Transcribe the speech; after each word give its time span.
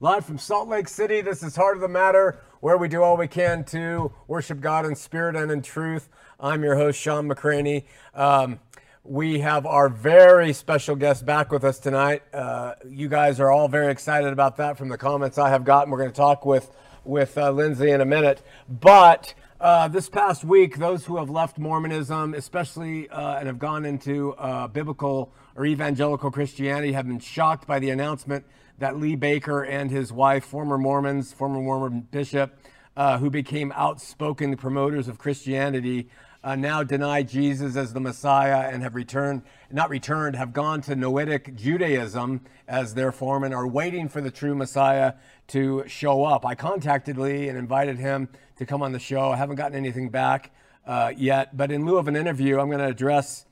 Live 0.00 0.26
from 0.26 0.38
Salt 0.38 0.68
Lake 0.68 0.88
City, 0.88 1.20
this 1.20 1.44
is 1.44 1.54
Heart 1.54 1.76
of 1.76 1.80
the 1.80 1.86
Matter, 1.86 2.40
where 2.58 2.76
we 2.76 2.88
do 2.88 3.00
all 3.00 3.16
we 3.16 3.28
can 3.28 3.62
to 3.66 4.10
worship 4.26 4.60
God 4.60 4.84
in 4.86 4.96
spirit 4.96 5.36
and 5.36 5.52
in 5.52 5.62
truth. 5.62 6.08
I'm 6.40 6.64
your 6.64 6.74
host, 6.74 6.98
Shawn 6.98 7.28
McCraney. 7.28 7.84
Um, 8.12 8.58
we 9.04 9.38
have 9.38 9.64
our 9.66 9.88
very 9.88 10.52
special 10.52 10.96
guest 10.96 11.24
back 11.24 11.52
with 11.52 11.62
us 11.62 11.78
tonight. 11.78 12.24
Uh, 12.34 12.74
you 12.90 13.08
guys 13.08 13.38
are 13.38 13.52
all 13.52 13.68
very 13.68 13.92
excited 13.92 14.32
about 14.32 14.56
that 14.56 14.76
from 14.76 14.88
the 14.88 14.98
comments 14.98 15.38
I 15.38 15.50
have 15.50 15.64
gotten. 15.64 15.92
We're 15.92 15.98
going 15.98 16.10
to 16.10 16.16
talk 16.16 16.44
with, 16.44 16.72
with 17.04 17.38
uh, 17.38 17.52
Lindsay 17.52 17.92
in 17.92 18.00
a 18.00 18.04
minute. 18.04 18.42
But 18.68 19.32
uh, 19.60 19.86
this 19.86 20.08
past 20.08 20.42
week, 20.42 20.78
those 20.78 21.04
who 21.04 21.18
have 21.18 21.30
left 21.30 21.56
Mormonism, 21.56 22.34
especially 22.34 23.08
uh, 23.10 23.36
and 23.36 23.46
have 23.46 23.60
gone 23.60 23.84
into 23.84 24.32
uh, 24.34 24.66
biblical 24.66 25.32
or 25.54 25.64
evangelical 25.64 26.32
Christianity, 26.32 26.92
have 26.94 27.06
been 27.06 27.20
shocked 27.20 27.68
by 27.68 27.78
the 27.78 27.90
announcement 27.90 28.44
that 28.78 28.98
Lee 28.98 29.16
Baker 29.16 29.62
and 29.62 29.90
his 29.90 30.12
wife, 30.12 30.44
former 30.44 30.78
Mormons, 30.78 31.32
former 31.32 31.60
Mormon 31.60 32.08
bishop, 32.10 32.58
uh, 32.96 33.18
who 33.18 33.30
became 33.30 33.72
outspoken 33.72 34.56
promoters 34.56 35.08
of 35.08 35.18
Christianity, 35.18 36.08
uh, 36.44 36.54
now 36.54 36.82
deny 36.82 37.22
Jesus 37.22 37.74
as 37.74 37.94
the 37.94 38.00
Messiah 38.00 38.68
and 38.70 38.82
have 38.82 38.94
returned, 38.94 39.42
not 39.70 39.88
returned, 39.88 40.36
have 40.36 40.52
gone 40.52 40.82
to 40.82 40.94
Noetic 40.94 41.56
Judaism 41.56 42.42
as 42.68 42.94
their 42.94 43.12
form 43.12 43.44
and 43.44 43.54
are 43.54 43.66
waiting 43.66 44.08
for 44.08 44.20
the 44.20 44.30
true 44.30 44.54
Messiah 44.54 45.14
to 45.48 45.84
show 45.86 46.24
up. 46.24 46.44
I 46.44 46.54
contacted 46.54 47.16
Lee 47.16 47.48
and 47.48 47.56
invited 47.56 47.98
him 47.98 48.28
to 48.56 48.66
come 48.66 48.82
on 48.82 48.92
the 48.92 48.98
show. 48.98 49.30
I 49.30 49.36
haven't 49.36 49.56
gotten 49.56 49.76
anything 49.76 50.10
back 50.10 50.50
uh, 50.86 51.12
yet, 51.16 51.56
but 51.56 51.72
in 51.72 51.86
lieu 51.86 51.96
of 51.96 52.08
an 52.08 52.16
interview, 52.16 52.60
I'm 52.60 52.66
going 52.66 52.78
to 52.78 52.86
address 52.86 53.46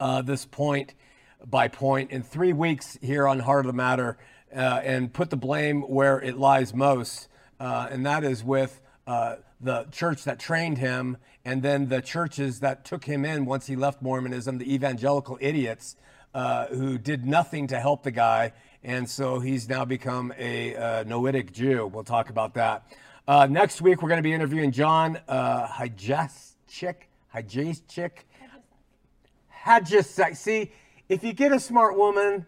uh, 0.00 0.20
this 0.20 0.44
point 0.44 0.94
by 1.48 1.68
point 1.68 2.10
in 2.10 2.22
three 2.22 2.52
weeks 2.52 2.98
here 3.00 3.26
on 3.28 3.40
Heart 3.40 3.66
of 3.66 3.72
the 3.72 3.76
Matter 3.76 4.18
uh, 4.54 4.80
and 4.84 5.12
put 5.12 5.30
the 5.30 5.36
blame 5.36 5.82
where 5.82 6.20
it 6.20 6.38
lies 6.38 6.74
most, 6.74 7.28
uh, 7.60 7.88
and 7.90 8.06
that 8.06 8.24
is 8.24 8.42
with 8.44 8.80
uh, 9.06 9.36
the 9.60 9.84
church 9.90 10.24
that 10.24 10.38
trained 10.38 10.78
him 10.78 11.16
and 11.44 11.62
then 11.62 11.88
the 11.88 12.00
churches 12.00 12.60
that 12.60 12.84
took 12.84 13.04
him 13.04 13.24
in 13.24 13.44
once 13.44 13.66
he 13.66 13.76
left 13.76 14.00
Mormonism, 14.00 14.58
the 14.58 14.72
evangelical 14.72 15.36
idiots 15.40 15.96
uh, 16.32 16.66
who 16.66 16.96
did 16.98 17.26
nothing 17.26 17.66
to 17.68 17.78
help 17.78 18.02
the 18.02 18.10
guy. 18.10 18.52
And 18.82 19.08
so 19.08 19.40
he's 19.40 19.68
now 19.68 19.84
become 19.84 20.32
a 20.38 20.74
uh, 20.74 21.04
Noetic 21.04 21.52
Jew. 21.52 21.86
We'll 21.86 22.04
talk 22.04 22.30
about 22.30 22.54
that. 22.54 22.84
Uh, 23.26 23.46
next 23.50 23.80
week, 23.80 24.02
we're 24.02 24.08
going 24.08 24.18
to 24.18 24.22
be 24.22 24.32
interviewing 24.32 24.70
John 24.72 25.18
uh, 25.28 25.66
Hajicek. 25.66 26.94
Hajicek. 27.34 28.10
Hajicek. 29.64 30.36
See, 30.36 30.72
if 31.08 31.22
you 31.22 31.32
get 31.32 31.52
a 31.52 31.60
smart 31.60 31.96
woman, 31.96 32.46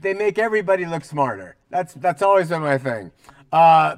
they 0.00 0.14
make 0.14 0.38
everybody 0.38 0.84
look 0.84 1.04
smarter. 1.04 1.56
That's 1.70 1.94
that's 1.94 2.22
always 2.22 2.48
been 2.48 2.62
my 2.62 2.78
thing. 2.78 3.12
Uh, 3.52 3.96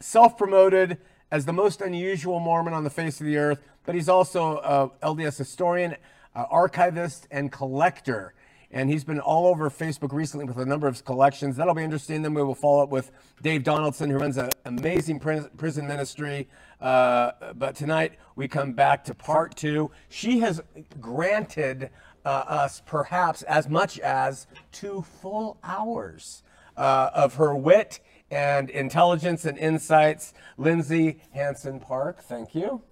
self-promoted 0.00 0.98
as 1.30 1.44
the 1.44 1.52
most 1.52 1.80
unusual 1.80 2.40
Mormon 2.40 2.72
on 2.72 2.84
the 2.84 2.90
face 2.90 3.20
of 3.20 3.26
the 3.26 3.36
earth, 3.36 3.62
but 3.84 3.94
he's 3.94 4.08
also 4.08 4.58
a 4.58 5.06
LDS 5.06 5.38
historian, 5.38 5.96
archivist, 6.34 7.28
and 7.30 7.52
collector. 7.52 8.34
And 8.72 8.88
he's 8.88 9.02
been 9.02 9.18
all 9.18 9.48
over 9.48 9.68
Facebook 9.68 10.12
recently 10.12 10.44
with 10.44 10.56
a 10.56 10.64
number 10.64 10.86
of 10.86 11.04
collections. 11.04 11.56
That'll 11.56 11.74
be 11.74 11.82
interesting. 11.82 12.22
Then 12.22 12.34
we 12.34 12.42
will 12.42 12.54
follow 12.54 12.84
up 12.84 12.88
with 12.88 13.10
Dave 13.42 13.64
Donaldson, 13.64 14.10
who 14.10 14.16
runs 14.16 14.36
an 14.36 14.50
amazing 14.64 15.18
prison 15.18 15.88
ministry. 15.88 16.48
Uh, 16.80 17.32
but 17.56 17.74
tonight 17.74 18.12
we 18.36 18.46
come 18.46 18.72
back 18.72 19.04
to 19.04 19.14
part 19.14 19.56
two. 19.56 19.90
She 20.08 20.38
has 20.38 20.62
granted 21.00 21.90
uh, 22.24 22.28
us 22.28 22.82
perhaps 22.84 23.42
as 23.42 23.68
much 23.68 23.98
as 24.00 24.46
two 24.72 25.02
full 25.02 25.58
hours 25.62 26.42
uh, 26.76 27.10
of 27.14 27.34
her 27.34 27.54
wit 27.54 28.00
and 28.30 28.70
intelligence 28.70 29.44
and 29.44 29.58
insights. 29.58 30.32
Lindsay 30.56 31.20
Hansen 31.32 31.80
Park, 31.80 32.22
thank 32.22 32.54
you. 32.54 32.82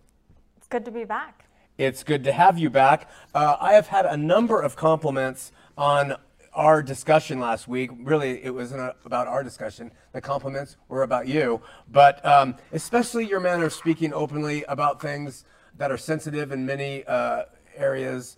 It's 0.56 0.66
good 0.66 0.84
to 0.84 0.90
be 0.90 1.04
back. 1.04 1.44
It's 1.76 2.02
good 2.02 2.24
to 2.24 2.32
have 2.32 2.58
you 2.58 2.70
back. 2.70 3.08
Uh, 3.34 3.56
I 3.60 3.74
have 3.74 3.86
had 3.86 4.04
a 4.04 4.16
number 4.16 4.60
of 4.60 4.74
compliments 4.74 5.52
on 5.76 6.16
our 6.52 6.82
discussion 6.82 7.38
last 7.38 7.68
week. 7.68 7.90
Really, 8.00 8.44
it 8.44 8.52
wasn't 8.52 8.92
about 9.04 9.28
our 9.28 9.44
discussion. 9.44 9.92
The 10.12 10.20
compliments 10.20 10.76
were 10.88 11.04
about 11.04 11.28
you, 11.28 11.62
but 11.88 12.24
um, 12.26 12.56
especially 12.72 13.28
your 13.28 13.38
manner 13.38 13.66
of 13.66 13.72
speaking 13.72 14.12
openly 14.12 14.64
about 14.64 15.00
things 15.00 15.44
that 15.76 15.92
are 15.92 15.96
sensitive 15.96 16.50
in 16.50 16.66
many 16.66 17.04
uh, 17.04 17.44
areas 17.76 18.36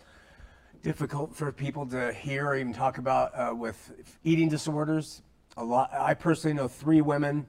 difficult 0.83 1.35
for 1.35 1.53
people 1.53 1.87
to 1.87 2.13
hear 2.13 2.47
or 2.47 2.57
even 2.57 2.73
talk 2.73 2.99
about 2.99 3.33
uh, 3.35 3.55
with 3.55 3.93
eating 4.25 4.49
disorders. 4.49 5.23
A 5.57 5.65
lot. 5.65 5.93
I 5.93 6.15
personally 6.15 6.57
know 6.57 6.69
three 6.69 7.01
women 7.01 7.47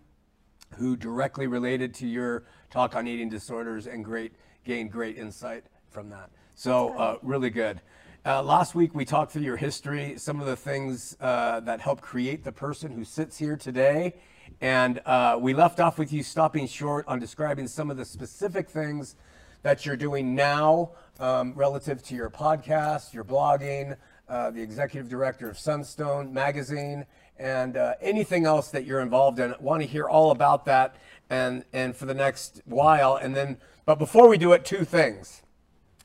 who 0.77 0.95
directly 0.97 1.47
related 1.47 1.93
to 1.95 2.07
your 2.07 2.43
talk 2.69 2.95
on 2.95 3.07
eating 3.07 3.29
disorders 3.29 3.87
and 3.87 4.03
great 4.03 4.33
gained 4.65 4.91
great 4.91 5.17
insight 5.17 5.63
from 5.89 6.09
that. 6.09 6.29
So 6.55 6.97
uh, 6.97 7.17
really 7.21 7.49
good. 7.49 7.81
Uh, 8.25 8.43
last 8.43 8.75
week 8.75 8.93
we 8.93 9.05
talked 9.05 9.31
through 9.31 9.41
your 9.43 9.57
history, 9.57 10.15
some 10.17 10.39
of 10.39 10.45
the 10.45 10.55
things 10.55 11.17
uh, 11.21 11.59
that 11.61 11.81
helped 11.81 12.03
create 12.03 12.43
the 12.43 12.51
person 12.51 12.91
who 12.91 13.03
sits 13.03 13.37
here 13.37 13.57
today, 13.57 14.13
and 14.59 15.01
uh, 15.05 15.37
we 15.39 15.53
left 15.53 15.79
off 15.79 15.97
with 15.97 16.13
you 16.13 16.21
stopping 16.21 16.67
short 16.67 17.07
on 17.07 17.19
describing 17.19 17.67
some 17.67 17.89
of 17.89 17.97
the 17.97 18.05
specific 18.05 18.69
things 18.69 19.15
that 19.63 19.85
you're 19.85 19.97
doing 19.97 20.35
now 20.35 20.91
um, 21.19 21.53
relative 21.53 22.03
to 22.03 22.15
your 22.15 22.29
podcast, 22.29 23.13
your 23.13 23.23
blogging, 23.23 23.95
uh, 24.27 24.49
the 24.51 24.61
executive 24.61 25.09
director 25.09 25.49
of 25.49 25.57
Sunstone 25.57 26.33
Magazine, 26.33 27.05
and 27.37 27.77
uh, 27.77 27.93
anything 28.01 28.45
else 28.45 28.69
that 28.69 28.85
you're 28.85 29.01
involved 29.01 29.39
in. 29.39 29.53
I 29.53 29.57
want 29.59 29.81
to 29.81 29.87
hear 29.87 30.05
all 30.05 30.31
about 30.31 30.65
that 30.65 30.95
and, 31.29 31.63
and 31.73 31.95
for 31.95 32.05
the 32.05 32.13
next 32.13 32.61
while. 32.65 33.15
And 33.15 33.35
then, 33.35 33.57
but 33.85 33.99
before 33.99 34.27
we 34.27 34.37
do 34.37 34.53
it, 34.53 34.63
two 34.65 34.85
things. 34.85 35.41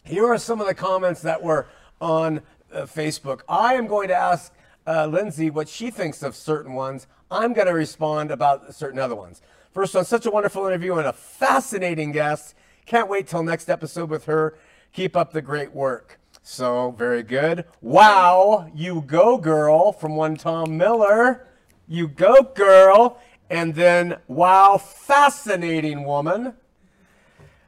Here 0.02 0.26
are 0.26 0.38
some 0.38 0.60
of 0.60 0.66
the 0.66 0.74
comments 0.74 1.22
that 1.22 1.42
were 1.42 1.66
on 2.00 2.42
uh, 2.72 2.82
Facebook. 2.82 3.40
I 3.48 3.74
am 3.74 3.86
going 3.86 4.08
to 4.08 4.14
ask 4.14 4.52
uh, 4.86 5.06
Lindsay 5.06 5.50
what 5.50 5.68
she 5.68 5.90
thinks 5.90 6.22
of 6.22 6.36
certain 6.36 6.74
ones. 6.74 7.06
I'm 7.30 7.52
going 7.52 7.66
to 7.66 7.74
respond 7.74 8.30
about 8.30 8.74
certain 8.74 8.98
other 8.98 9.16
ones. 9.16 9.42
First 9.72 9.94
one, 9.94 10.04
such 10.04 10.26
a 10.26 10.30
wonderful 10.30 10.66
interview 10.66 10.94
and 10.94 11.06
a 11.06 11.12
fascinating 11.12 12.12
guest. 12.12 12.54
Can't 12.86 13.08
wait 13.08 13.26
till 13.26 13.42
next 13.42 13.68
episode 13.68 14.08
with 14.10 14.26
her. 14.26 14.56
Keep 14.92 15.16
up 15.16 15.32
the 15.32 15.42
great 15.42 15.74
work. 15.74 16.20
So, 16.44 16.92
very 16.92 17.24
good. 17.24 17.64
Wow, 17.80 18.70
you 18.72 19.02
go, 19.04 19.36
girl, 19.38 19.90
from 19.90 20.14
one 20.14 20.36
Tom 20.36 20.76
Miller. 20.76 21.48
You 21.88 22.06
go, 22.06 22.42
girl. 22.42 23.20
And 23.50 23.74
then, 23.74 24.18
wow, 24.28 24.78
fascinating 24.78 26.04
woman. 26.04 26.54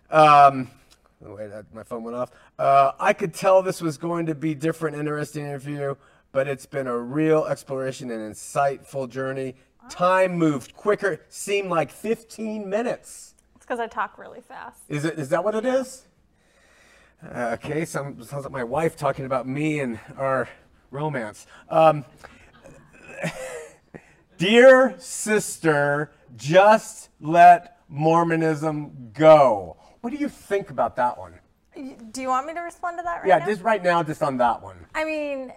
Um, 0.08 0.70
wait, 1.20 1.50
my 1.74 1.82
phone 1.82 2.04
went 2.04 2.16
off. 2.16 2.30
Uh, 2.56 2.92
I 3.00 3.12
could 3.12 3.34
tell 3.34 3.60
this 3.60 3.82
was 3.82 3.98
going 3.98 4.26
to 4.26 4.36
be 4.36 4.54
different, 4.54 4.96
interesting 4.96 5.44
interview, 5.46 5.96
but 6.30 6.46
it's 6.46 6.66
been 6.66 6.86
a 6.86 6.96
real 6.96 7.44
exploration 7.46 8.12
and 8.12 8.32
insightful 8.32 9.08
journey. 9.08 9.56
Time 9.90 10.38
moved 10.38 10.76
quicker, 10.76 11.20
seemed 11.28 11.70
like 11.70 11.90
15 11.90 12.68
minutes 12.68 13.34
because 13.68 13.80
I 13.80 13.86
talk 13.86 14.16
really 14.16 14.40
fast. 14.40 14.80
Is 14.88 15.04
it? 15.04 15.18
Is 15.18 15.28
that 15.28 15.44
what 15.44 15.54
it 15.54 15.66
is? 15.66 16.06
Uh, 17.22 17.56
okay, 17.58 17.84
some, 17.84 18.22
sounds 18.22 18.44
like 18.44 18.52
my 18.52 18.64
wife 18.64 18.96
talking 18.96 19.26
about 19.26 19.46
me 19.46 19.80
and 19.80 19.98
our 20.16 20.48
romance. 20.90 21.46
Um, 21.68 22.04
dear 24.38 24.94
sister, 24.98 26.12
just 26.36 27.10
let 27.20 27.80
Mormonism 27.88 29.10
go. 29.12 29.76
What 30.00 30.10
do 30.10 30.16
you 30.16 30.28
think 30.28 30.70
about 30.70 30.96
that 30.96 31.18
one? 31.18 31.34
Do 32.12 32.22
you 32.22 32.28
want 32.28 32.46
me 32.46 32.54
to 32.54 32.60
respond 32.60 32.98
to 32.98 33.02
that 33.02 33.18
right 33.18 33.28
yeah, 33.28 33.38
now? 33.38 33.46
Yeah, 33.46 33.52
just 33.52 33.62
right 33.62 33.82
now, 33.82 34.02
just 34.02 34.22
on 34.22 34.36
that 34.38 34.62
one. 34.62 34.86
I 34.94 35.04
mean, 35.04 35.52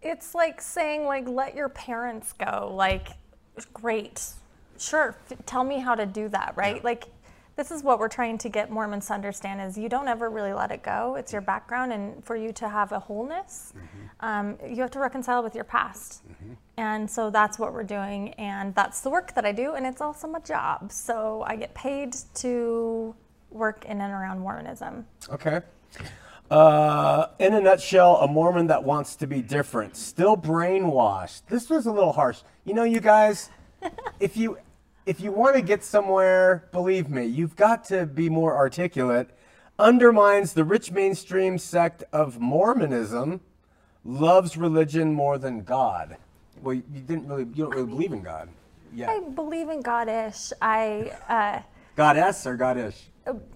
it's 0.00 0.34
like 0.34 0.62
saying 0.62 1.04
like 1.04 1.28
let 1.28 1.54
your 1.54 1.68
parents 1.68 2.32
go. 2.32 2.72
Like, 2.74 3.08
great, 3.74 4.24
sure. 4.78 5.16
F- 5.30 5.44
tell 5.44 5.64
me 5.64 5.80
how 5.80 5.94
to 5.96 6.06
do 6.06 6.28
that, 6.28 6.54
right? 6.56 6.76
Yeah. 6.76 6.82
Like 6.84 7.08
this 7.60 7.70
is 7.70 7.82
what 7.82 7.98
we're 7.98 8.08
trying 8.08 8.38
to 8.38 8.48
get 8.48 8.70
Mormons 8.70 9.08
to 9.08 9.12
understand 9.12 9.60
is 9.60 9.76
you 9.76 9.90
don't 9.90 10.08
ever 10.08 10.30
really 10.30 10.54
let 10.54 10.70
it 10.70 10.82
go. 10.82 11.16
It's 11.16 11.30
your 11.30 11.42
background, 11.42 11.92
and 11.92 12.24
for 12.24 12.34
you 12.34 12.54
to 12.54 12.66
have 12.66 12.92
a 12.92 12.98
wholeness, 12.98 13.74
mm-hmm. 13.76 14.26
um, 14.26 14.58
you 14.66 14.80
have 14.80 14.90
to 14.92 14.98
reconcile 14.98 15.42
with 15.42 15.54
your 15.54 15.64
past. 15.64 16.22
Mm-hmm. 16.26 16.54
And 16.78 17.10
so 17.10 17.28
that's 17.28 17.58
what 17.58 17.74
we're 17.74 17.82
doing, 17.82 18.30
and 18.34 18.74
that's 18.74 19.02
the 19.02 19.10
work 19.10 19.34
that 19.34 19.44
I 19.44 19.52
do, 19.52 19.74
and 19.74 19.84
it's 19.84 20.00
also 20.00 20.26
my 20.26 20.38
job. 20.38 20.90
So 20.90 21.44
I 21.46 21.56
get 21.56 21.74
paid 21.74 22.16
to 22.36 23.14
work 23.50 23.84
in 23.84 24.00
and 24.00 24.10
around 24.10 24.38
Mormonism. 24.40 25.04
Okay. 25.28 25.60
Uh, 26.50 27.26
in 27.40 27.52
a 27.52 27.60
nutshell, 27.60 28.16
a 28.22 28.26
Mormon 28.26 28.68
that 28.68 28.82
wants 28.84 29.16
to 29.16 29.26
be 29.26 29.42
different, 29.42 29.98
still 29.98 30.34
brainwashed. 30.34 31.42
This 31.50 31.68
was 31.68 31.84
a 31.84 31.92
little 31.92 32.12
harsh. 32.12 32.40
You 32.64 32.72
know, 32.72 32.84
you 32.84 33.00
guys, 33.00 33.50
if 34.18 34.38
you 34.38 34.56
if 35.10 35.20
you 35.20 35.32
want 35.32 35.56
to 35.56 35.60
get 35.60 35.82
somewhere, 35.82 36.68
believe 36.70 37.10
me, 37.10 37.26
you've 37.26 37.56
got 37.56 37.84
to 37.86 38.06
be 38.06 38.28
more 38.28 38.56
articulate. 38.56 39.28
Undermines 39.76 40.52
the 40.52 40.62
rich 40.62 40.92
mainstream 40.92 41.58
sect 41.58 42.04
of 42.12 42.38
Mormonism, 42.38 43.40
loves 44.04 44.56
religion 44.56 45.12
more 45.12 45.36
than 45.36 45.64
God. 45.64 46.16
Well, 46.62 46.74
you 46.74 46.82
didn't 47.08 47.26
really, 47.26 47.42
you 47.42 47.64
don't 47.64 47.74
really 47.74 47.88
believe 47.88 48.12
in 48.12 48.22
God. 48.22 48.50
Yeah. 48.94 49.10
I 49.10 49.18
believe 49.18 49.68
in 49.68 49.80
God-ish. 49.80 50.52
I 50.62 51.10
uh, 51.28 51.62
Goddess 51.96 52.46
or 52.46 52.56
Goddish? 52.56 52.94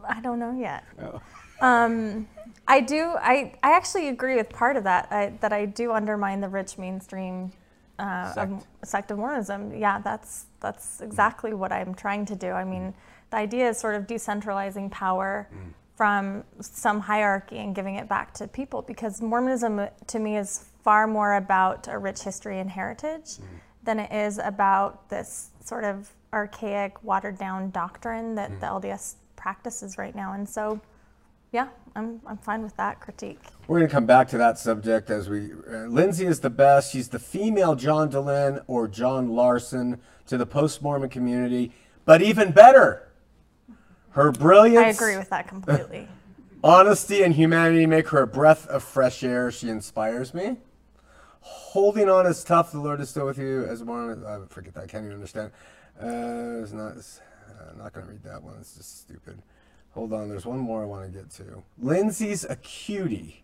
I 0.09 0.21
don't 0.21 0.41
know 0.41 0.59
yet. 0.59 0.83
Oh. 1.01 1.21
Um, 1.61 2.27
I 2.67 2.81
do. 2.81 3.15
I, 3.17 3.55
I 3.63 3.77
actually 3.77 4.09
agree 4.09 4.35
with 4.35 4.49
part 4.49 4.77
of 4.77 4.83
that. 4.85 5.07
I, 5.13 5.35
that 5.41 5.53
I 5.53 5.67
do 5.67 5.93
undermine 5.93 6.41
the 6.41 6.49
rich 6.49 6.79
mainstream 6.79 7.53
uh, 7.99 8.33
Sect. 8.33 8.53
of 8.53 8.67
sect 8.89 9.11
of 9.11 9.19
Mormonism. 9.19 9.75
Yeah, 9.75 10.01
that's 10.01 10.47
that's 10.61 11.01
exactly 11.01 11.55
what 11.55 11.73
I'm 11.73 11.95
trying 11.95 12.27
to 12.27 12.37
do. 12.37 12.51
I 12.51 12.65
mean, 12.65 12.95
the 13.31 13.37
idea 13.37 13.69
is 13.69 13.79
sort 13.79 13.95
of 13.95 14.07
decentralizing 14.07 14.91
power 14.91 15.49
mm. 15.53 15.73
from 15.97 16.45
some 16.61 17.01
hierarchy 17.01 17.59
and 17.59 17.75
giving 17.75 17.97
it 17.97 18.09
back 18.09 18.35
to 18.35 18.49
people 18.49 18.83
because 18.83 19.23
Mormonism 19.23 19.89
to 20.07 20.19
me 20.19 20.37
is 20.37 20.67
far 20.83 21.07
more 21.07 21.35
about 21.35 21.89
a 21.89 21.99
rich 21.99 22.23
history 22.23 22.61
and 22.61 22.71
heritage 22.71 23.39
mm. 23.39 23.45
than 23.83 23.99
it 24.01 24.13
is 24.13 24.39
about 24.39 25.09
this 25.09 25.51
sort 25.65 25.85
of 25.85 26.11
archaic, 26.33 27.03
watered 27.05 27.39
down 27.39 27.71
doctrine 27.71 28.35
that 28.35 28.51
mm. 28.51 28.61
the 28.61 28.67
LDS 28.67 29.15
practices 29.37 29.99
right 29.99 30.15
now. 30.15 30.33
And 30.33 30.49
so, 30.49 30.81
yeah, 31.55 31.69
I'm, 31.95 32.21
I'm 32.27 32.37
fine 32.37 32.65
with 32.65 32.77
that 32.79 33.01
critique. 33.01 33.39
We're 33.69 33.79
going 33.79 33.89
to 33.89 33.95
come 33.95 34.07
back 34.07 34.27
to 34.31 34.39
that 34.39 34.59
subject 34.59 35.09
as 35.09 35.29
we. 35.29 35.53
Uh, 35.53 35.87
Lindsay 35.87 36.27
is 36.27 36.41
the 36.41 36.51
best. 36.51 36.93
She's 36.93 37.09
the 37.09 37.21
female 37.21 37.77
John 37.77 38.11
Dehlin 38.11 38.63
or 38.67 38.89
John 38.89 39.29
Larsen 39.29 40.01
to 40.27 40.37
the 40.37 40.47
post 40.47 40.83
Mormon 40.83 41.11
community. 41.11 41.73
But 42.05 42.23
even 42.23 42.51
better, 42.51 43.09
her 44.11 44.33
brilliance, 44.33 45.01
I 45.01 45.05
agree 45.05 45.17
with 45.17 45.31
that 45.31 45.47
completely. 45.47 46.09
honesty, 46.65 47.23
and 47.23 47.33
humanity 47.33 47.87
make 47.87 48.09
her 48.09 48.23
a 48.23 48.27
breath 48.27 48.67
of 48.67 48.83
fresh 48.83 49.23
air. 49.23 49.53
She 49.53 49.69
inspires 49.69 50.35
me. 50.35 50.57
Holding 51.41 52.09
on 52.09 52.27
is 52.27 52.43
tough. 52.43 52.73
The 52.73 52.81
Lord 52.81 53.01
is 53.01 53.11
still 53.11 53.27
with 53.27 53.39
you. 53.39 53.65
As 53.65 53.81
Mormon, 53.85 54.27
I 54.27 54.41
forget 54.53 54.75
that. 54.75 54.85
I 54.85 54.87
can't 54.89 55.05
even 55.05 55.15
understand. 55.15 55.53
Uh, 56.03 56.63
it's 56.63 56.73
not. 56.73 56.97
Uh, 56.97 57.71
I'm 57.71 57.79
not 57.79 57.93
going 57.93 58.07
to 58.07 58.13
read 58.13 58.25
that 58.25 58.43
one. 58.43 58.57
It's 58.59 58.75
just 58.75 59.03
stupid. 59.03 59.41
Hold 59.95 60.13
on. 60.13 60.29
There's 60.29 60.47
one 60.47 60.59
more 60.59 60.83
I 60.83 60.87
want 60.87 61.11
to 61.13 61.19
get 61.19 61.31
to. 61.33 61.63
Lindsay's 61.79 62.45
a 62.45 62.57
cutie, 62.57 63.43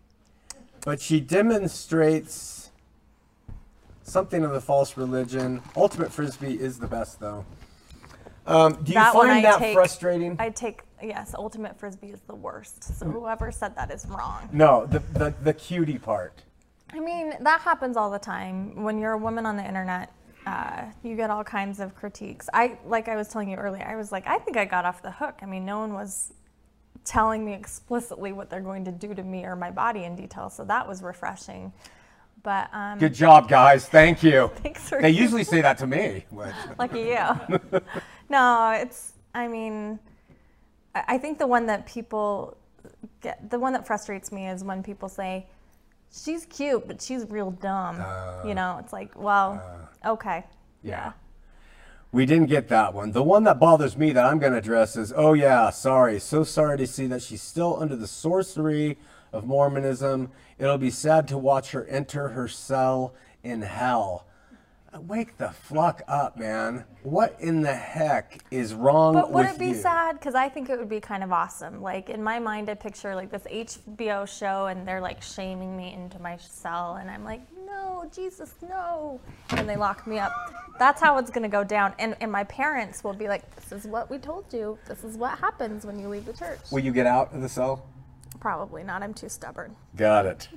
but 0.85 1.01
she 1.01 1.19
demonstrates 1.19 2.71
something 4.03 4.43
of 4.43 4.51
the 4.51 4.61
false 4.61 4.97
religion. 4.97 5.61
Ultimate 5.75 6.11
frisbee 6.11 6.55
is 6.59 6.79
the 6.79 6.87
best, 6.87 7.19
though. 7.19 7.45
Um, 8.45 8.73
do 8.83 8.91
you 8.91 8.95
That 8.95 9.13
find 9.13 9.45
that 9.45 9.59
take- 9.59 9.73
frustrating? 9.75 10.35
I 10.39 10.49
take, 10.49 10.81
yes, 11.01 11.33
ultimate 11.37 11.79
frisbee 11.79 12.07
is 12.09 12.19
the 12.27 12.35
worst. 12.35 12.83
So 12.99 13.05
whoever 13.05 13.51
said 13.51 13.75
that 13.75 13.91
is 13.91 14.05
wrong. 14.07 14.49
no, 14.51 14.85
the, 14.87 14.99
the 15.13 15.33
the 15.43 15.53
cutie 15.53 15.99
part. 15.99 16.33
I 16.91 16.99
mean, 16.99 17.33
that 17.39 17.61
happens 17.61 17.95
all 17.95 18.09
the 18.11 18.19
time. 18.19 18.83
When 18.83 18.97
you're 18.97 19.13
a 19.13 19.17
woman 19.17 19.45
on 19.45 19.55
the 19.55 19.65
internet, 19.65 20.11
uh, 20.45 20.85
you 21.03 21.15
get 21.15 21.29
all 21.29 21.43
kinds 21.43 21.79
of 21.79 21.95
critiques. 21.95 22.49
I, 22.51 22.77
like 22.85 23.07
I 23.07 23.15
was 23.15 23.29
telling 23.29 23.47
you 23.49 23.55
earlier, 23.57 23.85
I 23.87 23.95
was 23.95 24.11
like, 24.11 24.27
I 24.27 24.39
think 24.39 24.57
I 24.57 24.65
got 24.65 24.83
off 24.83 25.01
the 25.01 25.11
hook. 25.11 25.35
I 25.41 25.45
mean, 25.45 25.63
no 25.63 25.79
one 25.79 25.93
was 25.93 26.33
telling 27.03 27.43
me 27.43 27.53
explicitly 27.53 28.31
what 28.31 28.49
they're 28.49 28.61
going 28.61 28.85
to 28.85 28.91
do 28.91 29.13
to 29.13 29.23
me 29.23 29.43
or 29.45 29.55
my 29.55 29.71
body 29.71 30.03
in 30.03 30.15
detail, 30.15 30.49
so 30.49 30.63
that 30.65 30.87
was 30.87 31.01
refreshing. 31.01 31.71
But 32.43 32.69
um, 32.73 32.97
Good 32.97 33.13
job, 33.13 33.47
guys. 33.47 33.87
Thank 33.87 34.23
you. 34.23 34.51
thanks 34.63 34.89
for 34.89 35.01
They 35.01 35.11
usually 35.11 35.43
say 35.43 35.61
that 35.61 35.77
to 35.79 35.87
me. 35.87 36.25
Lucky 36.79 36.99
you. 36.99 37.79
no, 38.29 38.71
it's. 38.71 39.13
I 39.33 39.47
mean, 39.47 39.99
I 40.95 41.03
I 41.07 41.17
think 41.17 41.37
the 41.37 41.47
one 41.47 41.67
that 41.67 41.85
people 41.85 42.57
get, 43.21 43.49
the 43.49 43.59
one 43.59 43.73
that 43.73 43.85
frustrates 43.85 44.31
me 44.31 44.47
is 44.47 44.63
when 44.63 44.81
people 44.81 45.07
say, 45.07 45.45
"She's 46.11 46.45
cute, 46.47 46.87
but 46.87 47.01
she's 47.01 47.25
real 47.29 47.51
dumb." 47.51 48.03
you 48.45 48.55
know, 48.55 48.77
it's 48.79 48.91
like, 48.91 49.11
well, 49.15 49.61
okay, 50.05 50.45
Yeah. 50.83 51.13
We 52.13 52.25
didn't 52.25 52.47
get 52.47 52.67
that 52.67 52.93
one. 52.93 53.13
The 53.13 53.23
one 53.23 53.45
that 53.45 53.57
bothers 53.57 53.95
me 53.95 54.11
that 54.11 54.25
I'm 54.25 54.37
going 54.37 54.51
to 54.51 54.57
address 54.57 54.97
is 54.97 55.13
oh, 55.15 55.31
yeah, 55.31 55.69
sorry. 55.69 56.19
So 56.19 56.43
sorry 56.43 56.77
to 56.77 56.87
see 56.87 57.07
that 57.07 57.21
she's 57.21 57.41
still 57.41 57.81
under 57.81 57.95
the 57.95 58.07
sorcery 58.07 58.97
of 59.31 59.45
Mormonism. 59.45 60.29
It'll 60.59 60.77
be 60.77 60.89
sad 60.89 61.25
to 61.29 61.37
watch 61.37 61.71
her 61.71 61.85
enter 61.85 62.29
her 62.29 62.49
cell 62.49 63.13
in 63.43 63.61
hell. 63.61 64.25
Wake 64.99 65.37
the 65.37 65.49
fuck 65.49 66.01
up, 66.07 66.37
man. 66.37 66.83
What 67.03 67.37
in 67.39 67.61
the 67.61 67.73
heck 67.73 68.43
is 68.51 68.73
wrong? 68.73 69.13
But 69.13 69.31
would 69.31 69.45
with 69.45 69.55
it 69.55 69.59
be 69.59 69.69
you? 69.69 69.75
sad? 69.75 70.19
Because 70.19 70.35
I 70.35 70.49
think 70.49 70.69
it 70.69 70.77
would 70.77 70.89
be 70.89 70.99
kind 70.99 71.23
of 71.23 71.31
awesome. 71.31 71.81
Like 71.81 72.09
in 72.09 72.21
my 72.21 72.39
mind, 72.39 72.69
I 72.69 72.73
picture 72.73 73.15
like 73.15 73.31
this 73.31 73.43
HBO 73.43 74.27
show, 74.27 74.67
and 74.67 74.85
they're 74.85 74.99
like 74.99 75.21
shaming 75.21 75.77
me 75.77 75.93
into 75.93 76.19
my 76.19 76.35
cell, 76.37 76.97
and 76.99 77.09
I'm 77.09 77.23
like, 77.23 77.41
no, 77.65 78.09
Jesus, 78.13 78.55
no, 78.67 79.21
and 79.51 79.67
they 79.67 79.77
lock 79.77 80.05
me 80.05 80.19
up. 80.19 80.33
That's 80.77 81.01
how 81.01 81.17
it's 81.19 81.29
gonna 81.29 81.47
go 81.47 81.63
down. 81.63 81.93
And 81.97 82.17
and 82.19 82.29
my 82.29 82.43
parents 82.43 83.01
will 83.01 83.13
be 83.13 83.29
like, 83.29 83.55
this 83.55 83.71
is 83.71 83.85
what 83.85 84.09
we 84.09 84.17
told 84.17 84.51
you. 84.51 84.77
This 84.87 85.05
is 85.05 85.15
what 85.15 85.39
happens 85.39 85.85
when 85.85 85.99
you 85.99 86.09
leave 86.09 86.25
the 86.25 86.33
church. 86.33 86.59
Will 86.69 86.79
you 86.83 86.91
get 86.91 87.07
out 87.07 87.33
of 87.33 87.41
the 87.41 87.49
cell? 87.49 87.85
Probably 88.41 88.83
not. 88.83 89.03
I'm 89.03 89.13
too 89.13 89.29
stubborn. 89.29 89.75
Got 89.95 90.25
it. 90.25 90.49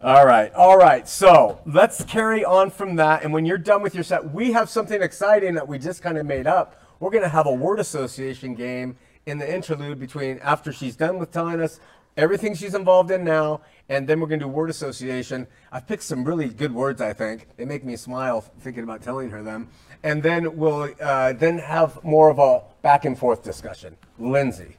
All 0.00 0.24
right, 0.24 0.54
all 0.54 0.78
right. 0.78 1.08
So 1.08 1.60
let's 1.66 2.04
carry 2.04 2.44
on 2.44 2.70
from 2.70 2.94
that. 2.96 3.24
And 3.24 3.32
when 3.32 3.44
you're 3.44 3.58
done 3.58 3.82
with 3.82 3.96
your 3.96 4.04
set, 4.04 4.32
we 4.32 4.52
have 4.52 4.70
something 4.70 5.02
exciting 5.02 5.54
that 5.54 5.66
we 5.66 5.76
just 5.76 6.02
kind 6.02 6.16
of 6.16 6.24
made 6.24 6.46
up. 6.46 6.80
We're 7.00 7.10
going 7.10 7.24
to 7.24 7.28
have 7.28 7.46
a 7.46 7.52
word 7.52 7.80
association 7.80 8.54
game 8.54 8.96
in 9.26 9.38
the 9.38 9.52
interlude 9.52 9.98
between 9.98 10.38
after 10.38 10.72
she's 10.72 10.94
done 10.94 11.18
with 11.18 11.32
telling 11.32 11.60
us 11.60 11.80
everything 12.16 12.54
she's 12.54 12.74
involved 12.74 13.10
in 13.10 13.24
now, 13.24 13.60
and 13.88 14.08
then 14.08 14.20
we're 14.20 14.28
going 14.28 14.38
to 14.38 14.46
do 14.46 14.50
word 14.50 14.70
association. 14.70 15.48
I've 15.72 15.88
picked 15.88 16.04
some 16.04 16.22
really 16.24 16.48
good 16.48 16.72
words, 16.72 17.00
I 17.00 17.12
think. 17.12 17.48
They 17.56 17.64
make 17.64 17.84
me 17.84 17.96
smile 17.96 18.40
thinking 18.40 18.84
about 18.84 19.02
telling 19.02 19.30
her 19.30 19.42
them. 19.42 19.68
And 20.04 20.22
then 20.22 20.56
we'll 20.56 20.94
uh, 21.00 21.32
then 21.32 21.58
have 21.58 22.04
more 22.04 22.30
of 22.30 22.38
a 22.38 22.62
back 22.82 23.04
and 23.04 23.18
forth 23.18 23.42
discussion. 23.42 23.96
Lindsay, 24.16 24.76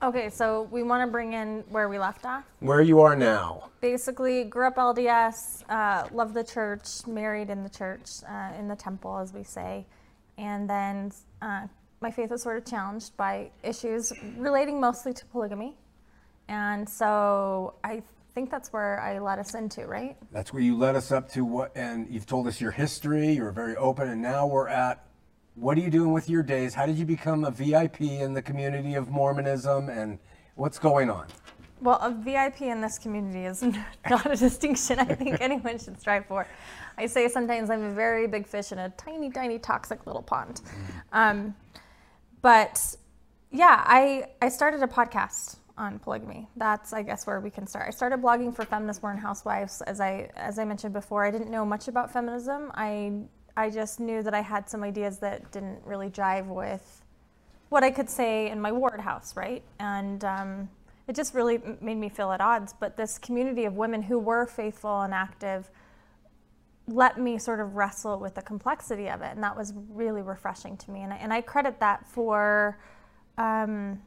Okay, 0.00 0.30
so 0.30 0.68
we 0.70 0.84
want 0.84 1.06
to 1.06 1.10
bring 1.10 1.32
in 1.32 1.64
where 1.70 1.88
we 1.88 1.98
left 1.98 2.24
off. 2.24 2.44
where 2.60 2.80
you 2.82 3.00
are 3.00 3.16
now. 3.16 3.70
basically 3.80 4.44
grew 4.44 4.68
up 4.68 4.76
LDS, 4.76 5.64
uh, 5.68 6.06
loved 6.12 6.34
the 6.34 6.44
church, 6.44 7.04
married 7.06 7.50
in 7.50 7.64
the 7.64 7.68
church, 7.68 8.08
uh, 8.28 8.52
in 8.56 8.68
the 8.68 8.76
temple, 8.76 9.18
as 9.18 9.32
we 9.32 9.42
say, 9.42 9.84
and 10.36 10.70
then 10.70 11.10
uh, 11.42 11.66
my 12.00 12.12
faith 12.12 12.30
was 12.30 12.42
sort 12.42 12.58
of 12.58 12.64
challenged 12.64 13.16
by 13.16 13.50
issues 13.64 14.12
relating 14.36 14.80
mostly 14.80 15.12
to 15.12 15.24
polygamy, 15.26 15.76
and 16.46 16.88
so 16.88 17.74
I 17.82 18.02
think 18.36 18.52
that's 18.52 18.72
where 18.72 19.00
I 19.00 19.18
led 19.18 19.40
us 19.40 19.54
into, 19.56 19.84
right? 19.86 20.16
That's 20.30 20.52
where 20.52 20.62
you 20.62 20.76
led 20.76 20.94
us 20.94 21.10
up 21.10 21.28
to 21.32 21.44
what, 21.44 21.76
and 21.76 22.06
you've 22.08 22.26
told 22.26 22.46
us 22.46 22.60
your 22.60 22.70
history. 22.70 23.32
You're 23.32 23.50
very 23.50 23.74
open, 23.74 24.08
and 24.08 24.22
now 24.22 24.46
we're 24.46 24.68
at 24.68 25.07
what 25.60 25.76
are 25.76 25.80
you 25.80 25.90
doing 25.90 26.12
with 26.12 26.30
your 26.30 26.42
days? 26.42 26.74
How 26.74 26.86
did 26.86 26.96
you 26.96 27.04
become 27.04 27.44
a 27.44 27.50
VIP 27.50 28.02
in 28.02 28.32
the 28.32 28.42
community 28.42 28.94
of 28.94 29.08
Mormonism, 29.08 29.88
and 29.88 30.18
what's 30.54 30.78
going 30.78 31.10
on? 31.10 31.26
Well, 31.80 31.98
a 32.00 32.10
VIP 32.10 32.62
in 32.62 32.80
this 32.80 32.98
community 32.98 33.44
is 33.44 33.62
not 34.10 34.30
a 34.30 34.36
distinction 34.36 34.98
I 34.98 35.14
think 35.14 35.38
anyone 35.40 35.78
should 35.78 36.00
strive 36.00 36.26
for. 36.26 36.46
I 36.96 37.06
say 37.06 37.28
sometimes 37.28 37.70
I'm 37.70 37.82
a 37.82 37.90
very 37.90 38.26
big 38.26 38.46
fish 38.46 38.72
in 38.72 38.78
a 38.78 38.90
tiny, 38.90 39.30
tiny, 39.30 39.58
toxic 39.58 40.06
little 40.06 40.22
pond. 40.22 40.60
Um, 41.12 41.54
but 42.42 42.96
yeah, 43.50 43.82
I, 43.86 44.26
I 44.42 44.48
started 44.48 44.82
a 44.82 44.86
podcast 44.86 45.56
on 45.76 46.00
polygamy. 46.00 46.48
That's, 46.56 46.92
I 46.92 47.02
guess, 47.02 47.26
where 47.26 47.40
we 47.40 47.50
can 47.50 47.66
start. 47.66 47.86
I 47.86 47.90
started 47.90 48.20
blogging 48.20 48.54
for 48.54 48.64
Feminist 48.64 49.02
Mormon 49.02 49.22
Housewives. 49.22 49.80
As 49.82 50.00
I, 50.00 50.30
as 50.34 50.58
I 50.58 50.64
mentioned 50.64 50.92
before, 50.92 51.24
I 51.24 51.30
didn't 51.30 51.50
know 51.50 51.64
much 51.64 51.86
about 51.86 52.12
feminism. 52.12 52.72
I, 52.74 53.12
I 53.58 53.70
just 53.70 53.98
knew 53.98 54.22
that 54.22 54.34
I 54.34 54.40
had 54.40 54.70
some 54.70 54.84
ideas 54.84 55.18
that 55.18 55.50
didn't 55.50 55.80
really 55.84 56.10
jive 56.10 56.46
with 56.46 57.02
what 57.70 57.82
I 57.82 57.90
could 57.90 58.08
say 58.08 58.50
in 58.50 58.60
my 58.60 58.70
ward 58.70 59.00
house, 59.00 59.34
right? 59.34 59.64
And 59.80 60.24
um, 60.24 60.70
it 61.08 61.16
just 61.16 61.34
really 61.34 61.60
made 61.80 61.96
me 61.96 62.08
feel 62.08 62.30
at 62.30 62.40
odds. 62.40 62.72
But 62.78 62.96
this 62.96 63.18
community 63.18 63.64
of 63.64 63.74
women 63.74 64.02
who 64.02 64.18
were 64.18 64.46
faithful 64.46 65.02
and 65.02 65.12
active 65.12 65.70
let 66.86 67.18
me 67.18 67.36
sort 67.36 67.58
of 67.60 67.74
wrestle 67.74 68.18
with 68.18 68.34
the 68.36 68.42
complexity 68.42 69.10
of 69.10 69.20
it, 69.22 69.32
and 69.34 69.42
that 69.42 69.54
was 69.54 69.74
really 69.90 70.22
refreshing 70.22 70.76
to 70.78 70.90
me. 70.90 71.02
And 71.02 71.12
I, 71.12 71.16
and 71.16 71.32
I 71.32 71.40
credit 71.42 71.80
that 71.80 72.06
for 72.06 72.78
um, 73.36 74.00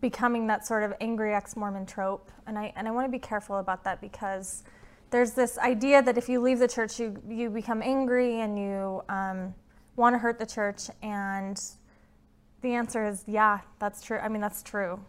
becoming 0.00 0.48
that 0.48 0.66
sort 0.66 0.82
of 0.82 0.92
angry 1.00 1.32
ex-Mormon 1.32 1.86
trope. 1.86 2.30
And 2.46 2.58
I 2.58 2.72
and 2.76 2.88
I 2.88 2.90
want 2.90 3.06
to 3.06 3.12
be 3.12 3.20
careful 3.20 3.58
about 3.58 3.84
that 3.84 4.00
because 4.00 4.64
there's 5.10 5.32
this 5.32 5.58
idea 5.58 6.02
that 6.02 6.18
if 6.18 6.28
you 6.28 6.40
leave 6.40 6.58
the 6.58 6.68
church, 6.68 6.98
you 6.98 7.20
you 7.28 7.50
become 7.50 7.82
angry 7.82 8.40
and 8.40 8.58
you 8.58 9.02
um, 9.08 9.54
want 9.96 10.14
to 10.14 10.18
hurt 10.18 10.38
the 10.38 10.46
church. 10.46 10.88
And 11.02 11.60
the 12.62 12.74
answer 12.74 13.06
is 13.06 13.24
yeah, 13.26 13.60
that's 13.78 14.02
true. 14.02 14.18
I 14.18 14.28
mean, 14.28 14.40
that's 14.40 14.62
true. 14.62 15.00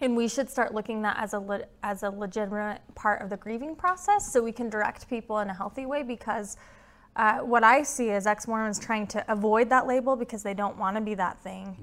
And 0.00 0.16
we 0.16 0.28
should 0.28 0.48
start 0.48 0.72
looking 0.72 1.02
that 1.02 1.16
as 1.18 1.34
a 1.34 1.38
le- 1.38 1.66
as 1.82 2.02
a 2.02 2.10
legitimate 2.10 2.80
part 2.94 3.20
of 3.20 3.28
the 3.28 3.36
grieving 3.36 3.76
process, 3.76 4.32
so 4.32 4.42
we 4.42 4.52
can 4.52 4.70
direct 4.70 5.08
people 5.08 5.40
in 5.40 5.50
a 5.50 5.54
healthy 5.54 5.84
way. 5.84 6.02
Because 6.02 6.56
uh, 7.16 7.38
what 7.38 7.64
I 7.64 7.82
see 7.82 8.08
is 8.08 8.26
ex-Mormons 8.26 8.78
trying 8.78 9.06
to 9.08 9.30
avoid 9.30 9.68
that 9.68 9.86
label 9.86 10.16
because 10.16 10.42
they 10.42 10.54
don't 10.54 10.78
want 10.78 10.96
to 10.96 11.02
be 11.02 11.14
that 11.14 11.38
thing, 11.42 11.76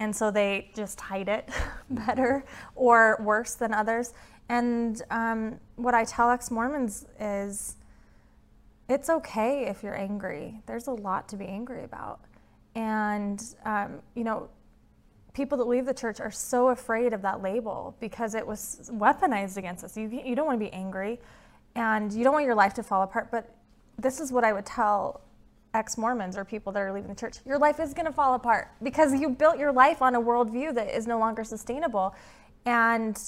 and 0.00 0.16
so 0.16 0.30
they 0.30 0.70
just 0.74 0.98
hide 0.98 1.28
it 1.28 1.50
better 1.90 2.44
or 2.74 3.18
worse 3.20 3.54
than 3.54 3.74
others. 3.74 4.14
And 4.48 5.02
um, 5.10 5.60
what 5.76 5.94
I 5.94 6.04
tell 6.04 6.30
ex-Mormons 6.30 7.06
is, 7.20 7.76
it's 8.88 9.10
okay 9.10 9.66
if 9.66 9.82
you're 9.82 9.96
angry. 9.96 10.62
There's 10.66 10.86
a 10.86 10.92
lot 10.92 11.28
to 11.28 11.36
be 11.36 11.44
angry 11.44 11.84
about. 11.84 12.20
And, 12.74 13.42
um, 13.64 14.00
you 14.14 14.24
know, 14.24 14.48
people 15.34 15.58
that 15.58 15.68
leave 15.68 15.84
the 15.84 15.94
church 15.94 16.20
are 16.20 16.30
so 16.30 16.68
afraid 16.68 17.12
of 17.12 17.22
that 17.22 17.42
label 17.42 17.94
because 18.00 18.34
it 18.34 18.46
was 18.46 18.90
weaponized 18.92 19.56
against 19.56 19.84
us. 19.84 19.96
You, 19.96 20.08
you 20.24 20.34
don't 20.34 20.46
want 20.46 20.58
to 20.58 20.64
be 20.64 20.72
angry 20.72 21.20
and 21.74 22.12
you 22.12 22.24
don't 22.24 22.32
want 22.32 22.46
your 22.46 22.54
life 22.54 22.74
to 22.74 22.82
fall 22.82 23.02
apart. 23.02 23.30
But 23.30 23.54
this 23.98 24.20
is 24.20 24.32
what 24.32 24.44
I 24.44 24.52
would 24.52 24.66
tell 24.66 25.20
ex 25.74 25.98
Mormons 25.98 26.36
or 26.36 26.44
people 26.44 26.72
that 26.72 26.80
are 26.80 26.92
leaving 26.92 27.10
the 27.10 27.14
church 27.14 27.38
your 27.44 27.58
life 27.58 27.78
is 27.78 27.92
going 27.92 28.06
to 28.06 28.12
fall 28.12 28.34
apart 28.34 28.68
because 28.82 29.12
you 29.12 29.28
built 29.28 29.58
your 29.58 29.70
life 29.70 30.00
on 30.00 30.14
a 30.14 30.20
worldview 30.20 30.74
that 30.74 30.88
is 30.88 31.06
no 31.06 31.18
longer 31.18 31.44
sustainable. 31.44 32.14
And 32.64 33.18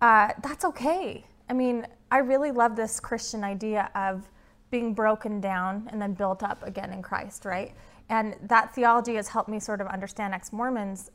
uh, 0.00 0.32
that's 0.42 0.64
okay. 0.64 1.24
I 1.48 1.52
mean, 1.52 1.86
I 2.10 2.18
really 2.18 2.50
love 2.50 2.76
this 2.76 3.00
Christian 3.00 3.44
idea 3.44 3.90
of 3.94 4.28
being 4.70 4.94
broken 4.94 5.40
down 5.40 5.88
and 5.90 6.00
then 6.00 6.12
built 6.12 6.42
up 6.42 6.62
again 6.62 6.92
in 6.92 7.02
Christ, 7.02 7.44
right? 7.44 7.74
And 8.08 8.36
that 8.42 8.74
theology 8.74 9.14
has 9.14 9.28
helped 9.28 9.48
me 9.48 9.60
sort 9.60 9.80
of 9.80 9.86
understand 9.86 10.34
ex 10.34 10.52
Mormons. 10.52 11.10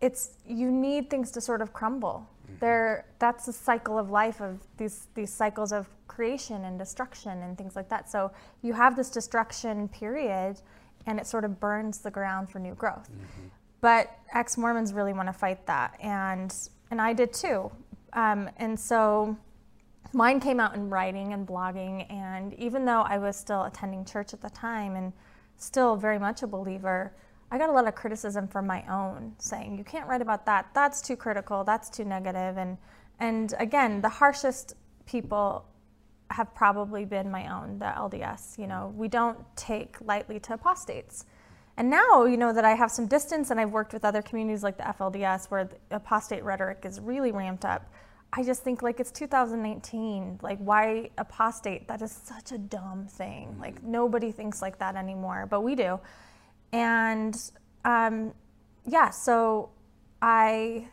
It's 0.00 0.36
you 0.46 0.70
need 0.70 1.10
things 1.10 1.30
to 1.32 1.40
sort 1.40 1.62
of 1.62 1.72
crumble. 1.72 2.28
Mm-hmm. 2.44 2.58
There, 2.60 3.06
that's 3.18 3.46
the 3.46 3.52
cycle 3.52 3.98
of 3.98 4.10
life 4.10 4.40
of 4.40 4.60
these 4.76 5.08
these 5.14 5.32
cycles 5.32 5.72
of 5.72 5.88
creation 6.08 6.64
and 6.64 6.78
destruction 6.78 7.42
and 7.42 7.56
things 7.56 7.74
like 7.74 7.88
that. 7.88 8.10
So 8.10 8.30
you 8.62 8.72
have 8.74 8.96
this 8.96 9.10
destruction 9.10 9.88
period, 9.88 10.60
and 11.06 11.18
it 11.18 11.26
sort 11.26 11.44
of 11.44 11.58
burns 11.60 11.98
the 11.98 12.10
ground 12.10 12.50
for 12.50 12.58
new 12.58 12.74
growth. 12.74 13.10
Mm-hmm. 13.10 13.48
But 13.80 14.18
ex 14.32 14.56
Mormons 14.56 14.92
really 14.92 15.12
want 15.12 15.28
to 15.28 15.32
fight 15.32 15.66
that, 15.66 15.98
and 16.00 16.54
and 16.90 17.00
I 17.00 17.12
did 17.12 17.32
too. 17.32 17.70
Um, 18.14 18.48
and 18.56 18.78
so 18.78 19.36
mine 20.12 20.40
came 20.40 20.60
out 20.60 20.74
in 20.74 20.88
writing 20.88 21.32
and 21.32 21.46
blogging. 21.46 22.10
And 22.10 22.54
even 22.54 22.84
though 22.84 23.02
I 23.02 23.18
was 23.18 23.36
still 23.36 23.64
attending 23.64 24.04
church 24.04 24.32
at 24.32 24.40
the 24.40 24.50
time 24.50 24.96
and 24.96 25.12
still 25.56 25.96
very 25.96 26.18
much 26.18 26.42
a 26.42 26.46
believer, 26.46 27.12
I 27.50 27.58
got 27.58 27.68
a 27.68 27.72
lot 27.72 27.86
of 27.86 27.94
criticism 27.94 28.48
from 28.48 28.66
my 28.66 28.84
own 28.88 29.34
saying, 29.38 29.76
you 29.78 29.84
can't 29.84 30.08
write 30.08 30.22
about 30.22 30.46
that. 30.46 30.66
That's 30.74 31.00
too 31.00 31.16
critical. 31.16 31.64
That's 31.64 31.90
too 31.90 32.04
negative. 32.04 32.56
And, 32.56 32.78
and 33.20 33.54
again, 33.58 34.00
the 34.00 34.08
harshest 34.08 34.74
people 35.06 35.64
have 36.30 36.54
probably 36.54 37.04
been 37.04 37.30
my 37.30 37.52
own, 37.52 37.78
the 37.78 37.84
LDS. 37.84 38.58
You 38.58 38.66
know, 38.66 38.92
we 38.96 39.08
don't 39.08 39.38
take 39.56 40.00
lightly 40.00 40.40
to 40.40 40.54
apostates. 40.54 41.26
And 41.76 41.90
now, 41.90 42.24
you 42.24 42.36
know, 42.36 42.52
that 42.52 42.64
I 42.64 42.74
have 42.74 42.90
some 42.90 43.06
distance 43.06 43.50
and 43.50 43.60
I've 43.60 43.70
worked 43.70 43.92
with 43.92 44.04
other 44.04 44.22
communities 44.22 44.62
like 44.62 44.76
the 44.76 44.84
FLDS 44.84 45.50
where 45.50 45.64
the 45.64 45.96
apostate 45.96 46.44
rhetoric 46.44 46.84
is 46.84 47.00
really 47.00 47.32
ramped 47.32 47.64
up. 47.64 47.90
I 48.36 48.42
just 48.42 48.64
think 48.64 48.82
like 48.82 48.98
it's 48.98 49.12
2019. 49.12 50.40
Like, 50.42 50.58
why 50.58 51.10
apostate? 51.18 51.86
That 51.86 52.02
is 52.02 52.10
such 52.10 52.50
a 52.50 52.58
dumb 52.58 53.06
thing. 53.06 53.50
Mm-hmm. 53.50 53.60
Like, 53.60 53.82
nobody 53.84 54.32
thinks 54.32 54.60
like 54.60 54.78
that 54.80 54.96
anymore, 54.96 55.46
but 55.48 55.60
we 55.60 55.76
do. 55.76 56.00
And 56.72 57.36
um, 57.84 58.34
yeah, 58.86 59.10
so 59.10 59.70
I 60.20 60.88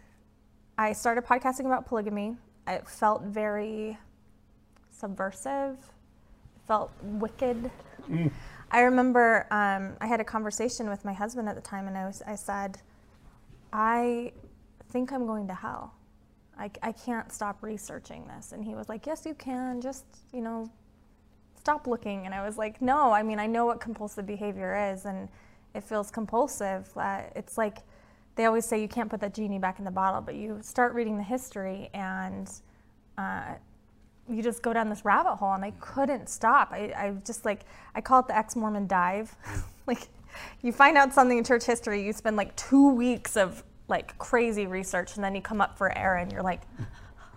I 0.78 0.94
started 0.94 1.26
podcasting 1.26 1.66
about 1.66 1.88
polygamy. 1.88 2.36
It 2.68 2.88
felt 2.88 3.24
very 3.24 3.98
subversive. 4.92 5.78
It 5.80 6.68
felt 6.68 6.92
wicked. 7.02 7.72
Mm. 8.08 8.32
I 8.70 8.82
remember 8.82 9.48
um, 9.50 9.94
I 10.00 10.06
had 10.06 10.20
a 10.22 10.24
conversation 10.24 10.90
with 10.90 11.04
my 11.04 11.14
husband 11.14 11.50
at 11.50 11.56
the 11.56 11.62
time, 11.62 11.88
and 11.88 11.98
I 11.98 12.06
was 12.06 12.22
I 12.28 12.36
said, 12.36 12.78
I 13.74 14.32
think 14.92 15.12
I'm 15.12 15.26
going 15.26 15.48
to 15.48 15.56
hell 15.56 15.96
I, 16.62 16.70
I 16.84 16.92
can't 16.92 17.32
stop 17.32 17.64
researching 17.64 18.28
this. 18.28 18.52
And 18.52 18.64
he 18.64 18.76
was 18.76 18.88
like, 18.88 19.08
Yes, 19.08 19.26
you 19.26 19.34
can. 19.34 19.82
Just, 19.82 20.06
you 20.32 20.42
know, 20.42 20.70
stop 21.58 21.88
looking. 21.88 22.26
And 22.26 22.36
I 22.36 22.46
was 22.46 22.58
like, 22.58 22.82
No, 22.82 23.12
I 23.12 23.24
mean, 23.24 23.40
I 23.40 23.48
know 23.48 23.66
what 23.66 23.82
compulsive 23.82 24.28
behavior 24.28 24.92
is, 24.94 25.06
and 25.06 25.28
it 25.74 25.84
feels 25.84 26.12
compulsive. 26.12 26.88
Uh, 26.96 27.22
it's 27.36 27.58
like 27.58 27.80
they 28.36 28.46
always 28.46 28.66
say 28.66 28.80
you 28.80 28.88
can't 28.88 29.10
put 29.10 29.20
that 29.22 29.34
genie 29.34 29.58
back 29.58 29.80
in 29.80 29.86
the 29.86 29.92
bottle, 29.92 30.22
but 30.22 30.36
you 30.36 30.60
start 30.62 30.94
reading 30.94 31.18
the 31.18 31.24
history 31.24 31.90
and 31.94 32.50
uh, 33.18 33.56
you 34.30 34.44
just 34.44 34.62
go 34.62 34.72
down 34.72 34.88
this 34.88 35.04
rabbit 35.04 35.38
hole. 35.38 35.54
And 35.54 35.66
I 35.66 35.72
couldn't 35.80 36.30
stop. 36.30 36.72
I, 36.72 36.94
I 36.96 37.16
just 37.26 37.44
like, 37.44 37.66
I 37.96 38.02
call 38.02 38.20
it 38.20 38.28
the 38.28 38.38
ex 38.38 38.56
Mormon 38.56 38.88
dive. 38.88 39.36
like, 39.88 40.08
you 40.62 40.72
find 40.72 40.96
out 40.96 41.12
something 41.12 41.38
in 41.38 41.44
church 41.44 41.66
history, 41.66 42.06
you 42.06 42.14
spend 42.14 42.38
like 42.38 42.56
two 42.56 42.90
weeks 42.94 43.36
of 43.36 43.64
like 43.92 44.18
crazy 44.18 44.66
research, 44.66 45.16
and 45.16 45.24
then 45.24 45.36
you 45.36 45.42
come 45.42 45.62
up 45.62 45.78
for 45.78 45.96
air, 45.96 46.16
and 46.16 46.32
you're 46.32 46.42
like, 46.42 46.62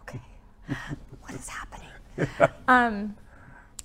okay, 0.03 0.21
what 1.21 1.35
is 1.35 1.49
happening? 1.49 1.89
um, 2.69 3.15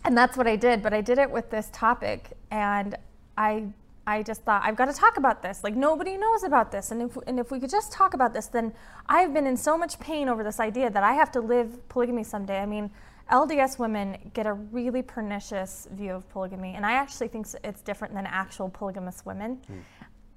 and 0.05 0.17
that's 0.17 0.37
what 0.37 0.47
I 0.47 0.55
did. 0.55 0.81
But 0.81 0.93
I 0.93 1.01
did 1.01 1.17
it 1.17 1.29
with 1.29 1.49
this 1.49 1.69
topic, 1.73 2.37
and 2.51 2.95
I 3.37 3.65
I 4.07 4.23
just 4.23 4.43
thought 4.43 4.61
I've 4.63 4.77
got 4.77 4.85
to 4.85 4.93
talk 4.93 5.17
about 5.17 5.41
this. 5.41 5.63
Like 5.63 5.75
nobody 5.75 6.15
knows 6.15 6.43
about 6.43 6.71
this, 6.71 6.91
and 6.91 7.01
if 7.01 7.17
and 7.27 7.39
if 7.39 7.51
we 7.51 7.59
could 7.59 7.71
just 7.71 7.91
talk 7.91 8.13
about 8.13 8.33
this, 8.33 8.47
then 8.47 8.71
I've 9.07 9.33
been 9.33 9.47
in 9.47 9.57
so 9.57 9.77
much 9.77 9.99
pain 9.99 10.29
over 10.29 10.43
this 10.43 10.59
idea 10.59 10.89
that 10.89 11.03
I 11.03 11.13
have 11.13 11.31
to 11.33 11.41
live 11.41 11.87
polygamy 11.89 12.23
someday. 12.23 12.59
I 12.59 12.65
mean. 12.65 12.89
LDS 13.31 13.77
women 13.77 14.17
get 14.33 14.47
a 14.47 14.53
really 14.53 15.03
pernicious 15.03 15.87
view 15.91 16.13
of 16.13 16.27
polygamy, 16.29 16.73
and 16.73 16.83
I 16.83 16.93
actually 16.93 17.27
think 17.27 17.45
it's 17.63 17.79
different 17.81 18.15
than 18.15 18.25
actual 18.25 18.69
polygamous 18.69 19.23
women. 19.23 19.61
Mm 19.71 19.83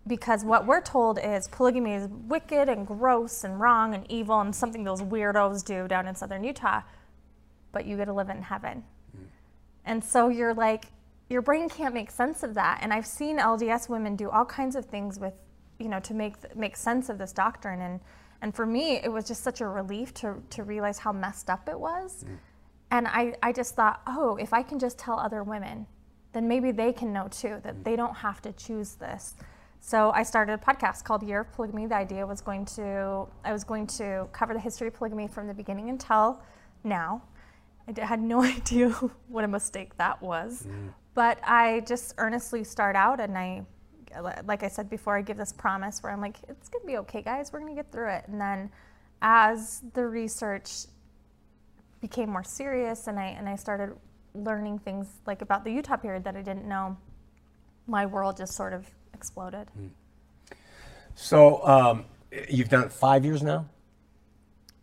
because 0.06 0.44
what 0.44 0.66
we're 0.66 0.80
told 0.80 1.18
is 1.22 1.48
polygamy 1.48 1.94
is 1.94 2.08
wicked 2.08 2.68
and 2.68 2.86
gross 2.86 3.44
and 3.44 3.60
wrong 3.60 3.94
and 3.94 4.10
evil 4.10 4.40
and 4.40 4.54
something 4.54 4.84
those 4.84 5.02
weirdos 5.02 5.64
do 5.64 5.86
down 5.86 6.08
in 6.08 6.14
southern 6.14 6.42
Utah, 6.42 6.82
but 7.70 7.86
you 7.86 7.96
get 7.96 8.06
to 8.06 8.12
live 8.12 8.28
in 8.28 8.42
heaven. 8.42 8.82
Mm. 9.16 9.24
And 9.84 10.04
so 10.04 10.28
you're 10.28 10.54
like, 10.54 10.86
your 11.28 11.40
brain 11.40 11.68
can't 11.68 11.94
make 11.94 12.10
sense 12.10 12.42
of 12.42 12.54
that. 12.54 12.80
And 12.82 12.92
I've 12.92 13.06
seen 13.06 13.38
LDS 13.38 13.88
women 13.88 14.16
do 14.16 14.28
all 14.28 14.44
kinds 14.44 14.76
of 14.76 14.84
things 14.86 15.18
with, 15.18 15.34
you 15.78 15.88
know, 15.88 16.00
to 16.00 16.14
make 16.14 16.54
make 16.56 16.76
sense 16.76 17.08
of 17.08 17.18
this 17.18 17.32
doctrine. 17.32 17.80
And 17.80 18.00
and 18.42 18.54
for 18.54 18.66
me, 18.66 18.96
it 18.96 19.10
was 19.10 19.26
just 19.26 19.42
such 19.42 19.60
a 19.60 19.66
relief 19.66 20.12
to 20.14 20.42
to 20.50 20.64
realize 20.64 20.98
how 20.98 21.12
messed 21.12 21.48
up 21.48 21.68
it 21.68 21.78
was. 21.78 22.24
Mm. 22.24 22.38
And 22.90 23.08
I, 23.08 23.34
I 23.42 23.52
just 23.52 23.74
thought, 23.74 24.02
oh, 24.06 24.36
if 24.36 24.52
I 24.52 24.62
can 24.62 24.78
just 24.78 24.98
tell 24.98 25.18
other 25.18 25.42
women, 25.42 25.86
then 26.34 26.46
maybe 26.46 26.72
they 26.72 26.92
can 26.92 27.10
know 27.10 27.28
too 27.28 27.58
that 27.62 27.76
mm. 27.76 27.84
they 27.84 27.96
don't 27.96 28.16
have 28.16 28.42
to 28.42 28.52
choose 28.52 28.96
this. 28.96 29.34
So 29.84 30.12
I 30.14 30.22
started 30.22 30.52
a 30.52 30.58
podcast 30.58 31.02
called 31.02 31.24
Year 31.24 31.40
of 31.40 31.52
Polygamy. 31.52 31.86
The 31.86 31.96
idea 31.96 32.24
was 32.24 32.40
going 32.40 32.64
to 32.76 33.26
I 33.44 33.52
was 33.52 33.64
going 33.64 33.88
to 33.98 34.28
cover 34.32 34.54
the 34.54 34.60
history 34.60 34.86
of 34.86 34.94
polygamy 34.94 35.26
from 35.26 35.48
the 35.48 35.54
beginning 35.54 35.90
until 35.90 36.40
now. 36.84 37.20
I 37.88 38.00
had 38.04 38.22
no 38.22 38.42
idea 38.44 38.90
what 39.26 39.42
a 39.42 39.48
mistake 39.48 39.96
that 39.98 40.22
was, 40.22 40.62
mm. 40.62 40.94
but 41.14 41.40
I 41.42 41.80
just 41.80 42.14
earnestly 42.18 42.62
start 42.62 42.94
out 42.94 43.18
and 43.18 43.36
I 43.36 43.66
like 44.44 44.62
I 44.62 44.68
said 44.68 44.88
before, 44.88 45.16
I 45.16 45.22
give 45.22 45.36
this 45.36 45.52
promise 45.52 46.00
where 46.02 46.12
I'm 46.12 46.20
like, 46.20 46.36
it's 46.48 46.68
gonna 46.68 46.84
be 46.84 46.98
okay, 46.98 47.20
guys. 47.20 47.52
We're 47.52 47.58
gonna 47.58 47.74
get 47.74 47.90
through 47.90 48.10
it. 48.10 48.24
And 48.28 48.40
then, 48.40 48.70
as 49.20 49.82
the 49.94 50.06
research 50.06 50.84
became 52.00 52.30
more 52.30 52.44
serious, 52.44 53.08
and 53.08 53.18
I 53.18 53.24
and 53.24 53.48
I 53.48 53.56
started 53.56 53.96
learning 54.34 54.78
things 54.78 55.08
like 55.26 55.42
about 55.42 55.64
the 55.64 55.72
Utah 55.72 55.96
period 55.96 56.22
that 56.22 56.36
I 56.36 56.42
didn't 56.42 56.68
know, 56.68 56.96
my 57.88 58.06
world 58.06 58.36
just 58.36 58.52
sort 58.52 58.74
of 58.74 58.86
exploded. 59.14 59.68
Mm. 59.78 59.90
So 61.14 61.64
um, 61.66 62.04
you've 62.48 62.68
done 62.68 62.84
it 62.84 62.92
five 62.92 63.24
years 63.24 63.42
now. 63.42 63.66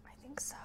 I 0.05 0.11
think 0.21 0.39
so. 0.39 0.55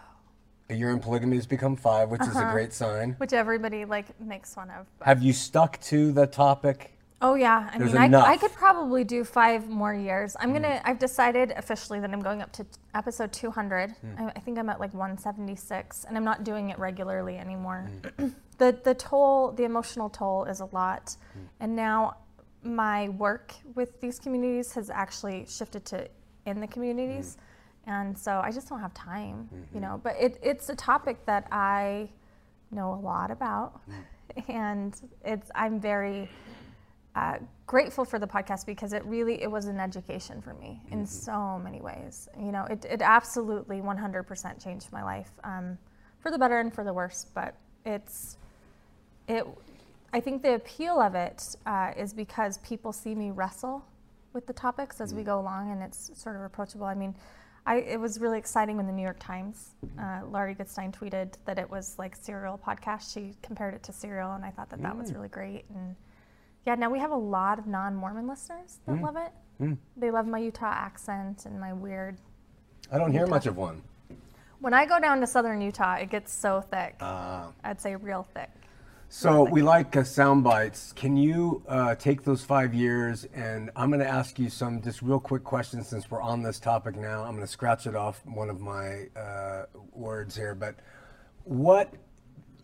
A 0.71 0.75
year 0.75 0.91
in 0.91 1.01
polygamy 1.01 1.37
has 1.37 1.47
become 1.47 1.77
five, 1.77 2.11
which 2.11 2.21
uh-huh. 2.21 2.31
is 2.31 2.37
a 2.37 2.41
uh-huh. 2.41 2.53
great 2.53 2.73
sign. 2.73 3.15
Which 3.19 3.33
everybody 3.33 3.85
like 3.85 4.19
makes 4.21 4.55
fun 4.55 4.71
of. 4.71 4.87
Have 5.03 5.23
you 5.23 5.33
stuck 5.33 5.81
to 5.83 6.13
the 6.13 6.27
topic? 6.27 6.95
Oh 7.25 7.37
yeah, 7.37 7.71
I 7.73 7.79
There's 7.79 7.95
mean, 7.95 8.15
I, 8.15 8.33
I, 8.33 8.37
could 8.37 8.53
probably 8.53 9.03
do 9.03 9.25
five 9.25 9.67
more 9.69 9.95
years. 9.95 10.37
I'm 10.41 10.51
mm. 10.51 10.61
gonna. 10.61 10.83
I've 10.85 10.99
decided 10.99 11.53
officially 11.57 11.99
that 12.01 12.13
I'm 12.13 12.21
going 12.21 12.43
up 12.43 12.53
to 12.53 12.67
episode 12.95 13.33
200. 13.33 13.91
Mm. 13.91 14.21
I, 14.21 14.27
I, 14.27 14.41
think 14.41 14.59
I'm 14.59 14.69
at 14.69 14.79
like 14.79 14.93
176, 14.93 16.05
and 16.05 16.19
I'm 16.19 16.25
not 16.25 16.45
doing 16.45 16.69
it 16.69 16.79
regularly 16.79 17.39
anymore. 17.39 17.89
Mm. 18.19 18.35
the 18.59 18.79
the 18.85 18.95
toll, 18.95 19.53
the 19.53 19.65
emotional 19.65 20.11
toll, 20.11 20.45
is 20.45 20.61
a 20.61 20.67
lot, 20.67 21.17
mm. 21.39 21.47
and 21.61 21.75
now 21.75 22.17
my 22.65 23.09
work 23.11 23.55
with 23.75 24.01
these 24.01 24.19
communities 24.19 24.73
has 24.73 24.91
actually 24.91 25.47
shifted 25.49 25.85
to 25.87 26.09
in 26.47 26.61
the 26.61 26.67
communities. 26.67 27.37
Mm-hmm. 27.37 27.91
And 27.91 28.19
so 28.19 28.41
I 28.43 28.51
just 28.51 28.69
don't 28.69 28.81
have 28.81 28.95
time, 28.95 29.49
mm-hmm. 29.53 29.75
you 29.75 29.81
know. 29.81 30.01
But 30.03 30.17
it, 30.19 30.39
it's 30.43 30.69
a 30.71 30.75
topic 30.75 31.25
that 31.27 31.47
I 31.53 32.09
know 32.71 32.95
a 32.95 33.01
lot 33.01 33.31
about. 33.31 33.81
Mm. 33.89 33.95
And 34.49 35.01
it's 35.25 35.49
I'm 35.55 35.79
very 35.79 36.29
uh, 37.15 37.37
grateful 37.67 38.05
for 38.05 38.19
the 38.19 38.27
podcast 38.27 38.67
because 38.67 38.93
it 38.93 39.05
really 39.05 39.41
it 39.41 39.51
was 39.51 39.67
an 39.67 39.79
education 39.79 40.43
for 40.43 40.55
me 40.55 40.81
mm-hmm. 40.85 40.95
in 40.95 41.07
so 41.07 41.61
many 41.63 41.81
ways. 41.81 42.29
You 42.37 42.51
know, 42.51 42.65
it, 42.65 42.85
it 42.85 43.01
absolutely 43.01 43.81
100% 43.81 44.65
changed 44.65 44.91
my 44.91 45.05
life 45.05 45.31
um, 45.45 45.79
for 46.19 46.33
the 46.33 46.39
better 46.39 46.59
and 46.59 46.75
for 46.75 46.83
the 46.83 46.93
worse. 46.93 47.27
But 47.33 47.55
it's 47.85 48.39
it 49.29 49.47
I 50.15 50.21
think 50.21 50.43
the 50.43 50.55
appeal 50.55 51.01
of 51.01 51.17
it 51.17 51.57
uh, 51.67 51.91
is 51.97 52.13
because 52.13 52.59
people 52.59 52.93
see 52.93 53.17
me 53.17 53.33
wrestle 53.33 53.85
with 54.33 54.47
the 54.47 54.53
topics 54.53 55.01
as 55.01 55.13
mm. 55.13 55.17
we 55.17 55.23
go 55.25 55.41
along, 55.41 55.73
and 55.73 55.83
it's 55.83 56.13
sort 56.15 56.37
of 56.37 56.43
approachable. 56.43 56.87
I 56.87 56.95
mean, 56.95 57.17
I, 57.67 57.79
it 57.79 57.99
was 57.99 58.21
really 58.21 58.39
exciting 58.39 58.77
when 58.77 58.87
the 58.87 58.93
New 58.93 59.03
York 59.03 59.19
Times, 59.19 59.75
uh, 59.99 60.21
Laurie 60.31 60.55
Goodstein 60.55 60.95
tweeted 60.97 61.33
that 61.47 61.59
it 61.59 61.69
was 61.69 61.97
like 61.99 62.15
Serial 62.15 62.61
podcast. 62.65 63.13
She 63.13 63.35
compared 63.43 63.75
it 63.75 63.83
to 63.83 63.93
Serial, 63.93 64.35
and 64.35 64.45
I 64.45 64.51
thought 64.51 64.71
that 64.71 64.81
that 64.83 64.97
was 64.97 65.13
really 65.13 65.29
great. 65.29 65.65
And 65.75 65.97
yeah, 66.65 66.77
now 66.77 66.91
we 66.91 67.01
have 67.01 67.11
a 67.11 67.17
lot 67.17 67.59
of 67.59 67.67
non-Mormon 67.67 68.29
listeners 68.29 68.79
that 68.87 69.01
love 69.03 69.17
it. 69.17 69.33
They 69.97 70.13
love 70.13 70.29
my 70.29 70.39
Utah 70.39 70.71
accent 70.71 71.45
and 71.45 71.59
my 71.59 71.73
weird. 71.73 72.19
I 72.93 72.99
don't 72.99 73.11
hear 73.11 73.27
much 73.27 73.47
of 73.47 73.57
one. 73.57 73.83
When 74.61 74.75
I 74.75 74.87
go 74.87 75.01
down 75.01 75.21
to 75.23 75.27
southern 75.27 75.61
Utah, 75.61 75.95
it 75.95 76.11
gets 76.11 76.33
so 76.33 76.61
thick. 76.61 76.95
Ah. 77.01 77.49
I'd 77.65 77.81
say 77.81 77.97
real 77.97 78.29
thick. 78.33 78.51
So 79.09 79.45
we 79.45 79.63
like 79.63 79.97
uh, 79.97 80.03
sound 80.03 80.43
bites. 80.43 80.93
Can 80.93 81.17
you 81.17 81.63
uh, 81.69 81.95
take 81.95 82.25
those 82.25 82.45
five 82.45 82.75
years 82.75 83.25
and 83.33 83.71
I'm 83.77 83.91
going 83.91 84.01
to 84.01 84.09
ask 84.09 84.39
you 84.39 84.51
some 84.51 84.83
just 84.83 85.03
real 85.03 85.21
quick 85.21 85.45
questions 85.45 85.89
since 85.89 86.11
we're 86.11 86.21
on 86.21 86.43
this 86.43 86.59
topic 86.59 86.97
now. 86.97 87.23
I'm 87.23 87.37
going 87.37 87.47
to 87.47 87.53
scratch 87.53 87.87
it 87.87 87.95
off 87.95 88.25
one 88.27 88.51
of 88.51 88.61
my 88.61 89.07
uh, 89.17 89.67
words 89.93 90.37
here, 90.37 90.55
but 90.55 90.75
what 91.45 91.95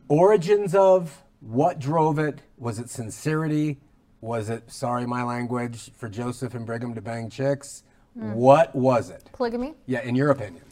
origins 0.09 0.75
of 0.75 1.23
what 1.41 1.79
drove 1.79 2.19
it? 2.19 2.43
Was 2.59 2.79
it 2.79 2.91
sincerity? 2.91 3.79
Was 4.21 4.51
it 4.51 4.71
sorry 4.71 5.07
my 5.07 5.23
language 5.23 5.93
for 5.97 6.09
Joseph 6.09 6.55
and 6.55 6.67
Brigham 6.67 6.95
to 6.95 7.01
bang 7.01 7.31
chicks? 7.31 7.85
What 8.15 8.75
was 8.75 9.09
it? 9.09 9.31
Polygamy. 9.33 9.75
Yeah, 9.87 10.03
in 10.03 10.15
your 10.15 10.31
opinion. 10.31 10.63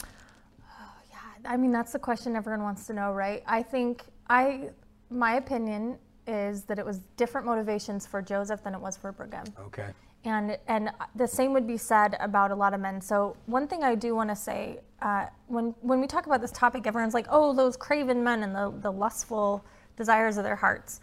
Oh, 0.61 0.91
yeah, 1.09 1.49
I 1.49 1.57
mean, 1.57 1.71
that's 1.71 1.93
the 1.93 1.99
question 1.99 2.35
everyone 2.35 2.63
wants 2.63 2.85
to 2.87 2.93
know, 2.93 3.11
right? 3.11 3.43
I 3.47 3.63
think 3.63 4.03
I, 4.29 4.69
my 5.09 5.35
opinion 5.35 5.97
is 6.27 6.63
that 6.63 6.77
it 6.77 6.85
was 6.85 6.99
different 7.17 7.47
motivations 7.47 8.05
for 8.05 8.21
Joseph 8.21 8.63
than 8.63 8.73
it 8.73 8.79
was 8.79 8.97
for 8.97 9.11
Brigham. 9.11 9.45
Okay. 9.59 9.87
And, 10.25 10.57
and 10.67 10.91
the 11.15 11.27
same 11.27 11.53
would 11.53 11.65
be 11.65 11.77
said 11.77 12.17
about 12.19 12.51
a 12.51 12.55
lot 12.55 12.73
of 12.73 12.81
men. 12.81 13.01
So 13.01 13.37
one 13.45 13.67
thing 13.67 13.83
I 13.83 13.95
do 13.95 14.13
want 14.15 14.29
to 14.29 14.35
say, 14.35 14.79
uh, 15.01 15.27
when, 15.47 15.73
when 15.81 16.01
we 16.01 16.07
talk 16.07 16.25
about 16.25 16.41
this 16.41 16.51
topic, 16.51 16.85
everyone's 16.85 17.13
like, 17.13 17.27
oh, 17.29 17.53
those 17.53 17.77
craven 17.77 18.23
men 18.23 18.43
and 18.43 18.53
the, 18.53 18.73
the 18.81 18.91
lustful 18.91 19.63
desires 19.95 20.37
of 20.37 20.43
their 20.43 20.57
hearts. 20.57 20.99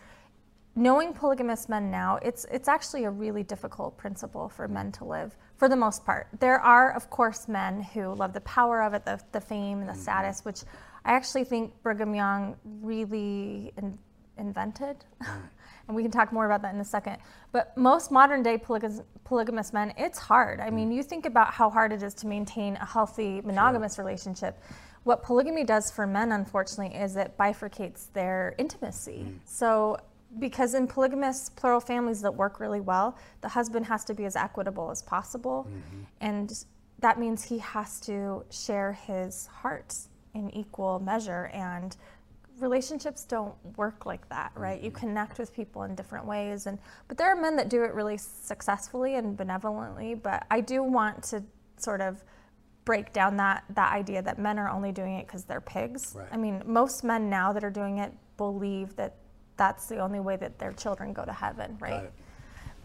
Knowing 0.79 1.15
polygamous 1.15 1.71
men 1.71 1.91
now, 1.91 2.19
it's, 2.21 2.45
it's 2.51 2.69
actually 2.69 3.05
a 3.05 3.11
really 3.11 3.43
difficult 3.43 3.97
principle 3.97 4.51
for 4.51 4.69
men 4.69 4.93
to 4.93 5.05
live, 5.07 5.35
for 5.57 5.71
the 5.71 5.77
most 5.77 6.05
part. 6.05 6.29
There 6.39 6.61
are, 6.61 6.93
of 6.93 7.09
course, 7.09 7.49
men 7.49 7.81
who 7.81 8.15
love 8.15 8.35
the 8.35 8.43
power 8.43 8.83
of 8.83 8.93
it, 8.93 9.07
the, 9.07 9.19
the 9.33 9.41
fame 9.41 9.81
and 9.81 9.89
the 9.89 9.95
status, 9.95 10.45
which 10.45 10.61
I 11.07 11.13
actually 11.13 11.45
think 11.45 11.73
Brigham 11.83 12.15
Young 12.15 12.57
really 12.83 13.73
in, 13.79 13.97
invented. 14.39 15.05
Mm. 15.23 15.43
and 15.89 15.97
we 15.97 16.03
can 16.03 16.11
talk 16.11 16.33
more 16.33 16.47
about 16.47 16.63
that 16.63 16.75
in 16.75 16.81
a 16.81 16.85
second. 16.85 17.19
But 17.53 17.77
most 17.79 18.11
modern 18.11 18.43
day 18.43 18.59
polyg- 18.59 19.05
polygamous 19.23 19.73
men, 19.73 19.95
it's 19.97 20.19
hard. 20.19 20.59
I 20.59 20.69
mean, 20.69 20.91
mm. 20.91 20.97
you 20.97 21.03
think 21.05 21.25
about 21.25 21.55
how 21.55 21.71
hard 21.71 21.93
it 21.93 22.03
is 22.03 22.13
to 22.15 22.27
maintain 22.27 22.75
a 22.77 22.85
healthy 22.85 23.41
monogamous 23.43 23.99
relationship. 23.99 24.61
What 25.05 25.23
polygamy 25.23 25.63
does 25.63 25.93
for 25.93 26.09
men, 26.09 26.33
unfortunately, 26.33 26.99
is 26.99 27.15
it 27.15 27.39
bifurcates 27.39 28.13
their 28.13 28.57
intimacy. 28.59 29.27
Mm. 29.29 29.39
So, 29.45 29.99
because 30.41 30.75
in 30.75 30.89
polygamous 30.89 31.51
plural 31.51 31.79
families 31.79 32.21
that 32.23 32.35
work 32.35 32.59
really 32.59 32.81
well, 32.81 33.17
the 33.43 33.49
husband 33.49 33.87
has 33.87 34.05
to 34.07 34.13
be 34.13 34.25
as 34.25 34.35
equitable 34.35 34.91
as 34.91 35.03
possible. 35.03 35.69
Mm-hmm. 35.69 36.03
And 36.21 36.65
that 36.99 37.21
means 37.21 37.45
he 37.45 37.59
has 37.59 38.01
to 38.01 38.45
share 38.51 38.95
his 38.95 39.47
heart 39.47 39.95
in 40.37 40.55
equal 40.55 41.01
measure. 41.01 41.51
And 41.53 41.97
relationships 42.59 43.25
don't 43.25 43.55
work 43.77 44.07
like 44.07 44.29
that, 44.29 44.53
right? 44.55 44.81
You 44.81 44.91
connect 44.91 45.39
with 45.39 45.53
people 45.53 45.83
in 45.83 45.95
different 45.95 46.27
ways. 46.27 46.67
And 46.67 46.79
but 47.09 47.19
there 47.19 47.29
are 47.29 47.37
men 47.37 47.57
that 47.57 47.69
do 47.69 47.83
it 47.83 47.95
really 47.95 48.19
successfully 48.19 49.17
and 49.17 49.37
benevolently. 49.37 50.15
But 50.15 50.47
I 50.51 50.61
do 50.61 50.83
want 50.83 51.23
to 51.25 51.43
sort 51.77 52.01
of 52.01 52.23
break 52.85 53.13
down 53.13 53.37
that 53.37 53.65
that 53.75 53.93
idea 53.93 54.23
that 54.23 54.39
men 54.39 54.59
are 54.59 54.69
only 54.69 54.93
doing 54.93 55.17
it 55.17 55.27
because 55.27 55.45
they're 55.45 55.61
pigs. 55.61 56.15
Right. 56.17 56.29
I 56.31 56.37
mean, 56.37 56.63
most 56.67 57.05
men 57.05 57.29
now 57.29 57.53
that 57.53 57.65
are 57.65 57.71
doing 57.71 57.99
it 57.99 58.13
believe 58.37 58.95
that 58.97 59.17
that's 59.57 59.87
the 59.87 59.99
only 59.99 60.21
way 60.21 60.37
that 60.37 60.59
their 60.59 60.73
children 60.73 61.13
go 61.13 61.25
to 61.25 61.33
heaven, 61.33 61.77
right? 61.81 62.11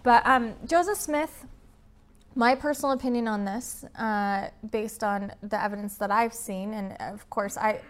But 0.04 0.26
um, 0.26 0.54
Joseph 0.66 0.98
Smith, 0.98 1.46
my 2.36 2.56
personal 2.56 2.92
opinion 2.92 3.28
on 3.28 3.46
this, 3.46 3.84
uh, 3.98 4.48
based 4.72 5.04
on 5.04 5.34
the 5.44 5.62
evidence 5.62 5.98
that 5.98 6.12
I've 6.12 6.34
seen, 6.34 6.74
and 6.74 6.96
of 7.00 7.30
course 7.30 7.58
I, 7.58 7.82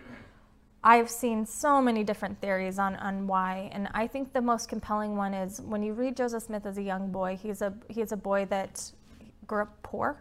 I've 0.84 1.10
seen 1.10 1.46
so 1.46 1.82
many 1.82 2.04
different 2.04 2.42
theories 2.42 2.80
on, 2.80 2.96
on 2.96 3.28
why, 3.28 3.70
and 3.72 3.88
I 3.94 4.08
think 4.08 4.34
the 4.34 4.42
most 4.42 4.68
compelling 4.68 5.16
one 5.16 5.34
is 5.34 5.62
when 5.62 5.84
you 5.84 5.94
read 5.94 6.18
Joseph 6.18 6.44
Smith 6.44 6.66
as 6.66 6.78
a 6.78 6.82
young 6.82 7.12
boy. 7.12 7.38
He's 7.42 7.62
a 7.62 7.74
he's 7.88 8.12
a 8.12 8.18
boy 8.18 8.46
that 8.46 8.92
grew 9.46 9.62
up 9.62 9.84
poor. 9.84 10.18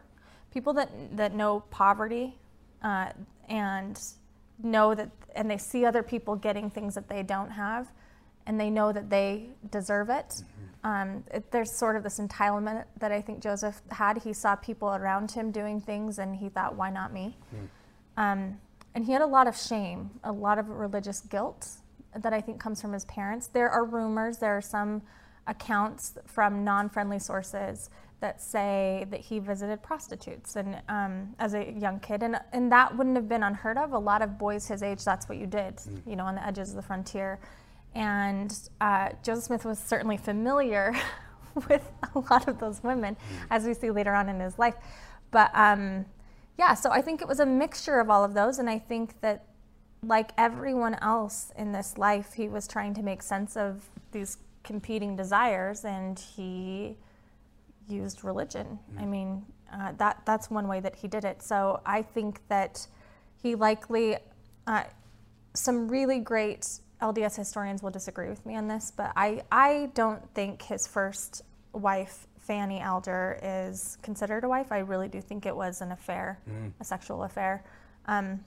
People 0.52 0.74
that 0.74 0.90
that 1.16 1.34
know 1.34 1.60
poverty, 1.70 2.36
uh, 2.82 3.12
and 3.48 3.98
know 4.62 4.94
that, 4.94 5.10
and 5.34 5.50
they 5.50 5.56
see 5.56 5.86
other 5.86 6.02
people 6.02 6.36
getting 6.36 6.68
things 6.68 6.94
that 6.94 7.08
they 7.08 7.22
don't 7.22 7.50
have, 7.50 7.90
and 8.46 8.60
they 8.60 8.68
know 8.68 8.92
that 8.92 9.08
they 9.08 9.48
deserve 9.70 10.10
it. 10.10 10.42
Um, 10.82 11.24
it, 11.32 11.50
there's 11.50 11.70
sort 11.70 11.96
of 11.96 12.02
this 12.02 12.18
entitlement 12.18 12.84
that 12.98 13.12
I 13.12 13.20
think 13.20 13.40
Joseph 13.42 13.82
had. 13.90 14.18
He 14.18 14.32
saw 14.32 14.56
people 14.56 14.88
around 14.88 15.30
him 15.30 15.50
doing 15.50 15.80
things, 15.80 16.18
and 16.18 16.34
he 16.36 16.48
thought, 16.48 16.74
"Why 16.74 16.90
not 16.90 17.12
me?" 17.12 17.36
Um, 18.16 18.58
and 18.94 19.04
he 19.04 19.12
had 19.12 19.22
a 19.22 19.26
lot 19.26 19.46
of 19.46 19.56
shame, 19.56 20.10
a 20.24 20.32
lot 20.32 20.58
of 20.58 20.68
religious 20.68 21.20
guilt 21.20 21.68
that 22.16 22.32
I 22.32 22.40
think 22.40 22.58
comes 22.60 22.80
from 22.80 22.92
his 22.92 23.04
parents. 23.04 23.46
There 23.46 23.68
are 23.70 23.84
rumors, 23.84 24.38
there 24.38 24.56
are 24.56 24.62
some 24.62 25.02
accounts 25.46 26.18
from 26.26 26.64
non-friendly 26.64 27.18
sources 27.18 27.90
that 28.20 28.42
say 28.42 29.06
that 29.10 29.20
he 29.20 29.38
visited 29.38 29.82
prostitutes 29.82 30.56
and 30.56 30.80
um, 30.88 31.34
as 31.38 31.54
a 31.54 31.72
young 31.72 32.00
kid, 32.00 32.22
and 32.22 32.38
and 32.52 32.70
that 32.72 32.96
wouldn't 32.96 33.16
have 33.16 33.28
been 33.28 33.42
unheard 33.42 33.78
of. 33.78 33.92
A 33.92 33.98
lot 33.98 34.22
of 34.22 34.38
boys 34.38 34.66
his 34.66 34.82
age, 34.82 35.04
that's 35.04 35.28
what 35.28 35.38
you 35.38 35.46
did, 35.46 35.80
you 36.06 36.16
know, 36.16 36.24
on 36.24 36.34
the 36.34 36.46
edges 36.46 36.70
of 36.70 36.76
the 36.76 36.82
frontier. 36.82 37.38
And 37.94 38.56
uh, 38.80 39.10
Joseph 39.22 39.44
Smith 39.44 39.64
was 39.64 39.78
certainly 39.78 40.16
familiar 40.16 40.94
with 41.68 41.90
a 42.14 42.18
lot 42.30 42.48
of 42.48 42.58
those 42.58 42.82
women, 42.82 43.16
as 43.50 43.64
we 43.64 43.74
see 43.74 43.90
later 43.90 44.14
on 44.14 44.28
in 44.28 44.40
his 44.40 44.58
life. 44.58 44.74
But 45.30 45.50
um, 45.54 46.06
yeah, 46.58 46.74
so 46.74 46.90
I 46.90 47.00
think 47.02 47.22
it 47.22 47.28
was 47.28 47.40
a 47.40 47.46
mixture 47.46 48.00
of 48.00 48.10
all 48.10 48.24
of 48.24 48.34
those, 48.34 48.58
and 48.58 48.68
I 48.68 48.78
think 48.78 49.20
that, 49.20 49.46
like 50.02 50.30
everyone 50.38 50.94
else 51.02 51.52
in 51.56 51.72
this 51.72 51.98
life, 51.98 52.32
he 52.32 52.48
was 52.48 52.66
trying 52.66 52.94
to 52.94 53.02
make 53.02 53.22
sense 53.22 53.56
of 53.56 53.88
these 54.12 54.38
competing 54.62 55.16
desires, 55.16 55.84
and 55.84 56.18
he 56.18 56.96
used 57.88 58.24
religion. 58.24 58.78
I 58.98 59.04
mean, 59.04 59.44
uh, 59.72 59.92
that 59.98 60.22
that's 60.24 60.50
one 60.50 60.68
way 60.68 60.80
that 60.80 60.96
he 60.96 61.08
did 61.08 61.24
it. 61.24 61.42
So 61.42 61.80
I 61.84 62.02
think 62.02 62.40
that 62.48 62.86
he 63.42 63.54
likely, 63.54 64.16
uh, 64.66 64.84
some 65.54 65.88
really 65.88 66.18
great 66.18 66.80
LDS 67.00 67.36
historians 67.36 67.82
will 67.82 67.90
disagree 67.90 68.28
with 68.28 68.44
me 68.44 68.56
on 68.56 68.68
this, 68.68 68.92
but 68.94 69.12
I 69.16 69.42
I 69.50 69.90
don't 69.94 70.22
think 70.34 70.62
his 70.62 70.86
first 70.86 71.42
wife 71.72 72.26
Fanny 72.40 72.80
Alger 72.80 73.38
is 73.42 73.96
considered 74.02 74.44
a 74.44 74.48
wife. 74.48 74.72
I 74.72 74.78
really 74.78 75.08
do 75.08 75.20
think 75.20 75.46
it 75.46 75.54
was 75.54 75.80
an 75.80 75.92
affair, 75.92 76.40
a 76.80 76.84
sexual 76.84 77.22
affair. 77.24 77.64
Um, 78.06 78.40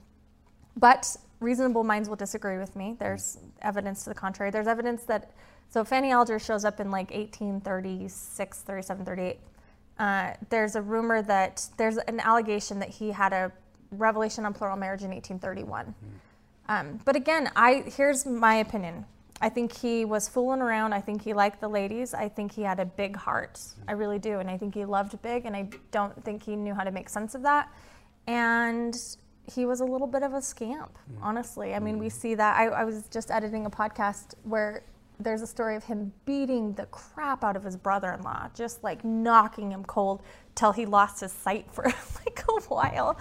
but 0.76 1.16
reasonable 1.40 1.84
minds 1.84 2.08
will 2.08 2.16
disagree 2.16 2.58
with 2.58 2.74
me. 2.76 2.96
There's 2.98 3.38
evidence 3.62 4.04
to 4.04 4.10
the 4.10 4.14
contrary. 4.14 4.50
There's 4.50 4.66
evidence 4.66 5.04
that, 5.04 5.30
so 5.70 5.84
Fanny 5.84 6.10
Alger 6.10 6.38
shows 6.38 6.64
up 6.64 6.80
in 6.80 6.90
like 6.90 7.10
1836, 7.10 8.60
37, 8.62 9.04
38. 9.04 9.38
Uh, 9.96 10.32
there's 10.50 10.74
a 10.74 10.82
rumor 10.82 11.22
that, 11.22 11.66
there's 11.76 11.96
an 11.96 12.20
allegation 12.20 12.80
that 12.80 12.88
he 12.88 13.10
had 13.10 13.32
a 13.32 13.52
revelation 13.92 14.44
on 14.44 14.52
plural 14.52 14.76
marriage 14.76 15.02
in 15.02 15.10
1831. 15.10 15.94
Um, 16.68 16.98
but 17.04 17.16
again, 17.16 17.50
I 17.56 17.84
here's 17.96 18.26
my 18.26 18.56
opinion. 18.56 19.04
I 19.40 19.48
think 19.48 19.76
he 19.76 20.04
was 20.04 20.28
fooling 20.28 20.60
around. 20.60 20.92
I 20.94 21.00
think 21.00 21.22
he 21.22 21.34
liked 21.34 21.60
the 21.60 21.68
ladies. 21.68 22.14
I 22.14 22.28
think 22.28 22.52
he 22.52 22.62
had 22.62 22.80
a 22.80 22.86
big 22.86 23.16
heart. 23.16 23.60
I 23.86 23.92
really 23.92 24.18
do. 24.18 24.38
And 24.38 24.48
I 24.48 24.56
think 24.56 24.74
he 24.74 24.84
loved 24.84 25.20
big, 25.22 25.44
and 25.44 25.54
I 25.54 25.68
don't 25.90 26.24
think 26.24 26.42
he 26.42 26.56
knew 26.56 26.72
how 26.72 26.84
to 26.84 26.90
make 26.90 27.08
sense 27.08 27.34
of 27.34 27.42
that. 27.42 27.68
And 28.26 28.96
he 29.46 29.66
was 29.66 29.80
a 29.80 29.84
little 29.84 30.06
bit 30.06 30.22
of 30.22 30.32
a 30.32 30.40
scamp, 30.40 30.98
honestly. 31.20 31.74
I 31.74 31.78
mean, 31.78 31.98
we 31.98 32.08
see 32.08 32.34
that. 32.36 32.56
I, 32.56 32.68
I 32.68 32.84
was 32.84 33.08
just 33.08 33.30
editing 33.30 33.66
a 33.66 33.70
podcast 33.70 34.34
where 34.44 34.84
there's 35.20 35.42
a 35.42 35.46
story 35.46 35.76
of 35.76 35.84
him 35.84 36.12
beating 36.24 36.74
the 36.74 36.86
crap 36.86 37.44
out 37.44 37.56
of 37.56 37.64
his 37.64 37.76
brother 37.76 38.12
in 38.12 38.22
law, 38.22 38.48
just 38.54 38.82
like 38.82 39.04
knocking 39.04 39.70
him 39.70 39.84
cold 39.84 40.22
till 40.54 40.72
he 40.72 40.86
lost 40.86 41.20
his 41.20 41.32
sight 41.32 41.66
for 41.70 41.84
like 42.26 42.44
a 42.48 42.60
while. 42.68 43.18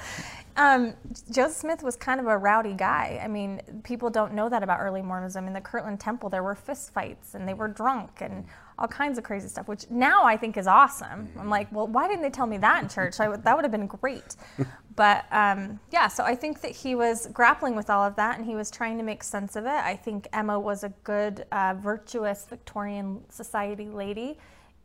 Um, 0.56 0.94
Joseph 1.32 1.58
Smith 1.58 1.84
was 1.84 1.96
kind 1.96 2.20
of 2.20 2.28
a 2.28 2.38
rowdy 2.38 2.74
guy. 2.74 3.20
I 3.24 3.28
mean, 3.28 3.62
people 3.84 4.10
don't 4.10 4.34
know 4.34 4.50
that 4.50 4.64
about 4.64 4.80
early 4.80 5.02
Mormonism. 5.02 5.48
In 5.48 5.54
the 5.54 5.62
Kirtland 5.62 6.00
Temple, 6.00 6.30
there 6.30 6.44
were 6.44 6.56
fist 6.56 6.94
fights 6.94 7.34
and 7.36 7.48
they 7.48 7.54
were 7.54 7.68
drunk 7.68 8.22
and 8.22 8.46
all 8.78 8.88
kinds 8.88 9.18
of 9.18 9.24
crazy 9.24 9.48
stuff, 9.48 9.68
which 9.68 9.90
now 9.90 10.24
I 10.24 10.38
think 10.38 10.58
is 10.58 10.68
awesome. 10.68 11.30
I'm 11.40 11.50
like, 11.50 11.72
well, 11.72 11.88
why 11.88 12.08
didn't 12.08 12.24
they 12.24 12.30
tell 12.30 12.48
me 12.48 12.58
that 12.58 12.84
in 12.84 12.90
church? 12.90 13.20
I 13.20 13.36
that 13.36 13.56
would 13.56 13.66
have 13.66 13.72
been 13.72 13.88
great. 13.88 14.36
But 14.96 15.26
um, 15.32 15.80
yeah, 15.92 16.08
so 16.08 16.24
I 16.24 16.36
think 16.36 16.62
that 16.62 16.70
he 16.70 16.94
was 16.94 17.28
grappling 17.34 17.76
with 17.76 17.90
all 17.90 18.04
of 18.04 18.16
that 18.18 18.38
and 18.38 18.46
he 18.46 18.56
was 18.56 18.70
trying 18.70 18.98
to 19.00 19.04
make 19.04 19.24
sense 19.24 19.56
of 19.56 19.66
it. 19.66 19.70
I 19.70 19.96
think 19.96 20.28
Emma 20.34 20.60
was 20.60 20.84
a 20.84 20.90
good, 21.04 21.48
uh, 21.52 21.74
virtuous 21.80 22.46
Victorian 22.46 23.24
society 23.30 23.88
lady 23.88 24.38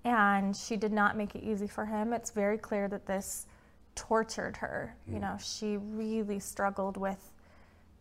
and 0.05 0.57
she 0.57 0.77
did 0.77 0.93
not 0.93 1.17
make 1.17 1.35
it 1.35 1.43
easy 1.43 1.67
for 1.67 1.85
him. 1.85 2.13
It's 2.13 2.31
very 2.31 2.57
clear 2.57 2.89
that 2.89 3.07
this 3.07 3.47
tortured 3.95 4.57
her. 4.59 4.95
You 5.07 5.19
know, 5.19 5.37
she 5.43 5.77
really 5.77 6.39
struggled 6.39 6.97
with 6.97 7.33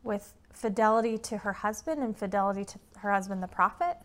with 0.04 0.34
fidelity 0.54 1.18
to 1.18 1.38
her 1.38 1.52
husband 1.52 2.02
and 2.02 2.16
fidelity 2.16 2.64
to 2.64 2.80
her 3.00 3.12
husband, 3.12 3.44
the 3.44 3.48
prophet. 3.48 3.98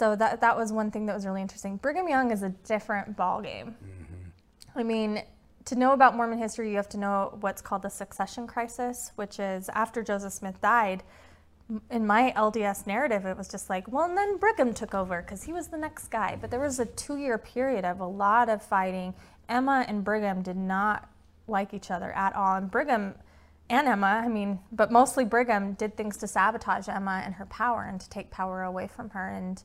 So 0.00 0.16
that 0.16 0.40
that 0.40 0.56
was 0.56 0.72
one 0.72 0.90
thing 0.90 1.04
that 1.06 1.14
was 1.14 1.26
really 1.26 1.42
interesting. 1.42 1.76
Brigham 1.76 2.08
Young 2.08 2.30
is 2.30 2.42
a 2.42 2.48
different 2.48 3.18
ballgame. 3.18 3.74
Mm-hmm. 3.74 4.78
I 4.78 4.82
mean, 4.82 5.22
to 5.66 5.76
know 5.76 5.92
about 5.92 6.16
Mormon 6.16 6.38
history, 6.38 6.70
you 6.70 6.76
have 6.76 6.88
to 6.88 6.96
know 6.96 7.36
what's 7.42 7.60
called 7.60 7.82
the 7.82 7.90
succession 7.90 8.46
crisis, 8.46 9.12
which 9.16 9.38
is 9.38 9.68
after 9.74 10.02
Joseph 10.02 10.32
Smith 10.32 10.58
died. 10.62 11.02
In 11.90 12.06
my 12.06 12.32
LDS 12.34 12.86
narrative, 12.86 13.26
it 13.26 13.36
was 13.36 13.46
just 13.46 13.68
like, 13.68 13.92
well, 13.92 14.06
and 14.06 14.16
then 14.16 14.38
Brigham 14.38 14.72
took 14.72 14.94
over 14.94 15.20
because 15.20 15.42
he 15.42 15.52
was 15.52 15.68
the 15.68 15.76
next 15.76 16.08
guy. 16.08 16.34
But 16.40 16.50
there 16.50 16.60
was 16.60 16.80
a 16.80 16.86
two 16.86 17.18
year 17.18 17.36
period 17.36 17.84
of 17.84 18.00
a 18.00 18.06
lot 18.06 18.48
of 18.48 18.62
fighting. 18.62 19.12
Emma 19.50 19.84
and 19.86 20.02
Brigham 20.02 20.40
did 20.40 20.56
not 20.56 21.10
like 21.46 21.74
each 21.74 21.90
other 21.90 22.10
at 22.12 22.34
all. 22.34 22.56
And 22.56 22.70
Brigham 22.70 23.16
and 23.68 23.86
Emma, 23.86 24.22
I 24.24 24.28
mean, 24.28 24.60
but 24.72 24.90
mostly 24.90 25.26
Brigham 25.26 25.74
did 25.74 25.98
things 25.98 26.16
to 26.16 26.26
sabotage 26.26 26.88
Emma 26.88 27.20
and 27.22 27.34
her 27.34 27.44
power 27.44 27.84
and 27.84 28.00
to 28.00 28.08
take 28.08 28.30
power 28.30 28.62
away 28.62 28.86
from 28.86 29.10
her. 29.10 29.28
And 29.28 29.62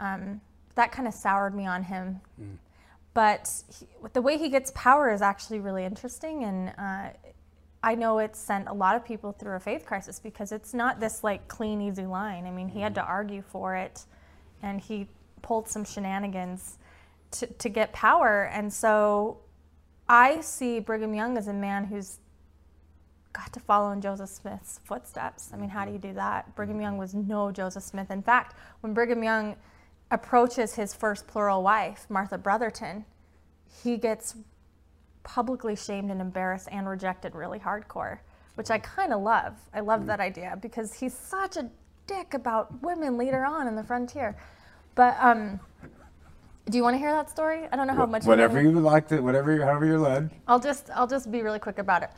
um, 0.00 0.40
that 0.74 0.90
kind 0.90 1.06
of 1.06 1.14
soured 1.14 1.54
me 1.54 1.66
on 1.66 1.84
him. 1.84 2.20
But 3.12 3.52
he, 3.78 3.86
the 4.12 4.22
way 4.22 4.38
he 4.38 4.48
gets 4.48 4.72
power 4.74 5.12
is 5.12 5.22
actually 5.22 5.60
really 5.60 5.84
interesting. 5.84 6.44
And 6.44 6.72
uh, 6.78 7.10
I 7.82 7.94
know 7.94 8.18
it 8.18 8.36
sent 8.36 8.68
a 8.68 8.72
lot 8.72 8.96
of 8.96 9.04
people 9.04 9.32
through 9.32 9.56
a 9.56 9.60
faith 9.60 9.84
crisis 9.84 10.18
because 10.18 10.52
it's 10.52 10.74
not 10.74 11.00
this 11.00 11.24
like 11.24 11.48
clean, 11.48 11.80
easy 11.80 12.06
line. 12.06 12.46
I 12.46 12.50
mean, 12.50 12.68
he 12.68 12.80
had 12.80 12.94
to 12.96 13.02
argue 13.02 13.42
for 13.42 13.76
it 13.76 14.04
and 14.62 14.80
he 14.80 15.08
pulled 15.42 15.68
some 15.68 15.84
shenanigans 15.84 16.78
to, 17.32 17.46
to 17.46 17.68
get 17.68 17.92
power. 17.92 18.50
And 18.52 18.72
so 18.72 19.38
I 20.08 20.40
see 20.40 20.80
Brigham 20.80 21.14
Young 21.14 21.36
as 21.36 21.48
a 21.48 21.52
man 21.52 21.84
who's 21.84 22.18
got 23.32 23.52
to 23.52 23.60
follow 23.60 23.92
in 23.92 24.00
Joseph 24.00 24.28
Smith's 24.28 24.80
footsteps. 24.84 25.50
I 25.52 25.56
mean, 25.56 25.70
how 25.70 25.84
do 25.84 25.92
you 25.92 25.98
do 25.98 26.12
that? 26.14 26.54
Brigham 26.56 26.80
Young 26.80 26.98
was 26.98 27.14
no 27.14 27.50
Joseph 27.50 27.84
Smith. 27.84 28.10
In 28.10 28.22
fact, 28.22 28.56
when 28.80 28.92
Brigham 28.92 29.22
Young 29.22 29.56
approaches 30.10 30.74
his 30.74 30.94
first 30.94 31.26
plural 31.26 31.62
wife, 31.62 32.06
Martha 32.08 32.38
Brotherton, 32.38 33.04
he 33.82 33.96
gets 33.96 34.34
publicly 35.22 35.76
shamed 35.76 36.10
and 36.10 36.20
embarrassed 36.20 36.68
and 36.72 36.88
rejected 36.88 37.34
really 37.34 37.58
hardcore, 37.58 38.18
which 38.54 38.70
I 38.70 38.78
kind 38.78 39.12
of 39.12 39.20
love. 39.22 39.54
I 39.72 39.80
love 39.80 40.06
that 40.06 40.20
idea 40.20 40.58
because 40.60 40.94
he's 40.94 41.14
such 41.14 41.56
a 41.56 41.70
dick 42.06 42.34
about 42.34 42.82
women 42.82 43.16
later 43.16 43.44
on 43.44 43.68
in 43.68 43.76
the 43.76 43.84
frontier. 43.84 44.36
But 44.96 45.16
um, 45.20 45.60
do 46.68 46.76
you 46.76 46.82
want 46.82 46.94
to 46.94 46.98
hear 46.98 47.12
that 47.12 47.30
story? 47.30 47.68
I 47.70 47.76
don't 47.76 47.86
know 47.86 47.94
how 47.94 48.06
much. 48.06 48.24
Whatever 48.24 48.60
you 48.60 48.72
would 48.72 48.82
like 48.82 49.06
to, 49.08 49.20
whatever, 49.20 49.54
you- 49.54 49.62
however 49.62 49.86
you're 49.86 49.98
led. 49.98 50.30
I'll 50.48 50.58
just 50.60 50.90
I'll 50.94 51.06
just 51.06 51.30
be 51.30 51.42
really 51.42 51.58
quick 51.60 51.78
about 51.78 52.02
it. 52.02 52.10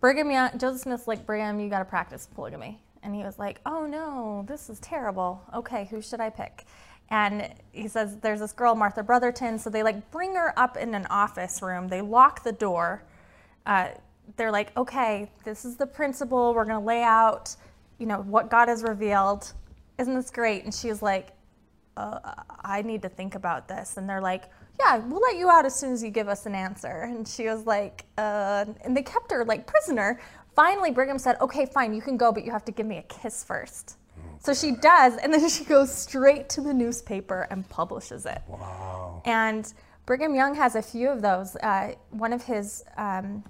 Brigham 0.00 0.30
Young, 0.30 0.56
Joseph 0.58 0.82
Smith's 0.82 1.08
like 1.08 1.26
Brigham, 1.26 1.58
you 1.60 1.68
got 1.68 1.80
to 1.80 1.84
practice 1.84 2.28
polygamy, 2.32 2.80
and 3.02 3.14
he 3.14 3.22
was 3.24 3.38
like, 3.38 3.60
oh 3.66 3.84
no, 3.84 4.44
this 4.46 4.70
is 4.70 4.78
terrible. 4.80 5.42
Okay, 5.54 5.86
who 5.90 6.00
should 6.00 6.20
I 6.20 6.30
pick? 6.30 6.64
And 7.10 7.54
he 7.72 7.88
says 7.88 8.18
there's 8.18 8.40
this 8.40 8.52
girl 8.52 8.74
Martha 8.74 9.02
Brotherton, 9.02 9.58
so 9.58 9.70
they 9.70 9.82
like 9.82 10.10
bring 10.10 10.34
her 10.34 10.58
up 10.58 10.76
in 10.76 10.94
an 10.94 11.06
office 11.06 11.62
room. 11.62 11.88
They 11.88 12.02
lock 12.02 12.42
the 12.42 12.52
door. 12.52 13.02
Uh, 13.64 13.88
they're 14.36 14.52
like, 14.52 14.76
okay, 14.76 15.30
this 15.44 15.64
is 15.64 15.76
the 15.76 15.86
principle. 15.86 16.52
We're 16.54 16.66
gonna 16.66 16.84
lay 16.84 17.02
out, 17.02 17.56
you 17.98 18.06
know, 18.06 18.20
what 18.22 18.50
God 18.50 18.68
has 18.68 18.82
revealed. 18.82 19.52
Isn't 19.98 20.14
this 20.14 20.30
great? 20.30 20.64
And 20.64 20.74
she 20.74 20.88
was 20.88 21.00
like, 21.02 21.30
uh, 21.96 22.18
I 22.62 22.82
need 22.82 23.02
to 23.02 23.08
think 23.08 23.34
about 23.34 23.68
this. 23.68 23.96
And 23.96 24.08
they're 24.08 24.20
like, 24.20 24.44
yeah, 24.78 24.98
we'll 24.98 25.20
let 25.20 25.36
you 25.36 25.50
out 25.50 25.66
as 25.66 25.74
soon 25.74 25.92
as 25.92 26.02
you 26.02 26.10
give 26.10 26.28
us 26.28 26.46
an 26.46 26.54
answer. 26.54 27.02
And 27.08 27.26
she 27.26 27.46
was 27.46 27.66
like, 27.66 28.04
uh, 28.16 28.66
and 28.84 28.96
they 28.96 29.02
kept 29.02 29.32
her 29.32 29.44
like 29.44 29.66
prisoner. 29.66 30.20
Finally, 30.54 30.92
Brigham 30.92 31.18
said, 31.18 31.36
okay, 31.40 31.66
fine, 31.66 31.94
you 31.94 32.02
can 32.02 32.16
go, 32.16 32.32
but 32.32 32.44
you 32.44 32.52
have 32.52 32.64
to 32.66 32.72
give 32.72 32.86
me 32.86 32.98
a 32.98 33.02
kiss 33.02 33.42
first. 33.42 33.96
So 34.40 34.54
she 34.54 34.72
does, 34.72 35.16
and 35.16 35.32
then 35.32 35.48
she 35.56 35.64
goes 35.64 35.92
straight 35.92 36.48
to 36.50 36.60
the 36.60 36.72
newspaper 36.72 37.46
and 37.50 37.68
publishes 37.68 38.26
it. 38.26 38.42
Wow. 38.48 39.22
And 39.24 39.72
Brigham 40.06 40.34
Young 40.34 40.54
has 40.54 40.74
a 40.74 40.82
few 40.82 41.08
of 41.08 41.22
those. 41.22 41.56
Uh, 41.56 41.94
one 42.10 42.32
of 42.32 42.42
his, 42.44 42.84
um, 42.96 43.44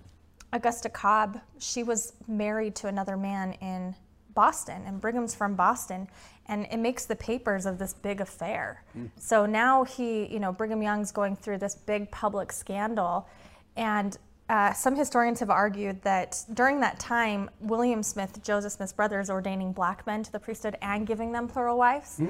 Augusta 0.53 0.88
Cobb, 0.88 1.40
she 1.59 1.83
was 1.83 2.14
married 2.27 2.74
to 2.77 2.88
another 2.88 3.16
man 3.16 3.53
in 3.61 3.94
Boston, 4.35 4.83
and 4.87 5.01
Brigham's 5.01 5.35
from 5.35 5.55
Boston, 5.55 6.09
and 6.46 6.66
it 6.70 6.79
makes 6.79 7.05
the 7.05 7.16
papers 7.16 7.66
of 7.66 7.79
this 7.79 7.92
big 7.92 8.20
affair. 8.20 8.83
So 9.18 9.46
now 9.46 9.85
he, 9.85 10.27
you 10.33 10.40
know, 10.40 10.53
Brigham 10.53 10.83
Young's 10.83 11.12
going 11.12 11.37
through 11.37 11.59
this 11.59 11.74
big 11.74 12.11
public 12.11 12.53
scandal, 12.53 13.29
and 13.77 14.16
uh, 14.48 14.72
some 14.72 14.96
historians 14.96 15.40
have 15.40 15.50
argued 15.50 16.00
that 16.02 16.42
during 16.54 16.80
that 16.80 16.98
time, 16.98 17.50
William 17.61 18.02
Smith, 18.02 18.42
Joseph 18.42 18.72
Smith's 18.72 18.92
brother, 18.94 19.20
is 19.20 19.28
ordaining 19.30 19.72
black 19.72 20.06
men 20.06 20.22
to 20.22 20.32
the 20.32 20.38
priesthood 20.40 20.76
and 20.80 21.06
giving 21.06 21.32
them 21.32 21.48
plural 21.48 21.76
wives. 21.76 22.20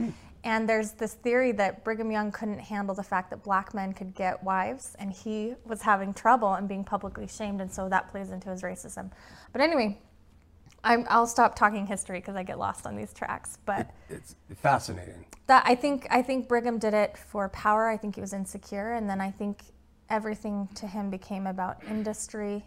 And 0.44 0.68
there's 0.68 0.92
this 0.92 1.14
theory 1.14 1.52
that 1.52 1.84
Brigham 1.84 2.10
Young 2.12 2.30
couldn't 2.30 2.60
handle 2.60 2.94
the 2.94 3.02
fact 3.02 3.30
that 3.30 3.42
black 3.42 3.74
men 3.74 3.92
could 3.92 4.14
get 4.14 4.42
wives, 4.42 4.96
and 4.98 5.12
he 5.12 5.54
was 5.64 5.82
having 5.82 6.14
trouble 6.14 6.54
and 6.54 6.68
being 6.68 6.84
publicly 6.84 7.26
shamed, 7.26 7.60
and 7.60 7.70
so 7.72 7.88
that 7.88 8.08
plays 8.08 8.30
into 8.30 8.48
his 8.50 8.62
racism. 8.62 9.10
But 9.52 9.60
anyway, 9.62 9.98
I'm, 10.84 11.06
I'll 11.10 11.26
stop 11.26 11.56
talking 11.56 11.86
history 11.86 12.20
because 12.20 12.36
I 12.36 12.44
get 12.44 12.58
lost 12.58 12.86
on 12.86 12.94
these 12.96 13.12
tracks. 13.12 13.58
But 13.64 13.90
It's 14.08 14.36
fascinating. 14.56 15.24
that 15.48 15.64
I 15.66 15.74
think 15.74 16.06
I 16.10 16.22
think 16.22 16.48
Brigham 16.48 16.78
did 16.78 16.94
it 16.94 17.18
for 17.18 17.48
power. 17.48 17.88
I 17.88 17.96
think 17.96 18.14
he 18.14 18.20
was 18.20 18.32
insecure, 18.32 18.92
and 18.94 19.10
then 19.10 19.20
I 19.20 19.30
think 19.32 19.62
everything 20.10 20.68
to 20.74 20.86
him 20.86 21.10
became 21.10 21.46
about 21.46 21.82
industry. 21.88 22.64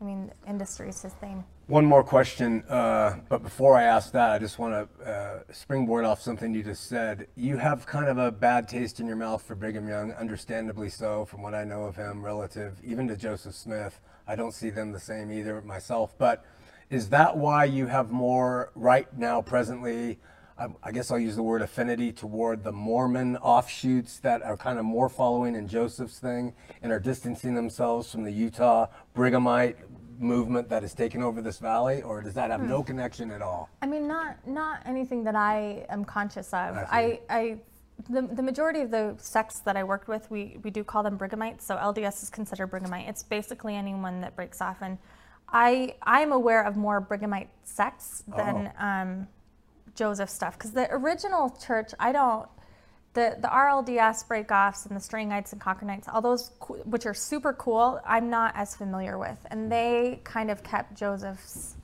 I 0.00 0.04
mean, 0.04 0.30
industry 0.46 0.90
is 0.90 1.02
his 1.02 1.12
thing. 1.14 1.44
One 1.68 1.84
more 1.84 2.04
question, 2.04 2.62
uh, 2.68 3.16
but 3.28 3.42
before 3.42 3.76
I 3.76 3.84
ask 3.84 4.12
that, 4.12 4.30
I 4.30 4.38
just 4.38 4.58
want 4.58 4.88
to 5.00 5.10
uh, 5.10 5.40
springboard 5.50 6.04
off 6.04 6.20
something 6.20 6.54
you 6.54 6.62
just 6.62 6.86
said. 6.86 7.26
You 7.34 7.56
have 7.56 7.86
kind 7.86 8.08
of 8.08 8.18
a 8.18 8.30
bad 8.30 8.68
taste 8.68 9.00
in 9.00 9.06
your 9.06 9.16
mouth 9.16 9.42
for 9.42 9.56
Brigham 9.56 9.88
Young, 9.88 10.12
understandably 10.12 10.90
so, 10.90 11.24
from 11.24 11.42
what 11.42 11.54
I 11.54 11.64
know 11.64 11.84
of 11.84 11.96
him, 11.96 12.24
relative 12.24 12.78
even 12.84 13.08
to 13.08 13.16
Joseph 13.16 13.54
Smith. 13.54 14.00
I 14.28 14.36
don't 14.36 14.52
see 14.52 14.70
them 14.70 14.92
the 14.92 15.00
same 15.00 15.32
either 15.32 15.60
myself. 15.62 16.16
But 16.16 16.44
is 16.88 17.08
that 17.08 17.36
why 17.36 17.64
you 17.64 17.86
have 17.86 18.12
more 18.12 18.70
right 18.76 19.08
now, 19.18 19.42
presently? 19.42 20.20
I, 20.58 20.68
I 20.82 20.92
guess 20.92 21.10
I'll 21.10 21.18
use 21.18 21.36
the 21.36 21.42
word 21.42 21.62
affinity 21.62 22.12
toward 22.12 22.64
the 22.64 22.72
Mormon 22.72 23.36
offshoots 23.38 24.18
that 24.20 24.42
are 24.42 24.56
kind 24.56 24.78
of 24.78 24.84
more 24.84 25.08
following 25.08 25.54
in 25.54 25.68
Joseph's 25.68 26.18
thing 26.18 26.54
and 26.82 26.92
are 26.92 27.00
distancing 27.00 27.54
themselves 27.54 28.10
from 28.10 28.24
the 28.24 28.32
Utah 28.32 28.86
Brighamite 29.14 29.76
movement 30.18 30.68
that 30.70 30.82
has 30.82 30.94
taken 30.94 31.22
over 31.22 31.42
this 31.42 31.58
valley, 31.58 32.02
or 32.02 32.22
does 32.22 32.34
that 32.34 32.50
have 32.50 32.62
no 32.62 32.82
connection 32.82 33.30
at 33.30 33.42
all? 33.42 33.68
I 33.82 33.86
mean, 33.86 34.08
not 34.08 34.46
not 34.46 34.80
anything 34.86 35.24
that 35.24 35.34
I 35.34 35.84
am 35.90 36.04
conscious 36.04 36.48
of. 36.48 36.76
I 36.76 36.86
I, 36.90 37.20
I 37.30 37.58
the, 38.08 38.22
the 38.22 38.42
majority 38.42 38.80
of 38.80 38.90
the 38.90 39.14
sects 39.18 39.60
that 39.60 39.76
I 39.76 39.84
worked 39.84 40.08
with, 40.08 40.30
we, 40.30 40.58
we 40.62 40.70
do 40.70 40.84
call 40.84 41.02
them 41.02 41.18
Brighamites. 41.18 41.62
So 41.62 41.76
LDS 41.76 42.22
is 42.24 42.30
considered 42.30 42.70
Brighamite. 42.70 43.08
It's 43.08 43.22
basically 43.22 43.74
anyone 43.74 44.20
that 44.20 44.36
breaks 44.36 44.60
off. 44.60 44.78
And 44.82 44.98
I 45.48 45.94
I'm 46.02 46.32
aware 46.32 46.62
of 46.64 46.76
more 46.76 47.00
Brighamite 47.00 47.48
sects 47.64 48.24
than 48.36 48.72
um, 48.78 49.28
Joseph 49.96 50.30
stuff 50.30 50.58
because 50.58 50.72
the 50.72 50.92
original 50.92 51.50
church, 51.50 51.92
I 51.98 52.12
don't. 52.12 52.48
The, 53.14 53.34
the 53.40 53.48
RLDS 53.48 54.26
breakoffs 54.28 54.86
and 54.86 54.94
the 54.94 55.00
Strangites 55.00 55.52
and 55.52 55.60
Concordites, 55.60 56.06
all 56.12 56.20
those 56.20 56.50
which 56.84 57.06
are 57.06 57.14
super 57.14 57.54
cool, 57.54 57.98
I'm 58.06 58.28
not 58.28 58.52
as 58.54 58.76
familiar 58.76 59.18
with, 59.18 59.38
and 59.50 59.72
they 59.72 60.20
kind 60.22 60.50
of 60.50 60.62
kept 60.62 60.94
Joseph's, 60.94 61.76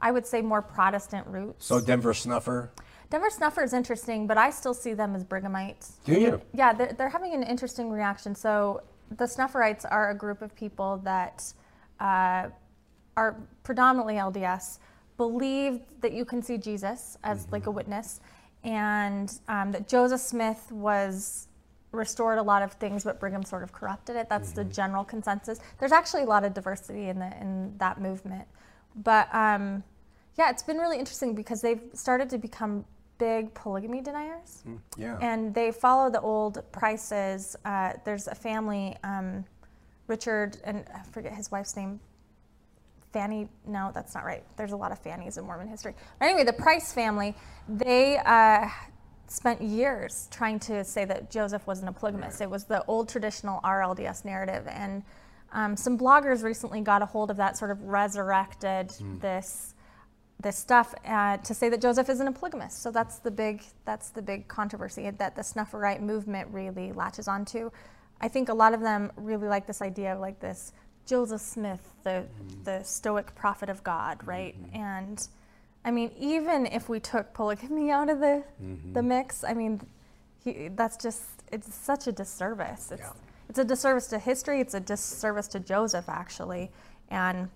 I 0.00 0.10
would 0.10 0.26
say, 0.26 0.42
more 0.42 0.60
Protestant 0.60 1.28
roots. 1.28 1.64
So 1.64 1.80
Denver 1.80 2.12
Snuffer, 2.12 2.72
Denver 3.10 3.30
Snuffer 3.30 3.62
is 3.62 3.72
interesting, 3.72 4.26
but 4.26 4.38
I 4.38 4.50
still 4.50 4.74
see 4.74 4.94
them 4.94 5.16
as 5.16 5.24
Brighamites. 5.24 5.94
do 6.04 6.18
you? 6.18 6.40
Yeah, 6.52 6.72
they're, 6.72 6.92
they're 6.94 7.08
having 7.08 7.34
an 7.34 7.42
interesting 7.42 7.90
reaction. 7.90 8.34
So 8.36 8.82
the 9.16 9.24
Snufferites 9.24 9.84
are 9.90 10.10
a 10.10 10.14
group 10.14 10.42
of 10.42 10.54
people 10.54 11.00
that 11.04 11.52
uh, 11.98 12.48
are 13.16 13.36
predominantly 13.64 14.14
LDS, 14.14 14.78
believe 15.20 15.80
that 16.00 16.12
you 16.14 16.24
can 16.24 16.40
see 16.42 16.56
Jesus 16.56 17.18
as 17.24 17.46
like 17.52 17.66
a 17.66 17.70
witness, 17.70 18.20
and 18.64 19.30
um, 19.48 19.70
that 19.72 19.86
Joseph 19.86 20.22
Smith 20.22 20.72
was 20.72 21.46
restored 21.92 22.38
a 22.38 22.42
lot 22.42 22.62
of 22.62 22.72
things, 22.72 23.04
but 23.04 23.20
Brigham 23.20 23.44
sort 23.44 23.62
of 23.62 23.70
corrupted 23.70 24.16
it. 24.16 24.30
That's 24.30 24.52
the 24.52 24.64
general 24.64 25.04
consensus. 25.04 25.60
There's 25.78 25.92
actually 25.92 26.22
a 26.22 26.26
lot 26.26 26.44
of 26.44 26.54
diversity 26.54 27.08
in 27.10 27.18
the 27.18 27.30
in 27.38 27.76
that 27.76 28.00
movement, 28.00 28.46
but 28.96 29.28
um, 29.34 29.84
yeah, 30.38 30.48
it's 30.48 30.62
been 30.62 30.78
really 30.78 30.98
interesting 30.98 31.34
because 31.34 31.60
they've 31.60 31.82
started 31.92 32.30
to 32.30 32.38
become 32.38 32.86
big 33.18 33.52
polygamy 33.52 34.00
deniers 34.00 34.62
Yeah. 34.96 35.18
and 35.20 35.54
they 35.54 35.70
follow 35.70 36.08
the 36.10 36.22
old 36.22 36.62
prices. 36.72 37.56
Uh, 37.66 37.92
there's 38.06 38.26
a 38.26 38.34
family, 38.34 38.96
um, 39.04 39.44
Richard, 40.06 40.56
and 40.64 40.86
I 40.94 41.02
forget 41.02 41.34
his 41.34 41.50
wife's 41.50 41.76
name. 41.76 42.00
Fanny, 43.12 43.48
no, 43.66 43.90
that's 43.92 44.14
not 44.14 44.24
right. 44.24 44.44
There's 44.56 44.72
a 44.72 44.76
lot 44.76 44.92
of 44.92 44.98
Fannies 45.00 45.36
in 45.38 45.44
Mormon 45.44 45.68
history. 45.68 45.94
But 46.18 46.26
anyway, 46.26 46.44
the 46.44 46.52
Price 46.52 46.92
family, 46.92 47.34
they 47.68 48.18
uh, 48.18 48.68
spent 49.26 49.60
years 49.62 50.28
trying 50.30 50.58
to 50.60 50.84
say 50.84 51.04
that 51.04 51.30
Joseph 51.30 51.66
wasn't 51.66 51.88
a 51.88 51.92
polygamist. 51.92 52.40
It 52.40 52.50
was 52.50 52.64
the 52.64 52.84
old 52.86 53.08
traditional 53.08 53.60
RLDS 53.62 54.24
narrative. 54.24 54.66
And 54.68 55.02
Um, 55.52 55.76
some 55.76 55.98
bloggers 55.98 56.44
recently 56.44 56.80
got 56.80 57.02
a 57.02 57.06
hold 57.06 57.28
of 57.30 57.36
that, 57.38 57.56
sort 57.56 57.72
of 57.72 57.82
resurrected 57.82 58.92
this 59.20 59.74
this 60.42 60.56
stuff 60.56 60.94
uh, 61.04 61.36
to 61.38 61.52
say 61.52 61.68
that 61.68 61.82
Joseph 61.82 62.08
isn't 62.08 62.26
a 62.26 62.32
polygamist. 62.32 62.80
So 62.82 62.90
that's 62.92 63.18
the 63.18 63.30
big 63.32 63.62
that's 63.84 64.10
the 64.10 64.22
big 64.22 64.46
controversy 64.46 65.10
that 65.10 65.34
the 65.34 65.42
Snufferite 65.42 66.00
movement 66.00 66.48
really 66.52 66.92
latches 66.92 67.26
onto. 67.28 67.70
I 68.20 68.28
think 68.28 68.48
a 68.48 68.54
lot 68.54 68.72
of 68.74 68.80
them 68.80 69.10
really 69.16 69.48
like 69.48 69.66
this 69.66 69.82
idea 69.82 70.14
of 70.14 70.20
like 70.20 70.38
this 70.40 70.72
Joseph 71.10 71.40
Smith, 71.40 71.80
the 72.04 72.10
mm-hmm. 72.10 72.62
the 72.62 72.84
Stoic 72.84 73.34
prophet 73.34 73.68
of 73.68 73.82
God, 73.82 74.18
mm-hmm. 74.18 74.30
right? 74.30 74.54
And 74.72 75.28
I 75.84 75.90
mean, 75.90 76.12
even 76.16 76.66
if 76.66 76.88
we 76.88 77.00
took 77.00 77.34
polygamy 77.34 77.90
out 77.90 78.08
of 78.08 78.20
the 78.20 78.44
mm-hmm. 78.62 78.92
the 78.92 79.02
mix, 79.02 79.42
I 79.42 79.54
mean, 79.54 79.80
he, 80.44 80.68
that's 80.68 80.96
just 80.96 81.24
it's 81.50 81.74
such 81.74 82.06
a 82.06 82.12
disservice. 82.12 82.92
It's 82.92 83.02
Yeah. 83.02 83.12
it's 83.48 83.58
a 83.58 83.64
disservice 83.64 84.06
to 84.08 84.20
history. 84.20 84.60
It's 84.60 84.74
a 84.74 84.80
disservice 84.80 85.48
to 85.48 85.58
Joseph 85.58 86.08
actually, 86.08 86.70
and 87.08 87.48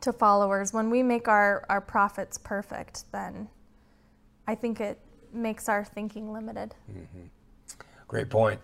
to 0.00 0.10
followers. 0.10 0.72
When 0.72 0.88
we 0.88 1.02
make 1.02 1.28
our 1.28 1.66
our 1.68 1.82
prophets 1.82 2.38
perfect, 2.38 3.12
then 3.12 3.50
I 4.46 4.54
think 4.54 4.80
it 4.80 4.98
makes 5.34 5.68
our 5.68 5.84
thinking 5.84 6.32
limited. 6.32 6.74
Great 8.08 8.30
point. 8.30 8.58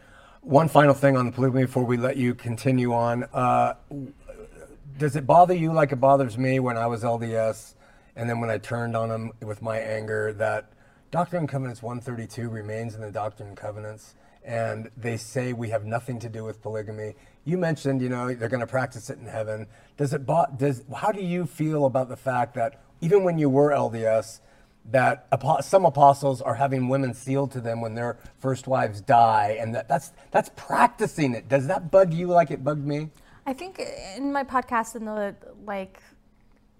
One 0.46 0.68
final 0.68 0.94
thing 0.94 1.16
on 1.16 1.26
the 1.26 1.32
polygamy 1.32 1.62
before 1.62 1.82
we 1.82 1.96
let 1.96 2.16
you 2.16 2.32
continue 2.32 2.92
on. 2.92 3.24
Uh, 3.32 3.74
does 4.96 5.16
it 5.16 5.26
bother 5.26 5.54
you 5.54 5.72
like 5.72 5.90
it 5.90 5.96
bothers 5.96 6.38
me 6.38 6.61
when 6.61 6.76
I 6.76 6.87
was 6.87 7.02
LDS 7.02 7.74
and 8.14 8.30
then 8.30 8.38
when 8.38 8.48
I 8.48 8.59
turned 8.59 8.96
on 8.96 9.09
them 9.09 9.32
with 9.42 9.61
my 9.61 9.78
anger 9.78 10.32
that 10.35 10.70
Doctrine 11.11 11.40
and 11.40 11.48
Covenants 11.48 11.82
132 11.82 12.48
remains 12.48 12.94
in 12.94 13.00
the 13.00 13.11
Doctrine 13.11 13.48
and 13.48 13.56
Covenants 13.56 14.14
and 14.44 14.88
they 14.96 15.16
say 15.16 15.52
we 15.52 15.70
have 15.70 15.85
nothing 15.85 16.20
to 16.20 16.28
do 16.28 16.44
with 16.44 16.62
polygamy? 16.62 17.16
You 17.44 17.59
mentioned, 17.59 18.00
you 18.00 18.09
know, 18.09 18.32
they're 18.32 18.48
going 18.48 18.61
to 18.61 18.68
practice 18.68 19.11
it 19.11 19.18
in 19.18 19.26
heaven. 19.26 19.66
Does 19.96 20.14
it 20.14 20.24
bo- 20.24 20.46
does 20.56 20.85
how 20.94 21.11
do 21.11 21.24
you 21.24 21.46
feel 21.46 21.87
about 21.87 22.09
the 22.09 22.16
fact 22.16 22.54
that 22.54 22.85
even 23.00 23.24
when 23.24 23.37
you 23.37 23.50
were 23.50 23.72
LDS 23.72 24.38
that 24.90 25.27
some 25.62 25.85
apostles 25.85 26.40
are 26.40 26.55
having 26.55 26.88
women 26.88 27.12
sealed 27.12 27.51
to 27.53 27.61
them 27.61 27.81
when 27.81 27.94
their 27.94 28.18
first 28.38 28.68
wives 28.68 29.01
die 29.01 29.57
and 29.61 29.75
that, 29.75 29.88
that's 29.88 30.12
that's 30.31 30.51
practicing 30.57 31.35
it. 31.35 31.49
Does 31.49 31.66
that 31.66 31.90
bug 31.90 32.14
you 32.14 32.29
like 32.29 32.51
it 32.51 32.62
bugged 32.62 32.87
me? 32.87 33.11
I 33.46 33.53
think 33.53 33.81
in 34.16 34.33
my 34.33 34.44
podcast 34.44 34.96
in 34.96 35.05
the 35.05 35.35
like 35.64 36.01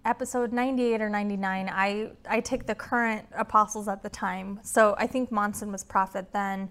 episode 0.05 0.53
98 0.53 1.03
or 1.03 1.11
99, 1.11 1.69
I 1.73 2.11
I 2.29 2.41
take 2.41 2.67
the 2.67 2.75
current 2.75 3.27
apostles 3.37 3.89
at 3.89 4.03
the 4.03 4.09
time. 4.09 4.61
So 4.63 4.95
I 4.99 5.07
think 5.07 5.31
Monson 5.31 5.73
was 5.73 5.85
prophet 5.85 6.33
then, 6.33 6.71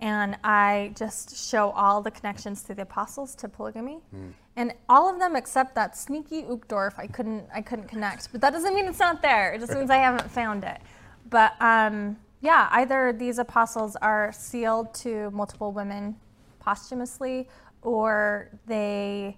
and 0.00 0.38
I 0.44 0.92
just 0.96 1.50
show 1.50 1.70
all 1.70 2.00
the 2.00 2.10
connections 2.10 2.62
to 2.64 2.74
the 2.74 2.82
apostles 2.82 3.34
to 3.36 3.48
polygamy, 3.48 4.00
hmm. 4.10 4.30
And 4.56 4.72
all 4.88 5.12
of 5.12 5.18
them 5.18 5.36
except 5.36 5.74
that 5.74 5.96
sneaky 5.96 6.42
Uchtdorf 6.42 6.98
I 6.98 7.06
couldn't 7.06 7.44
I 7.54 7.60
couldn't 7.60 7.88
connect. 7.88 8.32
But 8.32 8.40
that 8.40 8.52
doesn't 8.52 8.74
mean 8.74 8.86
it's 8.86 8.98
not 8.98 9.22
there. 9.22 9.52
It 9.52 9.60
just 9.60 9.74
means 9.74 9.90
I 9.90 9.98
haven't 9.98 10.30
found 10.30 10.64
it. 10.64 10.80
But 11.28 11.52
um, 11.60 12.16
yeah, 12.40 12.68
either 12.72 13.12
these 13.12 13.38
apostles 13.38 13.96
are 13.96 14.32
sealed 14.32 14.94
to 14.94 15.30
multiple 15.30 15.72
women 15.72 16.16
posthumously, 16.58 17.48
or 17.82 18.50
they 18.66 19.36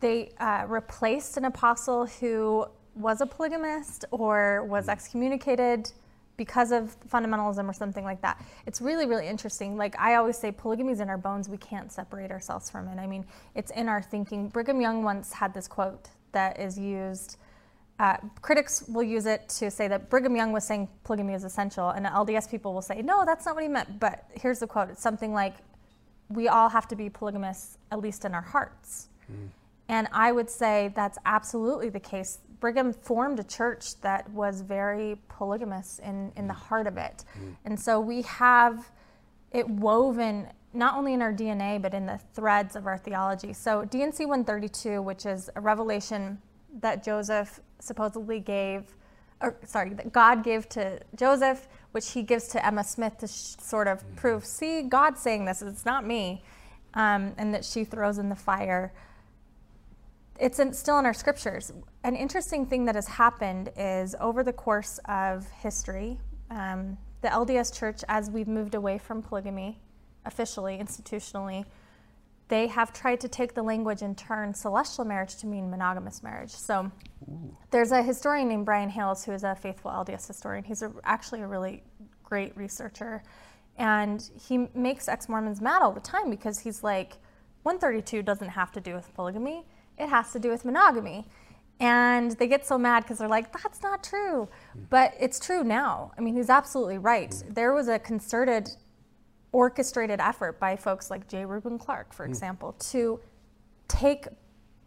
they 0.00 0.32
uh, 0.38 0.64
replaced 0.68 1.36
an 1.36 1.44
apostle 1.46 2.06
who 2.06 2.66
was 2.94 3.20
a 3.20 3.26
polygamist 3.26 4.04
or 4.10 4.64
was 4.64 4.88
excommunicated 4.88 5.92
because 6.36 6.72
of 6.72 6.96
fundamentalism 7.08 7.68
or 7.68 7.72
something 7.72 8.04
like 8.04 8.20
that. 8.22 8.44
It's 8.66 8.80
really, 8.80 9.06
really 9.06 9.26
interesting. 9.26 9.76
Like 9.76 9.98
I 9.98 10.16
always 10.16 10.36
say, 10.36 10.52
polygamy 10.52 10.92
is 10.92 11.00
in 11.00 11.08
our 11.08 11.18
bones. 11.18 11.48
We 11.48 11.56
can't 11.56 11.90
separate 11.90 12.30
ourselves 12.30 12.70
from 12.70 12.88
it. 12.88 12.98
I 12.98 13.06
mean, 13.06 13.24
it's 13.54 13.70
in 13.72 13.88
our 13.88 14.02
thinking. 14.02 14.48
Brigham 14.48 14.80
Young 14.80 15.02
once 15.02 15.32
had 15.32 15.54
this 15.54 15.66
quote 15.66 16.10
that 16.32 16.60
is 16.60 16.78
used. 16.78 17.36
Uh, 17.98 18.18
critics 18.42 18.84
will 18.88 19.02
use 19.02 19.24
it 19.24 19.48
to 19.48 19.70
say 19.70 19.88
that 19.88 20.10
Brigham 20.10 20.36
Young 20.36 20.52
was 20.52 20.64
saying 20.64 20.88
polygamy 21.04 21.32
is 21.32 21.44
essential, 21.44 21.90
and 21.90 22.04
LDS 22.04 22.50
people 22.50 22.74
will 22.74 22.82
say, 22.82 23.00
no, 23.00 23.24
that's 23.24 23.46
not 23.46 23.54
what 23.54 23.62
he 23.62 23.68
meant. 23.68 23.98
But 23.98 24.24
here's 24.34 24.58
the 24.58 24.66
quote 24.66 24.90
it's 24.90 25.02
something 25.02 25.32
like, 25.32 25.54
we 26.28 26.48
all 26.48 26.68
have 26.68 26.88
to 26.88 26.96
be 26.96 27.08
polygamists, 27.08 27.78
at 27.90 28.00
least 28.00 28.24
in 28.24 28.34
our 28.34 28.42
hearts. 28.42 29.08
And 29.88 30.08
I 30.12 30.32
would 30.32 30.50
say 30.50 30.92
that's 30.94 31.18
absolutely 31.24 31.88
the 31.88 32.00
case. 32.00 32.38
Brigham 32.60 32.92
formed 32.92 33.38
a 33.38 33.44
church 33.44 34.00
that 34.00 34.28
was 34.30 34.60
very 34.60 35.18
polygamous 35.28 36.00
in, 36.02 36.32
in 36.36 36.46
the 36.46 36.54
mm. 36.54 36.56
heart 36.56 36.86
of 36.86 36.96
it. 36.96 37.24
Mm. 37.38 37.56
And 37.64 37.80
so 37.80 38.00
we 38.00 38.22
have 38.22 38.90
it 39.52 39.68
woven 39.68 40.48
not 40.72 40.96
only 40.96 41.14
in 41.14 41.22
our 41.22 41.32
DNA, 41.32 41.80
but 41.80 41.94
in 41.94 42.06
the 42.06 42.18
threads 42.34 42.76
of 42.76 42.86
our 42.86 42.98
theology. 42.98 43.52
So 43.52 43.82
DNC 43.84 44.20
132, 44.20 45.00
which 45.00 45.24
is 45.26 45.48
a 45.56 45.60
revelation 45.60 46.38
that 46.80 47.02
Joseph 47.02 47.60
supposedly 47.78 48.40
gave, 48.40 48.94
or 49.40 49.56
sorry, 49.64 49.94
that 49.94 50.12
God 50.12 50.44
gave 50.44 50.68
to 50.70 51.00
Joseph, 51.14 51.68
which 51.92 52.10
he 52.10 52.22
gives 52.22 52.48
to 52.48 52.64
Emma 52.64 52.84
Smith 52.84 53.16
to 53.18 53.26
sh- 53.26 53.56
sort 53.58 53.88
of 53.88 54.04
mm. 54.04 54.16
prove, 54.16 54.44
see, 54.44 54.82
God's 54.82 55.20
saying 55.20 55.46
this, 55.46 55.62
it's 55.62 55.86
not 55.86 56.06
me, 56.06 56.44
um, 56.94 57.32
and 57.38 57.54
that 57.54 57.64
she 57.64 57.84
throws 57.84 58.18
in 58.18 58.28
the 58.28 58.36
fire 58.36 58.92
it's 60.38 60.58
in, 60.58 60.72
still 60.72 60.98
in 60.98 61.06
our 61.06 61.14
scriptures. 61.14 61.72
An 62.04 62.14
interesting 62.14 62.66
thing 62.66 62.84
that 62.86 62.94
has 62.94 63.06
happened 63.06 63.70
is 63.76 64.14
over 64.20 64.42
the 64.42 64.52
course 64.52 64.98
of 65.06 65.48
history, 65.50 66.18
um, 66.50 66.96
the 67.22 67.28
LDS 67.28 67.76
Church, 67.76 68.02
as 68.08 68.30
we've 68.30 68.48
moved 68.48 68.74
away 68.74 68.98
from 68.98 69.22
polygamy, 69.22 69.80
officially, 70.24 70.78
institutionally, 70.78 71.64
they 72.48 72.68
have 72.68 72.92
tried 72.92 73.20
to 73.20 73.28
take 73.28 73.54
the 73.54 73.62
language 73.62 74.02
and 74.02 74.16
turn 74.16 74.54
celestial 74.54 75.04
marriage 75.04 75.36
to 75.36 75.46
mean 75.46 75.68
monogamous 75.68 76.22
marriage. 76.22 76.50
So 76.50 76.90
there's 77.70 77.90
a 77.90 78.02
historian 78.02 78.48
named 78.48 78.64
Brian 78.64 78.88
Hales 78.88 79.24
who 79.24 79.32
is 79.32 79.42
a 79.42 79.54
faithful 79.56 79.90
LDS 79.90 80.28
historian. 80.28 80.62
He's 80.62 80.82
a, 80.82 80.92
actually 81.02 81.40
a 81.42 81.46
really 81.46 81.82
great 82.22 82.56
researcher. 82.56 83.22
And 83.78 84.28
he 84.40 84.68
makes 84.74 85.08
ex 85.08 85.28
Mormons 85.28 85.60
mad 85.60 85.82
all 85.82 85.92
the 85.92 86.00
time 86.00 86.30
because 86.30 86.60
he's 86.60 86.84
like, 86.84 87.14
132 87.64 88.22
doesn't 88.22 88.50
have 88.50 88.70
to 88.72 88.80
do 88.80 88.94
with 88.94 89.12
polygamy, 89.14 89.66
it 89.98 90.08
has 90.08 90.32
to 90.32 90.38
do 90.38 90.50
with 90.50 90.64
monogamy. 90.64 91.26
And 91.78 92.32
they 92.32 92.46
get 92.46 92.64
so 92.64 92.78
mad 92.78 93.02
because 93.02 93.18
they're 93.18 93.28
like, 93.28 93.52
that's 93.52 93.82
not 93.82 94.02
true. 94.02 94.48
But 94.88 95.14
it's 95.20 95.38
true 95.38 95.62
now. 95.62 96.12
I 96.16 96.22
mean, 96.22 96.34
he's 96.34 96.48
absolutely 96.48 96.98
right. 96.98 97.30
Mm. 97.30 97.54
There 97.54 97.74
was 97.74 97.88
a 97.88 97.98
concerted, 97.98 98.70
orchestrated 99.52 100.20
effort 100.20 100.58
by 100.58 100.76
folks 100.76 101.10
like 101.10 101.28
J. 101.28 101.44
Reuben 101.44 101.78
Clark, 101.78 102.14
for 102.14 102.24
mm. 102.24 102.30
example, 102.30 102.72
to 102.72 103.20
take 103.88 104.26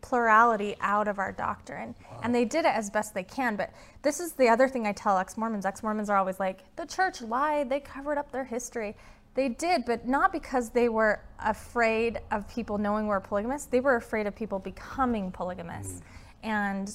plurality 0.01 0.75
out 0.81 1.07
of 1.07 1.19
our 1.19 1.31
doctrine. 1.31 1.93
And 2.23 2.33
they 2.33 2.45
did 2.45 2.65
it 2.65 2.73
as 2.73 2.89
best 2.89 3.13
they 3.13 3.23
can. 3.23 3.55
But 3.55 3.71
this 4.01 4.19
is 4.19 4.31
the 4.33 4.47
other 4.47 4.67
thing 4.67 4.87
I 4.87 4.93
tell 4.93 5.17
ex 5.17 5.37
Mormons. 5.37 5.65
Ex 5.65 5.83
Mormons 5.83 6.09
are 6.09 6.17
always 6.17 6.39
like, 6.39 6.63
the 6.75 6.85
church 6.85 7.21
lied, 7.21 7.69
they 7.69 7.81
covered 7.81 8.17
up 8.17 8.31
their 8.31 8.45
history. 8.45 8.95
They 9.39 9.47
did, 9.47 9.85
but 9.85 10.05
not 10.05 10.33
because 10.33 10.71
they 10.71 10.89
were 10.89 11.21
afraid 11.39 12.19
of 12.29 12.45
people 12.49 12.77
knowing 12.77 13.07
we're 13.07 13.21
polygamists. 13.21 13.67
They 13.67 13.79
were 13.79 13.95
afraid 13.95 14.27
of 14.27 14.35
people 14.35 14.59
becoming 14.59 15.31
polygamists. 15.31 16.01
And 16.43 16.91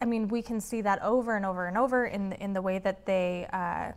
I 0.00 0.04
mean, 0.04 0.28
we 0.28 0.42
can 0.42 0.60
see 0.60 0.80
that 0.82 1.02
over 1.02 1.34
and 1.34 1.44
over 1.44 1.66
and 1.66 1.76
over 1.76 2.06
in 2.06 2.30
the, 2.30 2.40
in 2.40 2.52
the 2.52 2.62
way 2.62 2.78
that 2.78 3.04
they 3.04 3.48
uh, 3.52 3.90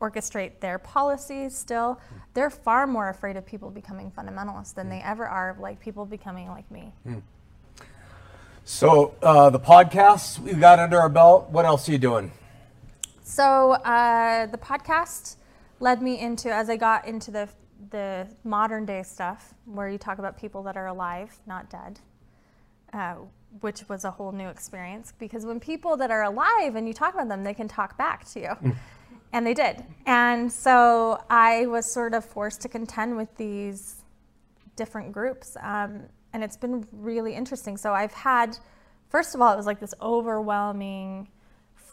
orchestrate 0.00 0.58
their 0.58 0.80
policies 0.80 1.56
still. 1.56 2.00
They're 2.34 2.50
far 2.50 2.88
more 2.88 3.08
afraid 3.08 3.36
of 3.36 3.46
people 3.46 3.70
becoming 3.70 4.10
fundamentalists 4.10 4.74
than 4.74 4.88
they 4.88 5.00
ever 5.00 5.28
are 5.28 5.50
of 5.50 5.60
like 5.60 5.78
people 5.78 6.06
becoming 6.06 6.48
like 6.48 6.68
me. 6.72 6.92
so 8.64 9.14
uh, 9.22 9.48
the 9.48 9.60
podcasts 9.60 10.40
we 10.40 10.54
got 10.54 10.80
under 10.80 10.98
our 11.00 11.08
belt 11.08 11.50
what 11.50 11.64
else 11.64 11.88
are 11.88 11.92
you 11.92 11.98
doing 11.98 12.32
So 13.22 13.74
uh, 13.74 14.46
the 14.46 14.58
podcast 14.58 15.36
led 15.80 16.02
me 16.02 16.18
into 16.18 16.52
as 16.52 16.70
I 16.70 16.76
got 16.76 17.06
into 17.06 17.30
the 17.30 17.48
the 17.90 18.26
modern 18.42 18.86
day 18.86 19.02
stuff 19.02 19.54
where 19.66 19.88
you 19.88 19.98
talk 19.98 20.18
about 20.18 20.38
people 20.38 20.62
that 20.62 20.76
are 20.76 20.86
alive, 20.86 21.38
not 21.46 21.68
dead, 21.68 22.00
uh, 22.92 23.16
which 23.60 23.86
was 23.88 24.04
a 24.04 24.10
whole 24.10 24.32
new 24.32 24.48
experience 24.48 25.12
because 25.18 25.44
when 25.44 25.60
people 25.60 25.96
that 25.96 26.10
are 26.10 26.24
alive 26.24 26.74
and 26.74 26.88
you 26.88 26.94
talk 26.94 27.14
about 27.14 27.28
them, 27.28 27.44
they 27.44 27.54
can 27.54 27.68
talk 27.68 27.96
back 27.98 28.26
to 28.30 28.40
you. 28.40 28.74
And 29.32 29.46
they 29.46 29.54
did. 29.54 29.84
And 30.06 30.50
so 30.50 31.22
I 31.28 31.66
was 31.66 31.92
sort 31.92 32.14
of 32.14 32.24
forced 32.24 32.62
to 32.62 32.68
contend 32.68 33.16
with 33.16 33.36
these 33.36 34.02
different 34.76 35.12
groups. 35.12 35.56
Um, 35.60 36.02
and 36.32 36.44
it's 36.44 36.56
been 36.56 36.86
really 36.92 37.34
interesting. 37.34 37.76
So 37.76 37.92
I've 37.92 38.12
had, 38.12 38.56
first 39.10 39.34
of 39.34 39.42
all, 39.42 39.52
it 39.52 39.56
was 39.56 39.66
like 39.66 39.80
this 39.80 39.94
overwhelming 40.00 41.28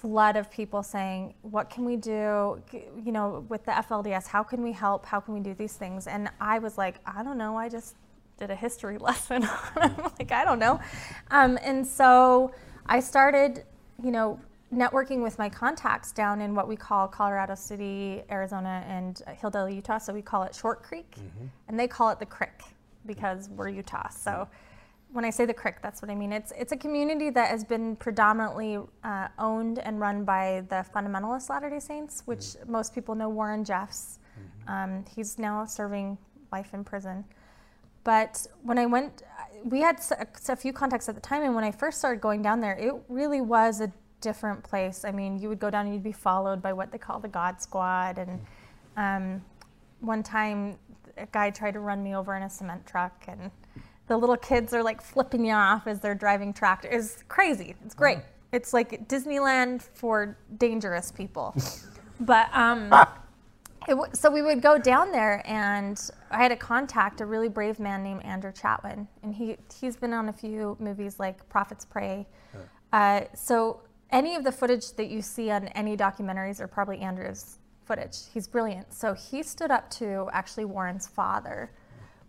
flood 0.04 0.36
of 0.36 0.52
people 0.52 0.84
saying, 0.84 1.34
What 1.44 1.70
can 1.70 1.86
we 1.86 1.96
do? 1.96 2.62
You 2.74 3.12
know, 3.14 3.46
with 3.48 3.64
the 3.64 3.72
FLDS, 3.72 4.28
how 4.28 4.44
can 4.44 4.62
we 4.62 4.74
help? 4.74 5.06
How 5.06 5.22
can 5.22 5.34
we 5.34 5.40
do 5.40 5.54
these 5.54 5.74
things? 5.74 6.08
And 6.08 6.30
I 6.42 6.60
was 6.60 6.78
like, 6.78 6.96
I 7.06 7.24
don't 7.24 7.38
know. 7.38 7.56
I 7.58 7.70
just 7.70 7.96
did 8.38 8.52
a 8.52 8.56
history 8.56 8.98
lesson. 9.10 9.44
I'm 9.44 9.92
mm-hmm. 9.92 10.08
like, 10.20 10.32
I 10.34 10.44
don't 10.44 10.60
know. 10.60 10.82
Um, 11.32 11.58
and 11.64 11.88
so 11.88 12.52
I 12.86 13.00
started, 13.00 13.64
you 14.04 14.12
know, 14.12 14.42
networking 14.76 15.24
with 15.24 15.40
my 15.40 15.48
contacts 15.48 16.12
down 16.12 16.42
in 16.42 16.54
what 16.54 16.68
we 16.68 16.76
call 16.76 17.08
Colorado 17.08 17.56
City, 17.56 18.24
Arizona, 18.30 18.84
and 18.86 19.22
uh, 19.26 19.32
Hildale, 19.32 19.74
Utah. 19.74 20.00
So 20.00 20.14
we 20.14 20.22
call 20.22 20.44
it 20.44 20.54
Short 20.54 20.84
Creek, 20.84 21.12
mm-hmm. 21.12 21.46
and 21.70 21.80
they 21.80 21.88
call 21.88 22.10
it 22.10 22.20
the 22.20 22.26
Crick. 22.26 22.62
because 23.06 23.50
we're 23.50 23.70
Utah. 23.70 24.10
So 24.10 24.32
mm-hmm. 24.32 24.54
When 25.14 25.24
I 25.24 25.30
say 25.30 25.46
the 25.46 25.54
Crick, 25.54 25.82
that's 25.82 26.02
what 26.02 26.10
I 26.10 26.16
mean. 26.16 26.34
It's 26.34 26.52
it's 26.58 26.72
a 26.72 26.78
community 26.78 27.30
that 27.30 27.50
has 27.50 27.64
been 27.64 27.96
predominantly 27.96 28.80
uh, 29.04 29.28
owned 29.38 29.80
and 29.80 30.00
run 30.00 30.26
by 30.26 30.64
the 30.70 30.84
fundamentalist 30.94 31.50
Latter 31.50 31.70
Day 31.70 31.80
Saints, 31.80 32.24
which 32.26 32.40
mm-hmm. 32.40 32.72
most 32.72 32.94
people 32.96 33.14
know 33.14 33.30
Warren 33.30 33.64
Jeffs. 33.64 34.20
Mm-hmm. 34.38 34.74
Um, 34.74 35.06
he's 35.16 35.38
now 35.38 35.66
serving 35.66 36.18
life 36.52 36.74
in 36.74 36.84
prison. 36.84 37.24
But 38.04 38.46
when 38.64 38.78
I 38.78 38.86
went, 38.86 39.24
we 39.64 39.80
had 39.80 40.00
a, 40.12 40.28
a 40.52 40.56
few 40.56 40.74
contacts 40.74 41.08
at 41.08 41.16
the 41.16 41.22
time, 41.22 41.44
and 41.44 41.56
when 41.56 41.64
I 41.64 41.72
first 41.72 42.00
started 42.00 42.20
going 42.20 42.42
down 42.42 42.60
there, 42.60 42.76
it 42.76 42.94
really 43.08 43.40
was 43.40 43.82
a 43.82 43.92
different 44.20 44.64
place. 44.64 45.06
I 45.06 45.12
mean, 45.12 45.38
you 45.38 45.48
would 45.48 45.60
go 45.60 45.70
down 45.70 45.86
and 45.86 45.94
you'd 45.94 46.04
be 46.04 46.12
followed 46.12 46.62
by 46.62 46.74
what 46.74 46.92
they 46.92 46.98
call 46.98 47.20
the 47.20 47.28
God 47.28 47.62
Squad, 47.62 48.18
and 48.18 48.42
um, 48.98 49.46
one 50.02 50.24
time 50.24 50.78
a 51.18 51.28
guy 51.28 51.52
tried 51.52 51.76
to 51.76 51.80
run 51.80 52.04
me 52.04 52.16
over 52.16 52.36
in 52.36 52.44
a 52.44 52.50
cement 52.50 52.86
truck, 52.88 53.26
and 53.28 53.52
the 54.14 54.18
little 54.20 54.38
kids 54.38 54.76
are 54.76 54.84
like 54.84 55.02
flipping 55.02 55.44
you 55.44 55.54
off 55.54 55.88
as 55.88 56.00
they're 56.00 56.14
driving 56.14 56.54
tractor. 56.54 56.88
It's 56.88 57.24
crazy. 57.30 57.76
It's 57.84 57.96
great. 57.96 58.18
Uh-huh. 58.18 58.28
It's 58.52 58.72
like 58.72 59.08
Disneyland 59.08 59.82
for 59.82 60.38
dangerous 60.58 61.12
people. 61.12 61.56
but 62.20 62.48
um, 62.54 62.92
w- 63.88 64.12
so 64.14 64.30
we 64.30 64.44
would 64.44 64.62
go 64.62 64.78
down 64.78 65.12
there, 65.12 65.42
and 65.46 66.00
I 66.30 66.38
had 66.38 66.52
a 66.52 66.56
contact, 66.56 67.22
a 67.22 67.26
really 67.26 67.50
brave 67.50 67.80
man 67.80 68.04
named 68.04 68.24
Andrew 68.24 68.52
Chatwin, 68.52 69.08
and 69.24 69.34
he 69.34 69.58
he's 69.82 69.96
been 69.96 70.14
on 70.14 70.30
a 70.30 70.34
few 70.34 70.78
movies 70.80 71.20
like 71.20 71.50
Prophet's 71.50 71.84
Prey. 71.84 72.28
Uh, 72.92 73.22
so 73.34 73.82
any 74.12 74.36
of 74.36 74.44
the 74.44 74.52
footage 74.52 74.92
that 74.94 75.08
you 75.08 75.24
see 75.24 75.50
on 75.50 75.70
any 75.70 75.98
documentaries 75.98 76.62
are 76.62 76.68
probably 76.68 77.00
Andrew's 77.00 77.58
footage. 77.84 78.18
He's 78.32 78.48
brilliant. 78.48 78.94
So 78.94 79.16
he 79.16 79.42
stood 79.42 79.72
up 79.72 79.90
to 79.92 80.30
actually 80.32 80.66
Warren's 80.66 81.08
father. 81.08 81.72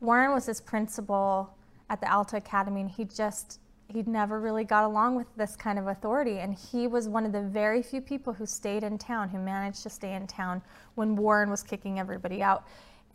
Warren 0.01 0.33
was 0.33 0.47
his 0.47 0.63
principal 0.63 1.55
at 1.91 2.01
the 2.01 2.13
Alta 2.13 2.37
Academy, 2.37 2.81
and 2.81 2.91
he 2.91 3.05
just 3.05 3.61
he'd 3.89 4.09
never 4.09 4.41
really 4.41 4.65
got 4.65 4.85
along 4.85 5.15
with 5.15 5.27
this 5.37 5.57
kind 5.57 5.79
of 5.79 5.87
authority. 5.87 6.39
And 6.39 6.55
he 6.55 6.87
was 6.87 7.09
one 7.09 7.27
of 7.27 7.33
the 7.33 7.43
very 7.43 7.83
few 7.83 8.01
people 8.01 8.33
who 8.33 8.47
stayed 8.47 8.83
in 8.83 8.99
town, 8.99 9.29
who 9.29 9.39
managed 9.39 9.83
to 9.83 9.91
stay 9.91 10.15
in 10.15 10.27
town 10.27 10.63
when 10.95 11.17
Warren 11.17 11.51
was 11.51 11.63
kicking 11.63 11.99
everybody 11.99 12.43
out. 12.43 12.67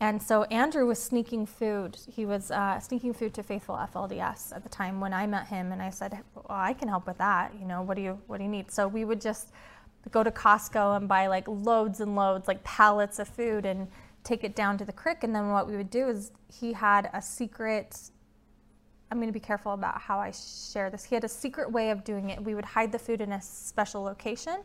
And 0.02 0.22
so 0.22 0.44
Andrew 0.44 0.86
was 0.86 0.98
sneaking 0.98 1.44
food. 1.44 1.98
He 2.10 2.24
was 2.24 2.50
uh, 2.50 2.80
sneaking 2.80 3.12
food 3.12 3.34
to 3.34 3.42
Faithful 3.42 3.76
FLDS 3.76 4.56
at 4.56 4.62
the 4.62 4.70
time 4.70 4.98
when 4.98 5.12
I 5.12 5.26
met 5.26 5.48
him, 5.48 5.72
and 5.72 5.82
I 5.82 5.90
said, 5.90 6.18
well, 6.34 6.46
"I 6.48 6.72
can 6.72 6.88
help 6.88 7.06
with 7.06 7.18
that. 7.18 7.52
You 7.60 7.66
know, 7.66 7.82
what 7.82 7.96
do 7.96 8.02
you 8.02 8.18
what 8.26 8.38
do 8.38 8.44
you 8.44 8.48
need?" 8.48 8.70
So 8.70 8.88
we 8.88 9.04
would 9.04 9.20
just 9.20 9.52
go 10.10 10.24
to 10.24 10.30
Costco 10.30 10.96
and 10.96 11.06
buy 11.06 11.26
like 11.26 11.46
loads 11.46 12.00
and 12.00 12.16
loads, 12.16 12.48
like 12.48 12.64
pallets 12.64 13.18
of 13.18 13.28
food, 13.28 13.66
and 13.66 13.88
take 14.24 14.42
it 14.42 14.56
down 14.56 14.78
to 14.78 14.86
the 14.86 14.92
creek. 14.92 15.22
And 15.22 15.34
then 15.34 15.50
what 15.50 15.66
we 15.68 15.76
would 15.76 15.90
do 15.90 16.08
is 16.08 16.32
he 16.50 16.72
had 16.72 17.10
a 17.12 17.20
secret 17.20 18.10
I'm 19.10 19.18
going 19.18 19.28
to 19.28 19.32
be 19.32 19.40
careful 19.40 19.72
about 19.72 20.00
how 20.00 20.18
I 20.18 20.30
share 20.30 20.88
this. 20.88 21.04
He 21.04 21.14
had 21.14 21.24
a 21.24 21.28
secret 21.28 21.70
way 21.70 21.90
of 21.90 22.04
doing 22.04 22.30
it. 22.30 22.42
We 22.42 22.54
would 22.54 22.64
hide 22.64 22.92
the 22.92 22.98
food 22.98 23.20
in 23.20 23.32
a 23.32 23.42
special 23.42 24.02
location 24.02 24.58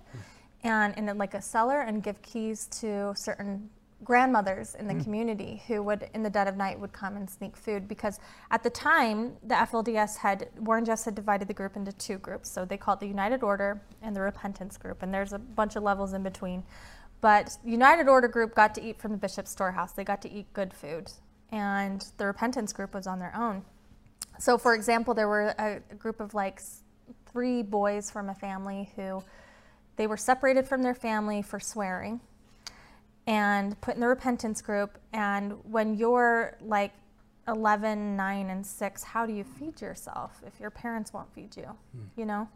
and 0.64 0.96
in 0.98 1.18
like 1.18 1.34
a 1.34 1.42
cellar 1.42 1.82
and 1.82 2.04
give 2.04 2.22
keys 2.22 2.68
to 2.68 3.14
certain 3.16 3.70
grandmothers 4.04 4.76
in 4.76 4.88
the 4.88 4.94
mm. 4.94 5.04
community 5.04 5.64
who 5.68 5.82
would 5.82 6.10
in 6.14 6.22
the 6.22 6.30
dead 6.30 6.48
of 6.48 6.58
night 6.58 6.80
would 6.80 6.92
come 6.92 7.16
and 7.16 7.30
sneak 7.30 7.56
food 7.56 7.88
because 7.88 8.20
at 8.52 8.62
the 8.62 8.70
time 8.70 9.34
the 9.44 9.56
FLDS 9.56 10.18
had 10.18 10.50
Warren 10.60 10.86
Jeffs 10.86 11.06
had 11.06 11.16
divided 11.16 11.48
the 11.48 11.54
group 11.54 11.76
into 11.76 11.92
two 11.94 12.18
groups. 12.18 12.50
So 12.50 12.66
they 12.66 12.78
called 12.78 13.00
it 13.00 13.02
the 13.02 13.08
United 13.08 13.42
Order 13.42 13.82
and 14.02 14.16
the 14.16 14.22
Repentance 14.22 14.78
group. 14.78 15.02
And 15.02 15.14
there's 15.14 15.34
a 15.34 15.40
bunch 15.40 15.76
of 15.76 15.84
levels 15.84 16.14
in 16.14 16.24
between. 16.24 16.64
But 17.22 17.58
United 17.64 18.08
Order 18.08 18.28
group 18.28 18.54
got 18.54 18.76
to 18.76 18.84
eat 18.84 19.00
from 19.00 19.12
the 19.12 19.18
bishop's 19.18 19.50
storehouse. 19.50 19.94
They 19.94 20.04
got 20.04 20.22
to 20.24 20.32
eat 20.32 20.52
good 20.54 20.74
food. 20.74 21.12
And 21.52 22.06
the 22.18 22.26
Repentance 22.26 22.74
group 22.74 22.94
was 22.94 23.08
on 23.08 23.20
their 23.20 23.36
own 23.36 23.64
so, 24.40 24.58
for 24.58 24.74
example, 24.74 25.14
there 25.14 25.28
were 25.28 25.54
a, 25.58 25.82
a 25.90 25.96
group 25.96 26.20
of 26.20 26.34
like 26.34 26.62
three 27.32 27.62
boys 27.62 28.10
from 28.10 28.30
a 28.30 28.36
family 28.36 28.92
who 28.96 29.24
they 29.98 30.08
were 30.08 30.18
separated 30.18 30.68
from 30.68 30.84
their 30.84 30.96
family 30.96 31.42
for 31.42 31.60
swearing 31.60 32.20
and 33.28 33.80
put 33.82 33.96
in 33.96 34.02
the 34.02 34.08
repentance 34.08 34.62
group. 34.62 34.98
And 35.14 35.54
when 35.64 35.96
you're 35.96 36.58
like 36.62 36.94
11, 37.48 38.16
9, 38.16 38.50
and 38.50 38.66
6, 38.66 39.04
how 39.04 39.26
do 39.26 39.34
you 39.34 39.44
feed 39.44 39.82
yourself 39.82 40.42
if 40.46 40.60
your 40.60 40.70
parents 40.70 41.14
won't 41.14 41.32
feed 41.34 41.56
you? 41.56 41.64
Hmm. 41.64 42.20
You 42.20 42.26
know? 42.26 42.50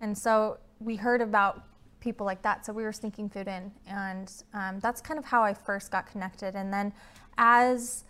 And 0.00 0.16
so 0.16 0.58
we 0.80 0.96
heard 0.96 1.20
about 1.20 1.64
people 2.00 2.26
like 2.26 2.42
that. 2.42 2.66
So 2.66 2.72
we 2.72 2.82
were 2.82 2.92
sneaking 2.92 3.30
food 3.30 3.48
in. 3.48 3.70
And 3.86 4.32
um, 4.52 4.80
that's 4.80 5.00
kind 5.00 5.18
of 5.18 5.24
how 5.24 5.42
I 5.42 5.54
first 5.54 5.90
got 5.90 6.06
connected. 6.10 6.54
And 6.54 6.72
then 6.72 6.92
as, 7.38 8.04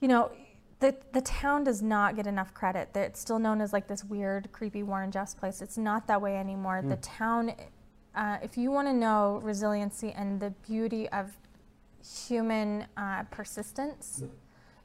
you 0.00 0.08
know, 0.08 0.32
the, 0.82 0.96
the 1.12 1.20
town 1.20 1.62
does 1.62 1.80
not 1.80 2.16
get 2.16 2.26
enough 2.26 2.52
credit. 2.52 2.90
It's 2.96 3.20
still 3.20 3.38
known 3.38 3.60
as 3.60 3.72
like 3.72 3.86
this 3.86 4.04
weird, 4.04 4.50
creepy 4.50 4.82
Warren 4.82 5.12
Jeffs 5.12 5.32
place. 5.32 5.62
It's 5.62 5.78
not 5.78 6.08
that 6.08 6.20
way 6.20 6.36
anymore. 6.36 6.82
Mm. 6.84 6.88
The 6.90 6.96
town, 6.96 7.52
uh, 8.16 8.38
if 8.42 8.58
you 8.58 8.72
want 8.72 8.88
to 8.88 8.92
know 8.92 9.40
resiliency 9.44 10.10
and 10.10 10.40
the 10.40 10.50
beauty 10.66 11.08
of 11.10 11.30
human 12.26 12.86
uh, 12.96 13.22
persistence, 13.30 14.24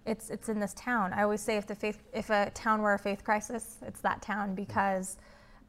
it's 0.06 0.30
it's 0.30 0.50
in 0.50 0.60
this 0.60 0.76
town. 0.76 1.14
I 1.14 1.24
always 1.24 1.42
say 1.42 1.58
if 1.58 1.66
the 1.66 1.76
faith, 1.76 2.04
if 2.14 2.30
a 2.30 2.52
town 2.52 2.84
were 2.84 2.94
a 2.94 3.00
faith 3.00 3.24
crisis, 3.24 3.78
it's 3.82 4.00
that 4.02 4.22
town 4.22 4.54
because 4.54 5.18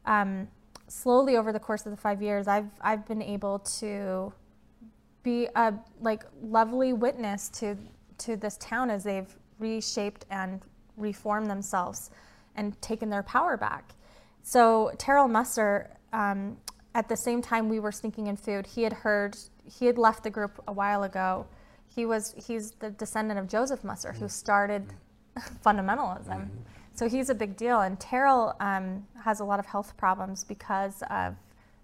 um, 0.05 0.47
slowly 0.87 1.37
over 1.37 1.51
the 1.51 1.59
course 1.59 1.87
of 1.87 1.91
the 1.91 1.97
five 1.97 2.21
years, 2.21 2.47
I've 2.47 2.69
I've 2.81 3.05
been 3.07 3.23
able 3.23 3.59
to 3.79 4.31
be 5.23 5.47
a 5.55 5.73
like 5.99 6.23
lovely 6.39 6.93
witness 6.93 7.49
to 7.49 7.75
to 8.19 8.37
this 8.37 8.57
town 8.57 8.91
as 8.91 9.03
they've 9.03 9.35
reshaped 9.59 10.25
and 10.29 10.61
reformed 10.97 11.49
themselves 11.49 12.09
and 12.55 12.79
taken 12.81 13.09
their 13.09 13.23
power 13.23 13.57
back. 13.57 13.93
So 14.41 14.91
Terrill 14.97 15.29
Musser, 15.29 15.89
um, 16.13 16.57
at 16.95 17.07
the 17.07 17.17
same 17.17 17.41
time 17.41 17.69
we 17.69 17.79
were 17.79 17.91
sneaking 17.91 18.27
in 18.27 18.35
food, 18.35 18.65
he 18.65 18.83
had 18.83 18.93
heard, 18.93 19.37
he 19.65 19.85
had 19.85 19.97
left 19.97 20.23
the 20.23 20.29
group 20.29 20.61
a 20.67 20.73
while 20.73 21.03
ago. 21.03 21.45
He 21.87 22.05
was, 22.05 22.33
he's 22.37 22.71
the 22.71 22.89
descendant 22.91 23.39
of 23.39 23.47
Joseph 23.47 23.83
Musser, 23.83 24.13
who 24.13 24.27
started 24.27 24.93
fundamentalism. 25.65 26.27
Mm-hmm. 26.27 26.57
So 26.95 27.07
he's 27.07 27.29
a 27.29 27.35
big 27.35 27.55
deal. 27.55 27.81
And 27.81 27.99
Terrell 27.99 28.55
um, 28.59 29.07
has 29.23 29.39
a 29.39 29.45
lot 29.45 29.59
of 29.59 29.65
health 29.65 29.95
problems 29.95 30.43
because 30.43 31.01
of 31.09 31.35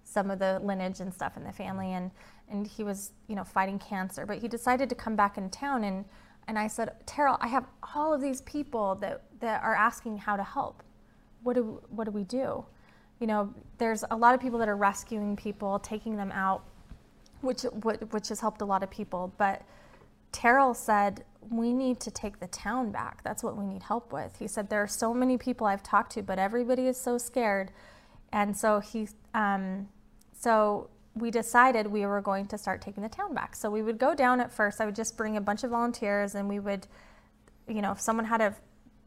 some 0.04 0.30
of 0.30 0.40
the 0.40 0.60
lineage 0.62 1.00
and 1.00 1.14
stuff 1.14 1.38
in 1.38 1.44
the 1.44 1.54
family. 1.54 1.94
And, 1.94 2.12
and 2.50 2.68
he 2.68 2.84
was, 2.84 3.12
you 3.28 3.36
know, 3.36 3.44
fighting 3.44 3.80
cancer. 3.80 4.26
But 4.26 4.40
he 4.40 4.48
decided 4.48 4.90
to 4.90 4.96
come 4.96 5.16
back 5.16 5.38
in 5.38 5.50
town 5.50 5.84
and 5.84 6.04
and 6.48 6.60
I 6.60 6.68
said, 6.68 6.94
Terrill, 7.06 7.38
I 7.42 7.48
have 7.48 7.66
all 7.96 8.14
of 8.14 8.22
these 8.22 8.42
people 8.42 8.96
that, 8.96 9.24
that 9.40 9.64
are 9.64 9.76
asking 9.76 10.18
how 10.18 10.36
to 10.36 10.44
help. 10.44 10.84
What 11.44 11.56
do, 11.56 11.82
what 11.90 12.06
do 12.06 12.12
we 12.12 12.24
do? 12.24 12.66
You 13.20 13.28
know, 13.28 13.54
there's 13.78 14.04
a 14.12 14.16
lot 14.16 14.36
of 14.36 14.42
people 14.42 14.60
that 14.60 14.70
are 14.70 14.76
rescuing 14.76 15.36
people, 15.36 15.80
taking 15.80 16.18
them 16.18 16.32
out, 16.32 16.64
which, 17.42 17.64
which 18.12 18.30
has 18.30 18.40
helped 18.40 18.62
a 18.62 18.66
lot 18.66 18.84
of 18.84 18.90
people. 18.90 19.34
But 19.38 19.64
Terrill 20.32 20.76
said, 20.76 21.24
we 21.50 21.74
need 21.74 22.00
to 22.02 22.12
take 22.12 22.40
the 22.40 22.48
town 22.48 22.92
back. 22.92 23.24
That's 23.24 23.44
what 23.44 23.56
we 23.56 23.66
need 23.66 23.84
help 23.84 24.12
with. 24.12 24.36
He 24.38 24.48
said, 24.48 24.70
there 24.70 24.82
are 24.82 24.88
so 24.88 25.14
many 25.14 25.38
people 25.38 25.66
I've 25.66 25.84
talked 25.84 26.12
to, 26.14 26.24
but 26.24 26.40
everybody 26.40 26.88
is 26.88 26.98
so 26.98 27.18
scared. 27.18 27.72
And 28.34 28.56
so 28.56 28.80
he, 28.80 29.08
um, 29.34 29.88
so 30.34 30.90
we 31.16 31.32
decided 31.32 31.88
we 31.88 32.06
were 32.06 32.22
going 32.22 32.46
to 32.48 32.58
start 32.58 32.82
taking 32.82 33.02
the 33.02 33.10
town 33.10 33.34
back. 33.34 33.56
So 33.56 33.70
we 33.70 33.82
would 33.82 33.98
go 33.98 34.14
down 34.14 34.42
at 34.42 34.52
first. 34.52 34.82
I 34.82 34.86
would 34.86 34.96
just 34.96 35.16
bring 35.16 35.38
a 35.38 35.42
bunch 35.42 35.64
of 35.64 35.72
volunteers 35.72 36.36
and 36.36 36.50
we 36.50 36.60
would, 36.60 36.88
you 37.68 37.82
know, 37.82 37.94
if 37.94 38.02
someone 38.02 38.26
had 38.26 38.42
a 38.42 38.56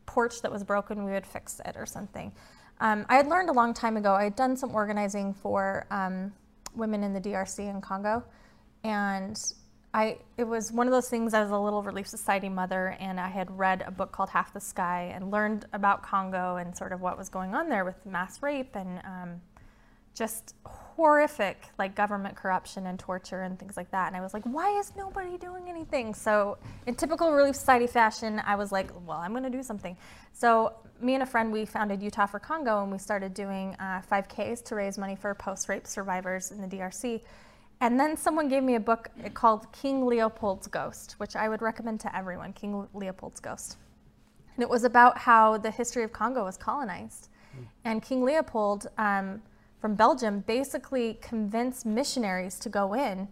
porch 0.07 0.41
that 0.41 0.51
was 0.51 0.65
broken, 0.65 1.05
we 1.05 1.13
would 1.13 1.27
fix 1.27 1.61
it 1.65 1.77
or 1.77 1.85
something. 1.85 2.33
Um, 2.81 3.05
I 3.09 3.17
had 3.17 3.27
learned 3.27 3.51
a 3.51 3.53
long 3.53 3.75
time 3.75 3.97
ago, 3.97 4.15
I 4.15 4.25
had 4.25 4.37
done 4.37 4.57
some 4.57 4.75
organizing 4.75 5.35
for 5.35 5.87
um, 5.91 6.33
women 6.75 7.03
in 7.05 7.13
the 7.13 7.21
DRC 7.21 7.69
in 7.69 7.81
Congo. 7.81 8.25
And 8.85 9.39
I, 9.93 10.19
it 10.39 10.45
was 10.45 10.73
one 10.73 10.87
of 10.87 10.93
those 10.93 11.11
things, 11.11 11.35
I 11.35 11.43
was 11.43 11.51
a 11.51 11.59
little 11.59 11.83
Relief 11.83 12.07
Society 12.07 12.49
mother 12.49 12.97
and 13.01 13.21
I 13.21 13.29
had 13.29 13.51
read 13.51 13.83
a 13.87 13.91
book 13.91 14.13
called 14.13 14.31
Half 14.31 14.55
the 14.55 14.61
Sky 14.61 15.13
and 15.15 15.31
learned 15.31 15.67
about 15.73 16.03
Congo 16.03 16.57
and 16.57 16.75
sort 16.75 16.93
of 16.93 17.01
what 17.01 17.19
was 17.19 17.29
going 17.29 17.55
on 17.55 17.69
there 17.69 17.85
with 17.85 18.07
mass 18.07 18.43
rape 18.43 18.77
and 18.77 19.01
um, 19.05 19.41
just 20.19 20.55
horrific 20.67 21.69
like 21.79 21.95
government 21.95 22.35
corruption 22.35 22.89
and 22.89 22.99
torture 22.99 23.43
and 23.43 23.57
things 23.57 23.77
like 23.77 23.91
that. 23.93 24.09
And 24.09 24.17
i 24.17 24.21
was 24.21 24.35
like 24.35 24.43
why 24.45 24.77
is 24.79 24.93
nobody 24.97 25.39
doing 25.39 25.69
anything? 25.69 26.13
So 26.13 26.59
in 26.87 26.97
typical 26.97 27.33
relief 27.33 27.55
society 27.55 27.87
fashion 27.87 28.43
i 28.45 28.57
was 28.57 28.73
like 28.73 28.91
well 29.07 29.19
i'm 29.19 29.31
going 29.31 29.45
to 29.45 29.51
do 29.51 29.63
something. 29.63 29.97
So 30.33 30.75
me 31.01 31.15
and 31.15 31.23
a 31.23 31.27
friend 31.27 31.53
we 31.53 31.65
founded 31.65 32.03
utah 32.03 32.27
for 32.27 32.41
congo 32.41 32.83
and 32.83 32.91
we 32.91 32.99
started 32.99 33.33
doing 33.33 33.77
uh, 33.79 34.03
5ks 34.11 34.65
to 34.65 34.75
raise 34.75 34.99
money 34.99 35.15
for 35.15 35.33
post-rape 35.35 35.87
survivors 35.87 36.51
in 36.51 36.61
the 36.61 36.67
drc 36.67 37.21
and 37.81 38.01
then 38.01 38.17
someone 38.17 38.49
gave 38.49 38.65
me 38.65 38.75
a 38.75 38.81
book 38.81 39.09
called 39.33 39.73
king 39.73 40.05
leopold's 40.05 40.67
ghost 40.67 41.15
which 41.19 41.37
i 41.37 41.49
would 41.49 41.63
recommend 41.63 42.01
to 42.01 42.17
everyone 42.17 42.53
king 42.53 42.89
leopold's 42.95 43.39
ghost. 43.39 43.77
And 44.57 44.63
it 44.65 44.69
was 44.69 44.83
about 44.83 45.17
how 45.17 45.57
the 45.59 45.71
history 45.71 46.03
of 46.03 46.13
congo 46.13 46.43
was 46.43 46.57
colonized. 46.57 47.29
Mm. 47.57 47.67
and 47.85 48.03
king 48.03 48.25
leopold 48.25 48.89
um, 48.99 49.41
from 49.81 49.95
Belgium 49.95 50.41
basically 50.41 51.19
convinced 51.21 51.87
missionaries 51.87 52.59
to 52.59 52.69
go 52.69 52.95
in 52.95 53.29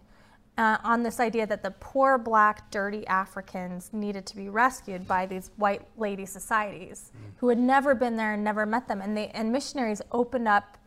uh, 0.57 0.77
on 0.83 1.03
this 1.03 1.19
idea 1.19 1.45
that 1.45 1.61
the 1.61 1.71
poor, 1.79 2.17
black, 2.17 2.71
dirty 2.71 3.05
Africans 3.07 3.91
needed 3.93 4.25
to 4.25 4.35
be 4.35 4.49
rescued 4.49 5.07
by 5.07 5.25
these 5.25 5.51
white 5.57 5.83
lady 5.97 6.25
societies 6.25 7.11
mm. 7.15 7.31
who 7.37 7.49
had 7.49 7.59
never 7.59 7.93
been 7.93 8.15
there 8.15 8.33
and 8.33 8.43
never 8.43 8.65
met 8.65 8.87
them. 8.87 9.01
And, 9.01 9.15
they, 9.15 9.27
and 9.29 9.51
missionaries 9.51 10.01
opened 10.11 10.47
up 10.47 10.77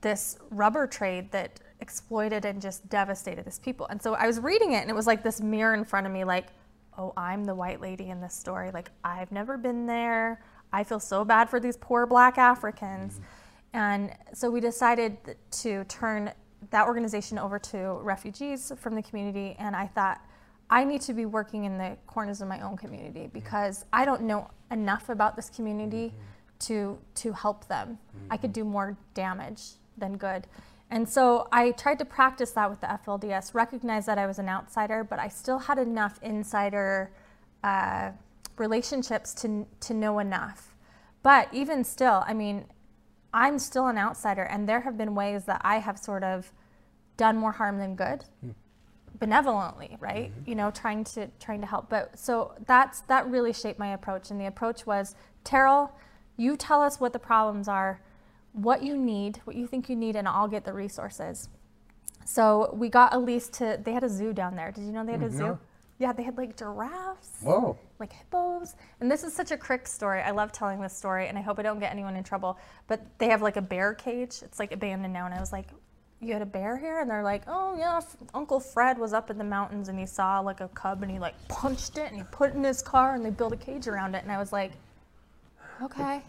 this 0.00 0.38
rubber 0.50 0.86
trade 0.86 1.30
that 1.32 1.60
exploited 1.80 2.44
and 2.44 2.62
just 2.62 2.88
devastated 2.88 3.44
these 3.44 3.58
people. 3.58 3.86
And 3.88 4.00
so 4.00 4.14
I 4.14 4.26
was 4.26 4.40
reading 4.40 4.72
it, 4.72 4.78
and 4.82 4.90
it 4.90 4.94
was 4.94 5.06
like 5.06 5.22
this 5.22 5.40
mirror 5.40 5.74
in 5.74 5.84
front 5.84 6.06
of 6.06 6.12
me, 6.12 6.24
like, 6.24 6.46
oh, 6.96 7.12
I'm 7.16 7.44
the 7.44 7.54
white 7.54 7.80
lady 7.80 8.08
in 8.08 8.20
this 8.20 8.34
story. 8.34 8.70
Like, 8.70 8.90
I've 9.04 9.32
never 9.32 9.58
been 9.58 9.86
there. 9.86 10.42
I 10.72 10.84
feel 10.84 11.00
so 11.00 11.24
bad 11.24 11.50
for 11.50 11.60
these 11.60 11.76
poor 11.76 12.06
black 12.06 12.38
Africans. 12.38 13.18
Mm. 13.18 13.22
And 13.72 14.14
so 14.32 14.50
we 14.50 14.60
decided 14.60 15.16
to 15.62 15.84
turn 15.84 16.32
that 16.70 16.86
organization 16.86 17.38
over 17.38 17.58
to 17.58 17.98
refugees 18.02 18.72
from 18.76 18.94
the 18.94 19.02
community, 19.02 19.56
and 19.58 19.74
I 19.74 19.86
thought 19.86 20.20
I 20.68 20.84
need 20.84 21.00
to 21.02 21.12
be 21.12 21.26
working 21.26 21.64
in 21.64 21.78
the 21.78 21.96
corners 22.06 22.40
of 22.40 22.48
my 22.48 22.60
own 22.60 22.76
community 22.76 23.28
because 23.32 23.84
I 23.92 24.04
don't 24.04 24.22
know 24.22 24.50
enough 24.70 25.08
about 25.08 25.36
this 25.36 25.50
community 25.50 26.08
mm-hmm. 26.08 26.58
to 26.60 26.98
to 27.16 27.32
help 27.32 27.66
them. 27.68 27.98
Mm-hmm. 28.16 28.32
I 28.32 28.36
could 28.36 28.52
do 28.52 28.64
more 28.64 28.96
damage 29.14 29.62
than 29.96 30.16
good. 30.16 30.46
And 30.90 31.08
so 31.08 31.46
I 31.52 31.70
tried 31.72 31.98
to 32.00 32.04
practice 32.04 32.50
that 32.52 32.68
with 32.68 32.80
the 32.80 32.88
FLDS, 32.88 33.54
recognize 33.54 34.06
that 34.06 34.18
I 34.18 34.26
was 34.26 34.40
an 34.40 34.48
outsider, 34.48 35.04
but 35.04 35.20
I 35.20 35.28
still 35.28 35.58
had 35.58 35.78
enough 35.78 36.18
insider 36.20 37.12
uh, 37.62 38.10
relationships 38.56 39.32
to, 39.34 39.66
to 39.80 39.94
know 39.94 40.18
enough. 40.18 40.74
But 41.22 41.48
even 41.52 41.84
still, 41.84 42.24
I 42.26 42.34
mean, 42.34 42.64
I'm 43.32 43.58
still 43.58 43.86
an 43.86 43.98
outsider, 43.98 44.42
and 44.42 44.68
there 44.68 44.80
have 44.80 44.96
been 44.96 45.14
ways 45.14 45.44
that 45.44 45.60
I 45.64 45.78
have 45.78 45.98
sort 45.98 46.24
of 46.24 46.52
done 47.16 47.36
more 47.36 47.52
harm 47.52 47.78
than 47.78 47.94
good, 47.94 48.24
mm. 48.44 48.54
benevolently, 49.18 49.96
right? 50.00 50.30
Mm-hmm. 50.30 50.50
You 50.50 50.54
know, 50.56 50.70
trying 50.70 51.04
to 51.04 51.28
trying 51.38 51.60
to 51.60 51.66
help. 51.66 51.88
But 51.88 52.18
so 52.18 52.54
that's 52.66 53.02
that 53.02 53.28
really 53.28 53.52
shaped 53.52 53.78
my 53.78 53.92
approach, 53.92 54.30
and 54.30 54.40
the 54.40 54.46
approach 54.46 54.86
was, 54.86 55.14
Terrill, 55.44 55.90
you 56.36 56.56
tell 56.56 56.82
us 56.82 56.98
what 56.98 57.12
the 57.12 57.18
problems 57.18 57.68
are, 57.68 58.00
what 58.52 58.82
you 58.82 58.96
need, 58.96 59.40
what 59.44 59.56
you 59.56 59.66
think 59.66 59.88
you 59.88 59.96
need, 59.96 60.16
and 60.16 60.26
I'll 60.26 60.48
get 60.48 60.64
the 60.64 60.72
resources. 60.72 61.48
So 62.24 62.70
we 62.74 62.88
got 62.88 63.14
Elise 63.14 63.48
to. 63.50 63.78
They 63.82 63.92
had 63.92 64.04
a 64.04 64.08
zoo 64.08 64.32
down 64.32 64.56
there. 64.56 64.72
Did 64.72 64.84
you 64.84 64.92
know 64.92 65.04
they 65.04 65.12
had 65.12 65.22
a 65.22 65.28
mm-hmm. 65.28 65.38
zoo? 65.38 65.58
Yeah, 66.00 66.14
they 66.14 66.22
had 66.22 66.38
like 66.38 66.56
giraffes. 66.56 67.28
Whoa. 67.42 67.78
Like 67.98 68.14
hippos. 68.14 68.74
And 69.00 69.10
this 69.10 69.22
is 69.22 69.34
such 69.34 69.50
a 69.50 69.56
crick 69.58 69.86
story. 69.86 70.22
I 70.22 70.30
love 70.30 70.50
telling 70.50 70.80
this 70.80 70.96
story 70.96 71.28
and 71.28 71.36
I 71.36 71.42
hope 71.42 71.58
I 71.58 71.62
don't 71.62 71.78
get 71.78 71.92
anyone 71.92 72.16
in 72.16 72.24
trouble. 72.24 72.58
But 72.88 73.02
they 73.18 73.28
have 73.28 73.42
like 73.42 73.58
a 73.58 73.62
bear 73.62 73.92
cage. 73.92 74.40
It's 74.42 74.58
like 74.58 74.72
abandoned 74.72 75.12
now. 75.12 75.26
And 75.26 75.34
I 75.34 75.40
was 75.40 75.52
like, 75.52 75.66
you 76.18 76.32
had 76.32 76.40
a 76.40 76.46
bear 76.46 76.78
here? 76.78 77.00
And 77.00 77.10
they're 77.10 77.22
like, 77.22 77.42
oh 77.46 77.76
yeah, 77.76 77.98
F- 77.98 78.16
Uncle 78.32 78.60
Fred 78.60 78.98
was 78.98 79.12
up 79.12 79.28
in 79.28 79.36
the 79.36 79.44
mountains 79.44 79.88
and 79.88 79.98
he 79.98 80.06
saw 80.06 80.40
like 80.40 80.62
a 80.62 80.68
cub 80.68 81.02
and 81.02 81.12
he 81.12 81.18
like 81.18 81.34
punched 81.48 81.98
it 81.98 82.10
and 82.10 82.16
he 82.16 82.22
put 82.32 82.48
it 82.48 82.56
in 82.56 82.64
his 82.64 82.80
car 82.80 83.14
and 83.14 83.22
they 83.22 83.30
built 83.30 83.52
a 83.52 83.56
cage 83.56 83.86
around 83.86 84.14
it. 84.14 84.22
And 84.22 84.32
I 84.32 84.38
was 84.38 84.54
like, 84.54 84.72
okay. 85.82 86.22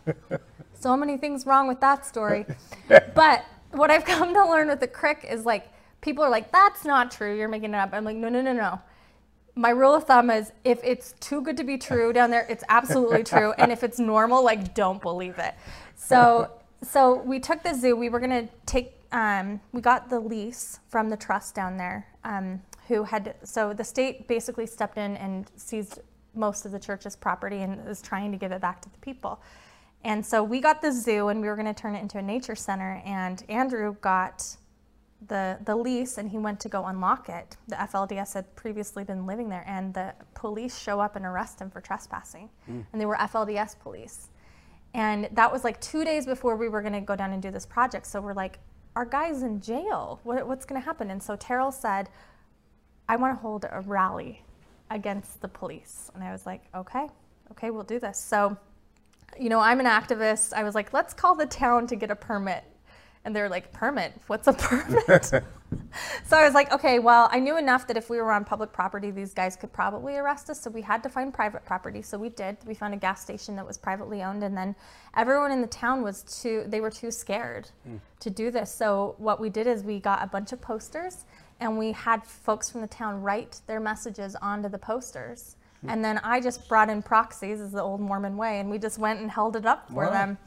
so 0.73 0.97
many 0.97 1.15
things 1.15 1.45
wrong 1.45 1.69
with 1.69 1.79
that 1.79 2.05
story. 2.05 2.45
but 3.15 3.45
what 3.71 3.89
I've 3.89 4.03
come 4.03 4.33
to 4.33 4.49
learn 4.49 4.67
with 4.67 4.81
the 4.81 4.87
crick 4.87 5.25
is 5.29 5.45
like, 5.45 5.69
people 6.01 6.25
are 6.25 6.29
like, 6.29 6.51
that's 6.51 6.83
not 6.83 7.09
true. 7.09 7.37
You're 7.37 7.47
making 7.47 7.73
it 7.73 7.77
up. 7.77 7.91
I'm 7.93 8.03
like, 8.03 8.17
no, 8.17 8.27
no, 8.27 8.41
no, 8.41 8.51
no 8.51 8.81
my 9.55 9.69
rule 9.69 9.93
of 9.93 10.05
thumb 10.05 10.29
is 10.29 10.51
if 10.63 10.79
it's 10.83 11.13
too 11.19 11.41
good 11.41 11.57
to 11.57 11.63
be 11.63 11.77
true 11.77 12.13
down 12.13 12.31
there, 12.31 12.45
it's 12.49 12.63
absolutely 12.69 13.23
true. 13.33 13.53
And 13.57 13.71
if 13.71 13.83
it's 13.83 13.99
normal, 13.99 14.43
like 14.43 14.73
don't 14.73 15.01
believe 15.01 15.37
it. 15.39 15.55
So 15.95 16.51
so 16.83 17.21
we 17.21 17.39
took 17.39 17.61
the 17.63 17.73
zoo. 17.73 17.95
We 17.95 18.09
were 18.09 18.19
gonna 18.19 18.47
take. 18.65 18.97
Um, 19.11 19.59
we 19.73 19.81
got 19.81 20.09
the 20.09 20.19
lease 20.19 20.79
from 20.87 21.09
the 21.09 21.17
trust 21.17 21.53
down 21.53 21.77
there, 21.77 22.07
um, 22.23 22.61
who 22.87 23.03
had. 23.03 23.35
So 23.43 23.73
the 23.73 23.83
state 23.83 24.27
basically 24.27 24.65
stepped 24.65 24.97
in 24.97 25.17
and 25.17 25.51
seized 25.55 25.99
most 26.33 26.65
of 26.65 26.71
the 26.71 26.79
church's 26.79 27.15
property 27.15 27.57
and 27.57 27.87
is 27.87 28.01
trying 28.01 28.31
to 28.31 28.37
give 28.37 28.51
it 28.51 28.61
back 28.61 28.81
to 28.81 28.89
the 28.89 28.97
people. 28.99 29.41
And 30.03 30.25
so 30.25 30.43
we 30.43 30.61
got 30.61 30.81
the 30.81 30.91
zoo 30.91 31.27
and 31.27 31.41
we 31.41 31.47
were 31.47 31.55
going 31.55 31.67
to 31.67 31.73
turn 31.73 31.93
it 31.93 32.01
into 32.01 32.17
a 32.17 32.21
nature 32.21 32.55
center. 32.55 33.01
And 33.05 33.43
Andrew 33.49 33.95
got 34.01 34.55
the, 35.27 35.59
the 35.65 35.75
lease 35.75 36.17
and 36.17 36.29
he 36.29 36.37
went 36.37 36.59
to 36.61 36.69
go 36.69 36.85
unlock 36.85 37.29
it. 37.29 37.57
The 37.67 37.75
FLDS 37.75 38.33
had 38.33 38.55
previously 38.55 39.03
been 39.03 39.25
living 39.25 39.49
there, 39.49 39.63
and 39.67 39.93
the 39.93 40.13
police 40.33 40.79
show 40.79 40.99
up 40.99 41.15
and 41.15 41.25
arrest 41.25 41.59
him 41.59 41.69
for 41.69 41.81
trespassing. 41.81 42.49
Mm. 42.69 42.85
And 42.91 43.01
they 43.01 43.05
were 43.05 43.15
FLDS 43.15 43.79
police. 43.79 44.29
And 44.93 45.29
that 45.33 45.51
was 45.51 45.63
like 45.63 45.79
two 45.79 46.03
days 46.03 46.25
before 46.25 46.55
we 46.55 46.67
were 46.67 46.81
going 46.81 46.93
to 46.93 47.01
go 47.01 47.15
down 47.15 47.31
and 47.31 47.41
do 47.41 47.51
this 47.51 47.65
project. 47.65 48.05
So 48.07 48.19
we're 48.19 48.33
like, 48.33 48.59
our 48.95 49.05
guy's 49.05 49.41
in 49.41 49.61
jail. 49.61 50.19
What, 50.23 50.45
what's 50.47 50.65
going 50.65 50.81
to 50.81 50.85
happen? 50.85 51.11
And 51.11 51.21
so 51.21 51.37
Terrill 51.37 51.73
said, 51.73 52.09
I 53.07 53.15
want 53.15 53.37
to 53.37 53.41
hold 53.41 53.65
a 53.69 53.81
rally 53.81 54.43
against 54.89 55.41
the 55.41 55.47
police. 55.47 56.11
And 56.13 56.23
I 56.23 56.31
was 56.31 56.45
like, 56.45 56.63
okay, 56.75 57.07
okay, 57.51 57.69
we'll 57.69 57.83
do 57.83 57.99
this. 57.99 58.19
So, 58.19 58.57
you 59.39 59.47
know, 59.47 59.59
I'm 59.59 59.79
an 59.79 59.85
activist. 59.85 60.51
I 60.51 60.63
was 60.63 60.75
like, 60.75 60.91
let's 60.91 61.13
call 61.13 61.35
the 61.35 61.45
town 61.45 61.87
to 61.87 61.95
get 61.95 62.11
a 62.11 62.15
permit 62.15 62.65
and 63.23 63.35
they're 63.35 63.49
like, 63.49 63.71
permit? 63.71 64.13
What's 64.27 64.47
a 64.47 64.53
permit? 64.53 65.43
so 66.25 66.37
I 66.37 66.43
was 66.43 66.53
like, 66.53 66.71
okay, 66.73 66.99
well, 66.99 67.29
I 67.31 67.39
knew 67.39 67.57
enough 67.57 67.87
that 67.87 67.97
if 67.97 68.09
we 68.09 68.17
were 68.17 68.31
on 68.31 68.43
public 68.43 68.73
property, 68.73 69.11
these 69.11 69.33
guys 69.33 69.55
could 69.55 69.71
probably 69.71 70.15
arrest 70.17 70.49
us. 70.49 70.61
So 70.61 70.69
we 70.69 70.81
had 70.81 71.03
to 71.03 71.09
find 71.09 71.33
private 71.33 71.63
property. 71.65 72.01
So 72.01 72.17
we 72.17 72.29
did. 72.29 72.57
We 72.65 72.73
found 72.73 72.93
a 72.93 72.97
gas 72.97 73.21
station 73.21 73.55
that 73.57 73.65
was 73.65 73.77
privately 73.77 74.23
owned. 74.23 74.43
And 74.43 74.57
then 74.57 74.75
everyone 75.15 75.51
in 75.51 75.61
the 75.61 75.67
town 75.67 76.01
was 76.01 76.23
too, 76.23 76.63
they 76.67 76.81
were 76.81 76.89
too 76.89 77.11
scared 77.11 77.69
mm. 77.87 77.99
to 78.19 78.29
do 78.29 78.51
this. 78.51 78.73
So 78.73 79.15
what 79.17 79.39
we 79.39 79.49
did 79.49 79.67
is 79.67 79.83
we 79.83 79.99
got 79.99 80.23
a 80.23 80.27
bunch 80.27 80.51
of 80.51 80.61
posters 80.61 81.25
and 81.59 81.77
we 81.77 81.91
had 81.91 82.25
folks 82.25 82.71
from 82.71 82.81
the 82.81 82.87
town 82.87 83.21
write 83.21 83.61
their 83.67 83.79
messages 83.79 84.35
onto 84.41 84.67
the 84.67 84.79
posters. 84.79 85.57
Mm. 85.85 85.93
And 85.93 86.05
then 86.05 86.17
I 86.23 86.41
just 86.41 86.67
brought 86.67 86.89
in 86.89 87.03
proxies, 87.03 87.61
as 87.61 87.71
the 87.71 87.81
old 87.81 88.01
Mormon 88.01 88.35
way, 88.35 88.59
and 88.59 88.69
we 88.69 88.79
just 88.79 88.97
went 88.97 89.19
and 89.19 89.29
held 89.29 89.55
it 89.55 89.65
up 89.65 89.87
for 89.89 90.05
wow. 90.05 90.11
them 90.11 90.37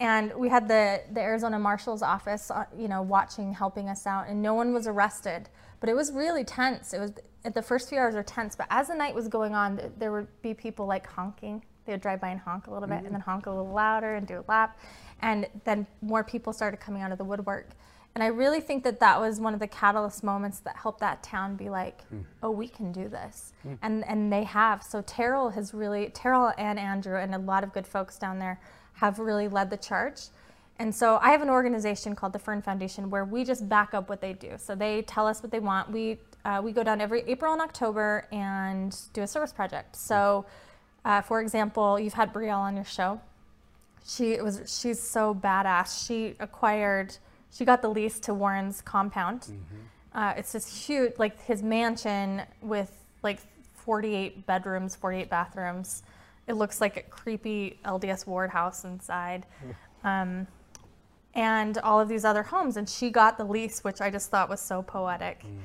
and 0.00 0.32
we 0.34 0.48
had 0.48 0.68
the, 0.68 1.02
the 1.12 1.20
Arizona 1.20 1.58
Marshal's 1.58 2.02
office, 2.02 2.50
uh, 2.50 2.64
you 2.76 2.88
know, 2.88 3.02
watching, 3.02 3.52
helping 3.54 3.88
us 3.88 4.06
out, 4.06 4.28
and 4.28 4.42
no 4.42 4.54
one 4.54 4.72
was 4.72 4.86
arrested. 4.86 5.48
But 5.80 5.88
it 5.88 5.94
was 5.94 6.12
really 6.12 6.44
tense. 6.44 6.92
It 6.92 7.00
was 7.00 7.12
the 7.54 7.62
first 7.62 7.88
few 7.88 7.98
hours 7.98 8.14
were 8.14 8.22
tense, 8.22 8.54
but 8.56 8.66
as 8.70 8.88
the 8.88 8.94
night 8.94 9.14
was 9.14 9.28
going 9.28 9.54
on, 9.54 9.92
there 9.98 10.12
would 10.12 10.28
be 10.42 10.54
people 10.54 10.86
like 10.86 11.06
honking. 11.06 11.64
They 11.84 11.92
would 11.92 12.00
drive 12.00 12.20
by 12.20 12.28
and 12.28 12.40
honk 12.40 12.66
a 12.68 12.72
little 12.72 12.88
bit, 12.88 12.98
mm-hmm. 12.98 13.06
and 13.06 13.14
then 13.14 13.20
honk 13.20 13.46
a 13.46 13.50
little 13.50 13.72
louder 13.72 14.14
and 14.14 14.26
do 14.26 14.38
a 14.40 14.44
lap, 14.48 14.78
and 15.20 15.46
then 15.64 15.86
more 16.00 16.22
people 16.22 16.52
started 16.52 16.78
coming 16.78 17.02
out 17.02 17.12
of 17.12 17.18
the 17.18 17.24
woodwork. 17.24 17.70
And 18.14 18.22
I 18.22 18.26
really 18.26 18.60
think 18.60 18.84
that 18.84 19.00
that 19.00 19.18
was 19.18 19.40
one 19.40 19.54
of 19.54 19.60
the 19.60 19.66
catalyst 19.66 20.22
moments 20.22 20.60
that 20.60 20.76
helped 20.76 21.00
that 21.00 21.22
town 21.22 21.56
be 21.56 21.70
like, 21.70 22.02
mm. 22.10 22.22
oh, 22.42 22.50
we 22.50 22.68
can 22.68 22.92
do 22.92 23.08
this. 23.08 23.54
Mm. 23.66 23.78
And, 23.80 24.04
and 24.04 24.32
they 24.32 24.44
have. 24.44 24.82
So 24.82 25.00
Terrill 25.02 25.54
has 25.54 25.72
really, 25.72 26.08
Terrill 26.08 26.52
and 26.58 26.78
Andrew 26.78 27.16
and 27.16 27.34
a 27.34 27.38
lot 27.38 27.64
of 27.64 27.72
good 27.72 27.86
folks 27.86 28.18
down 28.18 28.38
there 28.38 28.60
have 29.02 29.18
really 29.18 29.48
led 29.48 29.68
the 29.68 29.76
charge. 29.76 30.20
And 30.78 30.94
so 30.94 31.18
I 31.20 31.32
have 31.32 31.42
an 31.42 31.50
organization 31.50 32.14
called 32.14 32.32
the 32.32 32.38
Fern 32.38 32.62
Foundation 32.62 33.10
where 33.10 33.24
we 33.24 33.42
just 33.42 33.68
back 33.68 33.94
up 33.94 34.08
what 34.08 34.20
they 34.20 34.32
do. 34.32 34.52
So 34.58 34.76
they 34.76 35.02
tell 35.02 35.26
us 35.26 35.42
what 35.42 35.50
they 35.50 35.58
want. 35.58 35.90
We, 35.90 36.18
uh, 36.44 36.60
we 36.62 36.70
go 36.70 36.84
down 36.84 37.00
every 37.00 37.22
April 37.22 37.52
and 37.52 37.60
October 37.60 38.28
and 38.30 38.96
do 39.12 39.22
a 39.22 39.26
service 39.26 39.52
project. 39.52 39.96
So, 39.96 40.46
uh, 41.04 41.20
for 41.20 41.40
example, 41.40 41.98
you've 41.98 42.14
had 42.14 42.32
Briell 42.32 42.60
on 42.60 42.76
your 42.76 42.84
show. 42.84 43.20
She 44.06 44.40
was 44.40 44.56
she's 44.80 45.00
so 45.00 45.34
badass. 45.34 46.06
She 46.06 46.36
acquired, 46.38 47.16
she 47.50 47.64
got 47.64 47.82
the 47.82 47.88
lease 47.88 48.20
to 48.20 48.34
Warren's 48.34 48.80
compound. 48.80 49.40
Mm-hmm. 49.42 50.18
Uh, 50.18 50.34
it's 50.36 50.52
this 50.52 50.86
huge, 50.86 51.14
like 51.18 51.40
his 51.42 51.60
mansion 51.60 52.42
with 52.60 52.92
like 53.24 53.40
48 53.74 54.46
bedrooms, 54.46 54.94
48 54.94 55.28
bathrooms 55.28 56.04
it 56.46 56.54
looks 56.54 56.80
like 56.80 56.96
a 56.96 57.02
creepy 57.02 57.78
LDS 57.84 58.26
ward 58.26 58.50
house 58.50 58.84
inside. 58.84 59.46
Um, 60.04 60.48
and 61.34 61.78
all 61.78 62.00
of 62.00 62.08
these 62.08 62.24
other 62.24 62.42
homes. 62.42 62.76
And 62.76 62.88
she 62.88 63.10
got 63.10 63.38
the 63.38 63.44
lease, 63.44 63.84
which 63.84 64.00
I 64.00 64.10
just 64.10 64.30
thought 64.30 64.48
was 64.48 64.60
so 64.60 64.82
poetic. 64.82 65.42
Mm. 65.42 65.58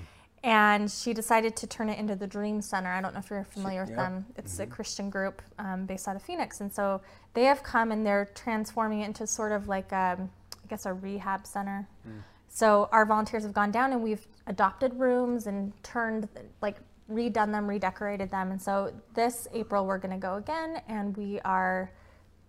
And 0.43 0.91
she 0.91 1.13
decided 1.13 1.55
to 1.57 1.67
turn 1.67 1.89
it 1.89 1.97
into 1.97 2.15
the 2.15 2.27
Dream 2.27 2.61
Center. 2.61 2.89
I 2.89 3.01
don't 3.01 3.13
know 3.13 3.19
if 3.19 3.29
you're 3.29 3.43
familiar 3.43 3.83
with 3.83 3.95
them. 3.95 4.25
It's 4.37 4.53
mm-hmm. 4.53 4.63
a 4.63 4.67
Christian 4.67 5.09
group 5.09 5.41
um, 5.59 5.85
based 5.85 6.07
out 6.07 6.15
of 6.15 6.21
Phoenix. 6.21 6.61
And 6.61 6.71
so 6.71 7.01
they 7.33 7.43
have 7.45 7.63
come 7.63 7.91
and 7.91 8.05
they're 8.05 8.29
transforming 8.35 9.01
it 9.01 9.07
into 9.07 9.27
sort 9.27 9.51
of 9.51 9.67
like, 9.67 9.91
a, 9.91 10.15
um, 10.19 10.29
I 10.63 10.67
guess, 10.69 10.85
a 10.85 10.93
rehab 10.93 11.45
center. 11.45 11.87
Mm. 12.07 12.21
So 12.47 12.87
our 12.91 13.05
volunteers 13.05 13.43
have 13.43 13.53
gone 13.53 13.71
down 13.71 13.91
and 13.91 14.01
we've 14.01 14.25
adopted 14.45 14.93
rooms 14.93 15.47
and 15.47 15.73
turned 15.83 16.29
like 16.61 16.77
redone 17.11 17.51
them, 17.51 17.67
redecorated 17.67 18.31
them. 18.31 18.51
And 18.51 18.61
so 18.61 18.93
this 19.13 19.47
April 19.53 19.85
we're 19.85 19.97
going 19.97 20.13
to 20.13 20.21
go 20.21 20.35
again, 20.35 20.81
and 20.87 21.15
we 21.15 21.39
are. 21.41 21.91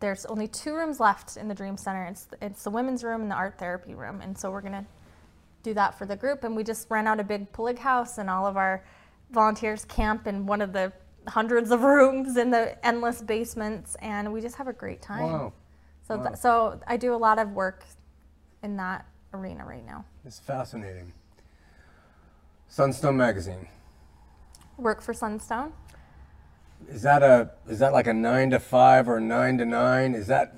There's 0.01 0.25
only 0.27 0.47
two 0.47 0.75
rooms 0.75 1.01
left 1.01 1.37
in 1.37 1.49
the 1.49 1.55
Dream 1.55 1.77
Center. 1.77 2.05
It's 2.05 2.29
it's 2.41 2.65
the 2.65 2.71
women's 2.71 3.03
room 3.03 3.23
and 3.23 3.31
the 3.31 3.35
art 3.35 3.59
therapy 3.59 3.95
room, 3.95 4.21
and 4.21 4.37
so 4.37 4.51
we're 4.51 4.61
going 4.61 4.73
to 4.73 4.87
do 5.63 5.75
that 5.75 5.99
for 5.99 6.07
the 6.07 6.17
group. 6.17 6.45
And 6.45 6.55
we 6.55 6.63
just 6.63 6.89
rent 6.91 7.09
out 7.09 7.19
a 7.21 7.25
big 7.25 7.53
Pulig 7.53 7.79
house, 7.79 8.19
and 8.19 8.31
all 8.31 8.47
of 8.47 8.57
our 8.57 8.85
volunteers 9.31 9.85
camp 9.85 10.27
in 10.27 10.47
one 10.47 10.61
of 10.61 10.73
the 10.73 10.93
hundreds 11.27 11.71
of 11.71 11.83
rooms 11.83 12.37
in 12.37 12.51
the 12.51 12.85
endless 12.87 13.23
basements, 13.23 13.97
and 14.01 14.33
we 14.33 14.41
just 14.41 14.57
have 14.57 14.69
a 14.69 14.73
great 14.73 15.03
time. 15.03 15.25
Wow. 15.25 15.53
So 16.07 16.17
wow. 16.17 16.25
Th- 16.25 16.37
so 16.37 16.81
I 16.87 16.97
do 16.97 17.15
a 17.15 17.17
lot 17.17 17.39
of 17.39 17.53
work 17.53 17.85
in 18.63 18.77
that 18.77 19.07
arena 19.35 19.65
right 19.65 19.85
now. 19.85 20.05
It's 20.25 20.39
fascinating. 20.39 21.13
Sunstone 22.69 23.17
Magazine. 23.17 23.69
Work 24.79 25.03
for 25.03 25.13
Sunstone. 25.13 25.73
Is 26.89 27.03
that 27.03 27.23
a 27.23 27.51
is 27.69 27.81
that 27.81 27.93
like 27.93 28.07
a 28.07 28.15
nine 28.15 28.51
to 28.51 28.61
five 28.61 29.09
or 29.09 29.21
nine 29.21 29.59
to 29.59 29.65
nine? 29.65 30.15
Is 30.15 30.29
that 30.29 30.55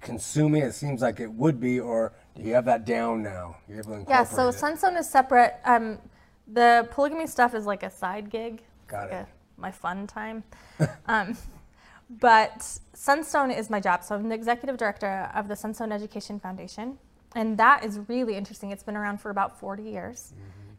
consuming? 0.00 0.62
It 0.62 0.72
seems 0.72 1.00
like 1.00 1.20
it 1.20 1.30
would 1.32 1.60
be, 1.60 1.78
or 1.80 2.12
do 2.36 2.42
you 2.42 2.54
have 2.54 2.64
that 2.66 2.84
down 2.84 3.22
now? 3.22 3.56
You're 3.68 3.78
able 3.78 4.02
to 4.02 4.04
Yeah, 4.08 4.24
so 4.24 4.48
it. 4.48 4.54
Sunstone 4.54 4.96
is 4.96 5.08
separate. 5.08 5.54
Um, 5.64 5.98
the 6.46 6.88
polygamy 6.90 7.26
stuff 7.26 7.54
is 7.54 7.64
like 7.64 7.82
a 7.82 7.90
side 7.90 8.28
gig. 8.30 8.62
Got 8.88 9.02
like 9.04 9.12
it. 9.12 9.26
a- 9.26 9.60
my 9.60 9.70
fun 9.70 10.06
time. 10.06 10.42
um, 11.06 11.36
but 12.18 12.78
Sunstone 12.94 13.50
is 13.50 13.70
my 13.70 13.78
job. 13.78 14.02
So 14.02 14.14
I'm 14.14 14.28
the 14.28 14.34
executive 14.34 14.76
director 14.76 15.30
of 15.34 15.48
the 15.48 15.54
Sunstone 15.54 15.92
Education 15.92 16.40
Foundation. 16.40 16.98
And 17.36 17.56
that 17.58 17.84
is 17.84 18.00
really 18.08 18.34
interesting. 18.34 18.70
It's 18.70 18.82
been 18.82 18.96
around 18.96 19.20
for 19.20 19.30
about 19.30 19.60
40 19.60 19.84
years. 19.84 20.32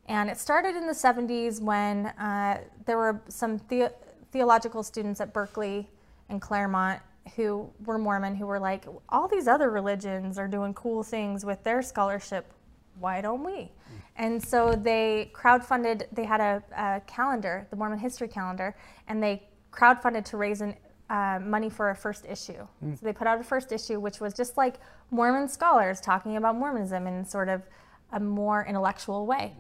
And 0.08 0.30
it 0.30 0.38
started 0.38 0.76
in 0.76 0.88
the 0.88 0.93
70s 0.93 1.62
when 1.62 2.08
uh, 2.08 2.62
there 2.86 2.97
were 2.97 3.22
some 3.28 3.62
the- 3.70 3.93
theological 4.32 4.84
students 4.84 5.22
at 5.22 5.34
Berkeley 5.34 5.89
and 6.30 6.41
Claremont 6.41 7.02
who 7.36 7.70
were 7.86 7.97
Mormon 7.97 8.36
who 8.36 8.45
were 8.47 8.60
like, 8.60 8.86
all 9.10 9.28
these 9.28 9.47
other 9.47 9.70
religions 9.70 10.38
are 10.38 10.47
doing 10.47 10.74
cool 10.74 11.04
things 11.04 11.45
with 11.45 11.64
their 11.64 11.82
scholarship. 11.82 12.52
Why 12.99 13.22
don't 13.22 13.43
we? 13.43 13.72
And 14.18 14.43
so 14.43 14.74
they 14.76 15.32
crowdfunded, 15.34 16.04
they 16.12 16.26
had 16.26 16.41
a, 16.41 16.64
a 16.76 17.02
calendar, 17.08 17.68
the 17.70 17.76
Mormon 17.76 17.99
History 17.99 18.28
Calendar, 18.28 18.76
and 19.08 19.22
they 19.24 19.43
crowdfunded 19.72 20.26
to 20.26 20.38
raise 20.38 20.62
an, 20.62 20.76
uh, 21.10 21.39
money 21.41 21.70
for 21.70 21.91
a 21.91 21.95
first 21.95 22.26
issue. 22.26 22.68
So 22.82 23.06
they 23.06 23.14
put 23.14 23.28
out 23.28 23.39
a 23.39 23.43
first 23.43 23.72
issue, 23.72 23.99
which 23.99 24.20
was 24.20 24.34
just 24.34 24.58
like 24.58 24.76
Mormon 25.12 25.47
scholars 25.47 26.02
talking 26.02 26.38
about 26.38 26.56
Mormonism 26.56 27.06
in 27.08 27.26
sort 27.26 27.49
of 27.49 27.62
a 28.12 28.20
more 28.20 28.66
intellectual 28.66 29.26
way. 29.26 29.56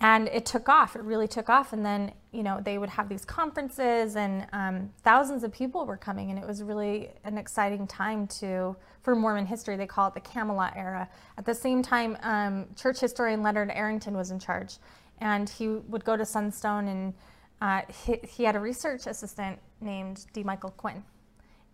And 0.00 0.28
it 0.28 0.44
took 0.44 0.68
off. 0.68 0.94
It 0.94 1.02
really 1.02 1.26
took 1.26 1.48
off. 1.48 1.72
And 1.72 1.84
then, 1.84 2.12
you 2.30 2.42
know, 2.42 2.60
they 2.62 2.76
would 2.76 2.90
have 2.90 3.08
these 3.08 3.24
conferences, 3.24 4.14
and 4.14 4.46
um, 4.52 4.90
thousands 5.02 5.42
of 5.42 5.52
people 5.52 5.86
were 5.86 5.96
coming, 5.96 6.30
and 6.30 6.38
it 6.38 6.46
was 6.46 6.62
really 6.62 7.10
an 7.24 7.38
exciting 7.38 7.86
time 7.86 8.26
to 8.26 8.76
for 9.02 9.14
Mormon 9.14 9.46
history. 9.46 9.76
They 9.76 9.86
call 9.86 10.08
it 10.08 10.14
the 10.14 10.20
Camelot 10.20 10.74
era. 10.76 11.08
At 11.38 11.46
the 11.46 11.54
same 11.54 11.82
time, 11.82 12.18
um, 12.22 12.66
church 12.76 13.00
historian 13.00 13.42
Leonard 13.42 13.70
Arrington 13.70 14.14
was 14.14 14.30
in 14.30 14.38
charge, 14.38 14.76
and 15.20 15.48
he 15.48 15.68
would 15.68 16.04
go 16.04 16.14
to 16.14 16.26
Sunstone, 16.26 16.88
and 16.88 17.14
uh, 17.62 17.80
he, 18.04 18.18
he 18.28 18.44
had 18.44 18.54
a 18.54 18.60
research 18.60 19.06
assistant 19.06 19.58
named 19.80 20.26
D. 20.34 20.42
Michael 20.42 20.70
Quinn, 20.70 21.02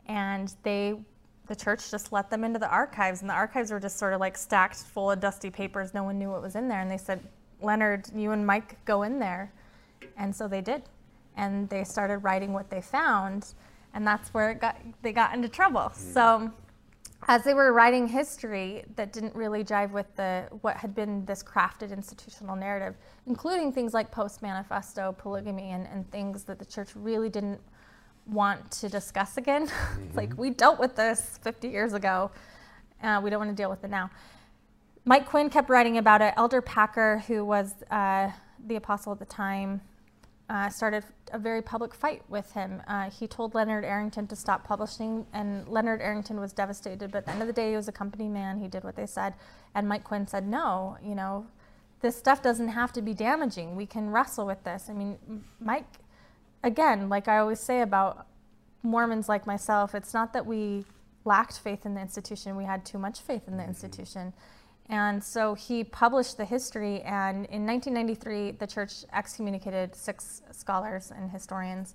and 0.06 0.54
they 0.62 0.94
the 1.48 1.56
church 1.56 1.90
just 1.90 2.12
let 2.12 2.30
them 2.30 2.44
into 2.44 2.58
the 2.58 2.68
archives 2.68 3.20
and 3.20 3.28
the 3.28 3.34
archives 3.34 3.72
were 3.72 3.80
just 3.80 3.98
sort 3.98 4.14
of 4.14 4.20
like 4.20 4.38
stacked 4.38 4.76
full 4.76 5.10
of 5.10 5.18
dusty 5.18 5.50
papers 5.50 5.92
no 5.92 6.04
one 6.04 6.16
knew 6.16 6.30
what 6.30 6.40
was 6.40 6.54
in 6.54 6.68
there 6.68 6.80
and 6.80 6.90
they 6.90 6.96
said 6.96 7.20
leonard 7.62 8.06
you 8.14 8.32
and 8.32 8.46
mike 8.46 8.82
go 8.84 9.02
in 9.02 9.18
there 9.18 9.52
and 10.16 10.34
so 10.34 10.48
they 10.48 10.60
did 10.60 10.82
and 11.36 11.68
they 11.68 11.84
started 11.84 12.18
writing 12.18 12.52
what 12.52 12.70
they 12.70 12.80
found 12.80 13.54
and 13.94 14.06
that's 14.06 14.32
where 14.34 14.50
it 14.50 14.60
got 14.60 14.76
they 15.02 15.12
got 15.12 15.34
into 15.34 15.48
trouble 15.48 15.90
so 15.94 16.50
as 17.28 17.44
they 17.44 17.54
were 17.54 17.72
writing 17.72 18.08
history 18.08 18.84
that 18.96 19.12
didn't 19.12 19.34
really 19.34 19.62
jive 19.62 19.92
with 19.92 20.14
the 20.16 20.44
what 20.62 20.76
had 20.76 20.94
been 20.94 21.24
this 21.24 21.42
crafted 21.42 21.92
institutional 21.92 22.56
narrative 22.56 22.96
including 23.26 23.72
things 23.72 23.94
like 23.94 24.10
post 24.10 24.42
manifesto 24.42 25.14
polygamy 25.18 25.70
and, 25.70 25.86
and 25.86 26.10
things 26.10 26.42
that 26.44 26.58
the 26.58 26.64
church 26.64 26.90
really 26.96 27.28
didn't 27.28 27.60
want 28.26 28.70
to 28.70 28.88
discuss 28.88 29.36
again. 29.36 29.62
it's 30.06 30.16
like 30.16 30.36
we 30.36 30.50
dealt 30.50 30.78
with 30.78 30.96
this 30.96 31.38
50 31.42 31.68
years 31.68 31.92
ago. 31.92 32.30
Uh, 33.02 33.20
we 33.22 33.30
don't 33.30 33.40
want 33.40 33.50
to 33.50 33.60
deal 33.60 33.70
with 33.70 33.82
it 33.84 33.90
now. 33.90 34.10
Mike 35.04 35.26
Quinn 35.26 35.50
kept 35.50 35.68
writing 35.68 35.98
about 35.98 36.22
it. 36.22 36.32
Elder 36.36 36.62
Packer, 36.62 37.24
who 37.26 37.44
was 37.44 37.74
uh, 37.90 38.30
the 38.66 38.76
apostle 38.76 39.12
at 39.12 39.18
the 39.18 39.24
time, 39.24 39.80
uh, 40.48 40.68
started 40.68 41.04
a 41.32 41.38
very 41.38 41.62
public 41.62 41.94
fight 41.94 42.22
with 42.28 42.52
him. 42.52 42.82
Uh, 42.86 43.10
he 43.10 43.26
told 43.26 43.54
Leonard 43.54 43.84
Arrington 43.84 44.26
to 44.28 44.36
stop 44.36 44.64
publishing, 44.64 45.26
and 45.32 45.66
Leonard 45.66 46.00
Arrington 46.00 46.38
was 46.38 46.52
devastated. 46.52 47.10
But 47.10 47.18
at 47.18 47.26
the 47.26 47.32
end 47.32 47.40
of 47.40 47.46
the 47.46 47.52
day, 47.52 47.70
he 47.70 47.76
was 47.76 47.88
a 47.88 47.92
company 47.92 48.28
man. 48.28 48.58
He 48.58 48.68
did 48.68 48.84
what 48.84 48.94
they 48.94 49.06
said. 49.06 49.34
And 49.74 49.88
Mike 49.88 50.04
Quinn 50.04 50.26
said, 50.26 50.46
no, 50.46 50.98
you 51.02 51.14
know, 51.14 51.46
this 52.00 52.16
stuff 52.16 52.42
doesn't 52.42 52.68
have 52.68 52.92
to 52.92 53.02
be 53.02 53.14
damaging. 53.14 53.74
We 53.76 53.86
can 53.86 54.10
wrestle 54.10 54.46
with 54.46 54.62
this. 54.64 54.88
I 54.88 54.92
mean, 54.92 55.44
Mike 55.60 55.86
again, 56.62 57.08
like 57.08 57.28
I 57.28 57.38
always 57.38 57.60
say 57.60 57.80
about 57.80 58.26
Mormons 58.82 59.28
like 59.28 59.46
myself, 59.46 59.94
it's 59.94 60.14
not 60.14 60.32
that 60.32 60.46
we 60.46 60.84
lacked 61.24 61.58
faith 61.58 61.86
in 61.86 61.94
the 61.94 62.00
institution, 62.00 62.56
we 62.56 62.64
had 62.64 62.84
too 62.84 62.98
much 62.98 63.20
faith 63.20 63.46
in 63.46 63.56
the 63.56 63.64
institution. 63.64 64.32
And 64.88 65.22
so 65.22 65.54
he 65.54 65.84
published 65.84 66.36
the 66.36 66.44
history, 66.44 67.00
and 67.02 67.46
in 67.46 67.66
1993, 67.66 68.52
the 68.52 68.66
church 68.66 69.04
excommunicated 69.12 69.94
six 69.94 70.42
scholars 70.50 71.12
and 71.16 71.30
historians, 71.30 71.94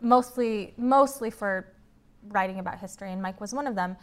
mostly, 0.00 0.72
mostly 0.76 1.30
for 1.30 1.72
writing 2.28 2.58
about 2.58 2.78
history, 2.78 3.12
and 3.12 3.20
Mike 3.20 3.40
was 3.40 3.52
one 3.52 3.66
of 3.66 3.74
them. 3.74 3.96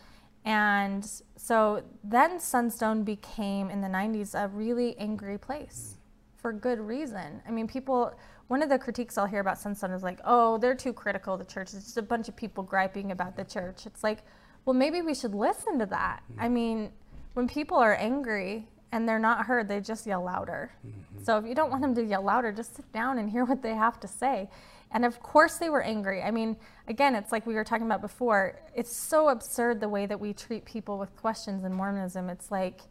And 0.46 1.10
so 1.36 1.84
then 2.04 2.40
Sunstone 2.40 3.04
became, 3.04 3.70
in 3.70 3.82
the 3.82 3.88
90s, 3.88 4.34
a 4.34 4.48
really 4.50 4.98
angry 4.98 5.38
place 5.38 5.98
for 6.38 6.54
good 6.54 6.80
reason. 6.80 7.42
I 7.48 7.52
mean, 7.52 7.68
people, 7.68 8.14
one 8.48 8.62
of 8.62 8.70
the 8.70 8.78
critiques 8.78 9.18
I'll 9.18 9.26
hear 9.26 9.42
about 9.42 9.58
Sunstone 9.58 9.92
is 9.92 10.04
like, 10.04 10.20
oh, 10.24 10.58
they're 10.58 10.76
too 10.76 10.94
critical 10.94 11.34
of 11.34 11.40
the 11.40 11.46
church. 11.46 11.74
It's 11.74 11.86
just 11.86 11.98
a 11.98 12.02
bunch 12.02 12.30
of 12.30 12.36
people 12.36 12.64
griping 12.64 13.12
about 13.12 13.36
the 13.36 13.44
church. 13.44 13.86
It's 13.86 14.04
like, 14.04 14.20
well, 14.64 14.74
maybe 14.74 15.02
we 15.02 15.14
should 15.16 15.34
listen 15.34 15.80
to 15.80 15.86
that. 15.88 16.22
I 16.38 16.48
mean, 16.48 16.92
when 17.38 17.48
people 17.48 17.78
are 17.78 17.94
angry 17.94 18.68
and 18.92 19.08
they're 19.08 19.20
not 19.20 19.46
heard, 19.46 19.68
they 19.68 19.80
just 19.80 20.08
yell 20.08 20.24
louder. 20.24 20.72
Mm-hmm. 20.84 21.24
So 21.24 21.38
if 21.38 21.46
you 21.46 21.54
don't 21.54 21.70
want 21.70 21.84
them 21.84 21.94
to 21.94 22.04
yell 22.04 22.24
louder, 22.24 22.52
just 22.52 22.76
sit 22.76 22.92
down 22.92 23.20
and 23.20 23.30
hear 23.30 23.46
what 23.46 23.62
they 23.62 23.76
have 23.76 24.00
to 24.00 24.08
say. 24.08 24.50
And 24.90 25.06
of 25.06 25.20
course, 25.20 25.58
they 25.58 25.70
were 25.70 25.84
angry. 25.84 26.24
I 26.24 26.32
mean, 26.32 26.58
again, 26.88 27.14
it's 27.14 27.32
like 27.32 27.46
we 27.46 27.54
were 27.54 27.64
talking 27.64 27.86
about 27.86 28.02
before. 28.02 28.60
It's 28.74 28.96
so 28.96 29.30
absurd 29.30 29.80
the 29.80 29.88
way 29.88 30.08
that 30.08 30.20
we 30.20 30.34
treat 30.34 30.66
people 30.66 30.98
with 30.98 31.16
questions 31.16 31.64
in 31.64 31.74
Mormonism. 31.74 32.28
It's 32.28 32.50
like 32.50 32.82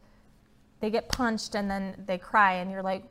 they 0.79 0.91
get 0.91 1.09
punched 1.09 1.57
and 1.57 1.69
then 1.69 2.05
they 2.07 2.17
cry, 2.19 2.53
and 2.55 2.71
you're 2.71 2.85
like, 2.85 3.03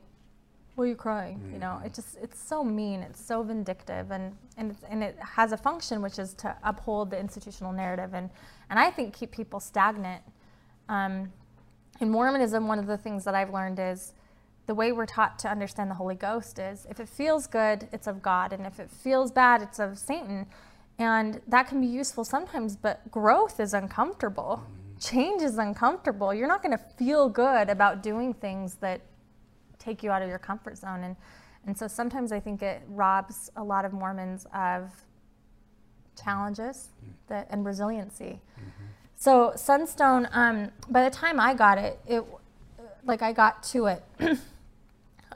"Why 0.76 0.84
are 0.84 0.88
you 0.88 0.94
crying?" 0.94 1.50
You 1.52 1.58
know, 1.58 1.80
it 1.84 1.88
mm-hmm. 1.88 1.94
just 1.94 2.16
it's 2.22 2.40
so 2.40 2.64
mean. 2.64 3.02
It's 3.02 3.22
so 3.22 3.42
vindictive, 3.42 4.10
and 4.10 4.34
and 4.56 4.70
it's, 4.70 4.82
and 4.88 5.02
it 5.02 5.18
has 5.20 5.52
a 5.52 5.56
function 5.58 6.00
which 6.00 6.18
is 6.18 6.32
to 6.34 6.56
uphold 6.62 7.10
the 7.10 7.18
institutional 7.18 7.72
narrative 7.72 8.14
and 8.14 8.30
and 8.70 8.78
I 8.78 8.90
think 8.90 9.12
keep 9.12 9.32
people 9.32 9.60
stagnant. 9.60 10.22
Um, 10.88 11.32
in 12.00 12.10
Mormonism, 12.10 12.68
one 12.68 12.78
of 12.78 12.86
the 12.86 12.96
things 12.96 13.24
that 13.24 13.34
I've 13.34 13.52
learned 13.52 13.78
is 13.78 14.12
the 14.66 14.74
way 14.74 14.92
we're 14.92 15.06
taught 15.06 15.38
to 15.40 15.48
understand 15.48 15.90
the 15.90 15.94
Holy 15.94 16.14
Ghost 16.14 16.58
is 16.58 16.86
if 16.90 17.00
it 17.00 17.08
feels 17.08 17.46
good, 17.46 17.88
it's 17.92 18.06
of 18.06 18.20
God, 18.20 18.52
and 18.52 18.66
if 18.66 18.80
it 18.80 18.90
feels 18.90 19.30
bad, 19.30 19.62
it's 19.62 19.78
of 19.78 19.98
Satan. 19.98 20.46
And 20.98 21.40
that 21.46 21.68
can 21.68 21.80
be 21.80 21.86
useful 21.86 22.24
sometimes, 22.24 22.76
but 22.76 23.10
growth 23.10 23.60
is 23.60 23.74
uncomfortable. 23.74 24.64
Change 24.98 25.42
is 25.42 25.58
uncomfortable. 25.58 26.32
You're 26.34 26.48
not 26.48 26.62
going 26.62 26.76
to 26.76 26.82
feel 26.96 27.28
good 27.28 27.68
about 27.68 28.02
doing 28.02 28.32
things 28.34 28.76
that 28.76 29.02
take 29.78 30.02
you 30.02 30.10
out 30.10 30.22
of 30.22 30.28
your 30.28 30.38
comfort 30.38 30.78
zone. 30.78 31.04
And, 31.04 31.16
and 31.66 31.76
so 31.76 31.86
sometimes 31.86 32.32
I 32.32 32.40
think 32.40 32.62
it 32.62 32.82
robs 32.88 33.50
a 33.56 33.62
lot 33.62 33.84
of 33.84 33.92
Mormons 33.92 34.46
of 34.54 34.90
challenges 36.20 36.88
that, 37.28 37.46
and 37.50 37.64
resiliency. 37.64 38.40
So 39.16 39.52
Sunstone, 39.56 40.28
um, 40.32 40.70
by 40.90 41.02
the 41.02 41.10
time 41.10 41.40
I 41.40 41.54
got 41.54 41.78
it, 41.78 41.98
it 42.06 42.24
like 43.04 43.22
I 43.22 43.32
got 43.32 43.62
to 43.64 43.86
it, 43.86 44.04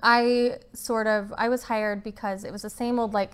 I 0.02 0.58
sort 0.72 1.06
of 1.06 1.32
I 1.36 1.48
was 1.48 1.64
hired 1.64 2.04
because 2.04 2.44
it 2.44 2.52
was 2.52 2.62
the 2.62 2.70
same 2.70 2.98
old 2.98 3.14
like 3.14 3.32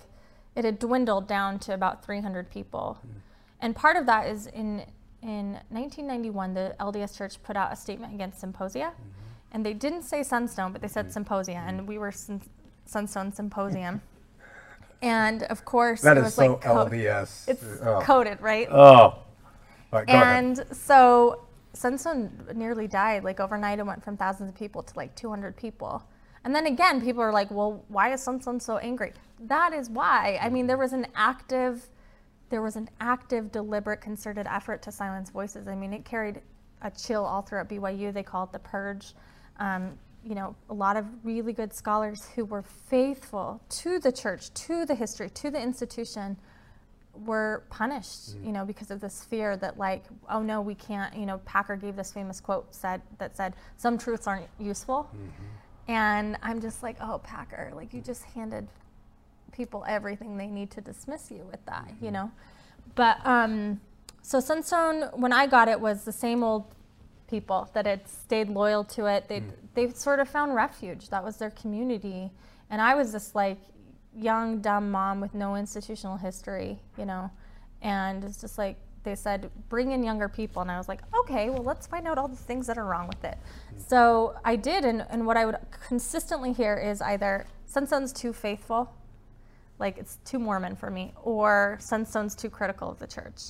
it 0.54 0.64
had 0.64 0.78
dwindled 0.78 1.26
down 1.26 1.58
to 1.60 1.74
about 1.74 2.04
300 2.04 2.50
people, 2.50 2.98
mm. 3.06 3.20
and 3.60 3.74
part 3.74 3.96
of 3.96 4.06
that 4.06 4.28
is 4.28 4.46
in 4.46 4.84
in 5.20 5.54
1991 5.70 6.54
the 6.54 6.76
LDS 6.78 7.18
Church 7.18 7.42
put 7.42 7.56
out 7.56 7.72
a 7.72 7.76
statement 7.76 8.14
against 8.14 8.40
symposia, 8.40 8.92
mm-hmm. 8.92 9.10
and 9.52 9.66
they 9.66 9.74
didn't 9.74 10.02
say 10.02 10.22
Sunstone, 10.22 10.72
but 10.72 10.80
they 10.80 10.88
said 10.88 11.08
mm. 11.08 11.12
symposia, 11.12 11.62
and 11.66 11.88
we 11.88 11.98
were 11.98 12.12
Sun- 12.12 12.42
Sunstone 12.84 13.32
Symposium, 13.32 14.00
and 15.02 15.42
of 15.44 15.64
course 15.64 16.02
That 16.02 16.16
it 16.16 16.20
is 16.20 16.24
was 16.26 16.34
so 16.34 16.52
like 16.52 16.60
co- 16.60 16.86
LDS. 16.86 17.48
it's 17.48 17.64
oh. 17.82 18.00
coded 18.02 18.40
right. 18.40 18.68
oh. 18.70 19.18
Right, 19.92 20.06
go 20.06 20.12
ahead. 20.12 20.44
And 20.44 20.64
so 20.76 21.46
Sunstone 21.72 22.30
nearly 22.54 22.88
died. 22.88 23.24
Like 23.24 23.40
overnight, 23.40 23.78
it 23.78 23.86
went 23.86 24.02
from 24.02 24.16
thousands 24.16 24.50
of 24.50 24.56
people 24.56 24.82
to 24.82 24.96
like 24.96 25.14
200 25.14 25.56
people. 25.56 26.02
And 26.44 26.54
then 26.54 26.66
again, 26.66 27.00
people 27.00 27.22
are 27.22 27.32
like, 27.32 27.50
well, 27.50 27.84
why 27.88 28.12
is 28.12 28.22
Sunstone 28.22 28.60
so 28.60 28.78
angry? 28.78 29.12
That 29.40 29.72
is 29.72 29.90
why. 29.90 30.38
I 30.40 30.48
mean, 30.48 30.66
there 30.66 30.76
was 30.76 30.92
an 30.92 31.06
active, 31.14 31.88
there 32.50 32.62
was 32.62 32.76
an 32.76 32.88
active, 33.00 33.50
deliberate, 33.50 34.00
concerted 34.00 34.46
effort 34.48 34.80
to 34.82 34.92
silence 34.92 35.30
voices. 35.30 35.66
I 35.66 35.74
mean, 35.74 35.92
it 35.92 36.04
carried 36.04 36.40
a 36.82 36.90
chill 36.90 37.24
all 37.24 37.42
throughout 37.42 37.68
BYU. 37.68 38.12
They 38.12 38.22
call 38.22 38.44
it 38.44 38.52
the 38.52 38.60
purge. 38.60 39.14
Um, 39.58 39.98
you 40.24 40.34
know, 40.34 40.56
a 40.70 40.74
lot 40.74 40.96
of 40.96 41.06
really 41.24 41.52
good 41.52 41.72
scholars 41.72 42.28
who 42.34 42.44
were 42.44 42.62
faithful 42.62 43.60
to 43.68 43.98
the 43.98 44.10
church, 44.10 44.52
to 44.54 44.84
the 44.84 44.94
history, 44.94 45.30
to 45.30 45.50
the 45.50 45.60
institution, 45.60 46.36
were 47.24 47.64
punished, 47.70 48.30
mm-hmm. 48.30 48.46
you 48.46 48.52
know, 48.52 48.64
because 48.64 48.90
of 48.90 49.00
this 49.00 49.24
fear 49.24 49.56
that 49.56 49.78
like, 49.78 50.04
oh 50.28 50.42
no, 50.42 50.60
we 50.60 50.74
can't, 50.74 51.14
you 51.16 51.26
know, 51.26 51.38
Packer 51.44 51.76
gave 51.76 51.96
this 51.96 52.12
famous 52.12 52.40
quote 52.40 52.74
said 52.74 53.02
that 53.18 53.36
said, 53.36 53.54
some 53.76 53.96
truths 53.98 54.26
aren't 54.26 54.48
useful. 54.58 55.08
Mm-hmm. 55.14 55.92
And 55.92 56.36
I'm 56.42 56.60
just 56.60 56.82
like, 56.82 56.96
oh, 57.00 57.18
Packer, 57.18 57.72
like 57.74 57.94
you 57.94 58.00
just 58.00 58.24
handed 58.24 58.66
people 59.52 59.84
everything 59.86 60.36
they 60.36 60.48
need 60.48 60.70
to 60.72 60.80
dismiss 60.80 61.30
you 61.30 61.46
with 61.50 61.64
that, 61.66 61.88
you 62.00 62.06
mm-hmm. 62.06 62.14
know? 62.14 62.30
But 62.94 63.24
um, 63.24 63.80
so 64.22 64.40
Sunstone, 64.40 65.10
when 65.14 65.32
I 65.32 65.46
got 65.46 65.68
it, 65.68 65.80
was 65.80 66.04
the 66.04 66.12
same 66.12 66.42
old 66.42 66.64
people 67.28 67.68
that 67.74 67.86
had 67.86 68.06
stayed 68.08 68.48
loyal 68.48 68.84
to 68.84 69.06
it. 69.06 69.28
They 69.28 69.40
mm. 69.40 69.50
they 69.74 69.90
sort 69.90 70.20
of 70.20 70.28
found 70.28 70.54
refuge. 70.54 71.08
That 71.10 71.24
was 71.24 71.36
their 71.36 71.50
community, 71.50 72.30
and 72.70 72.80
I 72.80 72.94
was 72.94 73.12
just 73.12 73.34
like 73.34 73.58
young 74.18 74.60
dumb 74.60 74.90
mom 74.90 75.20
with 75.20 75.34
no 75.34 75.56
institutional 75.56 76.16
history, 76.16 76.78
you 76.98 77.04
know, 77.04 77.30
and 77.82 78.24
it's 78.24 78.40
just 78.40 78.58
like 78.58 78.76
they 79.04 79.14
said 79.14 79.50
bring 79.68 79.92
in 79.92 80.02
younger 80.02 80.28
people 80.28 80.60
and 80.60 80.68
i 80.68 80.76
was 80.76 80.88
like 80.88 81.00
okay 81.16 81.48
well 81.48 81.62
let's 81.62 81.86
find 81.86 82.08
out 82.08 82.18
all 82.18 82.26
the 82.26 82.34
things 82.34 82.66
that 82.66 82.76
are 82.76 82.84
wrong 82.84 83.06
with 83.06 83.22
it 83.22 83.38
so 83.76 84.34
i 84.44 84.56
did 84.56 84.84
and, 84.84 85.06
and 85.10 85.24
what 85.24 85.36
i 85.36 85.46
would 85.46 85.54
consistently 85.86 86.52
hear 86.52 86.74
is 86.76 87.00
either 87.00 87.46
sunstone's 87.66 88.12
too 88.12 88.32
faithful 88.32 88.92
like 89.78 89.96
it's 89.96 90.18
too 90.24 90.40
mormon 90.40 90.74
for 90.74 90.90
me 90.90 91.12
or 91.22 91.78
sunstone's 91.80 92.34
too 92.34 92.50
critical 92.50 92.90
of 92.90 92.98
the 92.98 93.06
church 93.06 93.42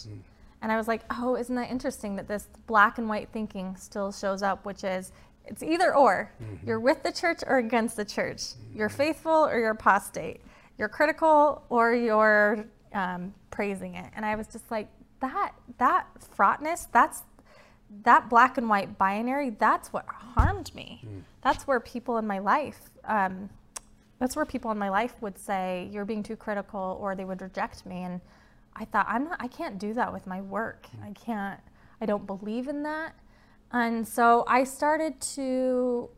and 0.62 0.72
I 0.72 0.76
was 0.76 0.88
like, 0.88 1.02
oh, 1.10 1.36
isn't 1.36 1.54
that 1.54 1.70
interesting 1.70 2.16
that 2.16 2.28
this 2.28 2.48
black 2.66 2.98
and 2.98 3.08
white 3.08 3.28
thinking 3.32 3.76
still 3.76 4.10
shows 4.10 4.42
up, 4.42 4.64
which 4.64 4.84
is 4.84 5.12
it's 5.44 5.62
either 5.62 5.94
or. 5.94 6.32
Mm-hmm. 6.42 6.66
You're 6.66 6.80
with 6.80 7.02
the 7.02 7.12
church 7.12 7.40
or 7.46 7.58
against 7.58 7.96
the 7.96 8.04
church. 8.04 8.38
Mm-hmm. 8.38 8.78
You're 8.78 8.88
faithful 8.88 9.46
or 9.46 9.58
you're 9.58 9.70
apostate. 9.70 10.40
You're 10.78 10.88
critical 10.88 11.64
or 11.68 11.94
you're 11.94 12.66
um, 12.92 13.34
praising 13.50 13.94
it. 13.94 14.10
And 14.14 14.24
I 14.24 14.34
was 14.36 14.46
just 14.46 14.70
like, 14.70 14.88
that 15.20 15.52
that 15.78 16.06
fraughtness, 16.34 16.88
that's 16.92 17.22
that 18.02 18.28
black 18.28 18.58
and 18.58 18.68
white 18.68 18.98
binary. 18.98 19.50
That's 19.50 19.92
what 19.92 20.06
harmed 20.08 20.74
me. 20.74 21.02
Mm. 21.06 21.22
That's 21.42 21.66
where 21.66 21.80
people 21.80 22.18
in 22.18 22.26
my 22.26 22.38
life. 22.38 22.90
Um, 23.04 23.48
that's 24.18 24.34
where 24.34 24.46
people 24.46 24.70
in 24.70 24.78
my 24.78 24.88
life 24.88 25.14
would 25.20 25.38
say 25.38 25.88
you're 25.92 26.04
being 26.04 26.22
too 26.22 26.36
critical, 26.36 26.98
or 27.00 27.14
they 27.14 27.24
would 27.24 27.42
reject 27.42 27.84
me. 27.86 28.02
And 28.02 28.20
I 28.74 28.84
thought 28.84 29.06
I'm 29.08 29.24
not 29.24 29.36
I 29.40 29.48
can't 29.48 29.78
do 29.78 29.94
that 29.94 30.12
with 30.12 30.26
my 30.26 30.40
work. 30.40 30.86
I 31.02 31.12
can't 31.12 31.60
I 32.00 32.06
don't 32.06 32.26
believe 32.26 32.68
in 32.68 32.82
that. 32.82 33.14
And 33.72 34.06
so 34.06 34.44
I 34.46 34.64
started 34.64 35.20
to 35.34 36.08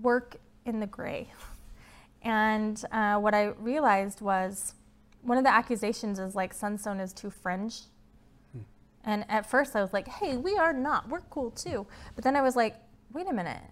work 0.00 0.36
in 0.64 0.80
the 0.80 0.86
gray. 0.86 1.30
And 2.24 2.82
uh, 2.90 3.18
what 3.18 3.34
I 3.34 3.46
realized 3.58 4.20
was 4.20 4.74
one 5.22 5.38
of 5.38 5.44
the 5.44 5.50
accusations 5.52 6.18
is 6.18 6.34
like 6.34 6.52
Sunstone 6.52 7.00
is 7.00 7.12
too 7.12 7.30
fringe. 7.30 7.82
Hmm. 8.52 8.60
And 9.04 9.24
at 9.28 9.48
first 9.48 9.76
I 9.76 9.82
was 9.82 9.92
like, 9.92 10.08
hey, 10.08 10.36
we 10.36 10.56
are 10.56 10.72
not. 10.72 11.08
We're 11.08 11.20
cool 11.30 11.50
too. 11.50 11.86
But 12.14 12.24
then 12.24 12.34
I 12.34 12.42
was 12.42 12.56
like, 12.56 12.76
wait 13.12 13.28
a 13.28 13.32
minute. 13.32 13.62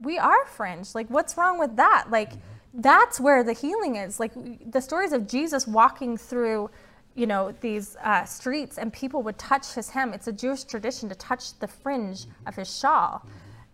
We 0.00 0.18
are 0.18 0.46
fringe. 0.46 0.94
Like, 0.94 1.08
what's 1.08 1.36
wrong 1.36 1.58
with 1.58 1.76
that? 1.76 2.06
Like, 2.10 2.30
mm-hmm. 2.30 2.80
that's 2.80 3.18
where 3.18 3.42
the 3.42 3.54
healing 3.54 3.96
is. 3.96 4.20
Like, 4.20 4.32
the 4.70 4.80
stories 4.80 5.12
of 5.12 5.26
Jesus 5.26 5.66
walking 5.66 6.16
through 6.16 6.70
you 7.16 7.26
know, 7.26 7.50
these 7.62 7.96
uh, 8.04 8.24
streets 8.24 8.76
and 8.76 8.92
people 8.92 9.22
would 9.22 9.38
touch 9.38 9.72
his 9.72 9.88
hem. 9.88 10.12
It's 10.12 10.28
a 10.28 10.32
Jewish 10.32 10.64
tradition 10.64 11.08
to 11.08 11.14
touch 11.14 11.58
the 11.58 11.66
fringe 11.66 12.26
of 12.46 12.54
his 12.54 12.78
shawl. 12.78 13.26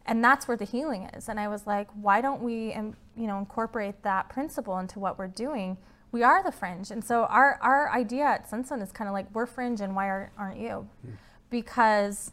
And 0.07 0.23
that's 0.23 0.49
where 0.49 0.57
the 0.57 0.65
healing 0.65 1.05
is. 1.15 1.29
And 1.29 1.39
I 1.39 1.49
was 1.49 1.67
like, 1.67 1.89
why 1.95 2.21
don't 2.21 2.43
we, 2.43 2.73
you 2.73 3.27
know, 3.27 3.39
incorporate 3.39 4.03
that 4.03 4.29
principle 4.29 4.79
into 4.79 4.99
what 4.99 5.19
we're 5.19 5.29
doing? 5.29 5.77
We 6.11 6.23
are 6.23 6.43
the 6.43 6.53
fringe. 6.53 6.91
And 6.91 7.05
so 7.05 7.25
our, 7.25 7.59
our 7.63 7.91
idea 7.91 8.25
at 8.25 8.49
Sunstone 8.49 8.83
is 8.83 8.93
kind 8.93 9.09
of 9.09 9.15
like, 9.15 9.33
we're 9.33 9.47
fringe 9.47 9.81
and 9.81 9.95
why 9.95 10.07
are, 10.07 10.33
aren't 10.37 10.59
you? 10.59 10.89
Mm. 11.07 11.13
Because 11.51 12.33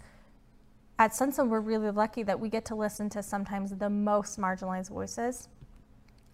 at 0.98 1.16
Sunstone, 1.16 1.50
we're 1.50 1.62
really 1.62 1.92
lucky 1.92 2.24
that 2.24 2.40
we 2.40 2.50
get 2.50 2.66
to 2.66 2.76
listen 2.76 3.10
to 3.12 3.24
sometimes 3.24 3.72
the 3.76 3.90
most 3.90 4.38
marginalized 4.40 4.90
voices. 4.90 5.48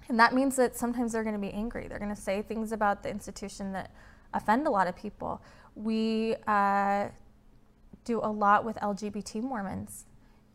And 0.09 0.19
that 0.19 0.33
means 0.33 0.55
that 0.55 0.75
sometimes 0.75 1.11
they're 1.11 1.23
going 1.23 1.36
to 1.36 1.41
be 1.41 1.53
angry. 1.53 1.88
They're 1.88 1.99
going 1.99 2.13
to 2.13 2.19
say 2.19 2.41
things 2.41 2.71
about 2.71 3.03
the 3.03 3.09
institution 3.09 3.73
that 3.73 3.91
offend 4.33 4.65
a 4.65 4.69
lot 4.69 4.88
of 4.88 4.95
people. 4.95 5.41
We 5.75 6.36
uh, 6.47 7.09
do 8.05 8.19
a 8.23 8.31
lot 8.31 8.65
with 8.65 8.75
LGBT 8.77 9.43
Mormons, 9.43 10.05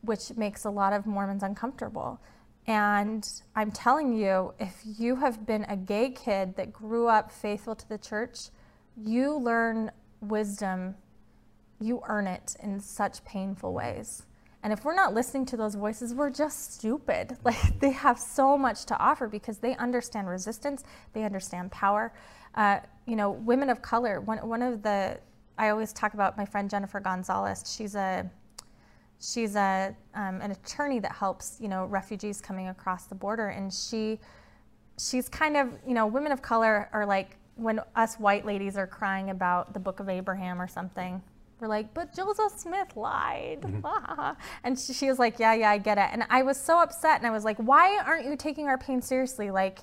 which 0.03 0.37
makes 0.37 0.65
a 0.65 0.71
lot 0.71 0.93
of 0.93 1.07
Mormons 1.07 1.43
uncomfortable. 1.43 2.21
And 2.67 3.29
I'm 3.57 3.71
telling 3.71 4.17
you, 4.17 4.55
if 4.61 4.81
you 4.85 5.17
have 5.17 5.47
been 5.47 5.65
a 5.65 5.77
gay 5.77 6.11
kid 6.11 6.57
that 6.57 6.73
grew 6.73 7.09
up 7.09 7.33
faithful 7.33 7.75
to 7.75 7.89
the 7.89 7.99
church, 7.99 8.51
you 8.97 9.37
learn 9.37 9.91
wisdom, 10.21 10.95
you 11.81 12.03
earn 12.07 12.27
it 12.27 12.57
in 12.63 12.81
such 12.81 13.25
painful 13.25 13.73
ways. 13.73 14.25
And 14.63 14.73
if 14.73 14.85
we're 14.85 14.95
not 14.95 15.15
listening 15.15 15.47
to 15.47 15.57
those 15.57 15.75
voices, 15.75 16.15
we're 16.15 16.31
just 16.31 16.75
stupid. 16.75 17.37
Like 17.45 17.81
they 17.81 17.91
have 17.91 18.19
so 18.19 18.59
much 18.59 18.85
to 18.87 18.99
offer 18.99 19.27
because 19.27 19.59
they 19.59 19.75
understand 19.77 20.29
resistance, 20.29 20.85
they 21.15 21.25
understand 21.25 21.73
power. 21.73 22.13
Uh, 22.55 22.81
you 23.07 23.17
know, 23.17 23.31
women 23.31 23.71
of 23.71 23.81
color. 23.81 24.21
One 24.21 24.39
one 24.47 24.63
of 24.63 24.83
the 24.83 25.19
I 25.57 25.71
always 25.71 25.93
talk 25.93 26.15
about 26.15 26.37
my 26.37 26.45
friend 26.45 26.69
Jennifer 26.69 27.01
Gonzalez. 27.01 27.65
She's 27.75 27.95
a 27.95 28.31
she's 29.21 29.55
a 29.55 29.95
um, 30.15 30.41
an 30.41 30.51
attorney 30.51 30.99
that 30.99 31.13
helps 31.13 31.59
you 31.61 31.69
know 31.69 31.85
refugees 31.87 32.41
coming 32.41 32.69
across 32.69 33.05
the 33.05 33.15
border, 33.15 33.49
and 33.49 33.73
she 33.73 34.19
she's 34.99 35.29
kind 35.29 35.57
of 35.57 35.69
you 35.87 35.95
know 35.95 36.07
women 36.07 36.33
of 36.33 36.43
color 36.43 36.89
are 36.93 37.07
like 37.07 37.37
when 37.57 37.81
us 37.95 38.17
white 38.17 38.47
ladies 38.47 38.77
are 38.77 38.87
crying 38.87 39.31
about 39.31 39.75
the 39.75 39.81
Book 39.81 40.01
of 40.01 40.09
Abraham 40.09 40.61
or 40.61 40.67
something. 40.67 41.23
We're 41.61 41.69
like, 41.69 41.93
but 41.93 42.15
Joseph 42.17 42.53
Smith 42.57 42.97
lied. 42.97 43.61
Mm-hmm. 43.61 44.43
and 44.65 44.79
she, 44.79 44.95
she 44.95 45.09
was 45.11 45.19
like, 45.19 45.39
yeah, 45.39 45.53
yeah, 45.53 45.71
I 45.71 45.77
get 45.77 45.99
it. 45.99 46.09
And 46.11 46.25
I 46.31 46.43
was 46.43 46.57
so 46.57 46.81
upset, 46.81 47.19
and 47.19 47.27
I 47.27 47.31
was 47.31 47.45
like, 47.45 47.59
why 47.59 47.99
aren't 47.99 48.25
you 48.25 48.35
taking 48.35 48.67
our 48.67 48.79
pain 48.79 49.03
seriously? 49.03 49.51
Like, 49.51 49.81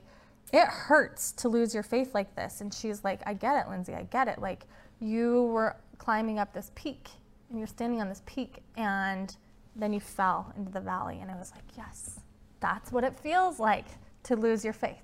it 0.51 0.65
hurts 0.65 1.31
to 1.33 1.49
lose 1.49 1.75
your 1.75 1.83
faith 1.83 2.15
like 2.15 2.35
this. 2.35 2.61
And 2.61 2.73
she's 2.73 3.03
like, 3.03 3.21
I 3.27 3.35
get 3.35 3.63
it, 3.63 3.69
Lindsay, 3.69 3.93
I 3.93 4.03
get 4.03 4.27
it. 4.27 4.39
Like, 4.39 4.65
you 4.99 5.43
were 5.43 5.75
climbing 5.99 6.39
up 6.39 6.51
this 6.51 6.71
peak 6.73 7.09
and 7.49 7.57
you're 7.57 7.67
standing 7.67 8.01
on 8.01 8.09
this 8.09 8.21
peak 8.25 8.61
and 8.75 9.35
then 9.75 9.93
you 9.93 9.99
fell 9.99 10.53
into 10.57 10.71
the 10.71 10.81
valley. 10.81 11.19
And 11.21 11.31
I 11.31 11.35
was 11.35 11.51
like, 11.53 11.63
yes, 11.77 12.19
that's 12.59 12.91
what 12.91 13.03
it 13.03 13.15
feels 13.15 13.59
like 13.59 13.85
to 14.23 14.35
lose 14.35 14.63
your 14.63 14.73
faith. 14.73 15.03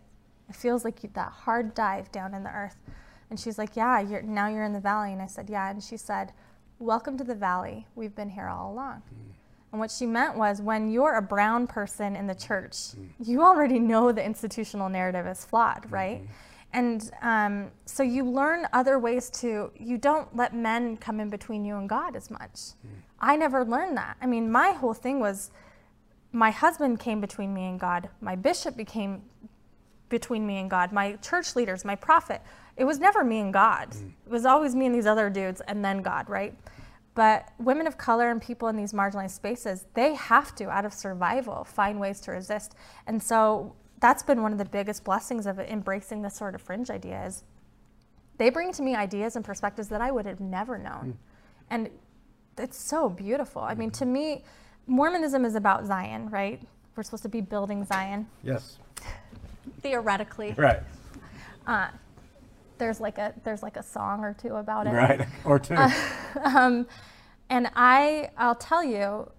It 0.49 0.55
feels 0.55 0.83
like 0.83 1.03
you, 1.03 1.09
that 1.13 1.31
hard 1.31 1.73
dive 1.73 2.11
down 2.11 2.33
in 2.33 2.43
the 2.43 2.49
earth. 2.49 2.77
And 3.29 3.39
she's 3.39 3.57
like, 3.57 3.75
yeah, 3.75 3.99
you're, 3.99 4.21
now 4.21 4.47
you're 4.47 4.63
in 4.63 4.73
the 4.73 4.79
valley. 4.79 5.13
And 5.13 5.21
I 5.21 5.27
said, 5.27 5.49
yeah. 5.49 5.69
And 5.69 5.81
she 5.81 5.97
said, 5.97 6.33
welcome 6.79 7.17
to 7.17 7.23
the 7.23 7.35
valley. 7.35 7.87
We've 7.95 8.15
been 8.15 8.29
here 8.29 8.47
all 8.47 8.71
along. 8.71 9.03
Mm. 9.13 9.33
And 9.71 9.79
what 9.79 9.89
she 9.89 10.05
meant 10.05 10.37
was 10.37 10.61
when 10.61 10.91
you're 10.91 11.15
a 11.15 11.21
brown 11.21 11.65
person 11.65 12.15
in 12.15 12.27
the 12.27 12.35
church, 12.35 12.73
mm. 12.73 13.09
you 13.23 13.41
already 13.41 13.79
know 13.79 14.11
the 14.11 14.23
institutional 14.23 14.89
narrative 14.89 15.25
is 15.25 15.45
flawed, 15.45 15.83
mm-hmm. 15.83 15.93
right? 15.93 16.21
And 16.73 17.11
um, 17.21 17.71
so 17.85 18.01
you 18.01 18.25
learn 18.25 18.67
other 18.73 18.97
ways 18.97 19.29
to, 19.41 19.71
you 19.77 19.97
don't 19.97 20.35
let 20.35 20.55
men 20.55 20.97
come 20.97 21.19
in 21.19 21.29
between 21.29 21.63
you 21.63 21.77
and 21.77 21.87
God 21.87 22.15
as 22.15 22.31
much. 22.31 22.53
Mm. 22.53 22.89
I 23.19 23.35
never 23.35 23.63
learned 23.63 23.95
that. 23.97 24.17
I 24.21 24.25
mean, 24.25 24.51
my 24.51 24.71
whole 24.71 24.95
thing 24.95 25.19
was 25.19 25.51
my 26.31 26.49
husband 26.49 26.99
came 26.99 27.21
between 27.21 27.53
me 27.53 27.65
and 27.65 27.79
God, 27.79 28.09
my 28.21 28.35
bishop 28.35 28.75
became 28.75 29.21
between 30.09 30.47
me 30.47 30.57
and 30.57 30.69
God, 30.69 30.91
my 30.91 31.13
church 31.17 31.55
leaders, 31.55 31.85
my 31.85 31.95
prophet. 31.95 32.41
It 32.75 32.85
was 32.85 32.99
never 32.99 33.23
me 33.23 33.39
and 33.39 33.53
God. 33.53 33.91
Mm. 33.91 34.11
It 34.25 34.31
was 34.31 34.45
always 34.45 34.75
me 34.75 34.87
and 34.87 34.95
these 34.95 35.05
other 35.05 35.29
dudes 35.29 35.61
and 35.61 35.85
then 35.85 36.01
God, 36.01 36.27
right? 36.27 36.57
But 37.13 37.49
women 37.59 37.85
of 37.85 37.99
color 37.99 38.31
and 38.31 38.41
people 38.41 38.67
in 38.67 38.75
these 38.75 38.93
marginalized 38.93 39.31
spaces, 39.31 39.85
they 39.93 40.15
have 40.15 40.55
to, 40.55 40.69
out 40.69 40.85
of 40.85 40.93
survival, 40.93 41.63
find 41.63 41.99
ways 41.99 42.19
to 42.21 42.31
resist. 42.31 42.73
And 43.05 43.21
so 43.21 43.75
that's 44.03 44.21
been 44.21 44.41
one 44.41 44.51
of 44.51 44.57
the 44.57 44.65
biggest 44.65 45.05
blessings 45.05 45.47
of 45.47 45.59
embracing 45.59 46.21
this 46.23 46.35
sort 46.35 46.55
of 46.55 46.61
fringe 46.61 46.89
idea 46.89 47.25
is 47.25 47.43
they 48.37 48.49
bring 48.49 48.73
to 48.73 48.81
me 48.81 48.95
ideas 48.95 49.37
and 49.37 49.45
perspectives 49.45 49.87
that 49.87 50.01
I 50.01 50.11
would 50.11 50.25
have 50.25 50.41
never 50.41 50.77
known. 50.77 51.13
Mm. 51.13 51.15
And 51.69 51.89
it's 52.57 52.77
so 52.77 53.07
beautiful. 53.07 53.61
I 53.61 53.75
mean, 53.75 53.91
to 53.91 54.05
me, 54.05 54.43
Mormonism 54.87 55.45
is 55.45 55.55
about 55.55 55.85
Zion, 55.85 56.29
right? 56.29 56.61
We're 56.97 57.03
supposed 57.03 57.23
to 57.23 57.29
be 57.29 57.39
building 57.39 57.85
Zion. 57.85 58.27
Yes. 58.43 58.77
Theoretically. 59.81 60.53
Right. 60.57 60.81
Uh, 61.65 61.87
there's 62.79 62.99
like 62.99 63.17
a 63.17 63.33
there's 63.45 63.63
like 63.63 63.77
a 63.77 63.83
song 63.83 64.25
or 64.25 64.33
two 64.33 64.55
about 64.55 64.85
it. 64.85 64.89
Right, 64.89 65.25
or 65.45 65.59
two. 65.59 65.75
Uh, 65.75 65.89
um, 66.43 66.87
and 67.49 67.71
I 67.73 68.31
I'll 68.37 68.55
tell 68.55 68.83
you, 68.83 69.31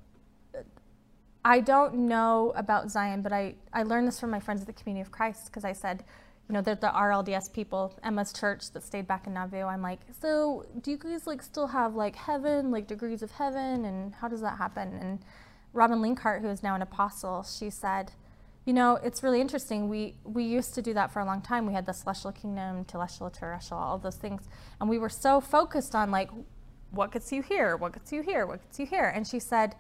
I 1.45 1.61
don't 1.61 1.95
know 1.95 2.53
about 2.57 2.91
Zion, 2.91 3.23
but 3.23 3.33
I 3.33 3.55
I 3.73 3.83
learned 3.83 4.09
this 4.09 4.19
from 4.19 4.31
my 4.31 4.41
friends 4.41 4.61
at 4.63 4.67
the 4.67 4.73
Community 4.73 5.03
of 5.03 5.11
Christ 5.11 5.47
because 5.47 5.65
I 5.65 5.73
said, 5.73 6.05
you 6.49 6.55
know, 6.55 6.63
they're 6.63 6.75
the 6.75 6.89
RLDS 6.89 7.53
people, 7.53 7.99
Emma's 8.03 8.33
church 8.33 8.71
that 8.73 8.83
stayed 8.83 9.07
back 9.07 9.27
in 9.27 9.35
Nauvoo. 9.35 9.63
I'm 9.63 9.83
like, 9.83 10.01
so 10.21 10.67
do 10.81 10.91
you 10.91 10.97
guys 10.97 11.27
like 11.27 11.43
still 11.43 11.69
have 11.69 11.95
like 11.95 12.17
heaven, 12.17 12.71
like 12.71 12.87
degrees 12.87 13.23
of 13.23 13.33
heaven, 13.33 13.85
and 13.85 14.15
how 14.15 14.29
does 14.29 14.41
that 14.41 14.59
happen? 14.59 14.95
And 15.01 15.19
Robin 15.73 15.99
Linkhart, 15.99 16.41
who 16.41 16.49
is 16.49 16.63
now 16.63 16.75
an 16.75 16.83
apostle, 16.83 17.43
she 17.43 17.71
said 17.71 18.13
you 18.65 18.73
know, 18.73 18.97
it's 18.97 19.23
really 19.23 19.41
interesting. 19.41 19.89
We 19.89 20.15
we 20.25 20.45
used 20.45 20.75
to 20.75 20.83
do 20.83 20.95
that 20.95 21.13
for 21.13 21.21
a 21.21 21.25
long 21.25 21.43
time. 21.43 21.67
We 21.67 21.75
had 21.75 21.87
the 21.87 21.93
celestial 21.93 22.33
kingdom, 22.33 22.85
telestial, 22.87 23.33
terrestrial, 23.33 23.83
all 23.83 23.99
those 23.99 24.17
things, 24.17 24.49
and 24.81 24.89
we 24.89 24.99
were 24.99 25.11
so 25.11 25.41
focused 25.41 25.95
on 25.95 26.11
like, 26.11 26.31
what 26.91 27.13
gets 27.13 27.31
you 27.31 27.43
here, 27.43 27.77
what 27.77 27.93
gets 27.93 28.13
you 28.13 28.23
here, 28.23 28.47
what 28.47 28.63
gets 28.63 28.79
you 28.79 28.87
here. 28.87 29.13
And 29.15 29.27
she 29.27 29.39
said, 29.39 29.75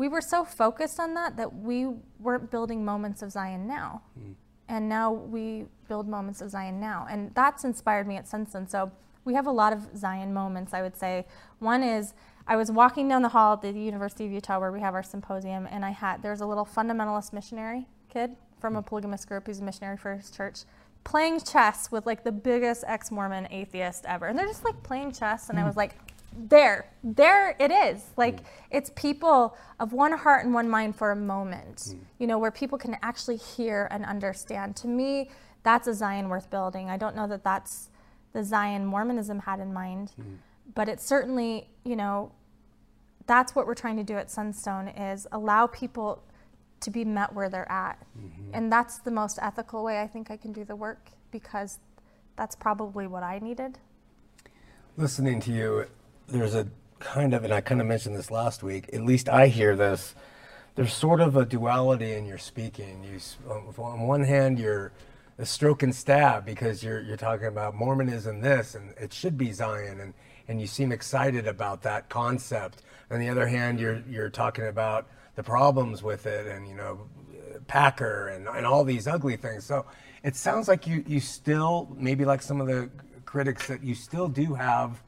we 0.00 0.08
were 0.08 0.22
so 0.22 0.46
focused 0.46 0.98
on 0.98 1.12
that 1.12 1.36
that 1.36 1.54
we 1.54 1.86
weren't 2.18 2.50
building 2.50 2.82
moments 2.82 3.20
of 3.20 3.30
Zion 3.30 3.66
now. 3.66 4.00
Mm. 4.18 4.34
And 4.66 4.88
now 4.88 5.12
we 5.12 5.66
build 5.88 6.08
moments 6.08 6.40
of 6.40 6.48
Zion 6.48 6.80
now. 6.80 7.06
And 7.10 7.34
that's 7.34 7.64
inspired 7.64 8.06
me 8.06 8.16
at 8.16 8.26
Sunstone. 8.26 8.66
So 8.66 8.90
we 9.26 9.34
have 9.34 9.46
a 9.46 9.50
lot 9.50 9.74
of 9.74 9.94
Zion 9.94 10.32
moments, 10.32 10.72
I 10.72 10.80
would 10.80 10.96
say. 10.96 11.26
One 11.58 11.82
is 11.82 12.14
I 12.46 12.56
was 12.56 12.70
walking 12.70 13.08
down 13.08 13.20
the 13.20 13.28
hall 13.28 13.52
at 13.52 13.60
the 13.60 13.72
University 13.72 14.24
of 14.24 14.32
Utah 14.32 14.58
where 14.58 14.72
we 14.72 14.80
have 14.80 14.94
our 14.94 15.02
symposium, 15.02 15.68
and 15.70 15.84
I 15.84 15.90
had 15.90 16.22
there's 16.22 16.40
a 16.40 16.46
little 16.46 16.64
fundamentalist 16.64 17.34
missionary 17.34 17.86
kid 18.08 18.36
from 18.58 18.76
a 18.76 18.82
polygamous 18.82 19.26
group 19.26 19.48
who's 19.48 19.60
a 19.60 19.62
missionary 19.62 19.98
for 19.98 20.14
his 20.14 20.30
church 20.30 20.60
playing 21.04 21.40
chess 21.40 21.90
with 21.90 22.06
like 22.06 22.24
the 22.24 22.32
biggest 22.32 22.84
ex-Mormon 22.86 23.48
atheist 23.50 24.06
ever. 24.06 24.26
And 24.26 24.38
they're 24.38 24.46
just 24.46 24.64
like 24.64 24.82
playing 24.82 25.12
chess 25.12 25.50
and 25.50 25.58
I 25.58 25.64
was 25.64 25.76
like 25.76 25.94
there, 26.36 26.90
there 27.02 27.56
it 27.58 27.70
is. 27.70 28.04
Like 28.16 28.40
it's 28.70 28.90
people 28.94 29.56
of 29.78 29.92
one 29.92 30.12
heart 30.12 30.44
and 30.44 30.54
one 30.54 30.68
mind 30.68 30.96
for 30.96 31.10
a 31.10 31.16
moment. 31.16 31.94
You 32.18 32.26
know, 32.26 32.38
where 32.38 32.50
people 32.50 32.78
can 32.78 32.96
actually 33.02 33.36
hear 33.36 33.88
and 33.90 34.04
understand. 34.04 34.76
To 34.76 34.88
me, 34.88 35.30
that's 35.62 35.86
a 35.86 35.94
Zion 35.94 36.28
worth 36.28 36.50
building. 36.50 36.88
I 36.88 36.96
don't 36.96 37.16
know 37.16 37.26
that 37.28 37.44
that's 37.44 37.90
the 38.32 38.44
Zion 38.44 38.86
Mormonism 38.86 39.40
had 39.40 39.60
in 39.60 39.72
mind, 39.72 40.12
mm. 40.20 40.36
but 40.74 40.88
it's 40.88 41.04
certainly, 41.04 41.68
you 41.84 41.96
know, 41.96 42.32
that's 43.26 43.54
what 43.54 43.66
we're 43.66 43.74
trying 43.74 43.96
to 43.96 44.04
do 44.04 44.16
at 44.16 44.30
Sunstone 44.30 44.88
is 44.88 45.26
allow 45.32 45.66
people 45.66 46.22
to 46.80 46.90
be 46.90 47.04
met 47.04 47.32
where 47.32 47.48
they're 47.48 47.70
at. 47.70 47.98
Mm-hmm. 48.18 48.50
And 48.54 48.72
that's 48.72 48.98
the 48.98 49.10
most 49.10 49.38
ethical 49.42 49.84
way 49.84 50.00
I 50.00 50.06
think 50.06 50.30
I 50.30 50.36
can 50.36 50.52
do 50.52 50.64
the 50.64 50.76
work 50.76 51.10
because 51.30 51.78
that's 52.36 52.56
probably 52.56 53.06
what 53.06 53.22
I 53.22 53.38
needed. 53.38 53.78
Listening 54.96 55.40
to 55.40 55.52
you, 55.52 55.86
there's 56.30 56.54
a 56.54 56.66
kind 56.98 57.34
of, 57.34 57.44
and 57.44 57.52
I 57.52 57.60
kind 57.60 57.80
of 57.80 57.86
mentioned 57.86 58.16
this 58.16 58.30
last 58.30 58.62
week, 58.62 58.90
at 58.92 59.02
least 59.02 59.28
I 59.28 59.48
hear 59.48 59.76
this, 59.76 60.14
there's 60.74 60.92
sort 60.92 61.20
of 61.20 61.36
a 61.36 61.44
duality 61.44 62.12
in 62.12 62.26
your 62.26 62.38
speaking. 62.38 63.04
You, 63.04 63.18
on 63.78 64.06
one 64.06 64.22
hand, 64.22 64.58
you're 64.58 64.92
a 65.38 65.46
stroke 65.46 65.82
and 65.82 65.94
stab 65.94 66.44
because 66.44 66.82
you're, 66.82 67.00
you're 67.00 67.16
talking 67.16 67.46
about 67.46 67.74
Mormonism 67.74 68.40
this, 68.40 68.74
and 68.74 68.94
it 68.98 69.12
should 69.12 69.36
be 69.36 69.52
Zion, 69.52 70.00
and, 70.00 70.14
and 70.48 70.60
you 70.60 70.66
seem 70.66 70.92
excited 70.92 71.46
about 71.46 71.82
that 71.82 72.08
concept. 72.08 72.82
On 73.10 73.18
the 73.18 73.28
other 73.28 73.46
hand, 73.46 73.80
you're, 73.80 74.02
you're 74.08 74.30
talking 74.30 74.66
about 74.66 75.08
the 75.40 75.42
problems 75.42 76.02
with 76.02 76.26
it 76.26 76.46
and 76.46 76.68
you 76.68 76.74
know 76.74 77.00
packer 77.66 78.28
and, 78.28 78.46
and 78.48 78.66
all 78.66 78.84
these 78.84 79.06
ugly 79.06 79.36
things 79.36 79.64
so 79.64 79.86
it 80.22 80.36
sounds 80.36 80.68
like 80.68 80.86
you 80.86 81.02
you 81.06 81.18
still 81.18 81.88
maybe 81.96 82.26
like 82.26 82.42
some 82.42 82.60
of 82.60 82.66
the 82.66 82.90
critics 83.24 83.66
that 83.68 83.82
you 83.82 83.94
still 83.94 84.28
do 84.28 84.52
have 84.52 85.02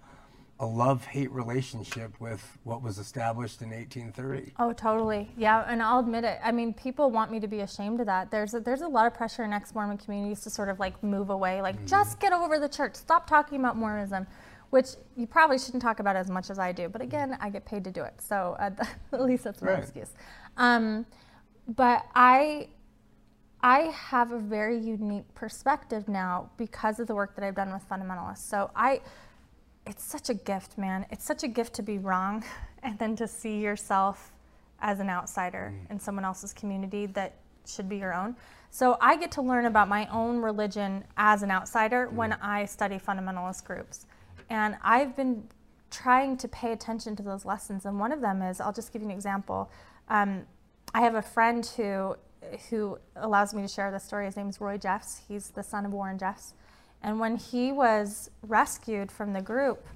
a 0.62 0.66
love-hate 0.66 1.30
relationship 1.30 2.18
with 2.20 2.56
what 2.64 2.82
was 2.82 2.98
established 2.98 3.60
in 3.60 3.70
1830 3.70 4.54
oh 4.58 4.72
totally 4.72 5.30
yeah 5.36 5.64
and 5.68 5.82
i'll 5.82 5.98
admit 5.98 6.24
it 6.24 6.38
i 6.42 6.50
mean 6.50 6.72
people 6.72 7.10
want 7.10 7.30
me 7.30 7.38
to 7.38 7.48
be 7.48 7.60
ashamed 7.60 8.00
of 8.00 8.06
that 8.06 8.30
there's 8.30 8.54
a, 8.54 8.60
there's 8.60 8.80
a 8.80 8.88
lot 8.88 9.06
of 9.06 9.12
pressure 9.12 9.44
in 9.44 9.52
ex-mormon 9.52 9.98
communities 9.98 10.40
to 10.40 10.48
sort 10.48 10.68
of 10.68 10.78
like 10.78 11.02
move 11.02 11.28
away 11.30 11.60
like 11.60 11.76
mm-hmm. 11.76 11.86
just 11.86 12.18
get 12.20 12.32
over 12.32 12.58
the 12.58 12.68
church 12.68 12.94
stop 12.94 13.28
talking 13.28 13.58
about 13.58 13.76
mormonism 13.76 14.26
which 14.72 14.86
you 15.18 15.26
probably 15.26 15.58
shouldn't 15.58 15.82
talk 15.82 16.00
about 16.00 16.16
as 16.16 16.30
much 16.30 16.48
as 16.48 16.58
I 16.58 16.72
do. 16.72 16.88
But 16.88 17.02
again, 17.02 17.36
I 17.42 17.50
get 17.50 17.66
paid 17.66 17.84
to 17.84 17.90
do 17.90 18.04
it, 18.04 18.14
so 18.18 18.56
uh, 18.58 18.70
at 19.12 19.20
least 19.20 19.44
that's 19.44 19.60
my 19.60 19.72
right. 19.72 19.82
excuse. 19.82 20.14
Um, 20.56 21.04
but 21.68 22.06
I, 22.14 22.68
I 23.62 23.80
have 23.94 24.32
a 24.32 24.38
very 24.38 24.78
unique 24.78 25.32
perspective 25.34 26.08
now 26.08 26.50
because 26.56 27.00
of 27.00 27.06
the 27.06 27.14
work 27.14 27.34
that 27.34 27.44
I've 27.44 27.54
done 27.54 27.70
with 27.70 27.86
fundamentalists. 27.86 28.48
So 28.48 28.70
I, 28.74 29.02
it's 29.86 30.04
such 30.04 30.30
a 30.30 30.34
gift, 30.34 30.78
man. 30.78 31.06
It's 31.10 31.24
such 31.24 31.42
a 31.42 31.48
gift 31.48 31.74
to 31.74 31.82
be 31.82 31.98
wrong, 31.98 32.44
and 32.82 32.98
then 32.98 33.16
to 33.16 33.28
see 33.28 33.60
yourself 33.60 34.32
as 34.80 35.00
an 35.00 35.08
outsider 35.08 35.72
mm. 35.74 35.90
in 35.90 36.00
someone 36.00 36.24
else's 36.24 36.52
community 36.52 37.06
that 37.06 37.34
should 37.66 37.88
be 37.88 37.96
your 37.96 38.12
own. 38.12 38.34
So 38.70 38.96
I 39.00 39.16
get 39.16 39.30
to 39.32 39.42
learn 39.42 39.66
about 39.66 39.88
my 39.88 40.08
own 40.08 40.38
religion 40.38 41.04
as 41.16 41.42
an 41.42 41.50
outsider 41.50 42.08
mm. 42.08 42.14
when 42.14 42.32
I 42.34 42.64
study 42.64 42.98
fundamentalist 42.98 43.64
groups. 43.64 44.06
And 44.50 44.76
I've 44.82 45.16
been 45.16 45.46
trying 45.90 46.36
to 46.38 46.48
pay 46.48 46.72
attention 46.72 47.14
to 47.16 47.22
those 47.22 47.44
lessons. 47.44 47.84
And 47.84 48.00
one 48.00 48.12
of 48.12 48.20
them 48.20 48.42
is 48.42 48.60
I'll 48.60 48.72
just 48.72 48.92
give 48.92 49.02
you 49.02 49.08
an 49.08 49.14
example. 49.14 49.70
Um, 50.08 50.46
I 50.94 51.00
have 51.02 51.14
a 51.14 51.22
friend 51.22 51.64
who 51.76 52.16
who 52.68 52.98
allows 53.16 53.54
me 53.54 53.62
to 53.62 53.68
share 53.68 53.90
this 53.90 54.04
story. 54.04 54.26
His 54.26 54.36
name 54.36 54.48
is 54.48 54.60
Roy 54.60 54.76
Jeffs. 54.76 55.22
He's 55.28 55.50
the 55.50 55.62
son 55.62 55.86
of 55.86 55.92
Warren 55.92 56.18
Jeffs. 56.18 56.54
And 57.02 57.18
when 57.18 57.36
he 57.36 57.72
was 57.72 58.30
rescued 58.42 59.10
from 59.10 59.32
the 59.32 59.42
group, 59.42 59.86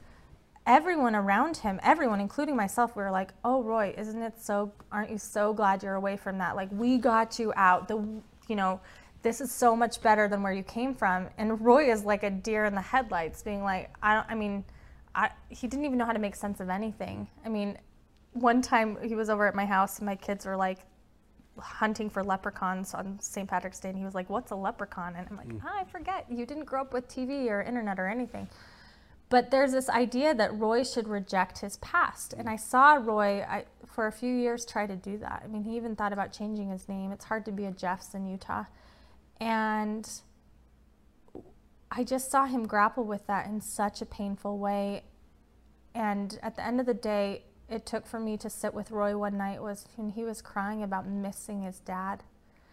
everyone 0.67 1.15
around 1.15 1.59
him, 1.59 1.79
everyone, 1.83 2.21
including 2.21 2.57
myself, 2.57 2.97
we 2.97 3.03
were 3.03 3.11
like, 3.11 3.33
"Oh, 3.45 3.63
Roy, 3.63 3.95
isn't 3.97 4.21
it 4.21 4.41
so? 4.41 4.73
Aren't 4.91 5.11
you 5.11 5.19
so 5.19 5.53
glad 5.53 5.83
you're 5.83 5.95
away 5.95 6.17
from 6.17 6.39
that? 6.39 6.57
Like, 6.57 6.69
we 6.73 6.99
got 6.99 7.39
you 7.39 7.53
out. 7.57 7.87
The, 7.87 8.05
you 8.49 8.57
know, 8.57 8.81
this 9.23 9.41
is 9.41 9.51
so 9.51 9.75
much 9.75 10.01
better 10.03 10.29
than 10.29 10.43
where 10.43 10.53
you 10.53 10.63
came 10.63 10.95
from. 10.95 11.29
And 11.39 11.61
Roy 11.61 11.91
is 11.91 12.05
like 12.05 12.23
a 12.23 12.31
deer 12.31 12.65
in 12.65 12.75
the 12.75 12.81
headlights, 12.81 13.43
being 13.43 13.63
like, 13.63 13.91
I 14.03 14.15
don't, 14.15 14.27
I 14.29 14.35
mean, 14.35 14.65
I, 15.15 15.31
he 15.49 15.67
didn't 15.67 15.85
even 15.85 15.99
know 15.99 16.05
how 16.05 16.13
to 16.13 16.19
make 16.19 16.37
sense 16.37 16.61
of 16.61 16.69
anything. 16.69 17.29
I 17.45 17.49
mean, 17.49 17.79
one 18.35 18.61
time 18.61 18.99
he 19.03 19.15
was 19.15 19.31
over 19.31 19.47
at 19.47 19.55
my 19.55 19.65
house 19.65 19.99
and 19.99 20.07
my 20.07 20.15
kids 20.15 20.47
were 20.47 20.57
like 20.57 20.81
hunting 21.59 22.11
for 22.11 22.23
leprechauns 22.23 22.95
on 22.95 23.19
St. 23.21 23.49
Patrick's 23.49 23.81
Day. 23.81 23.91
And 23.91 23.99
he 23.99 24.05
was 24.05 24.15
like, 24.15 24.29
What's 24.31 24.51
a 24.51 24.57
leprechaun? 24.57 25.15
And 25.17 25.27
I'm 25.31 25.37
like, 25.37 25.49
mm. 25.49 25.61
oh, 25.65 25.81
I 25.81 25.85
forget. 25.85 26.27
You 26.31 26.47
didn't 26.47 26.65
grow 26.65 26.83
up 26.83 26.93
with 26.93 27.09
TV 27.09 27.49
or 27.49 27.63
internet 27.63 27.99
or 27.99 28.07
anything. 28.07 28.49
But 29.29 29.51
there's 29.51 29.73
this 29.73 29.89
idea 29.89 30.35
that 30.35 30.57
Roy 30.57 30.85
should 30.85 31.09
reject 31.09 31.59
his 31.59 31.79
past. 31.79 32.33
And 32.33 32.49
I 32.49 32.57
saw 32.57 32.95
Roy 32.95 33.43
I, 33.43 33.65
for 33.87 34.07
a 34.07 34.13
few 34.13 34.33
years 34.33 34.65
try 34.65 34.87
to 34.87 34.95
do 34.95 35.19
that. 35.19 35.43
I 35.45 35.49
mean, 35.49 35.65
he 35.65 35.77
even 35.77 35.97
thought 35.97 36.13
about 36.13 36.33
changing 36.33 36.71
his 36.71 36.89
name. 36.89 37.11
It's 37.11 37.25
hard 37.25 37.45
to 37.47 37.53
be 37.53 37.65
a 37.65 37.73
Jeffs 37.73 38.15
in 38.15 38.27
Utah. 38.27 38.65
And 39.41 40.09
I 41.91 42.05
just 42.05 42.31
saw 42.31 42.47
him 42.47 42.67
grapple 42.67 43.05
with 43.05 43.27
that 43.27 43.47
in 43.47 43.61
such 43.61 44.01
a 44.01 44.07
painful 44.07 44.59
way. 44.59 45.03
And 45.95 46.39
at 46.43 46.55
the 46.55 46.65
end 46.65 46.79
of 46.79 46.87
the 46.87 46.95
day, 46.95 47.46
it 47.69 47.85
took 47.85 48.07
for 48.07 48.21
me 48.21 48.37
to 48.39 48.49
sit 48.49 48.75
with 48.75 48.91
Roy 48.91 49.17
one 49.17 49.37
night 49.37 49.61
was 49.61 49.87
when 49.97 50.11
he 50.11 50.25
was 50.25 50.41
crying 50.41 50.83
about 50.83 51.09
missing 51.09 51.63
his 51.63 51.81
dad. 51.81 52.23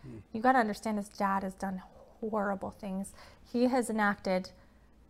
Mm. 0.08 0.22
You 0.32 0.41
got 0.41 0.54
to 0.54 0.60
understand 0.60 0.98
his 0.98 1.10
dad 1.10 1.44
has 1.44 1.56
done 1.56 1.82
horrible 2.20 2.72
things. 2.72 3.14
He 3.52 3.64
has 3.68 3.89
enacted 3.89 4.52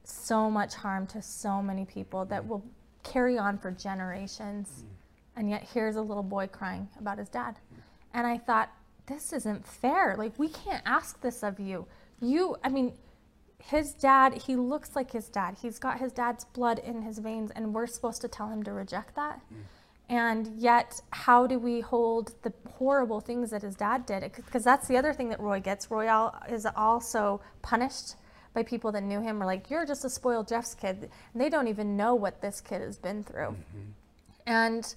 so 0.04 0.50
much 0.50 0.76
harm 0.76 1.08
to 1.08 1.22
so 1.22 1.62
many 1.62 1.86
people 1.86 2.26
that 2.26 2.44
hmm. 2.44 2.50
will 2.50 2.66
carry 3.04 3.38
on 3.38 3.58
for 3.58 3.72
generations. 3.72 4.84
Mm. 4.84 4.88
And 5.36 5.50
yet 5.50 5.68
here's 5.74 5.96
a 5.96 6.02
little 6.02 6.24
boy 6.24 6.48
crying 6.48 6.90
about 7.00 7.18
his 7.18 7.30
dad. 7.30 7.56
Mm. 7.56 7.82
And 8.14 8.28
I 8.28 8.38
thought, 8.38 8.70
this 9.08 9.34
isn't 9.34 9.66
fair. 9.66 10.16
Like, 10.18 10.38
we 10.38 10.48
can't 10.48 10.84
ask 10.86 11.20
this 11.22 11.44
of 11.44 11.60
you. 11.60 11.86
You, 12.22 12.56
I 12.64 12.70
mean, 12.70 12.94
his 13.70 13.94
dad, 13.94 14.34
he 14.34 14.56
looks 14.56 14.96
like 14.96 15.12
his 15.12 15.30
dad. 15.30 15.56
He's 15.62 15.80
got 15.80 16.00
his 16.00 16.12
dad's 16.12 16.44
blood 16.44 16.80
in 16.80 17.02
his 17.02 17.20
veins, 17.20 17.50
and 17.52 17.74
we're 17.74 17.88
supposed 17.88 18.22
to 18.22 18.28
tell 18.28 18.50
him 18.50 18.64
to 18.64 18.74
reject 18.74 19.16
that. 19.16 19.40
Mm. 19.54 19.58
And 20.10 20.62
yet, 20.62 21.02
how 21.12 21.48
do 21.48 21.58
we 21.58 21.80
hold 21.80 22.34
the 22.42 22.52
horrible 22.74 23.22
things 23.22 23.52
that 23.52 23.62
his 23.62 23.76
dad 23.76 24.06
did? 24.06 24.30
Because 24.36 24.66
that's 24.66 24.88
the 24.88 24.98
other 24.98 25.14
thing 25.14 25.30
that 25.30 25.40
Roy 25.40 25.62
gets. 25.62 25.90
Roy 25.90 26.10
is 26.50 26.68
also 26.76 27.42
punished 27.62 28.16
by 28.54 28.64
people 28.64 28.92
that 28.92 29.04
knew 29.04 29.22
him, 29.22 29.42
or 29.42 29.46
like, 29.46 29.70
you're 29.70 29.86
just 29.86 30.04
a 30.04 30.10
spoiled 30.10 30.50
Jeff's 30.50 30.76
kid. 30.76 31.10
And 31.34 31.42
they 31.42 31.50
don't 31.50 31.70
even 31.70 31.96
know 31.96 32.16
what 32.16 32.42
this 32.42 32.60
kid 32.60 32.82
has 32.82 32.98
been 32.98 33.24
through. 33.24 33.56
Mm-hmm. 33.56 33.92
And 34.46 34.96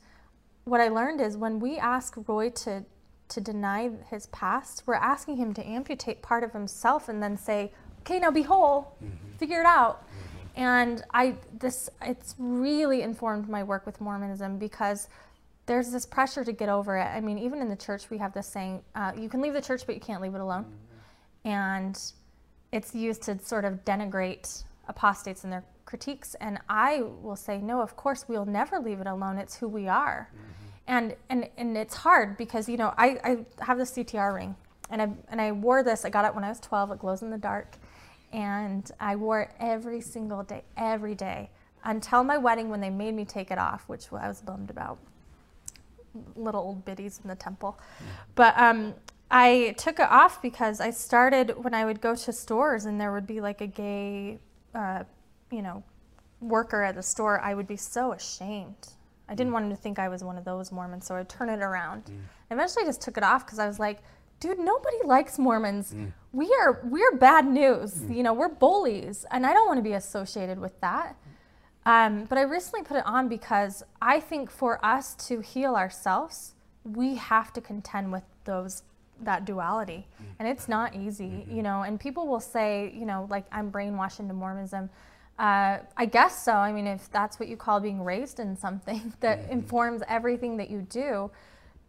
what 0.64 0.80
I 0.80 0.88
learned 0.88 1.20
is 1.20 1.36
when 1.36 1.60
we 1.60 1.78
ask 1.78 2.16
Roy 2.26 2.50
to 2.50 2.84
to 3.28 3.40
deny 3.40 3.90
his 4.10 4.26
past. 4.26 4.82
We're 4.86 4.94
asking 4.94 5.36
him 5.36 5.54
to 5.54 5.66
amputate 5.66 6.22
part 6.22 6.44
of 6.44 6.52
himself 6.52 7.08
and 7.08 7.22
then 7.22 7.36
say, 7.36 7.72
okay, 8.06 8.20
now 8.20 8.30
be 8.30 8.42
whole, 8.42 8.96
mm-hmm. 9.02 9.36
figure 9.38 9.60
it 9.60 9.66
out. 9.66 10.02
Mm-hmm. 10.02 10.60
And 10.62 11.04
I, 11.12 11.34
this, 11.58 11.90
it's 12.02 12.34
really 12.38 13.02
informed 13.02 13.48
my 13.48 13.62
work 13.62 13.84
with 13.84 14.00
Mormonism 14.00 14.58
because 14.58 15.08
there's 15.66 15.90
this 15.90 16.06
pressure 16.06 16.44
to 16.44 16.52
get 16.52 16.68
over 16.68 16.96
it. 16.96 17.04
I 17.04 17.20
mean, 17.20 17.38
even 17.38 17.60
in 17.60 17.68
the 17.68 17.76
church, 17.76 18.08
we 18.08 18.18
have 18.18 18.32
this 18.32 18.46
saying, 18.46 18.82
uh, 18.94 19.12
you 19.18 19.28
can 19.28 19.42
leave 19.42 19.52
the 19.52 19.60
church, 19.60 19.82
but 19.84 19.96
you 19.96 20.00
can't 20.00 20.22
leave 20.22 20.34
it 20.34 20.40
alone. 20.40 20.66
And 21.44 22.00
it's 22.72 22.94
used 22.94 23.22
to 23.22 23.38
sort 23.44 23.64
of 23.64 23.84
denigrate 23.84 24.64
apostates 24.88 25.42
and 25.42 25.52
their 25.52 25.64
critiques. 25.84 26.34
And 26.36 26.58
I 26.68 27.02
will 27.02 27.36
say, 27.36 27.58
no, 27.58 27.80
of 27.80 27.96
course, 27.96 28.26
we'll 28.28 28.46
never 28.46 28.78
leave 28.78 29.00
it 29.00 29.08
alone. 29.08 29.38
It's 29.38 29.56
who 29.56 29.68
we 29.68 29.88
are. 29.88 30.30
Mm-hmm 30.32 30.56
and 30.86 31.14
and 31.28 31.48
and 31.56 31.76
it's 31.76 31.94
hard 31.94 32.36
because 32.36 32.68
you 32.68 32.76
know 32.76 32.94
I, 32.96 33.18
I 33.24 33.64
have 33.64 33.78
this 33.78 33.92
CTR 33.92 34.34
ring 34.34 34.56
and 34.90 35.02
I 35.02 35.08
and 35.28 35.40
I 35.40 35.52
wore 35.52 35.82
this 35.82 36.04
I 36.04 36.10
got 36.10 36.24
it 36.24 36.34
when 36.34 36.44
I 36.44 36.48
was 36.48 36.60
12 36.60 36.92
it 36.92 36.98
glows 36.98 37.22
in 37.22 37.30
the 37.30 37.38
dark 37.38 37.76
and 38.36 38.92
I 39.00 39.16
wore 39.16 39.40
it 39.40 39.50
every 39.58 40.00
single 40.00 40.44
day 40.44 40.62
every 40.76 41.14
day 41.14 41.50
until 41.82 42.22
my 42.22 42.36
wedding 42.36 42.68
when 42.68 42.80
they 42.80 42.90
made 42.90 43.14
me 43.14 43.24
take 43.24 43.50
it 43.50 43.58
off 43.58 43.88
which 43.88 44.12
I 44.12 44.28
was 44.28 44.40
bummed 44.42 44.70
about. 44.70 44.98
Little 46.36 46.60
old 46.60 46.84
biddies 46.84 47.20
in 47.24 47.28
the 47.28 47.34
temple. 47.34 47.78
But 48.36 48.56
um 48.58 48.94
I 49.30 49.74
took 49.76 49.98
it 49.98 50.08
off 50.08 50.40
because 50.40 50.80
I 50.80 50.90
started 50.90 51.64
when 51.64 51.74
I 51.74 51.84
would 51.84 52.00
go 52.00 52.14
to 52.14 52.32
stores 52.32 52.84
and 52.84 53.00
there 53.00 53.12
would 53.12 53.26
be 53.26 53.40
like 53.40 53.60
a 53.60 53.66
gay 53.66 54.38
uh, 54.74 55.02
you 55.50 55.62
know 55.62 55.82
worker 56.40 56.82
at 56.84 56.94
the 56.94 57.02
store 57.02 57.40
I 57.40 57.54
would 57.54 57.66
be 57.66 57.76
so 57.76 58.12
ashamed. 58.12 58.88
I 59.28 59.34
didn't 59.34 59.52
want 59.52 59.64
him 59.64 59.70
to 59.70 59.76
think 59.76 59.98
I 59.98 60.08
was 60.08 60.22
one 60.22 60.38
of 60.38 60.44
those 60.44 60.70
Mormons, 60.70 61.06
so 61.06 61.14
I 61.16 61.18
would 61.18 61.28
turn 61.28 61.48
it 61.48 61.60
around. 61.60 62.02
Eventually, 62.50 62.84
I 62.84 62.86
just 62.86 63.00
took 63.02 63.16
it 63.16 63.24
off 63.24 63.44
because 63.44 63.58
I 63.58 63.66
was 63.66 63.80
like, 63.80 63.98
dude, 64.38 64.58
nobody 64.60 64.98
likes 65.04 65.36
Mormons. 65.36 65.92
We 66.36 66.54
are 66.60 66.82
we're 66.84 67.16
bad 67.16 67.46
news. 67.46 67.94
Hmm. 67.94 68.12
You 68.12 68.22
know, 68.22 68.34
we're 68.34 68.50
bullies, 68.50 69.24
and 69.30 69.46
I 69.46 69.54
don't 69.54 69.66
want 69.66 69.78
to 69.78 69.82
be 69.82 69.94
associated 69.94 70.58
with 70.58 70.78
that. 70.82 71.16
Um, 71.86 72.26
but 72.26 72.36
I 72.36 72.42
recently 72.42 72.82
put 72.82 72.98
it 72.98 73.06
on 73.06 73.26
because 73.28 73.82
I 74.02 74.20
think 74.20 74.50
for 74.50 74.84
us 74.84 75.14
to 75.28 75.40
heal 75.40 75.76
ourselves, 75.76 76.52
we 76.84 77.14
have 77.14 77.54
to 77.54 77.62
contend 77.62 78.12
with 78.12 78.24
those 78.44 78.82
that 79.22 79.46
duality, 79.46 80.08
hmm. 80.18 80.24
and 80.38 80.46
it's 80.46 80.68
not 80.68 80.94
easy. 80.94 81.24
Mm-hmm. 81.24 81.56
You 81.56 81.62
know, 81.62 81.82
and 81.82 81.98
people 81.98 82.26
will 82.28 82.40
say, 82.40 82.92
you 82.94 83.06
know, 83.06 83.26
like 83.30 83.46
I'm 83.50 83.72
brainwashed 83.72 84.20
into 84.20 84.34
Mormonism. 84.34 84.90
Uh, 85.38 85.78
I 85.96 86.04
guess 86.04 86.44
so. 86.44 86.52
I 86.52 86.70
mean, 86.70 86.86
if 86.86 87.10
that's 87.10 87.40
what 87.40 87.48
you 87.48 87.56
call 87.56 87.80
being 87.80 88.02
raised 88.02 88.40
in 88.40 88.56
something 88.56 89.14
that 89.20 89.44
mm-hmm. 89.44 89.52
informs 89.52 90.02
everything 90.06 90.58
that 90.58 90.68
you 90.68 90.82
do, 90.82 91.30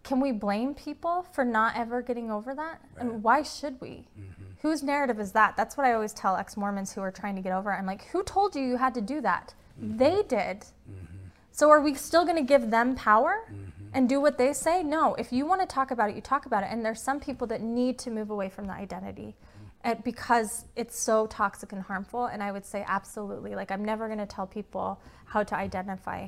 can 0.08 0.22
we 0.22 0.32
blame 0.32 0.74
people 0.74 1.28
for 1.34 1.44
not 1.44 1.76
ever 1.76 2.02
getting 2.02 2.32
over 2.32 2.56
that? 2.56 2.82
And 2.98 3.22
why 3.22 3.44
should 3.44 3.82
we? 3.82 4.08
Mm-hmm. 4.18 4.37
Whose 4.62 4.84
narrative 4.84 5.20
is 5.20 5.32
that? 5.34 5.56
That's 5.56 5.78
what 5.78 5.86
I 5.86 5.94
always 5.94 6.14
tell 6.14 6.36
ex 6.36 6.58
Mormons 6.58 6.94
who 6.94 7.02
are 7.02 7.12
trying 7.12 7.36
to 7.36 7.42
get 7.42 7.54
over 7.54 7.72
it. 7.72 7.76
I'm 7.76 7.86
like, 7.86 8.06
who 8.08 8.24
told 8.24 8.56
you 8.56 8.64
you 8.64 8.78
had 8.78 8.94
to 8.96 9.02
do 9.02 9.22
that? 9.22 9.54
Mm-hmm. 9.82 9.98
They 9.98 10.24
did. 10.24 10.62
Mm-hmm. 10.62 11.18
So 11.52 11.70
are 11.70 11.82
we 11.82 11.94
still 11.96 12.24
going 12.24 12.38
to 12.38 12.44
give 12.44 12.70
them 12.70 12.96
power 12.96 13.46
mm-hmm. 13.46 13.90
and 13.94 14.10
do 14.10 14.20
what 14.20 14.38
they 14.38 14.54
say? 14.54 14.84
No. 14.84 15.16
If 15.16 15.32
you 15.32 15.46
want 15.46 15.62
to 15.62 15.68
talk 15.68 15.92
about 15.92 16.10
it, 16.10 16.16
you 16.16 16.22
talk 16.22 16.46
about 16.46 16.64
it. 16.64 16.70
And 16.72 16.84
there's 16.84 17.02
some 17.02 17.20
people 17.20 17.48
that 17.48 17.62
need 17.62 18.00
to 18.00 18.12
move 18.12 18.30
away 18.30 18.50
from 18.50 18.66
the 18.66 18.74
identity 18.74 19.36
and 19.84 20.04
because 20.04 20.66
it's 20.76 21.00
so 21.00 21.28
toxic 21.28 21.72
and 21.72 21.82
harmful. 21.82 22.26
And 22.26 22.44
I 22.44 22.52
would 22.52 22.66
say 22.66 22.84
absolutely. 22.88 23.56
Like 23.56 23.72
I'm 23.72 23.86
never 23.86 24.08
going 24.08 24.20
to 24.20 24.26
tell 24.26 24.48
people 24.48 25.00
how 25.26 25.44
to 25.44 25.56
identify. 25.56 26.28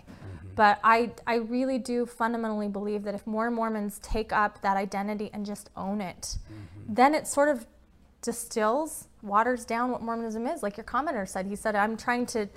But 0.56 0.80
I, 0.84 1.12
I 1.26 1.36
really 1.36 1.78
do 1.78 2.06
fundamentally 2.06 2.68
believe 2.68 3.04
that 3.04 3.16
if 3.16 3.26
more 3.26 3.50
Mormons 3.50 4.00
take 4.00 4.34
up 4.34 4.62
that 4.62 4.78
identity 4.78 5.30
and 5.34 5.46
just 5.46 5.70
own 5.76 6.02
it, 6.02 6.38
then 6.88 7.16
it 7.16 7.28
sort 7.28 7.50
of 7.50 7.66
distills, 8.22 9.08
waters 9.22 9.66
down 9.66 9.92
what 9.92 10.02
Mormonism 10.02 10.48
is. 10.48 10.64
Like 10.64 10.78
your 10.78 10.84
commenter 10.84 11.28
said, 11.28 11.46
he 11.46 11.56
said, 11.56 11.76
I'm 11.76 11.98
trying 11.98 12.26
to 12.28 12.48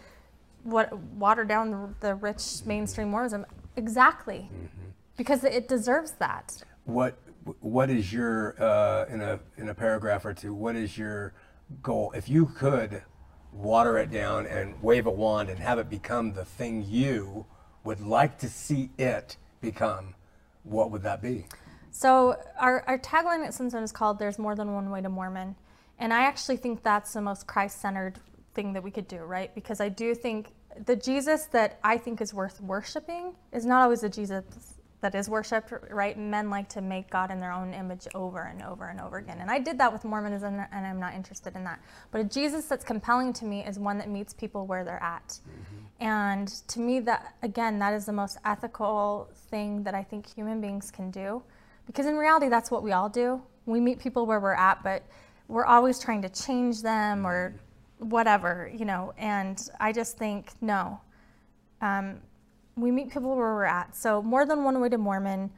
what 0.64 0.96
water 0.96 1.44
down 1.44 1.70
the, 1.70 1.88
the 2.00 2.14
rich 2.14 2.64
mainstream 2.64 3.10
Mormonism. 3.10 3.46
Exactly. 3.76 4.48
Because 5.16 5.44
it 5.44 5.68
deserves 5.68 6.12
that. 6.12 6.62
What 6.84 7.18
what 7.60 7.90
is 7.90 8.12
your 8.12 8.54
uh, 8.62 9.06
in 9.08 9.20
a 9.20 9.40
in 9.56 9.68
a 9.68 9.74
paragraph 9.74 10.24
or 10.24 10.32
two? 10.32 10.54
What 10.54 10.76
is 10.76 10.96
your 10.96 11.34
goal? 11.82 12.12
If 12.14 12.28
you 12.28 12.46
could 12.46 13.02
water 13.52 13.98
it 13.98 14.10
down 14.10 14.46
and 14.46 14.80
wave 14.82 15.06
a 15.06 15.10
wand 15.10 15.50
and 15.50 15.58
have 15.58 15.78
it 15.78 15.90
become 15.90 16.32
the 16.32 16.44
thing 16.44 16.84
you 16.88 17.46
would 17.84 18.00
like 18.00 18.38
to 18.38 18.48
see 18.48 18.90
it 18.98 19.36
become, 19.60 20.14
what 20.62 20.90
would 20.90 21.02
that 21.02 21.20
be? 21.20 21.46
So 21.92 22.42
our, 22.58 22.82
our 22.86 22.98
tagline 22.98 23.46
at 23.46 23.54
Sunstone 23.54 23.82
is 23.82 23.92
called 23.92 24.18
"There's 24.18 24.38
More 24.38 24.56
Than 24.56 24.72
One 24.72 24.90
Way 24.90 25.02
to 25.02 25.08
Mormon," 25.08 25.54
and 25.98 26.12
I 26.12 26.22
actually 26.22 26.56
think 26.56 26.82
that's 26.82 27.12
the 27.12 27.20
most 27.20 27.46
Christ-centered 27.46 28.18
thing 28.54 28.72
that 28.72 28.82
we 28.82 28.90
could 28.90 29.06
do, 29.06 29.18
right? 29.18 29.54
Because 29.54 29.80
I 29.80 29.88
do 29.88 30.14
think 30.14 30.52
the 30.86 30.96
Jesus 30.96 31.44
that 31.46 31.78
I 31.84 31.98
think 31.98 32.20
is 32.20 32.32
worth 32.32 32.60
worshiping 32.60 33.34
is 33.52 33.66
not 33.66 33.82
always 33.82 34.00
the 34.00 34.08
Jesus 34.08 34.44
that 35.02 35.14
is 35.14 35.28
worshipped, 35.28 35.72
right? 35.90 36.16
Men 36.16 36.48
like 36.48 36.68
to 36.70 36.80
make 36.80 37.10
God 37.10 37.30
in 37.30 37.40
their 37.40 37.52
own 37.52 37.74
image 37.74 38.06
over 38.14 38.42
and 38.44 38.62
over 38.62 38.88
and 38.88 39.00
over 39.00 39.18
again. 39.18 39.38
And 39.40 39.50
I 39.50 39.58
did 39.58 39.76
that 39.78 39.92
with 39.92 40.04
Mormonism, 40.04 40.60
and 40.72 40.86
I'm 40.86 41.00
not 41.00 41.14
interested 41.14 41.56
in 41.56 41.64
that. 41.64 41.80
But 42.10 42.20
a 42.20 42.24
Jesus 42.24 42.66
that's 42.66 42.84
compelling 42.84 43.32
to 43.34 43.44
me 43.44 43.64
is 43.66 43.78
one 43.78 43.98
that 43.98 44.08
meets 44.08 44.32
people 44.32 44.66
where 44.66 44.84
they're 44.84 45.02
at. 45.02 45.28
Mm-hmm. 45.28 46.04
And 46.04 46.48
to 46.68 46.80
me, 46.80 47.00
that 47.00 47.34
again, 47.42 47.78
that 47.80 47.92
is 47.94 48.06
the 48.06 48.12
most 48.12 48.38
ethical 48.44 49.28
thing 49.50 49.82
that 49.82 49.94
I 49.94 50.02
think 50.02 50.32
human 50.32 50.60
beings 50.60 50.90
can 50.90 51.10
do. 51.10 51.42
Because 51.92 52.06
in 52.06 52.16
reality, 52.16 52.48
that's 52.48 52.70
what 52.70 52.82
we 52.82 52.92
all 52.92 53.10
do. 53.10 53.42
We 53.66 53.78
meet 53.78 53.98
people 53.98 54.24
where 54.24 54.40
we're 54.40 54.54
at, 54.54 54.82
but 54.82 55.04
we're 55.46 55.66
always 55.66 55.98
trying 55.98 56.22
to 56.22 56.30
change 56.30 56.80
them 56.80 57.26
or 57.26 57.54
whatever, 57.98 58.70
you 58.74 58.86
know. 58.86 59.12
And 59.18 59.60
I 59.78 59.92
just 59.92 60.16
think, 60.16 60.52
no. 60.62 60.98
Um, 61.82 62.16
we 62.76 62.90
meet 62.90 63.10
people 63.10 63.36
where 63.36 63.54
we're 63.54 63.64
at. 63.64 63.94
So, 63.94 64.22
more 64.22 64.46
than 64.46 64.64
one 64.64 64.80
way 64.80 64.88
to 64.88 64.96
Mormon. 64.96 65.50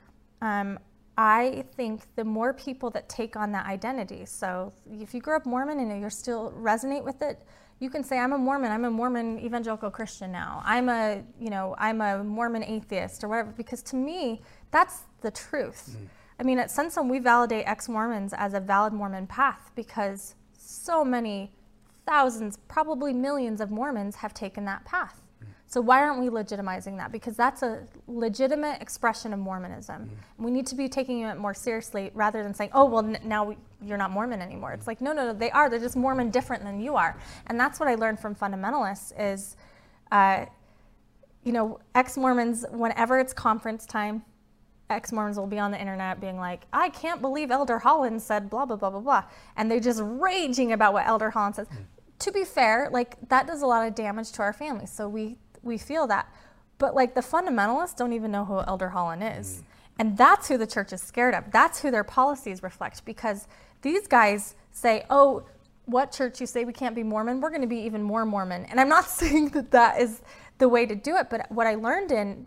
Um, 0.43 0.81
I 1.17 1.65
think 1.77 2.03
the 2.17 2.25
more 2.25 2.53
people 2.53 2.91
that 2.91 3.09
take 3.09 3.37
on 3.37 3.53
that 3.53 3.67
identity. 3.67 4.25
So, 4.27 4.73
if 4.91 5.15
you 5.15 5.21
grew 5.21 5.37
up 5.37 5.47
Mormon 5.47 5.79
and 5.79 6.01
you're 6.01 6.11
still 6.11 6.53
resonate 6.59 7.05
with 7.05 7.23
it, 7.23 7.41
you 7.79 7.91
can 7.91 8.03
say, 8.03 8.19
"I'm 8.19 8.33
a 8.33 8.39
Mormon. 8.39 8.73
I'm 8.73 8.85
a 8.85 8.91
Mormon 8.91 9.39
evangelical 9.39 9.91
Christian 9.91 10.33
now. 10.33 10.63
I'm 10.65 10.89
a, 10.89 11.23
you 11.39 11.51
know, 11.51 11.77
I'm 11.79 12.01
a 12.01 12.25
Mormon 12.25 12.65
atheist 12.65 13.23
or 13.23 13.29
whatever." 13.29 13.53
Because 13.53 13.83
to 13.85 13.97
me, 13.97 14.43
that's 14.73 15.03
the 15.21 15.31
truth. 15.31 15.97
I 16.39 16.43
mean, 16.43 16.59
at 16.59 16.71
Sunstone, 16.71 17.09
we 17.09 17.19
validate 17.19 17.67
ex-Mormons 17.67 18.33
as 18.33 18.55
a 18.55 18.61
valid 18.61 18.93
Mormon 18.93 19.27
path 19.27 19.71
because 19.75 20.35
so 20.59 21.05
many 21.05 21.53
thousands, 22.07 22.59
probably 22.69 23.13
millions 23.13 23.61
of 23.61 23.71
Mormons 23.71 24.17
have 24.17 24.35
taken 24.35 24.65
that 24.65 24.85
path. 24.85 25.21
So 25.67 25.81
why 25.81 26.03
aren't 26.03 26.21
we 26.21 26.29
legitimizing 26.29 26.97
that? 26.99 27.11
Because 27.11 27.37
that's 27.37 27.63
a 27.63 27.83
legitimate 28.07 28.81
expression 28.81 29.33
of 29.33 29.41
Mormonism. 29.41 30.09
We 30.39 30.51
need 30.51 30.67
to 30.69 30.75
be 30.75 30.89
taking 30.89 31.21
it 31.21 31.37
more 31.37 31.55
seriously 31.55 32.11
rather 32.15 32.43
than 32.43 32.55
saying, 32.55 32.71
"Oh, 32.73 32.85
well, 32.85 33.05
n- 33.05 33.19
now 33.25 33.45
we, 33.45 33.57
you're 33.83 33.99
not 33.99 34.11
Mormon 34.13 34.41
anymore." 34.41 34.73
It's 34.73 34.87
like, 34.87 35.01
no, 35.01 35.13
no, 35.13 35.27
no, 35.27 35.33
they 35.33 35.51
are. 35.51 35.69
They're 35.69 35.81
just 35.81 35.97
Mormon 35.97 36.31
different 36.31 36.63
than 36.63 36.81
you 36.81 36.95
are. 36.95 37.17
And 37.49 37.59
that's 37.59 37.81
what 37.81 37.89
I 37.89 37.97
learned 37.97 38.21
from 38.21 38.37
fundamentalists 38.37 39.13
is, 39.19 39.57
uh, 40.13 40.45
you 41.43 41.53
know, 41.53 41.81
ex-Mormons. 41.95 42.67
Whenever 42.71 43.19
it's 43.19 43.33
conference 43.33 43.85
time, 43.85 44.23
ex-Mormons 44.91 45.39
will 45.39 45.47
be 45.47 45.59
on 45.59 45.71
the 45.71 45.81
internet 45.81 46.21
being 46.21 46.39
like, 46.39 46.67
"I 46.73 46.89
can't 46.91 47.21
believe 47.21 47.51
Elder 47.51 47.79
Holland 47.79 48.23
said 48.23 48.51
blah 48.51 48.67
blah 48.67 48.77
blah 48.77 48.91
blah 48.91 49.01
blah," 49.01 49.25
and 49.57 49.71
they're 49.71 49.81
just 49.81 50.01
raging 50.03 50.73
about 50.73 50.93
what 50.93 51.07
Elder 51.07 51.31
Holland 51.31 51.57
says. 51.57 51.67
To 52.21 52.33
be 52.33 52.45
fair, 52.45 52.89
like 52.93 53.17
that 53.29 53.47
does 53.47 53.63
a 53.63 53.67
lot 53.67 53.87
of 53.87 53.95
damage 53.95 54.33
to 54.33 54.43
our 54.43 54.53
families, 54.53 54.91
so 54.91 55.09
we 55.09 55.39
we 55.63 55.79
feel 55.79 56.07
that. 56.09 56.33
But 56.79 56.95
like 56.95 57.15
the 57.15 57.21
fundamentalists 57.21 57.97
don't 57.97 58.13
even 58.13 58.31
know 58.31 58.45
who 58.45 58.61
Elder 58.61 58.91
Holland 58.91 59.23
is. 59.23 59.61
Mm. 59.61 59.65
And 59.99 60.19
that's 60.19 60.49
who 60.49 60.59
the 60.59 60.67
church 60.67 60.93
is 60.93 61.03
scared 61.03 61.35
of. 61.35 61.51
That's 61.53 61.81
who 61.81 61.91
their 61.91 62.05
policies 62.05 62.63
reflect 62.63 63.05
because 63.05 63.47
these 63.83 64.07
guys 64.07 64.57
say, 64.73 65.05
oh, 65.09 65.45
what 65.87 66.11
church 66.11 66.41
you 66.41 66.47
say 66.47 66.65
we 66.65 66.73
can't 66.73 66.95
be 66.95 67.03
Mormon, 67.03 67.41
we're 67.41 67.51
going 67.51 67.61
to 67.61 67.69
be 67.69 67.79
even 67.79 68.03
more 68.03 68.25
Mormon. 68.25 68.65
And 68.65 68.81
I'm 68.81 68.89
not 68.89 69.05
saying 69.09 69.51
that 69.51 69.71
that 69.71 70.01
is 70.01 70.23
the 70.59 70.69
way 70.69 70.87
to 70.87 70.95
do 70.95 71.17
it, 71.17 71.29
but 71.31 71.51
what 71.51 71.67
I 71.67 71.75
learned 71.75 72.13
in 72.13 72.47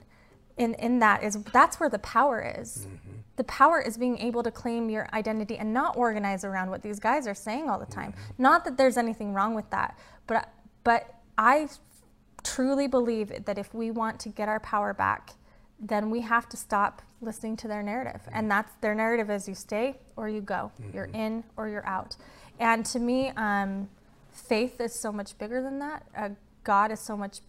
in, 0.57 0.73
in 0.75 0.99
that 0.99 1.23
is 1.23 1.43
that's 1.53 1.79
where 1.79 1.89
the 1.89 1.99
power 1.99 2.55
is. 2.59 2.87
The 3.35 3.43
power 3.43 3.79
is 3.79 3.97
being 3.97 4.17
able 4.17 4.41
to 4.41 4.49
claim 4.49 4.89
your 4.89 5.07
identity 5.13 5.57
and 5.57 5.71
not 5.73 5.95
organize 5.95 6.43
around 6.43 6.71
what 6.71 6.81
these 6.81 6.99
guys 6.99 7.27
are 7.27 7.35
saying 7.35 7.69
all 7.69 7.79
the 7.79 7.85
time. 7.85 8.13
Not 8.37 8.65
that 8.65 8.77
there's 8.77 8.97
anything 8.97 9.33
wrong 9.33 9.53
with 9.53 9.69
that, 9.69 9.97
but 10.25 10.49
but 10.83 11.13
I 11.37 11.69
truly 12.43 12.87
believe 12.87 13.45
that 13.45 13.57
if 13.57 13.73
we 13.73 13.91
want 13.91 14.19
to 14.21 14.29
get 14.29 14.49
our 14.49 14.59
power 14.59 14.93
back, 14.93 15.31
then 15.79 16.09
we 16.09 16.21
have 16.21 16.49
to 16.49 16.57
stop 16.57 17.01
listening 17.21 17.57
to 17.57 17.67
their 17.67 17.83
narrative. 17.83 18.21
And 18.31 18.49
that's 18.49 18.73
their 18.81 18.95
narrative 18.95 19.29
is 19.29 19.47
you 19.47 19.55
stay 19.55 19.97
or 20.15 20.29
you 20.29 20.41
go, 20.41 20.71
you're 20.93 21.09
in 21.13 21.43
or 21.55 21.67
you're 21.69 21.85
out. 21.85 22.15
And 22.59 22.85
to 22.87 22.99
me, 22.99 23.29
um, 23.31 23.89
faith 24.31 24.79
is 24.81 24.93
so 24.93 25.11
much 25.11 25.37
bigger 25.37 25.61
than 25.61 25.79
that. 25.79 26.03
Uh, 26.15 26.29
God 26.63 26.91
is 26.91 26.99
so 26.99 27.15
much 27.15 27.39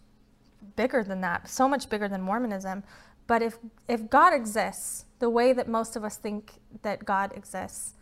bigger 0.75 1.03
than 1.03 1.21
that, 1.21 1.49
so 1.49 1.67
much 1.67 1.89
bigger 1.89 2.07
than 2.07 2.21
Mormonism. 2.21 2.83
But 3.27 3.41
if 3.41 3.57
if 3.87 4.09
God 4.09 4.33
exists 4.33 5.05
the 5.19 5.29
way 5.29 5.53
that 5.53 5.67
most 5.67 5.95
of 5.95 6.03
us 6.03 6.17
think 6.17 6.53
that 6.81 7.05
God 7.05 7.31
exists, 7.35 7.93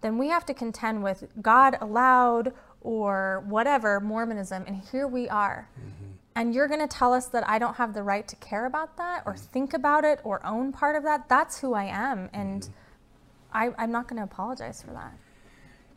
then 0.00 0.18
we 0.18 0.28
have 0.28 0.44
to 0.46 0.54
contend 0.54 1.02
with 1.02 1.24
God 1.40 1.78
allowed 1.80 2.52
or 2.80 3.42
whatever 3.48 4.00
Mormonism, 4.00 4.64
and 4.66 4.82
here 4.92 5.08
we 5.08 5.28
are. 5.28 5.70
Mm-hmm. 5.72 6.10
And 6.36 6.54
you're 6.54 6.68
going 6.68 6.80
to 6.80 6.88
tell 6.88 7.12
us 7.12 7.26
that 7.26 7.48
I 7.48 7.58
don't 7.58 7.76
have 7.76 7.94
the 7.94 8.02
right 8.02 8.26
to 8.28 8.36
care 8.36 8.66
about 8.66 8.96
that 8.98 9.22
or 9.24 9.32
mm-hmm. 9.34 9.46
think 9.46 9.72
about 9.72 10.04
it 10.04 10.20
or 10.24 10.44
own 10.44 10.72
part 10.72 10.96
of 10.96 11.02
that. 11.04 11.28
That's 11.28 11.60
who 11.60 11.74
I 11.74 11.84
am, 11.84 12.28
and 12.32 12.62
mm-hmm. 12.62 13.56
I, 13.56 13.82
I'm 13.82 13.90
not 13.90 14.08
going 14.08 14.18
to 14.18 14.24
apologize 14.24 14.82
for 14.82 14.90
that. 14.92 15.14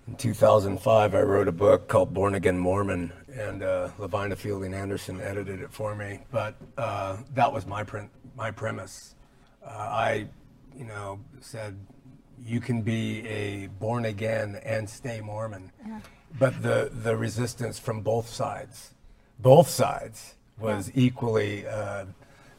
In 0.07 0.15
2005, 0.15 1.15
I 1.15 1.21
wrote 1.21 1.49
a 1.49 1.51
book 1.51 1.89
called 1.89 2.13
Born 2.13 2.35
Again 2.35 2.57
Mormon, 2.57 3.11
and 3.33 3.61
uh, 3.61 3.89
Lavina 3.97 4.37
Fielding 4.37 4.73
Anderson 4.73 5.19
edited 5.19 5.61
it 5.61 5.71
for 5.71 5.95
me. 5.95 6.19
But 6.31 6.55
uh, 6.77 7.17
that 7.35 7.51
was 7.51 7.65
my 7.65 7.83
print, 7.83 8.09
my 8.37 8.49
premise. 8.51 9.15
Uh, 9.65 9.69
I, 9.69 10.27
you 10.77 10.85
know, 10.85 11.19
said 11.41 11.77
you 12.41 12.61
can 12.61 12.81
be 12.81 13.27
a 13.27 13.67
born 13.67 14.05
again 14.05 14.61
and 14.63 14.89
stay 14.89 15.19
Mormon, 15.19 15.71
but 16.39 16.61
the 16.63 16.89
the 17.03 17.17
resistance 17.17 17.77
from 17.77 18.01
both 18.01 18.29
sides, 18.29 18.93
both 19.39 19.67
sides, 19.67 20.35
was 20.57 20.89
equally 20.95 21.67
uh, 21.67 22.05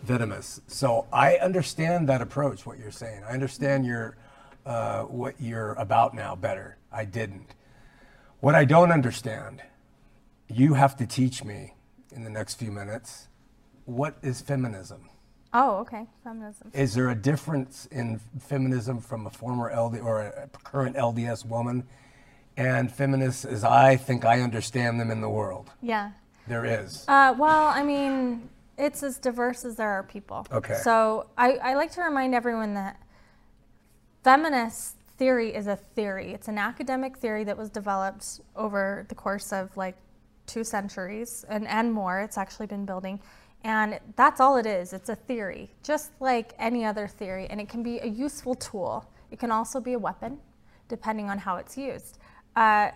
venomous. 0.02 0.60
So 0.66 1.06
I 1.10 1.36
understand 1.36 2.10
that 2.10 2.20
approach. 2.20 2.66
What 2.66 2.78
you're 2.78 2.90
saying, 2.90 3.22
I 3.24 3.32
understand 3.32 3.86
your 3.86 4.18
uh, 4.66 5.04
what 5.04 5.34
you're 5.40 5.72
about 5.74 6.12
now 6.14 6.36
better. 6.36 6.77
I 6.92 7.04
didn't. 7.04 7.54
What 8.40 8.54
I 8.54 8.64
don't 8.64 8.92
understand, 8.92 9.62
you 10.48 10.74
have 10.74 10.96
to 10.96 11.06
teach 11.06 11.44
me 11.44 11.74
in 12.14 12.24
the 12.24 12.30
next 12.30 12.54
few 12.54 12.70
minutes, 12.70 13.28
what 13.84 14.16
is 14.22 14.40
feminism? 14.40 15.08
Oh, 15.52 15.76
okay. 15.78 16.06
Feminism. 16.24 16.70
Is 16.74 16.94
there 16.94 17.08
a 17.08 17.14
difference 17.14 17.86
in 17.90 18.20
feminism 18.38 19.00
from 19.00 19.26
a 19.26 19.30
former 19.30 19.74
LD 19.74 20.00
or 20.00 20.20
a 20.20 20.48
current 20.64 20.96
LDS 20.96 21.46
woman 21.46 21.86
and 22.56 22.92
feminists 22.92 23.44
as 23.44 23.64
I 23.64 23.96
think 23.96 24.24
I 24.24 24.40
understand 24.40 25.00
them 25.00 25.10
in 25.10 25.20
the 25.20 25.28
world? 25.28 25.70
Yeah. 25.80 26.10
There 26.46 26.64
is. 26.64 27.04
Uh, 27.08 27.34
well, 27.38 27.66
I 27.66 27.82
mean, 27.82 28.48
it's 28.76 29.02
as 29.02 29.18
diverse 29.18 29.64
as 29.64 29.76
there 29.76 29.88
are 29.88 30.02
people. 30.02 30.46
Okay. 30.52 30.78
So 30.82 31.28
I, 31.36 31.52
I 31.54 31.74
like 31.74 31.92
to 31.92 32.02
remind 32.02 32.34
everyone 32.34 32.74
that 32.74 33.00
feminist 34.22 34.97
theory 35.18 35.54
is 35.54 35.66
a 35.66 35.76
theory. 35.76 36.32
It's 36.32 36.48
an 36.48 36.58
academic 36.58 37.18
theory 37.18 37.44
that 37.44 37.58
was 37.58 37.68
developed 37.68 38.40
over 38.56 39.04
the 39.08 39.14
course 39.14 39.52
of 39.52 39.76
like 39.76 39.96
two 40.46 40.64
centuries 40.64 41.44
and, 41.48 41.66
and 41.66 41.92
more. 41.92 42.20
It's 42.20 42.38
actually 42.38 42.66
been 42.66 42.86
building. 42.86 43.20
And 43.64 43.98
that's 44.14 44.40
all 44.40 44.56
it 44.56 44.66
is. 44.66 44.92
It's 44.92 45.08
a 45.08 45.16
theory, 45.16 45.68
just 45.82 46.12
like 46.20 46.54
any 46.58 46.84
other 46.84 47.08
theory. 47.08 47.48
And 47.50 47.60
it 47.60 47.68
can 47.68 47.82
be 47.82 47.98
a 47.98 48.06
useful 48.06 48.54
tool. 48.54 49.04
It 49.32 49.38
can 49.40 49.50
also 49.50 49.80
be 49.80 49.94
a 49.94 49.98
weapon, 49.98 50.38
depending 50.88 51.28
on 51.28 51.38
how 51.38 51.56
it's 51.56 51.76
used. 51.76 52.18
Uh, 52.54 52.92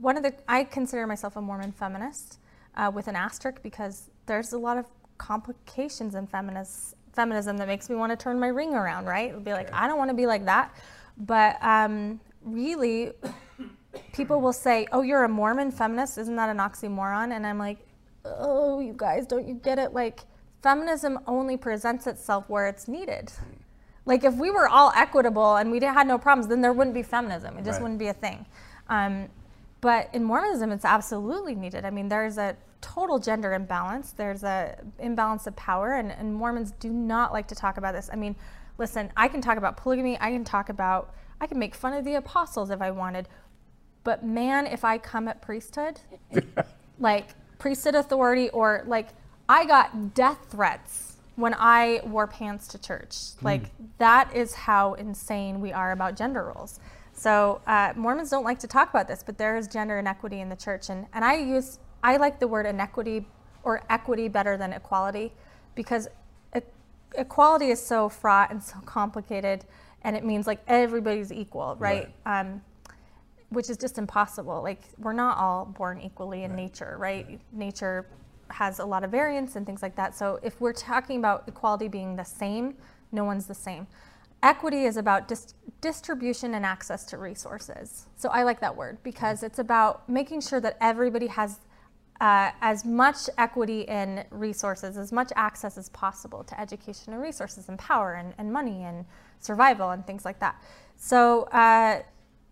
one 0.00 0.16
of 0.16 0.22
the, 0.22 0.34
I 0.46 0.64
consider 0.64 1.06
myself 1.06 1.36
a 1.36 1.40
Mormon 1.40 1.72
feminist 1.72 2.38
uh, 2.76 2.90
with 2.94 3.08
an 3.08 3.16
asterisk 3.16 3.62
because 3.62 4.10
there's 4.26 4.52
a 4.52 4.58
lot 4.58 4.76
of 4.76 4.86
complications 5.16 6.14
in 6.14 6.26
feminist, 6.26 6.94
feminism 7.14 7.56
that 7.56 7.66
makes 7.66 7.88
me 7.90 7.96
want 7.96 8.12
to 8.12 8.16
turn 8.16 8.38
my 8.38 8.48
ring 8.48 8.74
around, 8.74 9.06
right? 9.06 9.30
It'll 9.30 9.40
be 9.40 9.52
like, 9.52 9.72
I 9.72 9.88
don't 9.88 9.98
want 9.98 10.10
to 10.10 10.16
be 10.16 10.26
like 10.26 10.44
that. 10.44 10.74
But 11.18 11.56
um, 11.62 12.20
really, 12.44 13.12
people 14.12 14.40
will 14.40 14.52
say, 14.52 14.86
oh, 14.92 15.02
you're 15.02 15.24
a 15.24 15.28
Mormon 15.28 15.70
feminist. 15.70 16.18
Isn't 16.18 16.36
that 16.36 16.48
an 16.48 16.58
oxymoron? 16.58 17.32
And 17.32 17.46
I'm 17.46 17.58
like, 17.58 17.78
oh, 18.24 18.80
you 18.80 18.94
guys, 18.96 19.26
don't 19.26 19.46
you 19.46 19.54
get 19.54 19.78
it? 19.78 19.92
Like, 19.92 20.20
feminism 20.62 21.18
only 21.26 21.56
presents 21.56 22.06
itself 22.06 22.48
where 22.48 22.66
it's 22.66 22.88
needed. 22.88 23.32
Like, 24.04 24.24
if 24.24 24.34
we 24.34 24.50
were 24.50 24.68
all 24.68 24.92
equitable 24.94 25.56
and 25.56 25.70
we 25.70 25.80
had 25.80 26.06
no 26.06 26.18
problems, 26.18 26.48
then 26.48 26.60
there 26.60 26.72
wouldn't 26.72 26.94
be 26.94 27.02
feminism. 27.02 27.58
It 27.58 27.64
just 27.64 27.76
Right. 27.76 27.82
wouldn't 27.82 27.98
be 27.98 28.08
a 28.08 28.14
thing. 28.14 28.46
Um, 28.88 29.28
but 29.80 30.08
in 30.12 30.24
Mormonism, 30.24 30.72
it's 30.72 30.84
absolutely 30.84 31.54
needed. 31.54 31.84
I 31.84 31.90
mean, 31.90 32.08
there's 32.08 32.38
a 32.38 32.56
total 32.80 33.18
gender 33.18 33.52
imbalance. 33.52 34.12
There's 34.12 34.44
a 34.44 34.76
imbalance 34.98 35.46
of 35.46 35.54
power, 35.56 35.92
and, 35.94 36.10
and 36.10 36.34
Mormons 36.34 36.72
do 36.80 36.90
not 36.90 37.32
like 37.32 37.48
to 37.48 37.54
talk 37.54 37.76
about 37.76 37.94
this. 37.94 38.08
I 38.12 38.16
mean, 38.16 38.34
listen, 38.78 39.12
I 39.16 39.28
can 39.28 39.40
talk 39.40 39.58
about 39.58 39.76
polygamy. 39.76 40.16
I 40.20 40.30
can 40.30 40.44
talk 40.44 40.68
about. 40.68 41.14
I 41.40 41.46
can 41.46 41.58
make 41.58 41.74
fun 41.74 41.92
of 41.92 42.04
the 42.04 42.14
apostles 42.14 42.70
if 42.70 42.80
I 42.80 42.90
wanted, 42.90 43.28
but 44.02 44.24
man, 44.24 44.66
if 44.66 44.84
I 44.84 44.98
come 44.98 45.28
at 45.28 45.40
priesthood, 45.40 46.00
like 46.98 47.28
priesthood 47.58 47.94
authority, 47.94 48.48
or 48.50 48.82
like 48.86 49.08
I 49.48 49.64
got 49.66 50.14
death 50.14 50.38
threats 50.50 51.16
when 51.36 51.54
I 51.54 52.00
wore 52.04 52.26
pants 52.26 52.66
to 52.68 52.78
church. 52.78 53.14
Like 53.42 53.70
that 53.98 54.34
is 54.34 54.54
how 54.54 54.94
insane 54.94 55.60
we 55.60 55.72
are 55.72 55.92
about 55.92 56.16
gender 56.16 56.52
roles. 56.56 56.80
So 57.12 57.60
uh, 57.66 57.92
Mormons 57.96 58.30
don't 58.30 58.44
like 58.44 58.58
to 58.60 58.66
talk 58.66 58.90
about 58.90 59.06
this, 59.06 59.22
but 59.24 59.38
there 59.38 59.56
is 59.56 59.68
gender 59.68 59.98
inequity 59.98 60.40
in 60.40 60.48
the 60.48 60.56
church, 60.56 60.88
and 60.88 61.06
and 61.12 61.24
I 61.24 61.36
use 61.36 61.78
I 62.02 62.16
like 62.16 62.40
the 62.40 62.48
word 62.48 62.66
inequity 62.66 63.26
or 63.62 63.82
equity 63.90 64.28
better 64.28 64.56
than 64.56 64.72
equality 64.72 65.32
because 65.74 66.08
equality 67.16 67.70
is 67.70 67.84
so 67.84 68.08
fraught 68.08 68.50
and 68.50 68.62
so 68.62 68.78
complicated, 68.84 69.64
and 70.02 70.16
it 70.16 70.24
means 70.24 70.46
like 70.46 70.60
everybody's 70.66 71.32
equal, 71.32 71.76
right? 71.78 72.08
Um, 72.26 72.62
which 73.50 73.70
is 73.70 73.76
just 73.76 73.98
impossible. 73.98 74.62
Like 74.62 74.82
we're 74.98 75.12
not 75.14 75.38
all 75.38 75.64
born 75.64 76.00
equally 76.00 76.44
in 76.44 76.54
nature, 76.54 76.96
right? 76.98 77.40
Nature 77.52 78.06
has 78.50 78.78
a 78.78 78.84
lot 78.84 79.04
of 79.04 79.10
variance 79.10 79.56
and 79.56 79.66
things 79.66 79.82
like 79.82 79.96
that. 79.96 80.14
So 80.16 80.38
if 80.42 80.60
we're 80.60 80.72
talking 80.72 81.18
about 81.18 81.44
equality 81.46 81.88
being 81.88 82.16
the 82.16 82.24
same, 82.24 82.74
no 83.12 83.24
one's 83.24 83.46
the 83.46 83.54
same. 83.54 83.86
Equity 84.42 84.84
is 84.84 84.96
about 84.96 85.28
dis- 85.28 85.54
distribution 85.80 86.54
and 86.54 86.64
access 86.64 87.04
to 87.06 87.18
resources. 87.18 88.06
So 88.16 88.28
I 88.28 88.44
like 88.44 88.60
that 88.60 88.76
word 88.76 88.98
because 89.02 89.42
it's 89.42 89.58
about 89.58 90.08
making 90.08 90.42
sure 90.42 90.60
that 90.60 90.76
everybody 90.80 91.26
has 91.26 91.58
uh, 92.20 92.50
as 92.60 92.84
much 92.84 93.30
equity 93.38 93.82
in 93.82 94.24
resources, 94.30 94.96
as 94.96 95.12
much 95.12 95.30
access 95.36 95.78
as 95.78 95.88
possible 95.90 96.42
to 96.44 96.60
education 96.60 97.12
and 97.12 97.22
resources 97.22 97.68
and 97.68 97.78
power 97.78 98.14
and, 98.14 98.34
and 98.38 98.52
money 98.52 98.82
and 98.84 99.04
survival 99.40 99.90
and 99.90 100.06
things 100.06 100.24
like 100.24 100.40
that. 100.40 100.60
So 100.96 101.42
uh, 101.44 102.02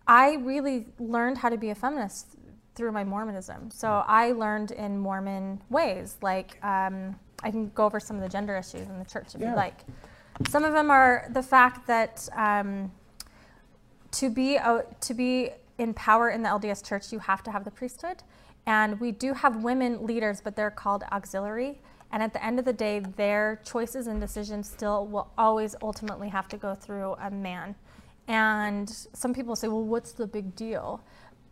I 0.07 0.35
really 0.37 0.87
learned 1.01 1.39
how 1.39 1.49
to 1.49 1.57
be 1.57 1.71
a 1.71 1.75
feminist 1.75 2.37
through 2.77 2.93
my 2.93 3.03
Mormonism. 3.03 3.71
So 3.71 4.05
I 4.07 4.33
learned 4.33 4.71
in 4.71 4.99
Mormon 4.99 5.61
ways. 5.71 6.17
Like 6.23 6.63
um, 6.65 7.19
I 7.43 7.51
can 7.51 7.71
go 7.71 7.87
over 7.87 7.99
some 7.99 8.17
of 8.17 8.23
the 8.23 8.29
gender 8.29 8.57
issues 8.57 8.87
in 8.89 8.99
the 8.99 9.05
church 9.05 9.35
if 9.35 9.41
Yeah. 9.41 9.51
you'd 9.51 9.57
like. 9.57 9.81
Some 10.49 10.65
of 10.65 10.75
them 10.75 10.91
are 10.91 11.27
the 11.31 11.43
fact 11.43 11.87
that 11.87 12.29
um, 12.37 12.93
to 14.13 14.31
be 14.31 14.57
a, 14.57 14.85
to 15.01 15.15
be 15.15 15.51
in 15.79 15.93
power 15.95 16.31
in 16.31 16.43
the 16.43 16.49
LDS 16.49 16.87
church, 16.87 17.13
you 17.13 17.19
have 17.19 17.43
to 17.45 17.51
have 17.51 17.65
the 17.65 17.71
priesthood. 17.71 18.23
And 18.67 19.01
we 19.01 19.13
do 19.13 19.33
have 19.33 19.63
women 19.63 20.05
leaders, 20.05 20.41
but 20.41 20.57
they're 20.57 20.71
called 20.71 21.05
auxiliary. 21.13 21.81
And 22.13 22.23
at 22.23 22.33
the 22.33 22.45
end 22.45 22.59
of 22.59 22.65
the 22.65 22.73
day, 22.73 23.01
their 23.01 23.61
choices 23.65 24.07
and 24.07 24.21
decisions 24.21 24.69
still 24.69 25.07
will 25.07 25.31
always 25.39 25.75
ultimately 25.83 26.29
have 26.29 26.49
to 26.49 26.57
go 26.57 26.75
through 26.75 27.15
a 27.21 27.31
man. 27.31 27.75
And 28.29 28.89
some 28.89 29.33
people 29.33 29.55
say, 29.55 29.69
well, 29.69 29.85
what's 29.85 30.13
the 30.13 30.27
big 30.27 30.57
deal? 30.57 31.01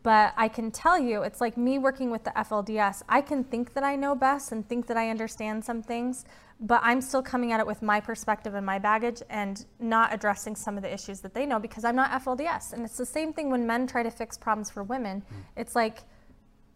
But 0.03 0.35
I 0.37 0.49
can 0.49 0.71
tell 0.71 0.99
you, 0.99 1.23
it's 1.23 1.41
like 1.41 1.57
me 1.57 1.79
working 1.79 2.11
with 2.11 2.25
the 2.25 2.31
FLDS. 2.31 3.03
I 3.09 3.21
can 3.21 3.43
think 3.43 3.73
that 3.73 3.85
I 3.85 3.97
know 3.97 4.15
best 4.15 4.53
and 4.53 4.69
think 4.69 4.87
that 4.89 4.97
I 4.97 5.09
understand 5.09 5.65
some 5.65 5.83
things, 5.83 6.27
but 6.61 6.81
I'm 6.85 7.01
still 7.01 7.23
coming 7.23 7.53
at 7.53 7.61
it 7.61 7.67
with 7.67 7.81
my 7.81 8.01
perspective 8.01 8.55
and 8.55 8.67
my 8.67 8.79
baggage 8.79 9.23
and 9.31 9.65
not 9.81 10.13
addressing 10.13 10.57
some 10.57 10.77
of 10.77 10.83
the 10.83 10.93
issues 10.93 11.21
that 11.21 11.33
they 11.33 11.47
know 11.47 11.59
because 11.59 11.85
I'm 11.85 11.97
not 11.97 12.11
FLDS. 12.23 12.75
And 12.75 12.85
it's 12.85 12.99
the 12.99 13.07
same 13.07 13.33
thing 13.33 13.51
when 13.51 13.67
men 13.67 13.87
try 13.87 14.03
to 14.03 14.11
fix 14.11 14.37
problems 14.37 14.69
for 14.69 14.83
women. 14.83 15.23
It's 15.57 15.75
like, 15.75 16.03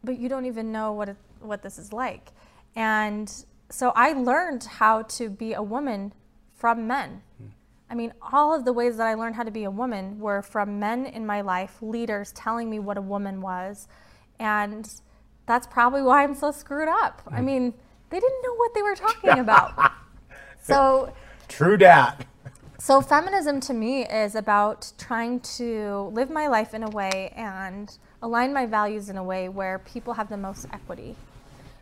but 0.04 0.18
you 0.18 0.28
don't 0.28 0.46
even 0.46 0.72
know 0.72 0.92
what, 0.92 1.08
it, 1.10 1.16
what 1.40 1.62
this 1.62 1.78
is 1.78 1.92
like. 1.92 2.30
And 2.76 3.32
so 3.70 3.92
I 3.94 4.12
learned 4.12 4.64
how 4.64 5.02
to 5.02 5.28
be 5.28 5.52
a 5.52 5.62
woman 5.62 6.12
from 6.54 6.86
men. 6.86 7.22
I 7.90 7.94
mean, 7.94 8.12
all 8.20 8.54
of 8.54 8.64
the 8.64 8.72
ways 8.72 8.98
that 8.98 9.06
I 9.06 9.14
learned 9.14 9.34
how 9.36 9.44
to 9.44 9.50
be 9.50 9.64
a 9.64 9.70
woman 9.70 10.18
were 10.18 10.42
from 10.42 10.78
men 10.78 11.06
in 11.06 11.24
my 11.24 11.40
life, 11.40 11.78
leaders 11.80 12.32
telling 12.32 12.68
me 12.68 12.78
what 12.78 12.98
a 12.98 13.00
woman 13.00 13.40
was. 13.40 13.88
And 14.38 14.90
that's 15.46 15.66
probably 15.66 16.02
why 16.02 16.22
I'm 16.22 16.34
so 16.34 16.50
screwed 16.50 16.88
up. 16.88 17.22
I 17.30 17.40
mean, 17.40 17.72
they 18.10 18.20
didn't 18.20 18.42
know 18.42 18.54
what 18.56 18.74
they 18.74 18.82
were 18.82 18.94
talking 18.94 19.30
about. 19.38 19.92
so, 20.62 21.14
True 21.48 21.78
dat. 21.78 22.26
so 22.78 23.00
feminism 23.00 23.58
to 23.60 23.72
me 23.72 24.04
is 24.04 24.34
about 24.34 24.92
trying 24.98 25.40
to 25.40 26.10
live 26.12 26.30
my 26.30 26.46
life 26.46 26.74
in 26.74 26.82
a 26.82 26.90
way 26.90 27.32
and 27.34 27.96
align 28.22 28.52
my 28.52 28.66
values 28.66 29.08
in 29.08 29.16
a 29.16 29.22
way 29.22 29.48
where 29.48 29.78
people 29.80 30.14
have 30.14 30.28
the 30.28 30.36
most 30.36 30.66
equity. 30.72 31.14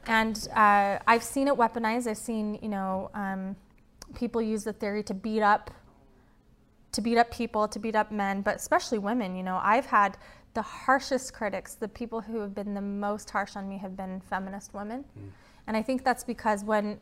And 0.07 0.49
uh, 0.55 0.99
I've 1.07 1.23
seen 1.23 1.49
it 1.49 1.55
weaponized. 1.55 2.07
I've 2.07 2.19
seen, 2.19 2.59
you 2.63 2.69
know, 2.69 3.11
um, 3.15 3.57
people 4.15 4.41
use 4.41 4.65
the 4.65 4.73
theory 4.73 5.03
to 5.05 5.15
beat 5.15 5.43
up, 5.43 5.71
to 6.93 7.01
beat 7.01 7.19
up 7.19 7.31
people, 7.31 7.67
to 7.69 7.79
beat 7.79 7.97
up 7.97 8.13
men, 8.13 8.41
but 8.43 8.57
especially 8.57 8.99
women. 8.99 9.37
You 9.37 9.43
know, 9.43 9.61
I've 9.63 9.87
had 9.87 10.17
the 10.55 10.63
harshest 10.63 11.33
critics. 11.35 11.75
The 11.75 11.89
people 11.89 12.21
who 12.21 12.41
have 12.41 12.55
been 12.55 12.75
the 12.75 12.81
most 12.81 13.29
harsh 13.31 13.57
on 13.57 13.69
me 13.69 13.79
have 13.79 13.97
been 13.97 14.21
feminist 14.21 14.73
women, 14.73 15.05
and 15.67 15.77
I 15.77 15.83
think 15.83 16.05
that's 16.05 16.25
because 16.25 16.65
when 16.65 17.01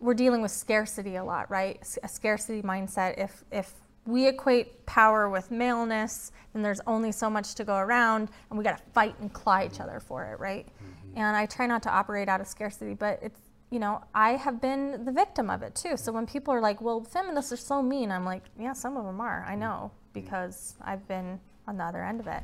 we're 0.00 0.14
dealing 0.14 0.42
with 0.42 0.50
scarcity 0.50 1.16
a 1.16 1.24
lot, 1.24 1.50
right? 1.50 1.80
A 2.02 2.08
scarcity 2.08 2.62
mindset. 2.62 3.18
If 3.18 3.44
if 3.50 3.72
we 4.06 4.28
equate 4.28 4.84
power 4.86 5.28
with 5.28 5.50
maleness, 5.50 6.32
and 6.52 6.64
there's 6.64 6.80
only 6.86 7.10
so 7.10 7.30
much 7.30 7.54
to 7.54 7.64
go 7.64 7.76
around, 7.76 8.28
and 8.50 8.58
we 8.58 8.64
got 8.64 8.78
to 8.78 8.84
fight 8.92 9.18
and 9.20 9.32
claw 9.32 9.62
each 9.64 9.80
other 9.80 10.00
for 10.00 10.24
it, 10.24 10.38
right? 10.38 10.66
Mm-hmm. 10.66 11.18
And 11.18 11.36
I 11.36 11.46
try 11.46 11.66
not 11.66 11.82
to 11.84 11.90
operate 11.90 12.28
out 12.28 12.40
of 12.40 12.46
scarcity, 12.46 12.94
but 12.94 13.18
it's 13.22 13.40
you 13.70 13.78
know 13.80 14.04
I 14.14 14.32
have 14.32 14.60
been 14.60 15.04
the 15.04 15.12
victim 15.12 15.50
of 15.50 15.62
it 15.62 15.74
too. 15.74 15.96
So 15.96 16.12
when 16.12 16.26
people 16.26 16.52
are 16.52 16.60
like, 16.60 16.80
"Well, 16.80 17.02
feminists 17.02 17.52
are 17.52 17.56
so 17.56 17.82
mean," 17.82 18.10
I'm 18.10 18.24
like, 18.24 18.44
"Yeah, 18.58 18.72
some 18.72 18.96
of 18.96 19.04
them 19.04 19.20
are. 19.20 19.44
I 19.46 19.52
mm-hmm. 19.52 19.60
know 19.60 19.90
mm-hmm. 19.92 20.20
because 20.20 20.74
I've 20.82 21.06
been 21.08 21.40
on 21.66 21.78
the 21.78 21.84
other 21.84 22.04
end 22.04 22.20
of 22.20 22.26
it." 22.26 22.42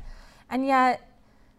And 0.49 0.65
yet, 0.65 1.07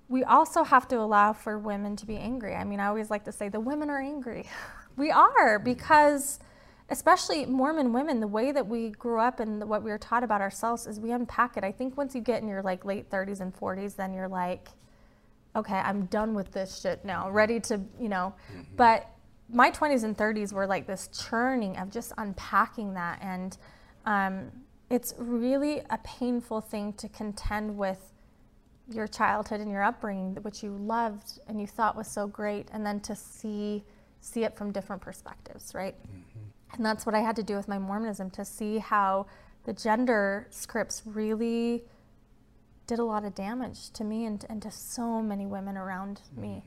we 0.09 0.25
also 0.25 0.65
have 0.65 0.89
to 0.89 0.99
allow 0.99 1.33
for 1.33 1.59
women 1.59 1.97
to 1.97 2.07
be 2.07 2.17
angry. 2.17 2.55
I 2.55 2.65
mean, 2.65 2.81
I 2.81 2.87
always 2.87 3.09
like 3.09 3.25
to 3.25 3.33
say 3.33 3.49
the 3.49 3.61
women 3.61 3.89
are 3.89 4.01
angry. 4.01 4.47
we 4.97 5.11
are 5.11 5.59
because 5.59 6.39
especially 6.91 7.47
Mormon 7.47 7.93
women, 7.93 8.21
the 8.21 8.27
way 8.27 8.53
that 8.53 8.67
we 8.67 8.91
grew 8.91 9.19
up 9.19 9.41
and 9.41 9.69
what 9.69 9.83
we 9.83 9.91
were 9.91 9.99
taught 9.99 10.25
about 10.25 10.41
ourselves 10.41 10.87
is 10.87 11.01
we 11.01 11.13
unpack 11.13 11.57
it. 11.57 11.65
I 11.65 11.73
think 11.73 11.97
once 11.97 12.15
you 12.15 12.21
get 12.21 12.43
in 12.43 12.49
your 12.49 12.63
like 12.63 12.85
late 12.85 13.11
30s 13.11 13.41
and 13.41 13.55
40s, 13.55 13.97
then 13.97 14.13
you're 14.13 14.29
like, 14.29 14.69
okay, 15.55 15.77
I'm 15.77 16.07
done 16.07 16.35
with 16.35 16.53
this 16.53 16.81
shit 16.81 17.05
now, 17.05 17.31
ready 17.31 17.61
to, 17.61 17.81
you 18.01 18.09
know. 18.09 18.35
But 18.77 19.09
my 19.49 19.71
20s 19.71 20.05
and 20.05 20.17
30s 20.17 20.53
were 20.53 20.67
like 20.67 20.87
this 20.87 21.09
churning 21.09 21.77
of 21.77 21.91
just 21.91 22.13
unpacking 22.19 22.95
that. 22.95 23.19
And 23.23 23.57
um, 24.07 24.51
it's 24.91 25.15
really 25.19 25.83
a 25.91 25.99
painful 26.05 26.61
thing 26.61 26.93
to 26.95 27.09
contend 27.09 27.77
with 27.77 28.13
your 28.89 29.07
childhood 29.07 29.61
and 29.61 29.71
your 29.71 29.83
upbringing, 29.83 30.35
which 30.43 30.63
you 30.63 30.73
loved 30.77 31.39
and 31.47 31.61
you 31.61 31.67
thought 31.67 31.97
was 31.97 32.09
so 32.09 32.27
great, 32.27 32.69
and 32.73 32.85
then 32.85 33.01
to 33.01 33.15
see 33.15 33.85
see 34.21 34.45
it 34.45 34.57
from 34.57 34.71
different 34.71 35.03
perspectives, 35.03 35.75
right? 35.75 35.97
And 36.75 36.85
that's 36.85 37.05
what 37.05 37.15
I 37.15 37.21
had 37.21 37.37
to 37.37 37.43
do 37.43 37.57
with 37.57 37.69
my 37.69 37.79
Mormonism 37.79 38.31
to 38.31 38.45
see 38.45 38.79
how 38.79 39.27
the 39.65 39.73
gender 39.73 40.47
scripts 40.51 41.03
really 41.05 41.85
did 42.87 42.99
a 42.99 43.05
lot 43.05 43.25
of 43.25 43.35
damage 43.35 43.91
to 43.91 44.05
me 44.05 44.25
and, 44.25 44.45
and 44.49 44.61
to 44.63 44.71
so 44.71 45.23
many 45.23 45.47
women 45.47 45.77
around 45.77 46.21
me. 46.37 46.65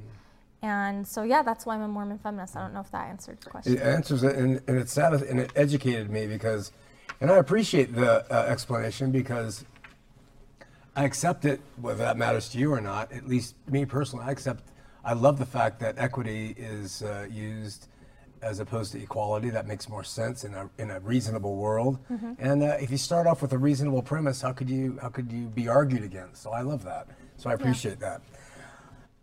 And 0.62 1.08
so, 1.08 1.24
yeah, 1.24 1.44
that's 1.44 1.66
why 1.66 1.76
I'm 1.76 1.82
a 1.82 1.88
Mormon 1.88 2.18
feminist. 2.18 2.56
I 2.56 2.62
don't 2.62 2.74
know 2.74 2.80
if 2.80 2.92
that 2.92 3.08
answered 3.08 3.38
your 3.44 3.52
question. 3.52 3.74
It 3.74 3.82
answers 3.82 4.24
it, 4.24 4.36
and, 4.36 4.62
and 4.68 4.78
it 4.78 4.90
sat 4.90 5.14
and 5.14 5.40
it 5.40 5.52
educated 5.56 6.10
me 6.10 6.26
because, 6.26 6.72
and 7.22 7.30
I 7.30 7.36
appreciate 7.36 7.94
the 7.94 8.26
uh, 8.34 8.46
explanation 8.46 9.12
because 9.12 9.66
I 10.96 11.04
accept 11.04 11.46
it, 11.46 11.60
whether 11.80 12.00
that 12.00 12.18
matters 12.18 12.50
to 12.50 12.58
you 12.58 12.72
or 12.72 12.82
not. 12.82 13.12
At 13.12 13.28
least 13.28 13.56
me 13.70 13.86
personally, 13.86 14.26
I 14.26 14.32
accept. 14.32 14.64
I 15.04 15.14
love 15.14 15.38
the 15.38 15.46
fact 15.46 15.80
that 15.82 15.96
equity 15.98 16.56
is 16.58 17.04
uh, 17.04 17.28
used 17.30 17.88
as 18.46 18.60
opposed 18.60 18.92
to 18.94 19.02
equality. 19.02 19.50
That 19.50 19.68
makes 19.68 19.90
more 19.90 20.04
sense 20.04 20.44
in 20.44 20.54
a 20.54 20.70
in 20.78 20.92
a 20.92 21.00
reasonable 21.00 21.56
world. 21.56 21.98
And 22.40 22.64
uh, 22.64 22.78
if 22.80 22.92
you 22.92 22.98
start 22.98 23.28
off 23.28 23.42
with 23.42 23.52
a 23.54 23.58
reasonable 23.58 24.04
premise, 24.04 24.42
how 24.42 24.54
could 24.54 24.70
you 24.70 24.98
how 25.02 25.10
could 25.10 25.32
you 25.32 25.48
be 25.48 25.68
argued 25.68 26.04
against? 26.04 26.44
So 26.44 26.52
I 26.52 26.62
love 26.62 26.84
that. 26.86 27.08
So 27.38 27.50
I 27.50 27.54
appreciate 27.54 28.00
that. 28.00 28.22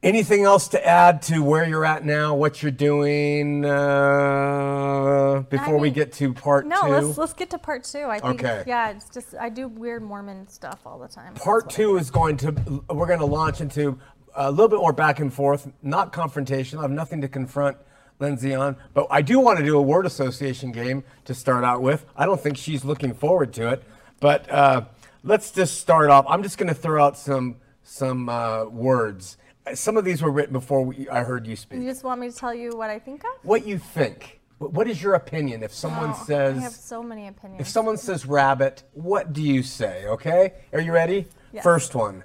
Anything 0.02 0.42
else 0.42 0.66
to 0.68 0.84
add 0.84 1.22
to 1.22 1.44
where 1.44 1.64
you're 1.64 1.84
at 1.84 2.04
now, 2.04 2.34
what 2.34 2.60
you're 2.60 2.72
doing 2.72 3.64
uh, 3.64 5.44
before 5.48 5.78
we 5.78 5.88
mean, 5.88 5.94
get 5.94 6.12
to 6.14 6.34
part 6.34 6.66
No, 6.66 6.80
2 6.82 6.88
let's 6.88 7.18
let's 7.18 7.32
get 7.32 7.50
to 7.50 7.58
part 7.58 7.84
two. 7.84 8.06
I 8.06 8.18
think 8.18 8.42
Okay. 8.42 8.64
yeah, 8.66 8.90
it's 8.90 9.08
just 9.08 9.36
I 9.40 9.48
do 9.48 9.68
weird 9.68 10.02
Mormon 10.02 10.48
stuff 10.48 10.80
all 10.84 10.98
the 10.98 11.06
time. 11.06 11.34
Part 11.34 11.66
I 11.68 11.70
two 11.70 11.96
is 11.98 12.10
going 12.10 12.36
to, 12.38 12.50
we're 12.90 13.06
going 13.06 13.20
to 13.20 13.24
launch 13.24 13.60
into 13.60 13.96
a 14.34 14.50
little 14.50 14.66
bit 14.68 14.80
more 14.80 14.92
back 14.92 15.20
and 15.20 15.32
forth, 15.32 15.70
not 15.82 16.12
confrontation. 16.12 16.80
I 16.80 16.82
have 16.82 16.90
nothing 16.90 17.20
to 17.20 17.28
confront 17.28 17.76
Lindsay 18.18 18.54
on, 18.54 18.76
but 18.94 19.06
I 19.10 19.22
do 19.22 19.40
want 19.40 19.58
to 19.58 19.64
do 19.64 19.76
a 19.76 19.82
word 19.82 20.06
association 20.06 20.70
game 20.72 21.02
to 21.24 21.34
start 21.34 21.64
out 21.64 21.82
with. 21.82 22.04
I 22.16 22.24
don't 22.26 22.40
think 22.40 22.56
she's 22.56 22.84
looking 22.84 23.14
forward 23.14 23.52
to 23.54 23.68
it, 23.72 23.82
but 24.20 24.48
uh, 24.50 24.82
let's 25.24 25.50
just 25.50 25.80
start 25.80 26.08
off. 26.10 26.24
I'm 26.28 26.42
just 26.42 26.56
going 26.58 26.68
to 26.68 26.74
throw 26.74 27.02
out 27.04 27.16
some 27.18 27.56
some 27.82 28.28
uh, 28.28 28.64
words. 28.66 29.36
Some 29.74 29.96
of 29.96 30.04
these 30.04 30.22
were 30.22 30.30
written 30.30 30.52
before 30.52 30.84
we, 30.84 31.08
I 31.08 31.22
heard 31.24 31.46
you 31.46 31.56
speak. 31.56 31.80
You 31.80 31.88
just 31.88 32.04
want 32.04 32.20
me 32.20 32.30
to 32.30 32.36
tell 32.36 32.54
you 32.54 32.76
what 32.76 32.90
I 32.90 32.98
think 32.98 33.22
of? 33.24 33.30
What 33.44 33.66
you 33.66 33.78
think? 33.78 34.40
What 34.58 34.88
is 34.88 35.02
your 35.02 35.14
opinion 35.14 35.62
if 35.64 35.72
someone 35.72 36.10
Oh, 36.10 36.24
says 36.24 36.56
I 36.58 36.60
have 36.60 36.72
so 36.72 37.02
many 37.02 37.26
opinions. 37.26 37.60
if 37.60 37.68
someone 37.68 37.96
says 37.96 38.24
rabbit? 38.26 38.84
What 38.92 39.32
do 39.32 39.42
you 39.42 39.62
say? 39.64 40.04
Okay, 40.06 40.52
are 40.72 40.80
you 40.80 40.92
ready? 40.92 41.26
Yes. 41.52 41.64
First 41.64 41.94
one, 41.96 42.22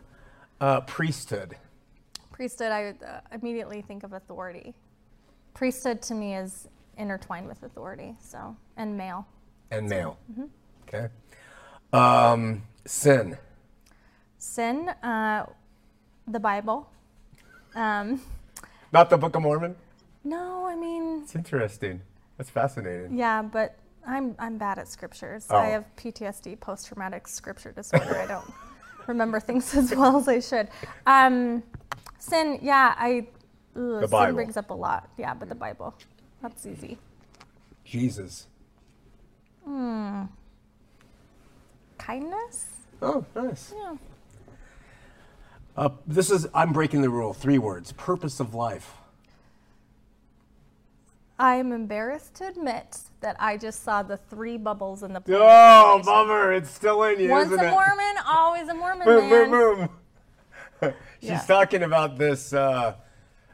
uh, 0.62 0.82
priesthood. 0.82 1.58
Priesthood, 2.32 2.72
I 2.72 2.94
uh, 3.04 3.22
immediately 3.32 3.82
think 3.82 4.04
of 4.04 4.14
authority. 4.14 4.76
Priesthood 5.62 6.02
to 6.04 6.14
me 6.14 6.36
is 6.36 6.68
intertwined 6.98 7.48
with 7.48 7.64
authority, 7.64 8.16
so 8.20 8.56
and 8.78 8.96
male. 8.96 9.26
and 9.72 9.90
male. 9.90 10.18
Mm-hmm. 10.32 10.46
Okay. 10.88 11.08
Um, 11.92 12.62
sin. 12.86 13.36
Sin, 14.38 14.90
uh, 15.02 15.48
the 16.28 16.40
Bible. 16.40 16.88
Um, 17.76 18.22
Not 18.94 19.10
the 19.10 19.18
Book 19.18 19.36
of 19.36 19.42
Mormon. 19.42 19.76
no, 20.24 20.66
I 20.68 20.76
mean, 20.76 21.22
It's 21.24 21.36
interesting. 21.36 22.02
That's 22.38 22.52
fascinating. 22.52 23.18
yeah, 23.18 23.42
but 23.42 23.76
I'm 24.06 24.36
I'm 24.38 24.60
bad 24.60 24.78
at 24.78 24.88
scriptures. 24.88 25.48
Oh. 25.50 25.58
I 25.58 25.66
have 25.70 25.86
PTSD, 25.98 26.60
post-traumatic 26.60 27.28
scripture 27.28 27.72
disorder. 27.72 28.16
I 28.16 28.28
don't 28.28 28.46
remember 29.08 29.40
things 29.40 29.76
as 29.76 29.94
well 29.96 30.18
as 30.18 30.28
I 30.28 30.40
should. 30.40 30.70
Um, 31.08 31.64
sin, 32.20 32.60
yeah, 32.62 32.94
I. 32.96 33.28
Ugh, 33.78 34.02
The 34.02 34.08
sin 34.08 34.10
Bible. 34.10 34.36
brings 34.36 34.58
up 34.58 34.70
a 34.72 34.74
lot. 34.74 35.10
Yeah, 35.18 35.34
but 35.34 35.50
the 35.50 35.56
Bible, 35.56 35.94
that's 36.42 36.66
easy. 36.66 36.98
Jesus. 37.86 38.48
Hmm. 39.64 40.24
Kindness. 41.98 42.66
Oh, 43.02 43.24
nice. 43.36 43.74
Yeah. 43.76 43.96
Uh, 45.76 45.90
this 46.08 46.32
is 46.32 46.48
I'm 46.54 46.74
breaking 46.74 47.02
the 47.02 47.10
rule. 47.10 47.34
Three 47.34 47.60
words. 47.60 47.92
Purpose 47.92 48.40
of 48.40 48.56
life. 48.56 48.94
I 51.40 51.56
am 51.56 51.72
embarrassed 51.72 52.34
to 52.36 52.48
admit 52.48 52.98
that 53.22 53.36
I 53.40 53.58
just 53.58 53.84
saw 53.84 54.02
the 54.02 54.18
three 54.18 54.58
bubbles 54.58 55.04
in 55.04 55.14
the 55.14 55.22
planet 55.22 55.46
Oh, 55.48 56.02
bummer! 56.04 56.52
It's 56.52 56.72
still 56.72 57.04
in 57.04 57.20
you, 57.20 57.30
Once 57.30 57.52
a 57.52 57.64
it? 57.64 57.70
Mormon, 57.70 58.16
always 58.28 58.68
a 58.70 58.74
Mormon 58.74 59.06
boom, 59.06 59.30
man. 59.30 59.52
boom, 59.52 59.90
boom. 60.82 60.94
She's 61.20 61.30
Yeah. 61.30 61.42
talking 61.46 61.84
about 61.84 62.18
this 62.18 62.54
uh, 62.54 62.96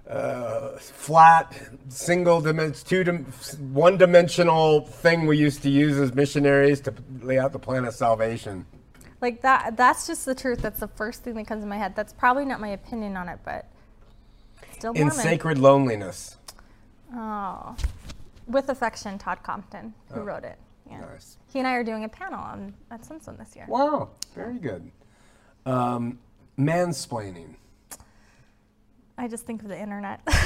uh, 0.09 0.77
flat, 0.77 1.55
single 1.89 2.41
dimension, 2.41 2.85
two, 2.85 3.03
dim- 3.03 3.25
one-dimensional 3.73 4.81
thing 4.81 5.25
we 5.25 5.37
used 5.37 5.61
to 5.63 5.69
use 5.69 5.97
as 5.97 6.13
missionaries 6.13 6.81
to 6.81 6.93
lay 7.21 7.39
out 7.39 7.51
the 7.51 7.59
plan 7.59 7.85
of 7.85 7.93
salvation. 7.93 8.65
Like 9.21 9.41
that. 9.41 9.77
That's 9.77 10.05
just 10.05 10.25
the 10.25 10.35
truth. 10.35 10.61
That's 10.61 10.81
the 10.81 10.89
first 10.89 11.23
thing 11.23 11.35
that 11.35 11.47
comes 11.47 11.63
in 11.63 11.69
my 11.69 11.77
head. 11.77 11.95
That's 11.95 12.11
probably 12.11 12.43
not 12.43 12.59
my 12.59 12.69
opinion 12.69 13.15
on 13.15 13.29
it, 13.29 13.39
but 13.45 13.69
still 14.77 14.91
In 14.93 15.09
sacred 15.11 15.57
loneliness. 15.57 16.37
Oh, 17.15 17.75
with 18.47 18.67
affection, 18.69 19.17
Todd 19.17 19.39
Compton, 19.43 19.93
who 20.11 20.21
wrote 20.21 20.43
it. 20.43 20.57
Yeah. 20.89 21.01
Oh. 21.03 21.13
Nice. 21.13 21.37
He 21.47 21.59
and 21.59 21.67
I 21.67 21.73
are 21.75 21.83
doing 21.83 22.03
a 22.03 22.09
panel 22.09 22.39
on 22.39 22.73
at 22.91 23.05
Sunstone 23.05 23.37
this 23.37 23.55
year. 23.55 23.65
Wow, 23.69 24.09
very 24.35 24.57
good. 24.57 24.91
Um, 25.65 26.19
mansplaining. 26.59 27.55
I 29.17 29.27
just 29.27 29.45
think 29.45 29.61
of 29.61 29.67
the 29.69 29.79
internet. 29.79 30.21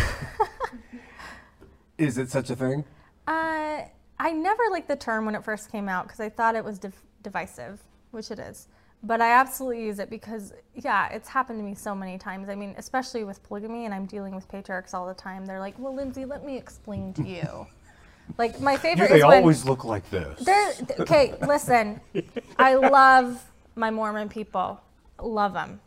Is 1.98 2.18
it 2.18 2.30
such 2.30 2.50
a 2.50 2.56
thing? 2.56 2.84
Uh, 3.28 3.82
I 4.20 4.32
never 4.32 4.64
liked 4.72 4.88
the 4.88 4.96
term 4.96 5.26
when 5.26 5.36
it 5.36 5.44
first 5.44 5.72
came 5.72 5.90
out 5.90 6.06
because 6.06 6.20
I 6.20 6.30
thought 6.30 6.56
it 6.56 6.64
was 6.64 6.80
div- 6.80 7.04
divisive, 7.24 7.82
which 8.12 8.32
it 8.32 8.40
is. 8.40 8.68
But 9.04 9.22
I 9.22 9.32
absolutely 9.32 9.84
use 9.84 10.00
it 10.00 10.10
because, 10.10 10.54
yeah, 10.76 11.08
it's 11.10 11.30
happened 11.30 11.60
to 11.60 11.64
me 11.64 11.76
so 11.76 11.94
many 11.94 12.18
times. 12.18 12.50
I 12.50 12.56
mean, 12.56 12.74
especially 12.78 13.24
with 13.24 13.42
polygamy, 13.44 13.86
and 13.86 13.94
I'm 13.94 14.06
dealing 14.06 14.36
with 14.36 14.48
patriarchs 14.50 14.94
all 14.94 15.08
the 15.08 15.14
time. 15.14 15.46
They're 15.46 15.60
like, 15.60 15.78
"Well, 15.78 15.94
Lindsay, 15.94 16.26
let 16.26 16.44
me 16.44 16.58
explain 16.58 17.14
to 17.14 17.24
you." 17.24 17.68
like 18.38 18.60
my 18.60 18.76
favorite 18.76 19.06
is 19.06 19.12
They 19.12 19.22
always 19.22 19.66
look 19.66 19.86
like 19.86 20.10
this? 20.10 20.44
they're 20.44 20.74
okay. 21.00 21.36
Listen, 21.48 22.02
I 22.58 22.74
love 22.76 23.44
my 23.76 23.92
Mormon 23.92 24.30
people, 24.30 24.82
love 25.22 25.54
them. 25.54 25.80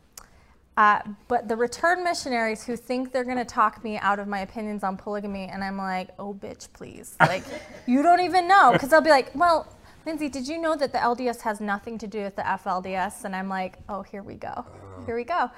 Uh, 0.76 1.00
but 1.28 1.48
the 1.48 1.56
return 1.56 2.02
missionaries 2.02 2.64
who 2.64 2.76
think 2.76 3.12
they're 3.12 3.24
going 3.24 3.36
to 3.36 3.44
talk 3.44 3.84
me 3.84 3.98
out 3.98 4.18
of 4.18 4.28
my 4.28 4.40
opinions 4.40 4.82
on 4.82 4.96
polygamy, 4.96 5.44
and 5.44 5.62
I'm 5.62 5.76
like, 5.76 6.10
oh, 6.18 6.32
bitch, 6.32 6.72
please. 6.72 7.16
Like, 7.20 7.44
you 7.86 8.02
don't 8.02 8.20
even 8.20 8.48
know. 8.48 8.72
Because 8.72 8.88
they'll 8.88 9.00
be 9.00 9.10
like, 9.10 9.30
well, 9.34 9.72
Lindsay, 10.06 10.28
did 10.28 10.48
you 10.48 10.58
know 10.58 10.74
that 10.76 10.92
the 10.92 10.98
LDS 10.98 11.42
has 11.42 11.60
nothing 11.60 11.98
to 11.98 12.06
do 12.06 12.22
with 12.22 12.36
the 12.36 12.42
FLDS? 12.42 13.24
And 13.24 13.36
I'm 13.36 13.48
like, 13.48 13.78
oh, 13.88 14.02
here 14.02 14.22
we 14.22 14.34
go. 14.34 14.64
Here 15.06 15.16
we 15.16 15.24
go. 15.24 15.50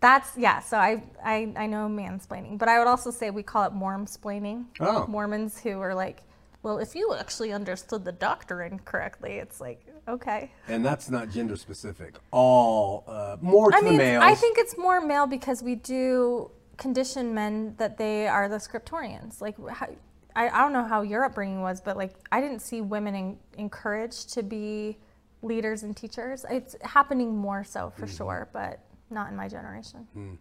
That's, 0.00 0.36
yeah, 0.36 0.60
so 0.60 0.76
I, 0.76 1.02
I, 1.24 1.52
I 1.56 1.66
know 1.66 1.88
mansplaining. 1.88 2.58
But 2.58 2.68
I 2.68 2.78
would 2.78 2.86
also 2.86 3.10
say 3.10 3.30
we 3.30 3.42
call 3.42 3.64
it 3.64 3.72
Mormsplaining. 3.72 4.66
Oh. 4.80 5.06
Mormons 5.08 5.58
who 5.60 5.80
are 5.80 5.94
like, 5.94 6.22
well, 6.62 6.78
if 6.78 6.94
you 6.94 7.14
actually 7.14 7.52
understood 7.52 8.04
the 8.04 8.12
doctrine 8.12 8.78
correctly, 8.84 9.38
it's 9.38 9.60
like, 9.60 9.84
okay. 10.08 10.50
And 10.66 10.84
that's 10.84 11.10
not 11.10 11.30
gender 11.30 11.56
specific. 11.56 12.16
All 12.30 13.04
uh, 13.06 13.36
more 13.40 13.70
to 13.70 13.76
I 13.76 13.80
the 13.80 13.88
mean, 13.90 13.98
males. 13.98 14.24
I 14.24 14.34
think 14.34 14.58
it's 14.58 14.76
more 14.76 15.00
male 15.00 15.26
because 15.26 15.62
we 15.62 15.74
do 15.76 16.50
condition 16.76 17.34
men 17.34 17.74
that 17.78 17.98
they 17.98 18.26
are 18.28 18.48
the 18.48 18.56
scriptorians. 18.56 19.40
Like, 19.40 19.56
how, 19.68 19.88
I, 20.34 20.48
I 20.48 20.60
don't 20.60 20.72
know 20.72 20.84
how 20.84 21.02
your 21.02 21.24
upbringing 21.24 21.60
was, 21.60 21.80
but 21.80 21.96
like, 21.96 22.14
I 22.32 22.40
didn't 22.40 22.60
see 22.60 22.80
women 22.80 23.14
en- 23.14 23.38
encouraged 23.56 24.32
to 24.34 24.42
be 24.42 24.96
leaders 25.42 25.82
and 25.82 25.96
teachers. 25.96 26.44
It's 26.50 26.76
happening 26.82 27.36
more 27.36 27.64
so 27.64 27.92
for 27.96 28.06
sure, 28.06 28.48
but 28.52 28.80
not 29.10 29.30
in 29.30 29.36
my 29.36 29.48
generation. 29.48 30.38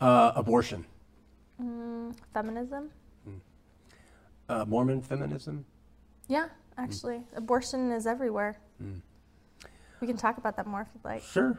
uh, 0.00 0.32
abortion. 0.34 0.84
Feminism? 2.32 2.90
Uh, 4.48 4.64
Mormon 4.66 5.00
feminism. 5.00 5.64
Yeah, 6.26 6.48
actually, 6.76 7.22
abortion 7.36 7.92
is 7.92 8.06
everywhere. 8.06 8.58
We 10.00 10.06
can 10.06 10.16
talk 10.16 10.38
about 10.38 10.56
that 10.56 10.66
more 10.66 10.82
if 10.82 10.88
you'd 10.94 11.04
like. 11.04 11.22
Sure. 11.22 11.58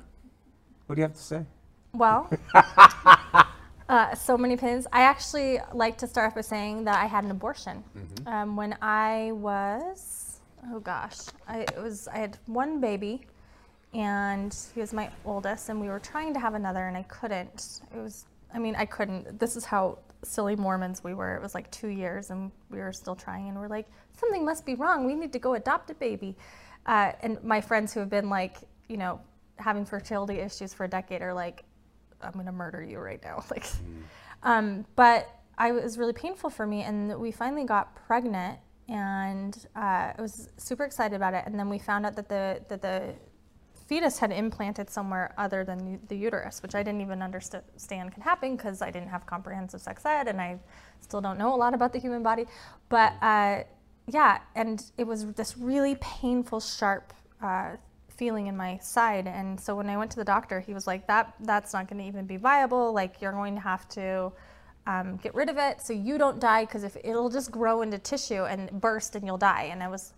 What 0.87 0.95
do 0.95 0.99
you 0.99 1.03
have 1.03 1.13
to 1.13 1.21
say? 1.21 1.45
Well, 1.93 2.29
uh, 3.89 4.15
so 4.15 4.37
many 4.37 4.55
pins. 4.57 4.87
I 4.91 5.01
actually 5.01 5.59
like 5.73 5.97
to 5.99 6.07
start 6.07 6.27
off 6.27 6.35
by 6.35 6.41
saying 6.41 6.85
that 6.85 7.01
I 7.01 7.05
had 7.05 7.23
an 7.23 7.31
abortion 7.31 7.83
um, 8.25 8.55
when 8.55 8.77
I 8.81 9.31
was, 9.33 10.39
oh 10.71 10.79
gosh, 10.79 11.17
I 11.47 11.59
it 11.59 11.77
was 11.77 12.07
I 12.07 12.17
had 12.17 12.37
one 12.45 12.79
baby, 12.79 13.21
and 13.93 14.55
he 14.73 14.79
was 14.79 14.93
my 14.93 15.09
oldest, 15.25 15.69
and 15.69 15.79
we 15.81 15.89
were 15.89 15.99
trying 15.99 16.33
to 16.33 16.39
have 16.39 16.53
another, 16.53 16.87
and 16.87 16.95
I 16.95 17.03
couldn't. 17.03 17.81
It 17.95 17.99
was, 17.99 18.25
I 18.53 18.59
mean, 18.59 18.75
I 18.75 18.85
couldn't. 18.85 19.37
This 19.39 19.55
is 19.55 19.65
how 19.65 19.99
silly 20.23 20.55
Mormons 20.55 21.03
we 21.03 21.13
were. 21.13 21.35
It 21.35 21.41
was 21.41 21.53
like 21.53 21.69
two 21.71 21.89
years, 21.89 22.29
and 22.29 22.51
we 22.69 22.79
were 22.79 22.93
still 22.93 23.15
trying, 23.15 23.49
and 23.49 23.57
we're 23.57 23.67
like, 23.67 23.87
something 24.17 24.45
must 24.45 24.65
be 24.65 24.75
wrong. 24.75 25.05
We 25.05 25.15
need 25.15 25.33
to 25.33 25.39
go 25.39 25.55
adopt 25.55 25.89
a 25.89 25.93
baby. 25.95 26.35
Uh, 26.85 27.11
and 27.21 27.43
my 27.43 27.61
friends 27.61 27.93
who 27.93 27.99
have 27.99 28.09
been 28.09 28.29
like, 28.29 28.57
you 28.87 28.97
know, 28.97 29.19
having 29.57 29.85
fertility 29.85 30.39
issues 30.39 30.73
for 30.73 30.85
a 30.85 30.87
decade 30.87 31.21
are 31.21 31.33
like, 31.33 31.63
I'm 32.21 32.33
gonna 32.33 32.51
murder 32.51 32.83
you 32.83 32.99
right 32.99 33.21
now. 33.23 33.43
Like, 33.51 33.67
um, 34.43 34.85
but 34.95 35.29
I 35.57 35.69
it 35.69 35.83
was 35.83 35.97
really 35.97 36.13
painful 36.13 36.49
for 36.49 36.65
me, 36.65 36.81
and 36.83 37.19
we 37.19 37.31
finally 37.31 37.65
got 37.65 37.95
pregnant, 37.95 38.59
and 38.89 39.55
uh, 39.75 40.13
I 40.13 40.15
was 40.19 40.49
super 40.57 40.83
excited 40.83 41.15
about 41.15 41.33
it. 41.33 41.43
And 41.45 41.57
then 41.59 41.69
we 41.69 41.79
found 41.79 42.05
out 42.05 42.15
that 42.15 42.29
the 42.29 42.61
that 42.69 42.81
the 42.81 43.13
fetus 43.91 44.19
had 44.19 44.31
implanted 44.31 44.89
somewhere 44.89 45.33
other 45.37 45.65
than 45.65 45.99
the 46.07 46.15
uterus, 46.15 46.63
which 46.63 46.75
I 46.75 46.81
didn't 46.81 47.01
even 47.01 47.21
understand 47.21 48.13
could 48.13 48.23
happen 48.23 48.55
because 48.55 48.81
I 48.81 48.89
didn't 48.89 49.09
have 49.09 49.25
comprehensive 49.25 49.81
sex 49.81 50.05
ed 50.05 50.29
and 50.29 50.39
I 50.39 50.59
still 51.01 51.19
don't 51.19 51.37
know 51.37 51.53
a 51.53 51.57
lot 51.57 51.73
about 51.73 51.91
the 51.91 51.99
human 51.99 52.23
body. 52.23 52.45
But 52.87 53.13
uh, 53.21 53.63
yeah, 54.07 54.39
and 54.55 54.83
it 54.97 55.05
was 55.05 55.25
this 55.33 55.57
really 55.57 55.95
painful, 56.01 56.59
sharp 56.59 57.13
uh, 57.41 57.71
feeling 58.09 58.47
in 58.47 58.57
my 58.57 58.77
side. 58.79 59.27
And 59.27 59.59
so 59.59 59.75
when 59.75 59.89
I 59.89 59.97
went 59.97 60.11
to 60.11 60.17
the 60.17 60.25
doctor, 60.25 60.59
he 60.59 60.73
was 60.73 60.87
like, 60.87 61.07
"That 61.07 61.33
that's 61.41 61.73
not 61.73 61.87
going 61.87 62.01
to 62.01 62.07
even 62.07 62.25
be 62.25 62.37
viable. 62.37 62.93
Like 62.93 63.21
you're 63.21 63.31
going 63.31 63.55
to 63.55 63.61
have 63.61 63.87
to." 63.89 64.31
Um, 64.87 65.17
get 65.17 65.35
rid 65.35 65.47
of 65.47 65.57
it 65.59 65.79
so 65.79 65.93
you 65.93 66.17
don't 66.17 66.39
die 66.39 66.65
because 66.65 66.83
if 66.83 66.97
it'll 67.03 67.29
just 67.29 67.51
grow 67.51 67.83
into 67.83 67.99
tissue 67.99 68.45
and 68.45 68.81
burst 68.81 69.15
and 69.15 69.23
you'll 69.23 69.37
die 69.37 69.69
and 69.71 69.83
i 69.83 69.87
was 69.87 70.15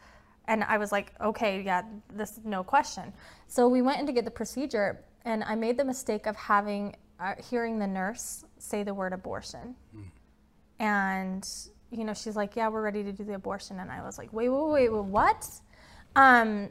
and 0.48 0.64
I 0.64 0.78
was 0.78 0.92
like, 0.92 1.14
okay, 1.22 1.62
yeah, 1.62 1.84
this 2.14 2.40
no 2.44 2.64
question. 2.64 3.14
So 3.48 3.68
we 3.68 3.82
went 3.82 4.00
in 4.00 4.06
to 4.08 4.12
get 4.12 4.26
the 4.26 4.32
procedure, 4.32 5.04
and 5.26 5.44
I 5.44 5.56
made 5.56 5.78
the 5.78 5.86
mistake 5.86 6.26
of 6.26 6.36
having 6.36 6.96
uh, 7.20 7.36
hearing 7.50 7.80
the 7.80 7.88
nurse 7.88 8.44
say 8.58 8.84
the 8.84 8.94
word 8.94 9.14
abortion, 9.14 9.76
mm. 9.96 10.04
and 10.80 11.48
you 11.94 12.04
know 12.04 12.14
she's 12.14 12.36
like, 12.36 12.56
yeah, 12.56 12.68
we're 12.70 12.82
ready 12.82 13.04
to 13.04 13.12
do 13.12 13.24
the 13.24 13.36
abortion, 13.36 13.80
and 13.80 13.92
I 13.92 14.04
was 14.04 14.18
like, 14.18 14.32
wait, 14.34 14.50
wait, 14.50 14.70
wait, 14.70 14.90
wait 14.90 15.04
what? 15.04 15.50
Um, 16.16 16.70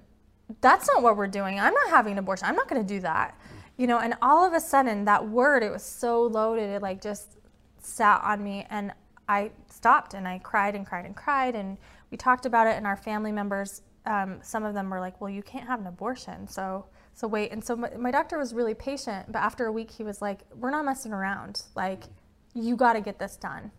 that's 0.60 0.88
not 0.88 1.02
what 1.02 1.16
we're 1.16 1.26
doing. 1.26 1.58
I'm 1.58 1.74
not 1.74 1.90
having 1.90 2.12
an 2.12 2.18
abortion. 2.18 2.46
I'm 2.46 2.56
not 2.56 2.68
going 2.68 2.84
to 2.84 2.94
do 2.94 3.00
that. 3.00 3.38
You 3.76 3.86
know, 3.86 3.98
and 3.98 4.14
all 4.20 4.44
of 4.44 4.52
a 4.52 4.60
sudden 4.60 5.04
that 5.06 5.28
word, 5.28 5.62
it 5.62 5.70
was 5.70 5.82
so 5.82 6.22
loaded, 6.22 6.68
it 6.70 6.82
like 6.82 7.00
just 7.00 7.38
sat 7.78 8.22
on 8.22 8.44
me, 8.44 8.66
and 8.68 8.92
I 9.28 9.50
stopped 9.68 10.14
and 10.14 10.28
I 10.28 10.38
cried 10.38 10.74
and 10.74 10.86
cried 10.86 11.06
and 11.06 11.16
cried. 11.16 11.54
And 11.54 11.78
we 12.10 12.16
talked 12.16 12.44
about 12.46 12.66
it. 12.66 12.76
And 12.76 12.86
our 12.86 12.96
family 12.96 13.32
members 13.32 13.82
um, 14.04 14.40
some 14.42 14.64
of 14.64 14.74
them 14.74 14.90
were 14.90 15.00
like 15.00 15.20
well 15.20 15.30
you 15.30 15.42
can't 15.42 15.66
have 15.66 15.80
an 15.80 15.86
abortion. 15.86 16.48
So 16.48 16.86
so 17.14 17.28
wait. 17.28 17.52
And 17.52 17.62
so 17.62 17.76
my, 17.76 17.90
my 17.96 18.10
doctor 18.10 18.38
was 18.38 18.54
really 18.54 18.74
patient. 18.74 19.30
But 19.30 19.40
after 19.40 19.66
a 19.66 19.72
week 19.72 19.90
he 19.90 20.02
was 20.02 20.20
like 20.22 20.40
we're 20.54 20.70
not 20.70 20.84
messing 20.84 21.12
around. 21.12 21.62
Like 21.74 22.04
you 22.54 22.76
got 22.76 22.94
to 22.94 23.00
get 23.00 23.18
this 23.18 23.36
done 23.36 23.70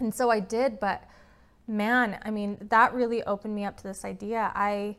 and 0.00 0.14
so 0.14 0.30
i 0.30 0.40
did 0.40 0.80
but 0.80 1.04
man 1.66 2.18
i 2.24 2.30
mean 2.30 2.56
that 2.68 2.92
really 2.94 3.22
opened 3.24 3.54
me 3.54 3.64
up 3.64 3.76
to 3.76 3.82
this 3.82 4.04
idea 4.04 4.50
i 4.54 4.96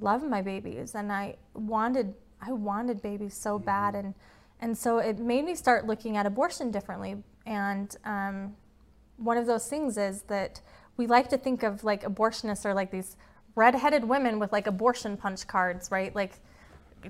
love 0.00 0.22
my 0.22 0.42
babies 0.42 0.94
and 0.94 1.12
i 1.12 1.34
wanted 1.54 2.14
i 2.40 2.52
wanted 2.52 3.00
babies 3.02 3.34
so 3.34 3.56
mm-hmm. 3.56 3.66
bad 3.66 3.94
and 3.94 4.14
and 4.60 4.76
so 4.76 4.98
it 4.98 5.18
made 5.18 5.44
me 5.44 5.54
start 5.54 5.86
looking 5.86 6.16
at 6.16 6.24
abortion 6.24 6.70
differently 6.70 7.16
and 7.46 7.96
um, 8.04 8.56
one 9.16 9.36
of 9.36 9.46
those 9.46 9.68
things 9.68 9.96
is 9.96 10.22
that 10.22 10.60
we 10.96 11.06
like 11.06 11.28
to 11.28 11.38
think 11.38 11.62
of 11.62 11.84
like 11.84 12.02
abortionists 12.02 12.64
are 12.64 12.74
like 12.74 12.90
these 12.90 13.16
redheaded 13.54 14.04
women 14.04 14.38
with 14.38 14.52
like 14.52 14.66
abortion 14.66 15.16
punch 15.16 15.46
cards, 15.46 15.90
right? 15.90 16.14
Like 16.14 16.32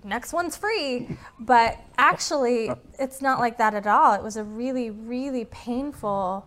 next 0.05 0.33
one's 0.33 0.57
free. 0.57 1.17
But 1.41 1.79
actually, 1.99 2.71
it's 2.99 3.23
not 3.23 3.41
like 3.41 3.59
that 3.59 3.75
at 3.75 3.87
all. 3.87 4.13
It 4.15 4.23
was 4.23 4.37
a 4.37 4.45
really, 4.45 4.91
really 4.91 5.47
painful 5.47 6.47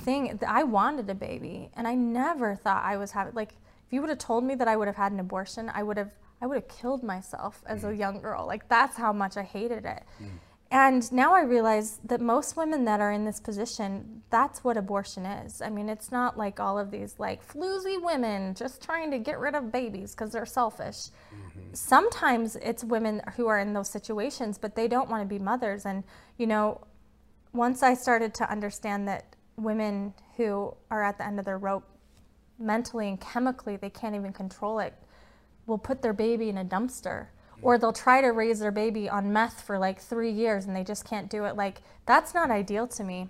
thing. 0.00 0.38
I 0.46 0.62
wanted 0.62 1.08
a 1.10 1.14
baby, 1.14 1.70
and 1.74 1.86
I 1.86 1.94
never 1.94 2.54
thought 2.54 2.84
I 2.84 2.96
was 2.96 3.12
having 3.12 3.34
like. 3.34 3.52
If 3.86 3.94
you 3.94 4.00
would 4.02 4.10
have 4.10 4.18
told 4.18 4.44
me 4.44 4.54
that 4.54 4.68
I 4.68 4.76
would 4.76 4.86
have 4.86 4.96
had 4.96 5.10
an 5.10 5.18
abortion, 5.18 5.68
I 5.74 5.82
would 5.82 5.96
have 5.96 6.12
I 6.40 6.46
would 6.46 6.54
have 6.54 6.68
killed 6.68 7.02
myself 7.02 7.62
as 7.66 7.84
a 7.84 7.88
mm. 7.88 7.98
young 7.98 8.20
girl. 8.20 8.46
Like 8.46 8.68
that's 8.68 8.96
how 8.96 9.12
much 9.12 9.36
I 9.36 9.42
hated 9.42 9.84
it. 9.84 10.02
Mm. 10.22 10.28
And 10.72 11.12
now 11.12 11.34
I 11.34 11.40
realize 11.40 11.98
that 12.04 12.20
most 12.20 12.56
women 12.56 12.84
that 12.84 13.00
are 13.00 13.10
in 13.10 13.24
this 13.24 13.40
position, 13.40 14.22
that's 14.30 14.62
what 14.62 14.76
abortion 14.76 15.26
is. 15.26 15.60
I 15.60 15.68
mean, 15.68 15.88
it's 15.88 16.12
not 16.12 16.38
like 16.38 16.60
all 16.60 16.78
of 16.78 16.92
these 16.92 17.16
like 17.18 17.46
floozy 17.46 18.00
women 18.00 18.54
just 18.54 18.80
trying 18.80 19.10
to 19.10 19.18
get 19.18 19.40
rid 19.40 19.56
of 19.56 19.72
babies 19.72 20.12
because 20.14 20.30
they're 20.30 20.46
selfish. 20.46 21.08
Mm-hmm. 21.34 21.74
Sometimes 21.74 22.54
it's 22.56 22.84
women 22.84 23.20
who 23.36 23.48
are 23.48 23.58
in 23.58 23.72
those 23.72 23.88
situations, 23.88 24.58
but 24.58 24.76
they 24.76 24.86
don't 24.86 25.10
want 25.10 25.22
to 25.22 25.26
be 25.26 25.40
mothers. 25.40 25.84
And, 25.84 26.04
you 26.38 26.46
know, 26.46 26.82
once 27.52 27.82
I 27.82 27.94
started 27.94 28.32
to 28.34 28.48
understand 28.48 29.08
that 29.08 29.34
women 29.56 30.14
who 30.36 30.74
are 30.90 31.02
at 31.02 31.18
the 31.18 31.26
end 31.26 31.38
of 31.38 31.44
their 31.44 31.58
rope, 31.58 31.84
mentally 32.58 33.08
and 33.08 33.20
chemically, 33.20 33.76
they 33.76 33.90
can't 33.90 34.14
even 34.14 34.32
control 34.32 34.78
it, 34.78 34.94
will 35.66 35.78
put 35.78 36.02
their 36.02 36.12
baby 36.12 36.48
in 36.48 36.58
a 36.58 36.64
dumpster 36.64 37.28
or 37.62 37.78
they'll 37.78 37.92
try 37.92 38.20
to 38.20 38.28
raise 38.28 38.58
their 38.58 38.70
baby 38.70 39.08
on 39.08 39.32
meth 39.32 39.60
for 39.60 39.78
like 39.78 40.00
three 40.00 40.30
years 40.30 40.64
and 40.64 40.74
they 40.74 40.84
just 40.84 41.04
can't 41.04 41.30
do 41.30 41.44
it. 41.44 41.56
Like, 41.56 41.82
that's 42.06 42.34
not 42.34 42.50
ideal 42.50 42.86
to 42.88 43.04
me. 43.04 43.28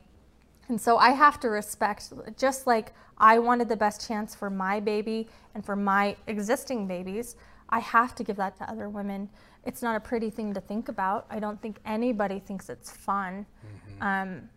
And 0.68 0.80
so 0.80 0.98
I 0.98 1.10
have 1.10 1.40
to 1.40 1.48
respect, 1.48 2.12
just 2.38 2.66
like 2.66 2.92
I 3.18 3.38
wanted 3.40 3.68
the 3.68 3.76
best 3.76 4.06
chance 4.06 4.34
for 4.34 4.48
my 4.48 4.78
baby 4.78 5.28
and 5.55 5.64
for 5.64 5.74
my 5.74 6.16
existing 6.28 6.86
babies, 6.86 7.34
I 7.68 7.80
have 7.80 8.14
to 8.16 8.24
give 8.24 8.36
that 8.36 8.56
to 8.59 8.70
other 8.70 8.88
women. 8.88 9.28
It's 9.64 9.82
not 9.82 9.97
a 9.97 10.01
pretty 10.01 10.30
thing 10.30 10.55
to 10.55 10.60
think 10.60 10.88
about. 10.88 11.26
I 11.28 11.40
don't 11.40 11.60
think 11.60 11.78
anybody 11.84 12.38
thinks 12.38 12.68
it's 12.70 12.90
fun. 12.90 13.47
Mm-hmm. 13.66 14.02
Um, 14.02 14.48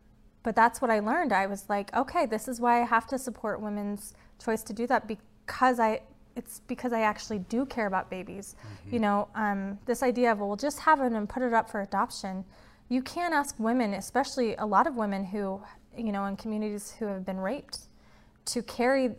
but 0.43 0.55
that's 0.55 0.81
what 0.81 0.91
I 0.91 0.99
learned. 0.99 1.33
I 1.33 1.47
was 1.47 1.65
like, 1.69 1.93
okay, 1.95 2.25
this 2.25 2.47
is 2.47 2.59
why 2.59 2.81
I 2.81 2.85
have 2.85 3.07
to 3.07 3.17
support 3.17 3.61
women's 3.61 4.13
choice 4.43 4.61
to 4.63 4.73
do 4.73 4.85
that 4.87 5.07
because 5.07 5.79
I 5.79 6.01
it's 6.35 6.61
because 6.67 6.93
I 6.93 7.01
actually 7.01 7.39
do 7.39 7.65
care 7.65 7.85
about 7.85 8.09
babies. 8.09 8.55
Mm-hmm. 8.55 8.93
You 8.93 8.99
know, 9.01 9.27
um, 9.35 9.77
this 9.85 10.01
idea 10.01 10.31
of, 10.31 10.39
well, 10.39 10.55
just 10.55 10.79
have 10.79 10.99
them 10.99 11.15
and 11.15 11.29
put 11.29 11.43
it 11.43 11.53
up 11.53 11.69
for 11.69 11.81
adoption. 11.81 12.43
You 12.89 13.01
can't 13.01 13.33
ask 13.33 13.55
women, 13.59 13.93
especially 13.93 14.55
a 14.55 14.65
lot 14.65 14.87
of 14.87 14.95
women 14.95 15.23
who, 15.23 15.61
you 15.95 16.11
know, 16.11 16.25
in 16.25 16.35
communities 16.35 16.95
who 16.97 17.05
have 17.05 17.25
been 17.25 17.37
raped, 17.37 17.81
to 18.45 18.61
carry 18.63 19.11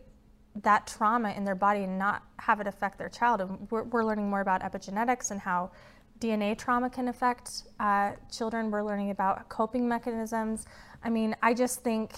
that 0.62 0.86
trauma 0.86 1.32
in 1.32 1.44
their 1.44 1.54
body 1.54 1.84
and 1.84 1.98
not 1.98 2.22
have 2.38 2.60
it 2.60 2.66
affect 2.66 2.98
their 2.98 3.08
child. 3.08 3.40
And 3.40 3.68
we're, 3.70 3.84
we're 3.84 4.04
learning 4.04 4.28
more 4.28 4.40
about 4.40 4.62
epigenetics 4.62 5.30
and 5.30 5.40
how 5.40 5.70
DNA 6.20 6.56
trauma 6.56 6.88
can 6.88 7.08
affect 7.08 7.64
uh, 7.80 8.12
children. 8.30 8.70
We're 8.70 8.82
learning 8.82 9.10
about 9.10 9.48
coping 9.48 9.88
mechanisms. 9.88 10.66
I 11.02 11.10
mean, 11.10 11.36
I 11.42 11.54
just 11.54 11.82
think 11.82 12.12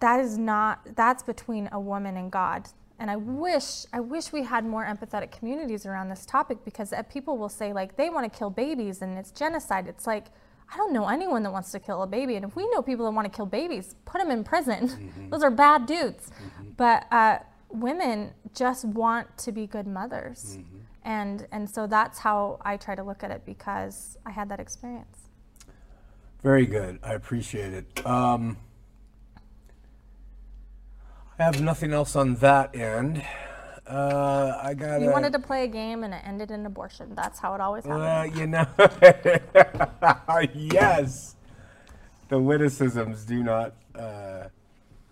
that 0.00 0.20
is 0.20 0.38
not, 0.38 0.80
that's 0.94 1.22
between 1.22 1.68
a 1.72 1.80
woman 1.80 2.16
and 2.16 2.30
God 2.30 2.68
and 2.98 3.10
I 3.10 3.16
wish 3.16 3.84
I 3.92 4.00
wish 4.00 4.32
we 4.32 4.44
had 4.44 4.64
more 4.64 4.84
empathetic 4.84 5.36
communities 5.36 5.84
around 5.84 6.08
this 6.08 6.24
topic 6.24 6.64
because 6.64 6.92
uh, 6.92 7.02
people 7.02 7.36
will 7.36 7.48
say 7.48 7.72
like 7.72 7.96
they 7.96 8.08
want 8.08 8.30
to 8.30 8.38
kill 8.38 8.50
babies 8.50 9.02
and 9.02 9.18
it's 9.18 9.30
genocide. 9.30 9.88
It's 9.88 10.06
like 10.06 10.26
I 10.72 10.76
don't 10.76 10.92
know 10.92 11.08
anyone 11.08 11.42
that 11.42 11.52
wants 11.52 11.72
to 11.72 11.80
kill 11.80 12.02
a 12.02 12.06
baby, 12.06 12.36
and 12.36 12.44
if 12.44 12.56
we 12.56 12.68
know 12.70 12.82
people 12.82 13.04
that 13.04 13.12
want 13.12 13.30
to 13.30 13.36
kill 13.36 13.46
babies, 13.46 13.96
put 14.04 14.20
them 14.20 14.30
in 14.30 14.44
prison. 14.44 14.88
Mm-hmm. 15.04 15.30
Those 15.30 15.42
are 15.42 15.50
bad 15.50 15.86
dudes. 15.86 16.30
Mm-hmm. 16.30 16.70
But 16.76 17.12
uh, 17.12 17.38
women 17.68 18.32
just 18.54 18.84
want 18.84 19.36
to 19.38 19.52
be 19.52 19.66
good 19.66 19.86
mothers, 19.86 20.56
mm-hmm. 20.58 20.73
And 21.04 21.46
and 21.52 21.68
so 21.68 21.86
that's 21.86 22.18
how 22.18 22.58
I 22.62 22.76
try 22.76 22.94
to 22.94 23.02
look 23.02 23.22
at 23.22 23.30
it 23.30 23.44
because 23.44 24.16
I 24.24 24.30
had 24.30 24.48
that 24.48 24.60
experience. 24.60 25.28
Very 26.42 26.66
good. 26.66 26.98
I 27.02 27.14
appreciate 27.14 27.72
it. 27.72 28.06
Um, 28.06 28.58
I 31.38 31.44
have 31.44 31.60
nothing 31.60 31.92
else 31.92 32.14
on 32.16 32.34
that 32.36 32.76
end. 32.76 33.24
Uh, 33.86 34.58
I 34.62 34.74
got. 34.74 35.00
You 35.00 35.10
wanted 35.10 35.32
to 35.34 35.38
play 35.38 35.64
a 35.64 35.66
game 35.66 36.04
and 36.04 36.14
it 36.14 36.22
ended 36.24 36.50
in 36.50 36.64
abortion. 36.64 37.14
That's 37.14 37.38
how 37.38 37.54
it 37.54 37.60
always 37.60 37.84
happens. 37.84 38.36
Uh, 38.36 38.40
you 38.40 38.46
know. 38.46 38.66
yes. 40.72 41.36
The 42.28 42.38
witticisms 42.38 43.24
do 43.24 43.42
not 43.42 43.74
uh, 43.94 44.48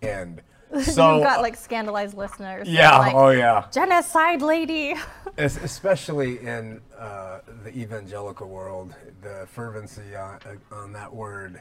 end. 0.01 0.43
So 0.83 1.17
you've 1.17 1.25
got 1.25 1.43
like 1.43 1.57
scandalized 1.57 2.17
listeners. 2.17 2.69
Yeah. 2.69 2.99
Like, 2.99 3.15
oh 3.15 3.31
yeah. 3.31 3.67
Genocide 3.71 4.41
lady. 4.41 4.95
especially 5.37 6.39
in 6.41 6.81
uh, 6.99 7.41
the 7.63 7.77
evangelical 7.77 8.49
world, 8.49 8.95
the 9.23 9.47
fervency 9.51 10.17
on, 10.17 10.39
on 10.71 10.93
that 10.93 11.13
word 11.13 11.61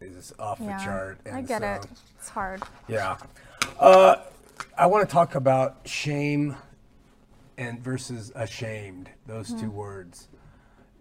is 0.00 0.32
off 0.38 0.58
yeah, 0.60 0.78
the 0.78 0.84
chart. 0.84 1.18
I 1.32 1.40
get 1.40 1.62
so, 1.62 1.72
it. 1.72 1.86
It's 2.18 2.28
hard. 2.28 2.62
Yeah. 2.88 3.16
Uh, 3.78 4.16
I 4.76 4.86
want 4.86 5.08
to 5.08 5.12
talk 5.12 5.34
about 5.34 5.78
shame 5.84 6.56
and 7.56 7.80
versus 7.80 8.32
ashamed, 8.34 9.08
those 9.26 9.48
mm-hmm. 9.48 9.62
two 9.62 9.70
words. 9.70 10.28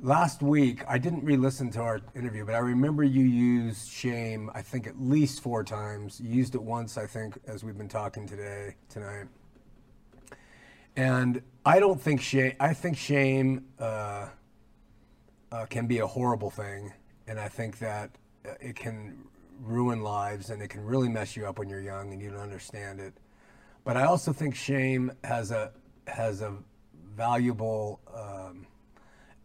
Last 0.05 0.41
week, 0.41 0.84
I 0.85 0.97
didn't 0.97 1.23
re 1.23 1.38
listen 1.38 1.71
to 1.71 1.80
our 1.80 2.01
interview, 2.13 2.43
but 2.43 2.55
I 2.55 2.57
remember 2.57 3.05
you 3.05 3.23
used 3.23 3.89
shame, 3.89 4.51
I 4.53 4.61
think, 4.61 4.85
at 4.85 4.99
least 5.01 5.41
four 5.41 5.63
times. 5.63 6.19
You 6.19 6.30
used 6.30 6.55
it 6.55 6.61
once, 6.61 6.97
I 6.97 7.07
think, 7.07 7.39
as 7.47 7.63
we've 7.63 7.77
been 7.77 7.88
talking 7.88 8.27
today, 8.27 8.75
tonight. 8.89 9.27
And 10.97 11.41
I 11.65 11.80
don't 11.80 12.01
think 12.01 12.19
shame, 12.19 12.51
I 12.59 12.73
think 12.73 12.97
shame 12.97 13.63
uh, 13.80 14.27
uh, 15.53 15.65
can 15.67 15.88
be 15.88 15.99
a 15.99 16.07
horrible 16.07 16.49
thing. 16.49 16.91
And 17.25 17.39
I 17.39 17.47
think 17.47 17.80
that 17.80 18.11
uh, 18.45 18.55
it 18.59 18.75
can 18.75 19.23
ruin 19.61 20.01
lives 20.01 20.49
and 20.49 20.61
it 20.61 20.67
can 20.67 20.84
really 20.84 21.07
mess 21.07 21.38
you 21.38 21.45
up 21.45 21.59
when 21.59 21.69
you're 21.69 21.80
young 21.80 22.11
and 22.11 22.21
you 22.21 22.30
don't 22.30 22.41
understand 22.41 22.99
it. 22.99 23.13
But 23.85 23.95
I 23.95 24.03
also 24.03 24.34
think 24.34 24.53
shame 24.53 25.13
has 25.23 25.51
a 25.51 25.71
has 26.07 26.41
a 26.41 26.57
valuable 27.15 28.01
um, 28.13 28.67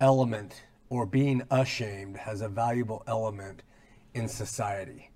element, 0.01 0.63
or 0.89 1.07
being 1.07 1.43
ashamed 1.51 2.17
has 2.17 2.41
a 2.41 2.49
valuable 2.49 3.03
element 3.07 3.63
in 4.15 4.29
society. 4.29 5.11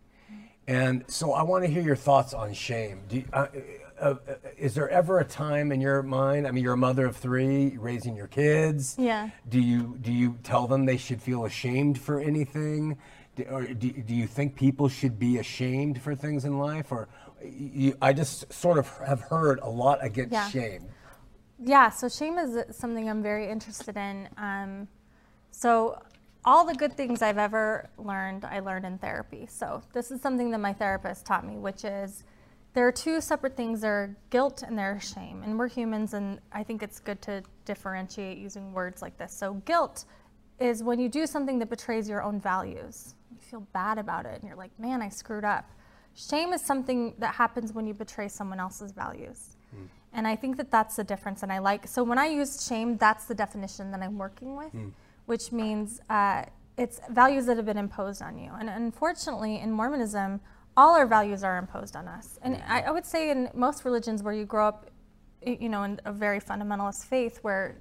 And 0.67 1.05
so 1.09 1.33
I 1.33 1.43
want 1.43 1.65
to 1.65 1.71
hear 1.71 1.83
your 1.83 1.97
thoughts 1.97 2.33
on 2.35 2.53
shame. 2.55 3.03
You, 3.11 3.25
uh, 3.33 3.47
uh, 4.01 4.05
uh, 4.05 4.35
is 4.57 4.75
there 4.75 4.89
ever 4.89 5.19
a 5.19 5.25
time 5.25 5.73
in 5.73 5.81
your 5.81 6.03
mind? 6.03 6.47
I 6.47 6.53
mean, 6.53 6.63
you're 6.63 6.75
a 6.75 6.77
mother 6.79 7.07
of 7.07 7.17
three, 7.17 7.77
raising 7.77 8.15
your 8.17 8.29
kids. 8.29 8.95
Yeah. 8.99 9.31
Do 9.49 9.61
you 9.61 9.99
do 10.01 10.13
you 10.13 10.39
tell 10.45 10.69
them 10.69 10.85
they 10.87 10.97
should 10.99 11.21
feel 11.21 11.45
ashamed 11.45 12.01
for 12.01 12.21
anything? 12.21 12.97
Do, 13.35 13.45
or 13.51 13.65
do, 13.67 13.91
do 13.91 14.15
you 14.15 14.27
think 14.27 14.55
people 14.55 14.89
should 14.89 15.19
be 15.19 15.39
ashamed 15.39 16.01
for 16.01 16.15
things 16.15 16.45
in 16.45 16.59
life? 16.59 16.93
Or 16.93 17.09
you, 17.45 17.97
I 18.01 18.13
just 18.13 18.53
sort 18.53 18.79
of 18.79 18.89
have 18.99 19.21
heard 19.21 19.59
a 19.61 19.69
lot 19.69 19.99
against 20.05 20.33
Yeah. 20.33 20.49
shame. 20.49 20.87
Yeah, 21.65 21.91
so 21.91 22.09
shame 22.09 22.39
is 22.39 22.77
something 22.77 23.09
I'm 23.09 23.23
very 23.23 23.49
interested 23.49 23.97
in. 23.97 24.29
Um, 24.37 24.89
so, 25.53 26.03
all 26.45 26.65
the 26.67 26.75
good 26.75 26.97
things 26.97 27.23
I've 27.23 27.39
ever 27.39 27.89
learned, 27.99 28.45
I 28.45 28.59
learned 28.59 28.85
in 28.85 28.99
therapy. 28.99 29.47
So, 29.49 29.81
this 29.93 30.11
is 30.11 30.21
something 30.21 30.51
that 30.51 30.59
my 30.59 30.73
therapist 30.73 31.25
taught 31.25 31.47
me, 31.47 31.59
which 31.59 31.85
is 31.85 32.25
there 32.75 32.87
are 32.89 32.93
two 32.93 33.21
separate 33.21 33.57
things 33.57 33.81
there 33.83 33.93
are 33.93 34.17
guilt 34.31 34.65
and 34.67 34.77
there 34.77 34.97
are 34.97 35.01
shame. 35.01 35.43
And 35.45 35.57
we're 35.57 35.69
humans, 35.69 36.15
and 36.15 36.41
I 36.51 36.65
think 36.65 36.83
it's 36.83 36.99
good 36.99 37.23
to 37.23 37.45
differentiate 37.65 38.39
using 38.39 38.73
words 38.73 39.01
like 39.01 39.17
this. 39.17 39.33
So, 39.33 39.55
guilt 39.65 40.05
is 40.59 40.83
when 40.83 40.99
you 40.99 41.09
do 41.09 41.27
something 41.27 41.61
that 41.61 41.71
betrays 41.71 42.09
your 42.09 42.25
own 42.25 42.41
values. 42.41 43.15
You 43.31 43.39
feel 43.39 43.67
bad 43.73 43.99
about 43.99 44.27
it, 44.27 44.41
and 44.41 44.49
you're 44.49 44.59
like, 44.59 44.77
man, 44.81 45.01
I 45.01 45.11
screwed 45.11 45.45
up. 45.45 45.71
Shame 46.15 46.53
is 46.53 46.61
something 46.61 47.15
that 47.19 47.37
happens 47.37 47.73
when 47.73 47.87
you 47.87 47.95
betray 47.95 48.27
someone 48.27 48.59
else's 48.59 48.91
values. 48.91 49.57
And 50.15 50.27
I 50.27 50.37
think 50.37 50.57
that 50.59 50.71
that's 50.71 50.97
the 50.97 51.05
difference. 51.05 51.43
And 51.43 51.53
I 51.53 51.59
like, 51.59 51.87
so 51.89 52.03
when 52.03 52.19
I 52.19 52.27
use 52.27 52.67
shame, 52.67 52.97
that's 52.99 53.25
the 53.25 53.35
definition 53.35 53.91
that 53.93 54.03
I'm 54.03 54.19
working 54.19 54.57
with, 54.57 54.73
which 55.27 55.53
means 55.53 56.01
uh, 56.11 56.45
it's 56.77 57.01
values 57.11 57.47
that 57.47 57.57
have 57.57 57.67
been 57.67 57.79
imposed 57.79 58.23
on 58.23 58.39
you. 58.39 58.51
And 58.59 58.69
unfortunately, 58.69 59.61
in 59.61 59.73
Mormonism, 59.73 60.41
all 60.77 60.95
our 60.95 61.07
values 61.07 61.45
are 61.45 61.59
imposed 61.59 61.97
on 61.97 62.09
us. 62.09 62.39
And 62.43 62.63
I, 62.67 62.83
I 62.83 62.91
would 62.91 63.07
say 63.07 63.31
in 63.31 63.49
most 63.55 63.85
religions 63.85 64.23
where 64.23 64.35
you 64.35 64.45
grow 64.45 64.69
up, 64.69 64.91
you 65.45 65.69
know, 65.69 65.83
in 65.83 66.01
a 66.05 66.13
very 66.13 66.41
fundamentalist 66.41 67.07
faith 67.07 67.39
where 67.43 67.77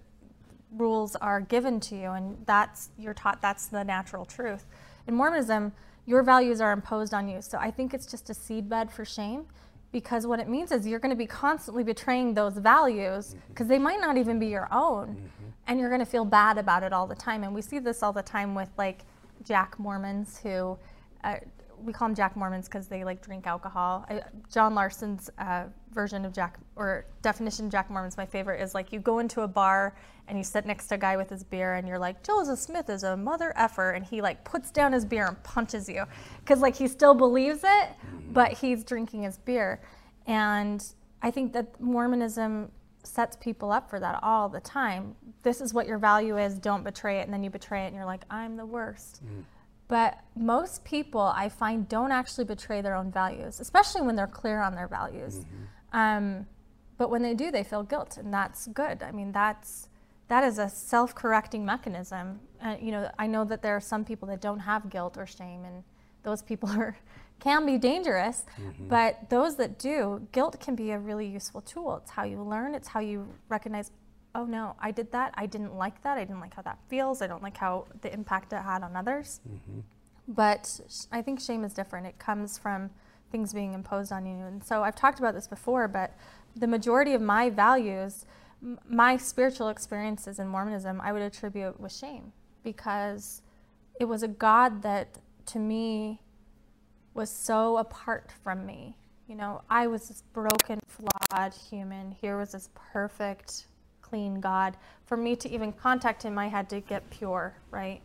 rules 0.72 1.16
are 1.18 1.41
given 1.41 1.80
to 1.80 1.95
you 1.95 2.12
and 2.12 2.38
that's 2.45 2.90
you're 2.98 3.14
taught 3.14 3.41
that's 3.41 3.68
the 3.68 3.84
natural 3.84 4.24
truth 4.24 4.66
in 5.06 5.14
mormonism 5.14 5.72
your 6.06 6.24
values 6.24 6.62
are 6.62 6.72
imposed 6.72 7.14
on 7.14 7.28
you 7.28 7.41
so 7.41 7.58
i 7.58 7.70
think 7.70 7.94
it's 7.94 8.06
just 8.06 8.30
a 8.30 8.34
seedbed 8.34 8.90
for 8.90 9.03
shame 9.03 9.45
because 9.91 10.26
what 10.26 10.39
it 10.39 10.47
means 10.47 10.72
is 10.72 10.88
you're 10.88 10.99
going 10.99 11.11
to 11.11 11.18
be 11.18 11.26
constantly 11.26 11.84
betraying 11.84 12.34
those 12.34 12.57
values 12.57 13.35
because 13.49 13.68
they 13.68 13.80
might 13.80 13.99
not 13.99 14.18
even 14.18 14.39
be 14.39 14.47
your 14.47 14.68
own 14.72 15.30
and 15.68 15.80
you're 15.80 15.89
going 15.89 15.99
to 15.99 16.05
feel 16.05 16.26
bad 16.26 16.57
about 16.57 16.84
it 16.84 16.93
all 16.93 17.07
the 17.07 17.15
time. 17.15 17.43
And 17.43 17.53
we 17.53 17.61
see 17.61 17.80
this 17.80 18.01
all 18.01 18.13
the 18.13 18.23
time 18.23 18.55
with 18.55 18.69
like 18.77 19.01
jack 19.43 19.80
mormons 19.80 20.39
who 20.41 20.77
uh, 21.23 21.38
we 21.84 21.94
call 21.94 22.08
them 22.08 22.16
Jack 22.16 22.36
Mormons 22.36 22.66
because 22.68 22.88
they 22.88 23.03
like 23.03 23.22
drink 23.22 23.48
alcohol. 23.48 24.06
I, 24.10 24.22
John 24.52 24.76
Larsen's 24.76 25.30
uh, 25.38 25.66
version 25.91 26.26
of 26.26 26.34
Jack 26.34 26.58
or 26.76 27.06
definition 27.22 27.66
of 27.66 27.72
Jack 27.72 27.90
Mormon's 27.90 28.18
my 28.18 28.26
favorite 28.26 28.62
is 28.62 28.74
like 28.74 28.91
you 28.94 28.99
go 28.99 29.20
into 29.20 29.41
a 29.41 29.48
bar 29.48 29.95
and 30.28 30.38
you 30.38 30.44
sit 30.44 30.66
next 30.66 30.88
to 30.88 30.95
a 30.95 30.98
guy 30.98 31.18
with 31.18 31.30
his 31.30 31.44
beer 31.44 31.74
and 31.74 31.88
you're 31.88 31.99
like 31.99 32.24
Joseph 32.24 32.60
Smith 32.60 32.90
is 32.90 33.03
a 33.03 33.18
mother 33.18 33.53
effer 33.56 33.91
and 33.91 34.06
he 34.06 34.22
like 34.22 34.44
puts 34.44 34.72
down 34.72 34.94
his 34.94 35.06
beer 35.06 35.28
and 35.28 35.41
punches 35.44 35.90
you 35.90 36.06
because 36.40 36.60
like 36.60 36.76
he 36.76 36.88
still 36.88 37.14
believes 37.14 37.62
it 37.64 37.90
but 38.32 38.53
he's 38.53 38.84
drinking 38.84 39.24
his 39.24 39.38
beer 39.38 39.82
and 40.28 40.94
I 41.22 41.32
think 41.32 41.53
that 41.53 41.80
Mormonism 41.80 42.72
sets 43.03 43.36
people 43.36 43.72
up 43.72 43.90
for 43.90 43.99
that 43.99 44.20
all 44.24 44.49
the 44.49 44.60
time. 44.60 45.16
This 45.44 45.62
is 45.62 45.74
what 45.74 45.88
your 45.88 45.98
value 45.98 46.38
is, 46.38 46.60
don't 46.60 46.84
betray 46.84 47.20
it, 47.20 47.24
and 47.24 47.34
then 47.34 47.44
you 47.44 47.49
betray 47.49 47.84
it 47.84 47.88
and 47.88 47.95
you're 47.95 48.06
like, 48.06 48.24
I'm 48.30 48.56
the 48.56 48.66
worst. 48.66 49.22
But 49.91 50.19
most 50.38 50.85
people 50.85 51.19
I 51.19 51.49
find 51.49 51.85
don't 51.89 52.13
actually 52.13 52.45
betray 52.45 52.80
their 52.80 52.95
own 52.95 53.11
values, 53.11 53.59
especially 53.59 54.01
when 54.01 54.15
they're 54.15 54.26
clear 54.26 54.61
on 54.61 54.73
their 54.73 54.88
values. 54.88 55.45
Um, 55.91 56.47
but 56.97 57.09
when 57.09 57.22
they 57.22 57.34
do, 57.34 57.51
they 57.51 57.65
feel 57.65 57.84
guilt, 57.84 58.15
and 58.15 58.34
that's 58.34 58.68
good. 58.68 59.03
I 59.03 59.11
mean, 59.11 59.34
that's 59.34 59.89
that 60.30 60.45
is 60.45 60.59
a 60.59 60.69
self-correcting 60.69 61.65
mechanism. 61.65 62.39
Uh, 62.63 62.77
you 62.80 62.91
know, 62.93 63.11
I 63.19 63.27
know 63.27 63.43
that 63.43 63.61
there 63.61 63.76
are 63.76 63.81
some 63.81 64.05
people 64.05 64.30
that 64.30 64.39
don't 64.39 64.59
have 64.59 64.89
guilt 64.89 65.18
or 65.18 65.26
shame, 65.26 65.65
and 65.65 65.84
those 66.23 66.41
people 66.41 66.69
are 66.84 66.95
can 67.41 67.65
be 67.65 67.77
dangerous. 67.77 68.45
But 68.88 69.30
those 69.30 69.57
that 69.57 69.77
do, 69.77 70.26
guilt 70.31 70.57
can 70.61 70.76
be 70.76 70.91
a 70.91 70.99
really 70.99 71.27
useful 71.27 71.59
tool. 71.59 71.97
It's 71.97 72.11
how 72.11 72.23
you 72.23 72.41
learn. 72.41 72.76
It's 72.76 72.88
how 72.88 73.01
you 73.01 73.27
recognize. 73.49 73.91
Oh 74.34 74.45
no, 74.45 74.76
I 74.80 74.91
did 74.91 75.12
that. 75.12 75.34
I 75.36 75.45
didn't 75.45 75.76
like 75.76 76.02
that. 76.03 76.18
I 76.18 76.22
didn't 76.24 76.40
like 76.40 76.53
how 76.53 76.62
that 76.62 76.80
feels. 76.88 77.22
I 77.22 77.28
don't 77.28 77.44
like 77.44 77.58
how 77.58 77.88
the 78.02 78.14
impact 78.14 78.53
it 78.53 78.62
had 78.62 78.84
on 78.84 78.95
others. 78.95 79.41
Mm-hmm. 79.48 79.80
But 80.28 80.80
sh- 80.90 81.06
I 81.12 81.22
think 81.22 81.41
shame 81.41 81.64
is 81.64 81.74
different. 81.74 82.08
It 82.08 82.18
comes 82.20 82.58
from 82.58 82.91
things 83.32 83.53
being 83.53 83.74
imposed 83.74 84.12
on 84.12 84.26
you. 84.26 84.45
And 84.45 84.64
so 84.64 84.84
I've 84.84 84.95
talked 84.95 85.20
about 85.20 85.34
this 85.34 85.48
before, 85.48 85.88
but 85.88 86.16
the 86.56 86.68
majority 86.68 87.14
of 87.14 87.22
my 87.22 87.49
values, 87.49 88.26
m- 88.62 88.80
my 88.88 89.18
spiritual 89.18 89.70
experiences 89.70 90.40
in 90.40 90.48
Mormonism, 90.48 91.02
I 91.02 91.12
would 91.12 91.22
attribute 91.22 91.80
with 91.80 91.94
shame 91.94 92.32
because 92.64 93.41
it 93.99 94.06
was 94.06 94.24
a 94.24 94.28
God 94.28 94.82
that 94.84 95.20
to 95.48 95.60
me 95.60 96.22
was 97.14 97.30
so 97.30 97.78
apart 97.78 98.32
from 98.44 98.66
me. 98.66 98.98
You 99.28 99.36
know, 99.36 99.62
I 99.70 99.88
was 99.88 100.08
this 100.10 100.24
broken, 100.34 100.80
flawed 100.88 101.53
human. 101.53 102.12
Here 102.12 102.38
was 102.38 102.52
this 102.52 102.70
perfect, 102.76 103.68
clean 104.11 104.41
God. 104.41 104.75
For 105.05 105.15
me 105.15 105.35
to 105.38 105.49
even 105.49 105.71
contact 105.71 106.23
him, 106.23 106.38
I 106.38 106.47
had 106.47 106.69
to 106.69 106.81
get 106.81 107.09
pure, 107.09 107.55
right? 107.71 108.01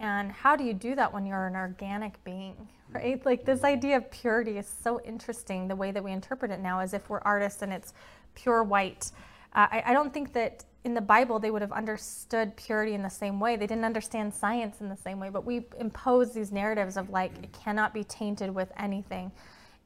And 0.00 0.32
how 0.32 0.56
do 0.56 0.64
you 0.64 0.74
do 0.74 0.96
that 0.96 1.12
when 1.12 1.24
you're 1.24 1.46
an 1.46 1.54
organic 1.54 2.22
being, 2.24 2.56
right? 2.92 3.24
Like 3.24 3.44
this 3.44 3.62
idea 3.62 3.96
of 3.96 4.10
purity 4.10 4.58
is 4.58 4.70
so 4.82 5.00
interesting. 5.02 5.68
The 5.68 5.76
way 5.76 5.92
that 5.92 6.02
we 6.02 6.10
interpret 6.10 6.50
it 6.50 6.60
now, 6.60 6.80
as 6.80 6.92
if 6.92 7.08
we're 7.08 7.20
artists 7.20 7.62
and 7.62 7.72
it's 7.72 7.94
pure 8.34 8.64
white. 8.64 9.12
Uh, 9.54 9.68
I, 9.70 9.82
I 9.86 9.92
don't 9.92 10.12
think 10.12 10.32
that 10.32 10.64
in 10.84 10.94
the 10.94 11.00
Bible 11.00 11.38
they 11.38 11.52
would 11.52 11.62
have 11.62 11.70
understood 11.70 12.56
purity 12.56 12.94
in 12.94 13.02
the 13.02 13.10
same 13.10 13.38
way. 13.38 13.54
They 13.54 13.68
didn't 13.68 13.84
understand 13.84 14.34
science 14.34 14.80
in 14.80 14.88
the 14.88 14.96
same 14.96 15.20
way, 15.20 15.28
but 15.28 15.44
we 15.44 15.66
impose 15.78 16.32
these 16.32 16.50
narratives 16.50 16.96
of 16.96 17.10
like 17.10 17.32
it 17.40 17.52
cannot 17.52 17.94
be 17.94 18.02
tainted 18.02 18.52
with 18.52 18.72
anything. 18.76 19.30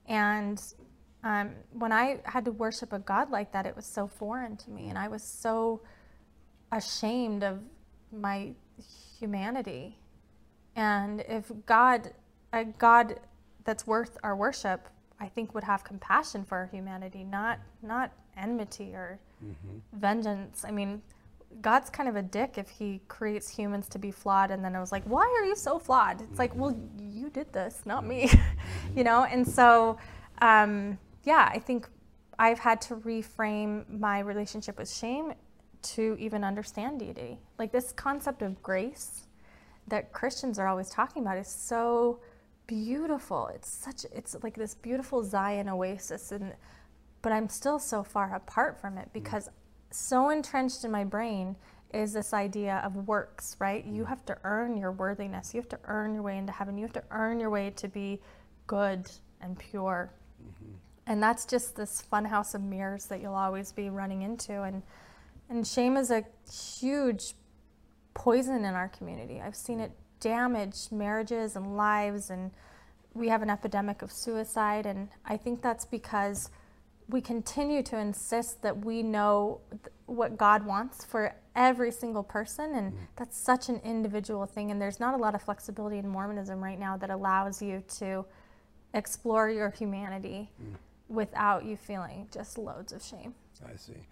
And 0.09 0.63
um, 1.25 1.51
when 1.73 1.93
I 1.93 2.21
had 2.25 2.45
to 2.45 2.53
worship 2.53 2.93
a 2.93 2.99
God 2.99 3.31
like 3.31 3.53
that, 3.53 3.67
it 3.67 3.75
was 3.75 3.87
so 3.87 4.07
foreign 4.07 4.57
to 4.59 4.71
me, 4.71 4.89
and 4.89 4.99
I 4.99 5.09
was 5.09 5.23
so 5.23 5.81
ashamed 6.73 7.43
of 7.43 7.61
my 8.13 8.53
humanity. 9.19 9.99
And 10.75 11.23
if 11.23 11.51
God, 11.65 12.13
a 12.53 12.65
God 12.65 13.21
that's 13.65 13.87
worth 13.87 14.17
our 14.23 14.37
worship, 14.37 14.89
I 15.19 15.27
think 15.29 15.55
would 15.55 15.65
have 15.65 15.83
compassion 15.85 16.45
for 16.45 16.59
our 16.59 16.67
humanity, 16.67 17.25
not 17.25 17.59
not 17.83 18.13
enmity 18.37 18.95
or 18.95 19.19
vengeance. 19.93 20.65
I 20.67 20.71
mean, 20.71 21.03
God's 21.61 21.91
kind 21.91 22.09
of 22.09 22.17
a 22.17 22.23
dick 22.23 22.59
if 22.59 22.69
he 22.69 23.01
creates 23.09 23.49
humans 23.49 23.89
to 23.89 23.99
be 23.99 24.11
flawed 24.11 24.51
and 24.51 24.65
then 24.65 24.77
I 24.77 24.81
was 24.81 24.93
like, 24.93 25.05
why 25.05 25.25
are 25.41 25.45
you 25.45 25.57
so 25.57 25.79
flawed? 25.79 26.21
It's 26.21 26.39
like, 26.39 26.55
well, 26.55 26.77
you 27.01 27.31
did 27.31 27.53
this, 27.53 27.83
not 27.85 28.07
me, 28.07 28.31
you 28.97 29.05
know? 29.05 29.25
And 29.25 29.47
so, 29.47 29.97
um, 30.43 30.99
yeah, 31.27 31.51
I 31.53 31.59
think 31.59 31.89
I've 32.39 32.61
had 32.61 32.81
to 32.83 32.97
reframe 32.97 33.89
my 33.91 34.21
relationship 34.21 34.79
with 34.79 34.91
shame 34.91 35.35
to 35.83 36.17
even 36.19 36.45
understand 36.45 37.01
deity. 37.01 37.39
Like 37.59 37.73
this 37.73 37.93
concept 37.93 38.43
of 38.43 38.63
grace 38.63 39.27
that 39.89 40.13
Christians 40.13 40.59
are 40.59 40.69
always 40.69 40.89
talking 40.89 41.23
about 41.23 41.37
is 41.37 41.49
so 41.49 42.21
beautiful. 42.67 43.49
It's 43.55 43.69
such 43.69 44.05
it's 44.13 44.37
like 44.43 44.55
this 44.55 44.75
beautiful 44.75 45.23
Zion 45.25 45.69
oasis 45.69 46.33
and 46.33 46.55
but 47.23 47.33
I'm 47.33 47.49
still 47.49 47.79
so 47.81 48.05
far 48.05 48.35
apart 48.35 48.81
from 48.81 48.97
it 48.97 49.09
mm. 49.09 49.13
because 49.13 49.49
so 49.91 50.31
entrenched 50.31 50.85
in 50.85 50.91
my 50.91 51.05
brain 51.05 51.57
is 51.93 52.13
this 52.13 52.35
idea 52.35 52.81
of 52.85 53.09
works, 53.09 53.57
right? 53.59 53.85
You 53.85 54.05
mm. 54.05 54.09
have 54.09 54.25
to 54.27 54.39
earn 54.45 54.77
your 54.77 54.93
worthiness. 54.93 55.55
You 55.55 55.61
have 55.61 55.69
to 55.71 55.79
earn 55.85 56.15
your 56.15 56.23
way 56.23 56.39
into 56.39 56.53
heaven. 56.53 56.79
You 56.79 56.85
have 56.85 56.93
to 56.95 57.05
earn 57.11 57.41
your 57.41 57.51
way 57.51 57.71
to 57.71 57.89
be 57.89 58.21
good 58.67 59.11
and 59.41 59.59
pure. 59.59 60.13
Mm-hmm. 60.43 60.75
And 61.07 61.23
that's 61.23 61.45
just 61.45 61.77
this 61.77 62.01
fun 62.01 62.25
house 62.25 62.55
of 62.55 62.63
mirrors 62.63 63.07
that 63.07 63.21
you'll 63.21 63.35
always 63.35 63.73
be 63.73 63.91
running 63.91 64.23
into 64.23 64.63
and 64.63 64.83
and 65.49 65.67
shame 65.67 65.97
is 65.97 66.11
a 66.11 66.25
huge 66.51 67.35
poison 68.15 68.65
in 68.65 68.75
our 68.75 68.89
community. 68.89 69.41
I've 69.41 69.57
seen 69.57 69.81
it 69.81 69.93
damage 70.21 70.91
marriages 70.91 71.57
and 71.57 71.77
lives, 71.77 72.31
and 72.31 72.51
we 73.15 73.29
have 73.29 73.43
an 73.43 73.51
epidemic 73.51 74.03
of 74.03 74.11
suicide. 74.11 74.87
And 74.87 75.09
I 75.25 75.37
think 75.37 75.63
that's 75.63 75.85
because 75.85 76.51
we 77.09 77.21
continue 77.21 77.83
to 77.85 77.97
insist 77.97 78.63
that 78.63 78.85
we 78.85 79.03
know 79.03 79.61
th- 79.71 79.95
what 80.07 80.37
God 80.37 80.67
wants 80.67 81.05
for 81.05 81.37
every 81.55 81.93
single 81.93 82.25
person, 82.25 82.75
and 82.75 82.93
mm-hmm. 82.93 83.05
that's 83.15 83.39
such 83.39 83.69
an 83.69 83.81
individual 83.85 84.47
thing. 84.47 84.71
And 84.71 84.83
there's 84.83 84.99
not 84.99 85.15
a 85.15 85.19
lot 85.19 85.35
of 85.35 85.43
flexibility 85.43 85.99
in 85.99 86.09
Mormonism 86.09 86.63
right 86.63 86.79
now 86.79 86.97
that 86.97 87.11
allows 87.11 87.63
you 87.63 87.85
to 87.99 88.25
explore 88.95 89.49
your 89.51 89.71
humanity 89.71 90.51
mm. 90.61 90.75
Without 91.09 91.65
you 91.65 91.77
feeling 91.77 92.29
just 92.33 92.59
loads 92.59 92.93
of 92.93 93.03
shame. 93.03 93.35
I 93.65 93.77
see. 93.77 94.07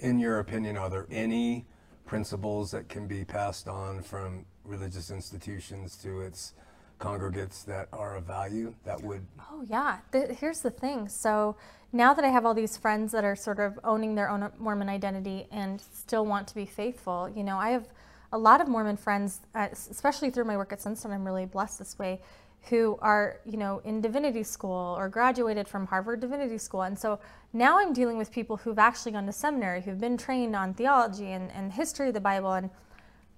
In 0.00 0.18
your 0.18 0.38
opinion, 0.38 0.76
are 0.76 0.90
there 0.90 1.06
any 1.10 1.66
principles 2.04 2.70
that 2.70 2.88
can 2.88 3.06
be 3.06 3.24
passed 3.24 3.68
on 3.68 4.02
from 4.02 4.46
religious 4.64 5.10
institutions 5.10 5.96
to 5.96 6.20
its 6.20 6.52
congregates 6.98 7.62
that 7.64 7.88
are 7.92 8.16
of 8.16 8.24
value 8.24 8.74
that 8.84 9.02
would 9.02 9.26
Oh, 9.52 9.64
yeah. 9.68 9.98
The, 10.12 10.32
here's 10.32 10.60
the 10.60 10.70
thing. 10.70 11.08
So 11.08 11.56
now 11.92 12.14
that 12.14 12.24
I 12.24 12.28
have 12.28 12.46
all 12.46 12.54
these 12.54 12.76
friends 12.76 13.12
that 13.12 13.24
are 13.24 13.36
sort 13.36 13.58
of 13.58 13.78
owning 13.84 14.14
their 14.14 14.28
own 14.28 14.50
Mormon 14.58 14.88
identity 14.88 15.46
and 15.50 15.80
still 15.92 16.24
want 16.24 16.48
to 16.48 16.54
be 16.54 16.66
faithful, 16.66 17.28
you 17.28 17.42
know, 17.42 17.58
I 17.58 17.70
have 17.70 17.86
a 18.32 18.38
lot 18.38 18.60
of 18.60 18.68
Mormon 18.68 18.96
friends, 18.96 19.40
uh, 19.54 19.68
especially 19.72 20.30
through 20.30 20.44
my 20.44 20.56
work 20.56 20.72
at 20.72 20.80
Sunstone. 20.80 21.12
I'm 21.12 21.24
really 21.24 21.46
blessed 21.46 21.78
this 21.78 21.98
way, 21.98 22.20
who 22.68 22.98
are, 23.00 23.40
you 23.44 23.56
know, 23.56 23.80
in 23.84 24.00
divinity 24.00 24.42
school 24.42 24.96
or 24.98 25.08
graduated 25.08 25.68
from 25.68 25.86
Harvard 25.86 26.20
Divinity 26.20 26.58
School. 26.58 26.82
And 26.82 26.98
so 26.98 27.20
now 27.52 27.78
I'm 27.78 27.92
dealing 27.92 28.18
with 28.18 28.32
people 28.32 28.56
who've 28.56 28.78
actually 28.78 29.12
gone 29.12 29.26
to 29.26 29.32
seminary, 29.32 29.82
who've 29.82 30.00
been 30.00 30.16
trained 30.16 30.56
on 30.56 30.74
theology 30.74 31.30
and, 31.32 31.50
and 31.52 31.72
history 31.72 32.08
of 32.08 32.14
the 32.14 32.20
Bible. 32.20 32.52
And 32.52 32.70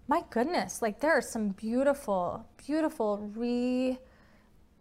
my 0.07 0.23
goodness, 0.31 0.81
like 0.81 1.01
there 1.01 1.13
are 1.13 1.23
some 1.23 1.51
beautiful, 1.51 2.47
beautiful 2.67 3.31
re 3.35 3.99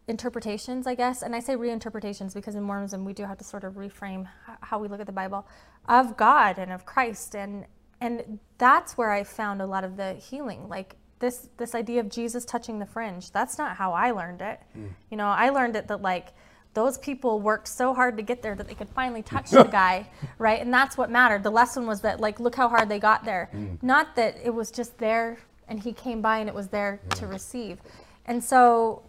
interpretations, 0.07 0.87
I 0.87 0.95
guess, 0.95 1.21
and 1.21 1.35
I 1.35 1.41
say 1.41 1.55
reinterpretations 1.55 2.33
because 2.33 2.55
in 2.55 2.63
Mormonism 2.63 3.03
we 3.03 3.11
do 3.11 3.25
have 3.25 3.37
to 3.39 3.43
sort 3.43 3.65
of 3.65 3.73
reframe 3.73 4.27
how 4.61 4.79
we 4.79 4.87
look 4.87 5.01
at 5.01 5.05
the 5.05 5.11
Bible 5.11 5.45
of 5.89 6.15
God 6.15 6.57
and 6.57 6.71
of 6.71 6.85
Christ, 6.85 7.35
and 7.35 7.65
and 7.99 8.39
that's 8.57 8.97
where 8.97 9.11
I 9.11 9.23
found 9.23 9.61
a 9.61 9.65
lot 9.65 9.83
of 9.83 9.97
the 9.97 10.13
healing. 10.13 10.69
Like 10.69 10.95
this 11.19 11.49
this 11.57 11.73
idea 11.75 11.99
of 11.99 12.09
Jesus 12.09 12.45
touching 12.45 12.79
the 12.79 12.85
fringe. 12.85 13.31
That's 13.31 13.57
not 13.57 13.75
how 13.75 13.93
I 13.93 14.11
learned 14.11 14.41
it. 14.41 14.59
Mm. 14.77 14.89
You 15.09 15.17
know, 15.17 15.27
I 15.27 15.49
learned 15.49 15.75
it 15.75 15.87
that 15.87 16.01
like 16.01 16.29
those 16.73 16.97
people 16.99 17.39
worked 17.41 17.67
so 17.67 17.93
hard 17.93 18.17
to 18.17 18.23
get 18.23 18.43
there 18.43 18.53
that 18.55 18.67
they 18.67 18.75
could 18.75 18.89
finally 18.89 19.21
touch 19.33 19.49
the 19.51 19.63
guy, 19.63 20.09
right? 20.37 20.61
And 20.61 20.73
that's 20.73 20.97
what 20.97 21.09
mattered. 21.09 21.43
The 21.43 21.51
lesson 21.51 21.87
was 21.87 22.01
that 22.01 22.19
like 22.19 22.39
look 22.39 22.55
how 22.55 22.69
hard 22.69 22.89
they 22.89 22.99
got 22.99 23.25
there. 23.25 23.49
Mm. 23.53 23.81
Not 23.81 24.15
that 24.15 24.37
it 24.43 24.53
was 24.53 24.71
just 24.71 24.97
there 24.97 25.39
and 25.67 25.79
he 25.79 25.91
came 25.91 26.21
by 26.21 26.39
and 26.39 26.47
it 26.47 26.55
was 26.55 26.67
there 26.67 27.01
yeah. 27.03 27.15
to 27.15 27.27
receive. 27.27 27.79
And 28.25 28.43
so 28.43 29.03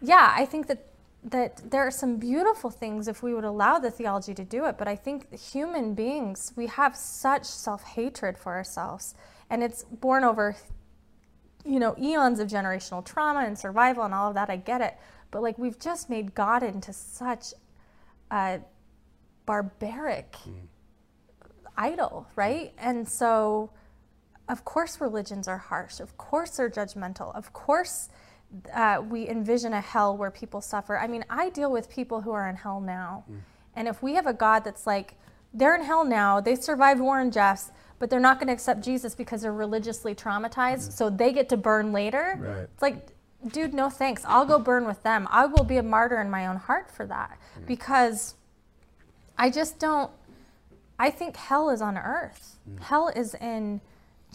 yeah, 0.00 0.32
I 0.36 0.46
think 0.46 0.66
that 0.68 0.86
that 1.22 1.70
there 1.70 1.82
are 1.82 1.90
some 1.90 2.16
beautiful 2.16 2.70
things 2.70 3.06
if 3.06 3.22
we 3.22 3.34
would 3.34 3.44
allow 3.44 3.78
the 3.78 3.90
theology 3.90 4.32
to 4.32 4.42
do 4.42 4.64
it, 4.64 4.78
but 4.78 4.88
I 4.88 4.96
think 4.96 5.30
human 5.38 5.92
beings, 5.92 6.54
we 6.56 6.66
have 6.66 6.96
such 6.96 7.44
self-hatred 7.44 8.38
for 8.38 8.54
ourselves 8.54 9.14
and 9.50 9.62
it's 9.62 9.84
born 9.84 10.24
over 10.24 10.56
you 11.64 11.78
know, 11.78 11.94
eons 11.98 12.40
of 12.40 12.48
generational 12.48 13.04
trauma 13.04 13.40
and 13.40 13.58
survival 13.58 14.04
and 14.04 14.14
all 14.14 14.28
of 14.28 14.34
that. 14.34 14.50
I 14.50 14.56
get 14.56 14.80
it. 14.80 14.96
But 15.30 15.42
like 15.42 15.58
we've 15.58 15.78
just 15.78 16.10
made 16.10 16.34
God 16.34 16.62
into 16.62 16.92
such 16.92 17.52
a 18.30 18.60
barbaric 19.46 20.32
mm. 20.32 20.66
idol, 21.76 22.26
right? 22.36 22.72
And 22.78 23.08
so 23.08 23.70
of 24.48 24.64
course 24.64 25.00
religions 25.00 25.46
are 25.46 25.58
harsh. 25.58 26.00
Of 26.00 26.16
course 26.16 26.56
they're 26.56 26.70
judgmental. 26.70 27.34
Of 27.34 27.52
course 27.52 28.08
uh, 28.74 29.02
we 29.08 29.28
envision 29.28 29.72
a 29.72 29.80
hell 29.80 30.16
where 30.16 30.30
people 30.30 30.60
suffer. 30.60 30.98
I 30.98 31.06
mean, 31.06 31.24
I 31.30 31.50
deal 31.50 31.70
with 31.70 31.88
people 31.88 32.22
who 32.22 32.32
are 32.32 32.48
in 32.48 32.56
hell 32.56 32.80
now. 32.80 33.24
Mm. 33.30 33.40
And 33.76 33.88
if 33.88 34.02
we 34.02 34.14
have 34.14 34.26
a 34.26 34.32
God 34.32 34.64
that's 34.64 34.86
like, 34.86 35.14
they're 35.54 35.74
in 35.74 35.82
hell 35.82 36.04
now, 36.04 36.40
they 36.40 36.54
survived 36.54 37.00
Warren 37.00 37.30
Jeffs, 37.30 37.70
but 38.00 38.10
they're 38.10 38.18
not 38.18 38.38
going 38.38 38.48
to 38.48 38.52
accept 38.52 38.82
Jesus 38.82 39.14
because 39.14 39.42
they're 39.42 39.52
religiously 39.52 40.14
traumatized, 40.14 40.88
mm. 40.88 40.92
so 40.92 41.08
they 41.08 41.32
get 41.32 41.48
to 41.50 41.56
burn 41.56 41.92
later. 41.92 42.36
Right. 42.40 42.62
It's 42.62 42.82
like, 42.82 43.08
dude, 43.46 43.74
no 43.74 43.90
thanks. 43.90 44.24
I'll 44.26 44.46
go 44.46 44.58
burn 44.58 44.86
with 44.86 45.02
them. 45.04 45.28
I 45.30 45.46
will 45.46 45.64
be 45.64 45.76
a 45.76 45.82
martyr 45.82 46.20
in 46.20 46.30
my 46.30 46.46
own 46.46 46.56
heart 46.56 46.90
for 46.90 47.06
that 47.06 47.38
mm. 47.58 47.66
because 47.66 48.34
I 49.38 49.50
just 49.50 49.78
don't. 49.78 50.10
I 50.98 51.10
think 51.10 51.36
hell 51.36 51.70
is 51.70 51.80
on 51.80 51.96
earth. 51.96 52.58
Mm. 52.68 52.82
Hell 52.82 53.08
is 53.08 53.34
in 53.34 53.80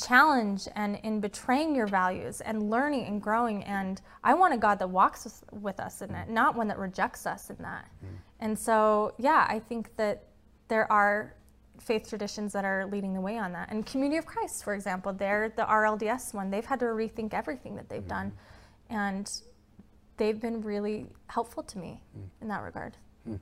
challenge 0.01 0.67
and 0.75 0.99
in 1.03 1.19
betraying 1.19 1.75
your 1.75 1.87
values 1.87 2.41
and 2.41 2.69
learning 2.69 3.05
and 3.05 3.21
growing. 3.21 3.63
And 3.63 3.99
I 4.23 4.33
want 4.35 4.53
a 4.53 4.57
God 4.57 4.77
that 4.79 4.89
walks 4.89 5.43
with 5.51 5.79
us 5.79 6.01
in 6.01 6.13
it, 6.13 6.29
not 6.29 6.55
one 6.55 6.67
that 6.67 6.77
rejects 6.77 7.25
us 7.25 7.49
in 7.49 7.57
that. 7.59 7.85
Mm. 8.03 8.17
And 8.41 8.59
so, 8.59 9.13
yeah, 9.17 9.45
I 9.49 9.59
think 9.59 9.95
that 9.95 10.25
there 10.67 10.91
are 10.91 11.33
faith 11.79 12.09
traditions 12.09 12.53
that 12.53 12.65
are 12.65 12.85
leading 12.85 13.13
the 13.13 13.21
way 13.21 13.37
on 13.37 13.51
that. 13.53 13.71
And 13.71 13.85
Community 13.85 14.17
of 14.17 14.25
Christ, 14.25 14.63
for 14.63 14.73
example, 14.73 15.13
they're 15.13 15.49
the 15.55 15.63
RLDS 15.63 16.33
one. 16.33 16.49
They've 16.49 16.65
had 16.65 16.79
to 16.79 16.85
rethink 16.85 17.33
everything 17.33 17.75
that 17.75 17.89
they've 17.89 18.01
mm. 18.01 18.07
done. 18.07 18.33
And 18.89 19.31
they've 20.17 20.39
been 20.39 20.61
really 20.61 21.07
helpful 21.27 21.63
to 21.63 21.77
me 21.77 22.01
mm. 22.17 22.23
in 22.41 22.47
that 22.47 22.61
regard. 22.61 22.97
Mm. 23.27 23.39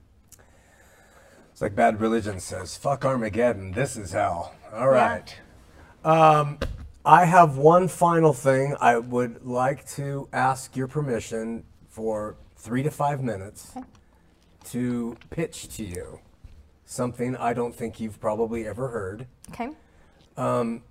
It's 1.51 1.61
like 1.61 1.75
bad 1.75 2.01
religion 2.01 2.39
says, 2.39 2.75
fuck 2.77 3.05
Armageddon, 3.05 3.71
this 3.71 3.95
is 3.95 4.11
hell. 4.11 4.53
All 4.73 4.89
right. 4.89 5.35
Yeah. 6.03 6.39
Um, 6.39 6.59
I 7.05 7.25
have 7.25 7.57
one 7.57 7.87
final 7.87 8.33
thing. 8.33 8.75
I 8.79 8.97
would 8.97 9.45
like 9.45 9.85
to 9.91 10.29
ask 10.31 10.75
your 10.75 10.87
permission 10.87 11.63
for 11.89 12.37
three 12.55 12.81
to 12.81 12.89
five 12.89 13.21
minutes 13.21 13.73
okay. 13.75 13.85
to 14.71 15.17
pitch 15.29 15.67
to 15.75 15.83
you 15.83 16.19
something 16.85 17.35
I 17.35 17.53
don't 17.53 17.75
think 17.75 17.99
you've 17.99 18.19
probably 18.19 18.67
ever 18.67 18.89
heard. 18.89 19.27
Okay. 19.51 19.69
Um, 20.37 20.83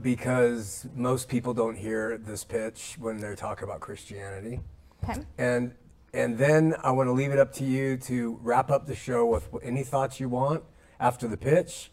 because 0.00 0.86
most 0.94 1.28
people 1.28 1.54
don't 1.54 1.76
hear 1.76 2.16
this 2.18 2.44
pitch 2.44 2.96
when 2.98 3.20
they're 3.20 3.36
talking 3.36 3.64
about 3.64 3.80
Christianity. 3.80 4.60
Okay. 5.04 5.22
And 5.38 5.74
and 6.14 6.36
then 6.36 6.74
I 6.82 6.90
want 6.90 7.08
to 7.08 7.12
leave 7.12 7.30
it 7.30 7.38
up 7.38 7.52
to 7.54 7.64
you 7.64 7.96
to 7.98 8.38
wrap 8.42 8.70
up 8.70 8.86
the 8.86 8.94
show 8.94 9.24
with 9.24 9.48
any 9.62 9.82
thoughts 9.82 10.20
you 10.20 10.28
want 10.28 10.62
after 11.00 11.26
the 11.26 11.38
pitch 11.38 11.90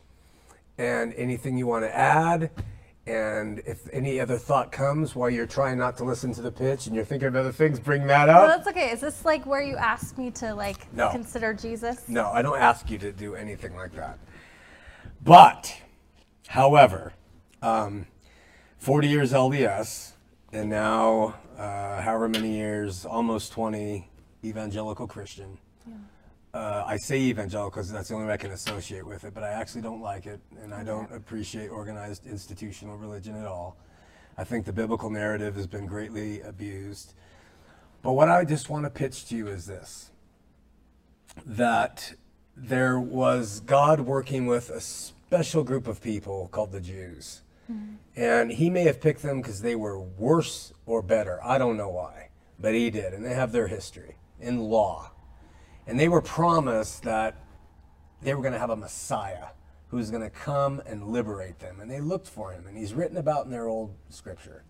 and 0.78 1.14
anything 1.14 1.58
you 1.58 1.66
want 1.66 1.86
to 1.86 1.96
add. 1.96 2.52
And 3.10 3.64
if 3.66 3.90
any 3.92 4.20
other 4.20 4.38
thought 4.38 4.72
comes 4.72 5.16
while 5.16 5.32
you're 5.32 5.48
trying 5.48 5.80
not 5.80 5.98
to 5.98 6.04
listen 6.04 6.32
to 6.34 6.44
the 6.44 6.52
pitch 6.52 6.86
and 6.86 6.96
you're 6.96 7.04
thinking 7.04 7.28
of 7.28 7.36
other 7.36 7.52
things, 7.52 7.80
bring 7.80 8.06
that 8.06 8.30
up. 8.30 8.48
No, 8.48 8.48
that's 8.56 8.68
okay. 8.68 8.92
Is 8.92 9.02
this 9.02 9.26
like 9.26 9.48
where 9.48 9.64
you 9.64 9.78
ask 9.78 10.16
me 10.16 10.30
to 10.32 10.54
like 10.54 10.94
no. 10.94 11.10
consider 11.10 11.52
Jesus? 11.56 12.08
No, 12.08 12.28
I 12.28 12.44
don't 12.44 12.60
ask 12.60 12.92
you 12.92 13.00
to 13.00 13.12
do 13.12 13.34
anything 13.34 13.76
like 13.76 13.96
that. 13.96 14.20
But, 15.24 15.76
however, 16.48 17.14
um, 17.64 18.06
40 18.78 19.08
years 19.08 19.34
LDS, 19.34 20.12
and 20.54 20.70
now, 20.70 21.34
uh, 21.58 22.02
however 22.02 22.30
many 22.30 22.58
years, 22.58 23.08
almost 23.08 23.52
20 23.54 24.08
evangelical 24.46 25.08
Christian. 25.08 25.58
Uh, 26.52 26.84
I 26.86 26.98
say 26.98 27.20
evangelical 27.20 27.70
because 27.70 27.92
that's 27.92 28.10
the 28.10 28.16
only 28.16 28.28
way 28.28 28.34
I 28.34 28.38
can 28.38 28.52
associate 28.52 29.06
with 29.06 29.24
it, 29.24 29.36
but 29.36 29.44
I 29.44 29.50
actually 29.50 29.82
don't 29.82 30.02
like 30.02 30.26
it, 30.26 30.40
and 30.64 30.74
I 30.74 30.84
don't 30.84 31.12
appreciate 31.14 31.68
organized 31.68 32.26
institutional 32.26 32.98
religion 32.98 33.36
at 33.36 33.46
all. 33.46 33.78
I 34.36 34.44
think 34.46 34.66
the 34.66 34.74
biblical 34.74 35.10
narrative 35.10 35.56
has 35.56 35.68
been 35.68 35.86
greatly 35.86 36.42
abused. 36.42 37.14
But 38.02 38.14
what 38.14 38.30
I 38.30 38.46
just 38.46 38.70
want 38.70 38.86
to 38.86 38.90
pitch 38.90 39.26
to 39.28 39.36
you 39.36 39.48
is 39.48 39.66
this 39.66 40.12
that 41.46 42.14
there 42.56 43.00
was 43.00 43.60
God 43.62 44.02
working 44.02 44.46
with 44.48 44.70
a 44.70 44.82
special 44.82 45.64
group 45.64 45.88
of 45.88 46.02
people 46.02 46.50
called 46.52 46.72
the 46.72 46.82
Jews. 46.82 47.42
Mm-hmm. 47.72 47.96
And 48.16 48.52
he 48.52 48.70
may 48.70 48.84
have 48.84 49.00
picked 49.00 49.22
them 49.22 49.42
because 49.42 49.62
they 49.62 49.76
were 49.76 50.00
worse 50.00 50.74
or 50.86 51.02
better. 51.02 51.40
I 51.44 51.58
don't 51.58 51.78
know 51.78 51.90
why, 51.90 52.30
but 52.60 52.74
he 52.74 52.90
did. 52.90 53.14
And 53.14 53.24
they 53.24 53.36
have 53.36 53.52
their 53.52 53.68
history 53.68 54.16
in 54.40 54.60
law 54.60 55.12
and 55.90 56.00
they 56.00 56.08
were 56.08 56.22
promised 56.22 57.02
that 57.04 57.36
they 58.22 58.36
were 58.36 58.44
going 58.44 58.54
to 58.54 58.60
have 58.60 58.70
a 58.70 58.76
Messiah 58.76 59.48
who's 59.88 60.12
going 60.12 60.22
to 60.22 60.30
come 60.30 60.80
and 60.86 61.08
liberate 61.08 61.58
them. 61.58 61.80
And 61.80 61.90
they 61.90 62.00
looked 62.00 62.28
for 62.28 62.52
him, 62.52 62.68
and 62.68 62.78
he's 62.78 62.94
written 62.94 63.18
about 63.18 63.46
in 63.46 63.52
their 63.52 63.68
old 63.68 63.96
scripture. 64.10 64.64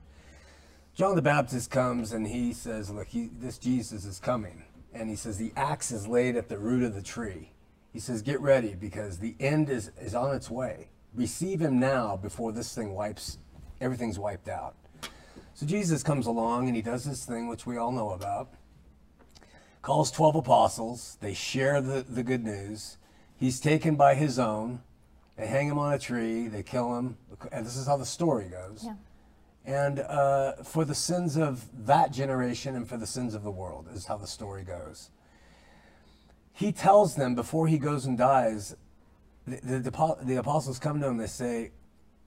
John 0.96 1.18
the 1.18 1.22
Baptist 1.22 1.72
comes 1.72 2.14
and 2.14 2.26
he 2.26 2.54
says, 2.54 2.90
Look, 2.90 3.08
he, 3.08 3.30
this 3.38 3.58
Jesus 3.58 4.06
is 4.06 4.18
coming. 4.18 4.64
And 4.94 5.10
he 5.10 5.18
says, 5.18 5.38
The 5.38 5.52
axe 5.58 5.92
is 5.92 6.08
laid 6.08 6.38
at 6.38 6.48
the 6.48 6.58
root 6.58 6.84
of 6.84 6.96
the 6.96 7.02
tree. 7.02 7.52
He 7.92 8.00
says, 8.00 8.22
Get 8.22 8.40
ready 8.40 8.74
because 8.76 9.20
the 9.20 9.36
end 9.42 9.70
is, 9.70 9.92
is 10.00 10.16
on 10.16 10.34
its 10.34 10.50
way. 10.50 10.88
Receive 11.14 11.60
him 11.60 11.80
now 11.80 12.16
before 12.16 12.54
this 12.54 12.74
thing 12.74 12.94
wipes, 12.94 13.40
everything's 13.82 14.20
wiped 14.20 14.48
out. 14.48 14.76
So 15.54 15.66
Jesus 15.66 16.02
comes 16.02 16.28
along 16.28 16.68
and 16.68 16.78
he 16.78 16.82
does 16.82 17.04
this 17.04 17.26
thing, 17.26 17.50
which 17.50 17.66
we 17.66 17.76
all 17.76 17.92
know 17.92 18.12
about 18.12 18.54
calls 19.82 20.12
12 20.12 20.36
apostles. 20.36 21.18
They 21.22 21.34
share 21.34 21.82
the, 21.82 22.02
the 22.08 22.24
good 22.24 22.44
news. 22.44 22.98
He's 23.38 23.60
taken 23.60 23.96
by 23.96 24.16
his 24.16 24.38
own. 24.38 24.82
They 25.38 25.48
hang 25.48 25.68
him 25.68 25.80
on 25.80 25.94
a 25.94 26.00
tree. 26.00 26.48
They 26.48 26.64
kill 26.64 26.98
him. 26.98 27.18
And 27.52 27.66
this 27.66 27.78
is 27.78 27.88
how 27.88 27.98
the 27.98 28.06
story 28.06 28.50
goes. 28.50 28.84
Yeah. 28.84 28.96
And 29.66 30.00
uh, 30.00 30.64
for 30.64 30.84
the 30.84 30.96
sins 30.96 31.38
of 31.38 31.66
that 31.86 32.12
generation 32.12 32.76
and 32.76 32.88
for 32.88 32.98
the 32.98 33.08
sins 33.08 33.34
of 33.34 33.44
the 33.44 33.52
world 33.52 33.88
is 33.94 34.06
how 34.06 34.18
the 34.18 34.28
story 34.28 34.64
goes. 34.64 35.12
He 36.54 36.72
tells 36.72 37.16
them 37.16 37.36
before 37.36 37.68
he 37.68 37.78
goes 37.78 38.06
and 38.06 38.18
dies, 38.18 38.76
the, 39.48 39.80
the, 39.80 40.18
the 40.24 40.36
apostles 40.36 40.80
come 40.80 41.00
to 41.00 41.08
him, 41.08 41.18
they 41.18 41.28
say, 41.28 41.72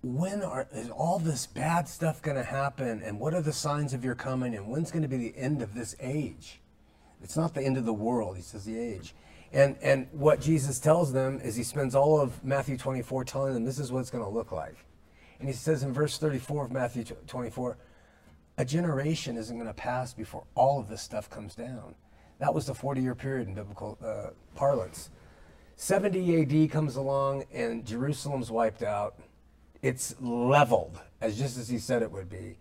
when 0.03 0.43
are, 0.43 0.67
is 0.73 0.89
all 0.89 1.19
this 1.19 1.47
bad 1.47 1.89
stuff 1.89 2.23
going 2.23 2.37
to 2.37 2.43
happen? 2.43 3.03
And 3.05 3.21
what 3.21 3.35
are 3.35 3.43
the 3.43 3.53
signs 3.53 3.93
of 3.93 4.05
your 4.05 4.15
coming? 4.15 4.55
And 4.55 4.69
when's 4.69 4.91
going 4.91 5.03
to 5.03 5.09
be 5.09 5.19
the 5.19 5.37
end 5.37 5.61
of 5.63 5.75
this 5.75 5.95
age? 6.01 6.62
It's 7.23 7.37
not 7.37 7.55
the 7.55 7.63
end 7.63 7.77
of 7.77 7.85
the 7.85 7.93
world, 7.93 8.37
he 8.37 8.43
says 8.43 8.65
the 8.65 8.79
age. 8.79 9.15
And, 9.53 9.77
and 9.83 10.09
what 10.13 10.41
Jesus 10.41 10.79
tells 10.79 11.13
them 11.13 11.41
is 11.43 11.57
he 11.57 11.63
spends 11.63 11.95
all 11.95 12.21
of 12.21 12.43
Matthew 12.43 12.77
24 12.77 13.25
telling 13.25 13.55
them 13.55 13.65
this 13.65 13.79
is 13.79 13.93
what 13.93 14.01
it's 14.01 14.11
going 14.11 14.25
to 14.25 14.31
look 14.31 14.51
like. 14.51 14.77
And 15.39 15.49
he 15.49 15.55
says 15.55 15.83
in 15.83 15.93
verse 15.93 16.19
34 16.19 16.67
of 16.67 16.73
Matthew 16.73 17.05
24, 17.27 17.77
a 18.59 18.65
generation 18.65 19.37
isn't 19.37 19.57
going 19.57 19.69
to 19.69 19.75
pass 19.75 20.15
before 20.15 20.45
all 20.55 20.81
of 20.81 20.89
this 20.89 21.03
stuff 21.03 21.29
comes 21.29 21.55
down. 21.55 21.95
That 22.39 22.55
was 22.55 22.67
the 22.67 22.75
40 22.75 23.03
year 23.03 23.15
period 23.15 23.49
in 23.49 23.55
biblical 23.55 23.99
uh, 24.05 24.31
parlance. 24.55 25.11
70 25.77 26.43
AD 26.65 26.71
comes 26.71 26.97
along 26.97 27.45
and 27.53 27.85
Jerusalem's 27.85 28.51
wiped 28.51 28.83
out. 28.83 29.17
It's 29.83 30.15
leveled, 30.21 30.99
as 31.21 31.37
just 31.37 31.59
as 31.59 31.69
he 31.69 31.79
said 31.79 32.03
it 32.03 32.11
would 32.11 32.31
be. 32.31 32.57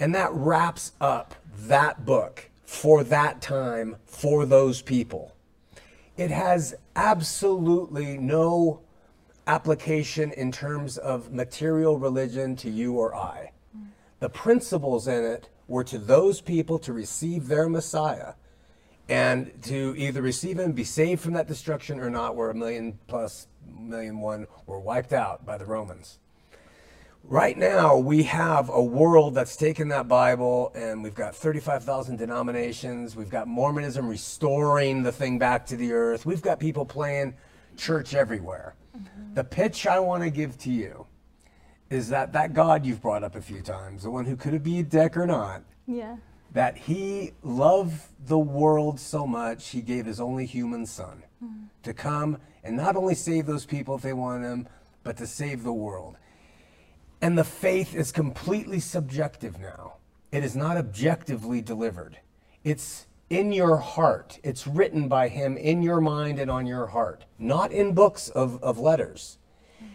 And 0.00 0.14
that 0.14 0.32
wraps 0.32 0.92
up 1.00 1.34
that 1.66 2.04
book 2.04 2.50
for 2.64 3.04
that 3.04 3.40
time 3.40 3.96
for 4.06 4.46
those 4.46 4.82
people. 4.82 5.34
It 6.16 6.30
has 6.30 6.74
absolutely 6.96 8.18
no 8.18 8.80
application 9.46 10.32
in 10.32 10.52
terms 10.52 10.96
of 10.96 11.32
material 11.32 11.98
religion 11.98 12.56
to 12.56 12.70
you 12.70 12.94
or 12.94 13.14
I. 13.14 13.52
The 14.20 14.28
principles 14.30 15.06
in 15.06 15.24
it 15.24 15.48
were 15.68 15.84
to 15.84 15.98
those 15.98 16.40
people 16.40 16.78
to 16.80 16.92
receive 16.92 17.48
their 17.48 17.68
Messiah 17.68 18.34
and 19.08 19.52
to 19.64 19.94
either 19.98 20.22
receive 20.22 20.58
him, 20.58 20.72
be 20.72 20.84
saved 20.84 21.20
from 21.20 21.34
that 21.34 21.46
destruction 21.46 22.00
or 22.00 22.08
not, 22.08 22.36
where 22.36 22.50
a 22.50 22.54
million 22.54 22.98
plus 23.06 23.48
million 23.66 24.20
one 24.20 24.46
were 24.66 24.78
wiped 24.78 25.12
out 25.12 25.44
by 25.44 25.58
the 25.58 25.66
Romans. 25.66 26.18
Right 27.26 27.56
now, 27.56 27.96
we 27.96 28.24
have 28.24 28.68
a 28.68 28.82
world 28.82 29.34
that's 29.34 29.56
taken 29.56 29.88
that 29.88 30.06
Bible 30.08 30.70
and 30.74 31.02
we've 31.02 31.14
got 31.14 31.34
35,000 31.34 32.16
denominations. 32.16 33.16
We've 33.16 33.30
got 33.30 33.48
Mormonism 33.48 34.06
restoring 34.06 35.02
the 35.02 35.10
thing 35.10 35.38
back 35.38 35.64
to 35.66 35.76
the 35.76 35.94
earth. 35.94 36.26
We've 36.26 36.42
got 36.42 36.60
people 36.60 36.84
playing 36.84 37.34
church 37.78 38.14
everywhere. 38.14 38.74
Mm-hmm. 38.94 39.34
The 39.34 39.44
pitch 39.44 39.86
I 39.86 40.00
want 40.00 40.22
to 40.22 40.28
give 40.28 40.58
to 40.58 40.70
you 40.70 41.06
is 41.88 42.10
that 42.10 42.34
that 42.34 42.52
God 42.52 42.84
you've 42.84 43.00
brought 43.00 43.24
up 43.24 43.36
a 43.36 43.40
few 43.40 43.62
times, 43.62 44.02
the 44.02 44.10
one 44.10 44.26
who 44.26 44.36
could 44.36 44.62
be 44.62 44.80
a 44.80 44.82
dick 44.82 45.16
or 45.16 45.26
not, 45.26 45.62
yeah. 45.86 46.16
that 46.52 46.76
he 46.76 47.32
loved 47.42 48.02
the 48.26 48.38
world 48.38 49.00
so 49.00 49.26
much, 49.26 49.70
he 49.70 49.80
gave 49.80 50.04
his 50.04 50.20
only 50.20 50.44
human 50.44 50.84
son 50.84 51.22
mm-hmm. 51.42 51.64
to 51.84 51.94
come 51.94 52.36
and 52.62 52.76
not 52.76 52.96
only 52.96 53.14
save 53.14 53.46
those 53.46 53.64
people 53.64 53.94
if 53.94 54.02
they 54.02 54.12
want 54.12 54.44
him, 54.44 54.68
but 55.02 55.16
to 55.16 55.26
save 55.26 55.62
the 55.62 55.72
world. 55.72 56.16
And 57.20 57.38
the 57.38 57.44
faith 57.44 57.94
is 57.94 58.12
completely 58.12 58.80
subjective 58.80 59.58
now. 59.58 59.94
It 60.30 60.44
is 60.44 60.56
not 60.56 60.76
objectively 60.76 61.60
delivered. 61.60 62.18
It's 62.64 63.06
in 63.30 63.52
your 63.52 63.76
heart. 63.78 64.38
It's 64.42 64.66
written 64.66 65.08
by 65.08 65.28
him 65.28 65.56
in 65.56 65.82
your 65.82 66.00
mind 66.00 66.38
and 66.38 66.50
on 66.50 66.66
your 66.66 66.86
heart, 66.86 67.24
not 67.38 67.72
in 67.72 67.94
books 67.94 68.28
of, 68.28 68.62
of 68.62 68.78
letters. 68.78 69.38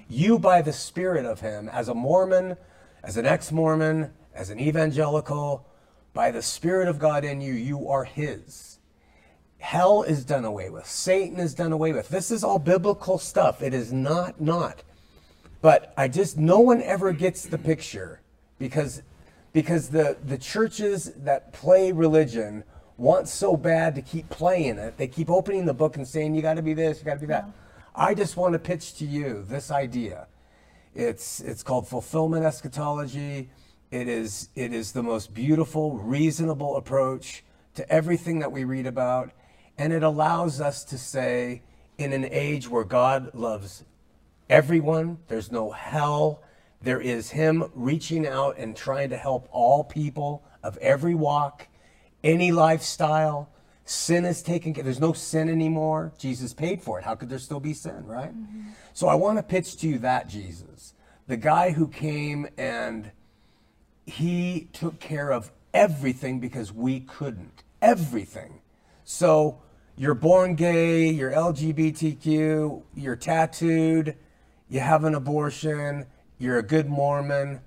You, 0.07 0.39
by 0.39 0.61
the 0.61 0.73
Spirit 0.73 1.25
of 1.25 1.41
him, 1.41 1.69
as 1.69 1.87
a 1.87 1.93
Mormon, 1.93 2.57
as 3.03 3.17
an 3.17 3.25
ex 3.25 3.51
Mormon, 3.51 4.11
as 4.33 4.49
an 4.49 4.59
evangelical, 4.59 5.67
by 6.13 6.31
the 6.31 6.41
Spirit 6.41 6.87
of 6.87 6.99
God 6.99 7.23
in 7.23 7.41
you, 7.41 7.53
you 7.53 7.89
are 7.89 8.03
his. 8.03 8.79
Hell 9.59 10.03
is 10.03 10.25
done 10.25 10.45
away 10.45 10.69
with. 10.69 10.85
Satan 10.85 11.39
is 11.39 11.53
done 11.53 11.71
away 11.71 11.93
with. 11.93 12.09
This 12.09 12.31
is 12.31 12.43
all 12.43 12.59
biblical 12.59 13.17
stuff. 13.17 13.61
It 13.61 13.73
is 13.73 13.91
not 13.91 14.39
not. 14.39 14.83
But 15.61 15.93
I 15.97 16.07
just 16.07 16.37
no 16.37 16.59
one 16.59 16.81
ever 16.81 17.11
gets 17.11 17.45
the 17.45 17.57
picture 17.57 18.21
because 18.57 19.01
because 19.51 19.89
the 19.89 20.17
the 20.23 20.37
churches 20.37 21.11
that 21.17 21.53
play 21.53 21.91
religion 21.91 22.63
want 22.97 23.27
so 23.27 23.55
bad 23.55 23.95
to 23.95 24.01
keep 24.01 24.29
playing 24.29 24.77
it. 24.77 24.97
They 24.97 25.07
keep 25.07 25.29
opening 25.29 25.65
the 25.65 25.73
book 25.73 25.95
and 25.95 26.07
saying 26.07 26.35
you 26.35 26.41
got 26.41 26.55
to 26.55 26.61
be 26.61 26.73
this, 26.73 26.99
you 26.99 27.05
got 27.05 27.15
to 27.15 27.19
be 27.19 27.25
that. 27.27 27.45
Yeah. 27.47 27.53
I 27.95 28.13
just 28.13 28.37
want 28.37 28.53
to 28.53 28.59
pitch 28.59 28.95
to 28.95 29.05
you 29.05 29.45
this 29.47 29.71
idea. 29.71 30.27
It's 30.95 31.39
it's 31.39 31.63
called 31.63 31.87
fulfillment 31.87 32.45
eschatology. 32.45 33.49
It 33.91 34.07
is 34.07 34.49
it 34.55 34.73
is 34.73 34.91
the 34.91 35.03
most 35.03 35.33
beautiful, 35.33 35.97
reasonable 35.97 36.77
approach 36.77 37.43
to 37.75 37.89
everything 37.91 38.39
that 38.39 38.51
we 38.51 38.63
read 38.63 38.85
about, 38.85 39.31
and 39.77 39.93
it 39.93 40.03
allows 40.03 40.61
us 40.61 40.83
to 40.85 40.97
say 40.97 41.63
in 41.97 42.13
an 42.13 42.25
age 42.25 42.69
where 42.69 42.83
God 42.83 43.33
loves 43.33 43.83
everyone. 44.49 45.19
There's 45.27 45.51
no 45.51 45.71
hell. 45.71 46.41
There 46.81 47.01
is 47.01 47.31
Him 47.31 47.69
reaching 47.73 48.27
out 48.27 48.57
and 48.57 48.75
trying 48.75 49.09
to 49.09 49.17
help 49.17 49.47
all 49.51 49.83
people 49.83 50.43
of 50.63 50.77
every 50.77 51.15
walk, 51.15 51.67
any 52.23 52.51
lifestyle. 52.51 53.49
Sin 53.85 54.25
is 54.25 54.41
taken 54.41 54.73
care. 54.73 54.83
There's 54.83 54.99
no 54.99 55.13
sin 55.13 55.49
anymore. 55.49 56.13
Jesus 56.17 56.53
paid 56.53 56.81
for 56.81 56.99
it. 56.99 57.05
How 57.05 57.15
could 57.15 57.29
there 57.29 57.39
still 57.39 57.59
be 57.59 57.73
sin, 57.73 58.05
right? 58.05 58.29
Mm-hmm. 58.29 58.69
So 58.93 59.07
I 59.07 59.15
want 59.15 59.37
to 59.37 59.43
pitch 59.43 59.77
to 59.77 59.87
you 59.87 59.99
that 59.99 60.27
Jesus, 60.27 60.93
the 61.27 61.37
guy 61.37 61.71
who 61.71 61.87
came 61.87 62.47
and 62.57 63.11
he 64.05 64.69
took 64.73 64.99
care 64.99 65.31
of 65.31 65.51
everything 65.73 66.39
because 66.39 66.71
we 66.71 66.99
couldn't. 67.01 67.63
Everything. 67.81 68.61
So 69.03 69.61
you're 69.95 70.13
born 70.13 70.55
gay, 70.55 71.09
you're 71.09 71.31
LGBTQ, 71.31 72.83
you're 72.95 73.15
tattooed, 73.15 74.15
you 74.69 74.79
have 74.79 75.03
an 75.03 75.15
abortion, 75.15 76.05
you're 76.37 76.59
a 76.59 76.63
good 76.63 76.87
Mormon, 76.87 77.59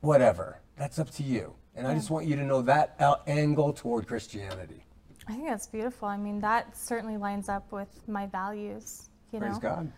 whatever. 0.00 0.60
That's 0.76 0.98
up 0.98 1.10
to 1.12 1.22
you. 1.22 1.54
And 1.76 1.86
I 1.86 1.94
just 1.94 2.10
want 2.10 2.26
you 2.26 2.36
to 2.36 2.42
know 2.42 2.62
that 2.62 2.96
angle 3.26 3.72
toward 3.72 4.06
Christianity. 4.06 4.84
I 5.26 5.32
think 5.32 5.48
that's 5.48 5.66
beautiful. 5.66 6.08
I 6.08 6.16
mean, 6.16 6.40
that 6.40 6.76
certainly 6.76 7.16
lines 7.16 7.48
up 7.48 7.70
with 7.72 7.88
my 8.08 8.26
values. 8.26 9.08
You 9.32 9.40
Praise 9.40 9.54
know? 9.54 9.60
God. 9.60 9.92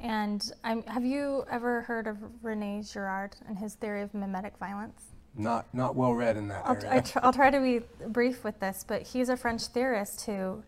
And 0.00 0.42
I'm, 0.64 0.82
have 0.84 1.04
you 1.04 1.44
ever 1.50 1.82
heard 1.82 2.06
of 2.06 2.16
Rene 2.42 2.82
Girard 2.82 3.36
and 3.46 3.58
his 3.58 3.74
theory 3.74 4.02
of 4.02 4.12
mimetic 4.14 4.56
violence? 4.58 5.04
Not, 5.36 5.72
not 5.72 5.94
well 5.94 6.12
read 6.12 6.36
in 6.36 6.48
that 6.48 6.62
I'll, 6.64 6.76
area. 6.84 7.02
Tr- 7.02 7.18
I'll 7.22 7.32
try 7.32 7.50
to 7.50 7.60
be 7.60 7.80
brief 8.08 8.44
with 8.44 8.58
this, 8.60 8.84
but 8.86 9.02
he's 9.02 9.28
a 9.28 9.36
French 9.36 9.66
theorist 9.66 10.26
who, 10.26 10.62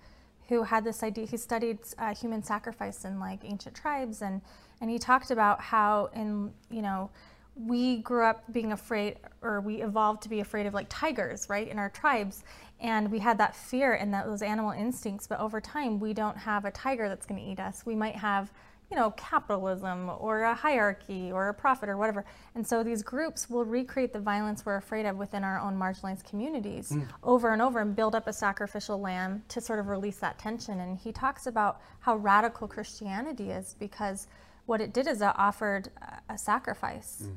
who 0.48 0.62
had 0.62 0.84
this 0.84 1.02
idea. 1.02 1.26
He 1.26 1.36
studied 1.36 1.78
uh, 1.98 2.14
human 2.14 2.42
sacrifice 2.42 3.04
in 3.04 3.18
like 3.18 3.40
ancient 3.44 3.74
tribes, 3.74 4.22
and 4.22 4.40
and 4.80 4.90
he 4.90 4.98
talked 4.98 5.30
about 5.30 5.60
how 5.60 6.10
in 6.14 6.52
you 6.70 6.82
know 6.82 7.10
we 7.56 7.98
grew 7.98 8.24
up 8.24 8.42
being 8.52 8.72
afraid 8.72 9.16
or 9.40 9.60
we 9.60 9.82
evolved 9.82 10.22
to 10.22 10.28
be 10.28 10.40
afraid 10.40 10.66
of 10.66 10.74
like 10.74 10.86
tigers 10.88 11.48
right 11.48 11.68
in 11.68 11.78
our 11.78 11.90
tribes. 11.90 12.42
And 12.80 13.10
we 13.10 13.20
had 13.20 13.38
that 13.38 13.54
fear 13.54 13.94
and 13.94 14.12
that 14.12 14.26
those 14.26 14.42
animal 14.42 14.72
instincts. 14.72 15.26
But 15.26 15.40
over 15.40 15.60
time 15.60 16.00
we 16.00 16.12
don't 16.12 16.36
have 16.36 16.64
a 16.64 16.70
tiger 16.70 17.08
that's 17.08 17.26
going 17.26 17.40
to 17.40 17.46
eat 17.48 17.60
us. 17.60 17.86
We 17.86 17.94
might 17.94 18.16
have 18.16 18.50
you 18.90 18.96
know 18.96 19.12
capitalism 19.12 20.10
or 20.18 20.42
a 20.42 20.54
hierarchy 20.54 21.32
or 21.32 21.48
a 21.48 21.54
profit 21.54 21.88
or 21.88 21.96
whatever. 21.96 22.24
And 22.54 22.66
so 22.66 22.82
these 22.82 23.02
groups 23.02 23.48
will 23.48 23.64
recreate 23.64 24.12
the 24.12 24.20
violence 24.20 24.66
we're 24.66 24.76
afraid 24.76 25.06
of 25.06 25.16
within 25.16 25.44
our 25.44 25.58
own 25.58 25.78
marginalized 25.78 26.28
communities 26.28 26.90
mm. 26.90 27.06
over 27.22 27.52
and 27.52 27.62
over 27.62 27.80
and 27.80 27.94
build 27.94 28.14
up 28.14 28.26
a 28.26 28.32
sacrificial 28.32 29.00
lamb 29.00 29.42
to 29.48 29.60
sort 29.60 29.78
of 29.78 29.88
release 29.88 30.18
that 30.18 30.38
tension. 30.38 30.80
And 30.80 30.98
he 30.98 31.12
talks 31.12 31.46
about 31.46 31.80
how 32.00 32.16
radical 32.16 32.68
christianity 32.68 33.50
is 33.52 33.76
because 33.78 34.26
what 34.66 34.80
it 34.80 34.92
did 34.92 35.06
is 35.06 35.20
it 35.20 35.32
offered 35.36 35.90
a 36.28 36.38
sacrifice 36.38 37.24
mm. 37.24 37.36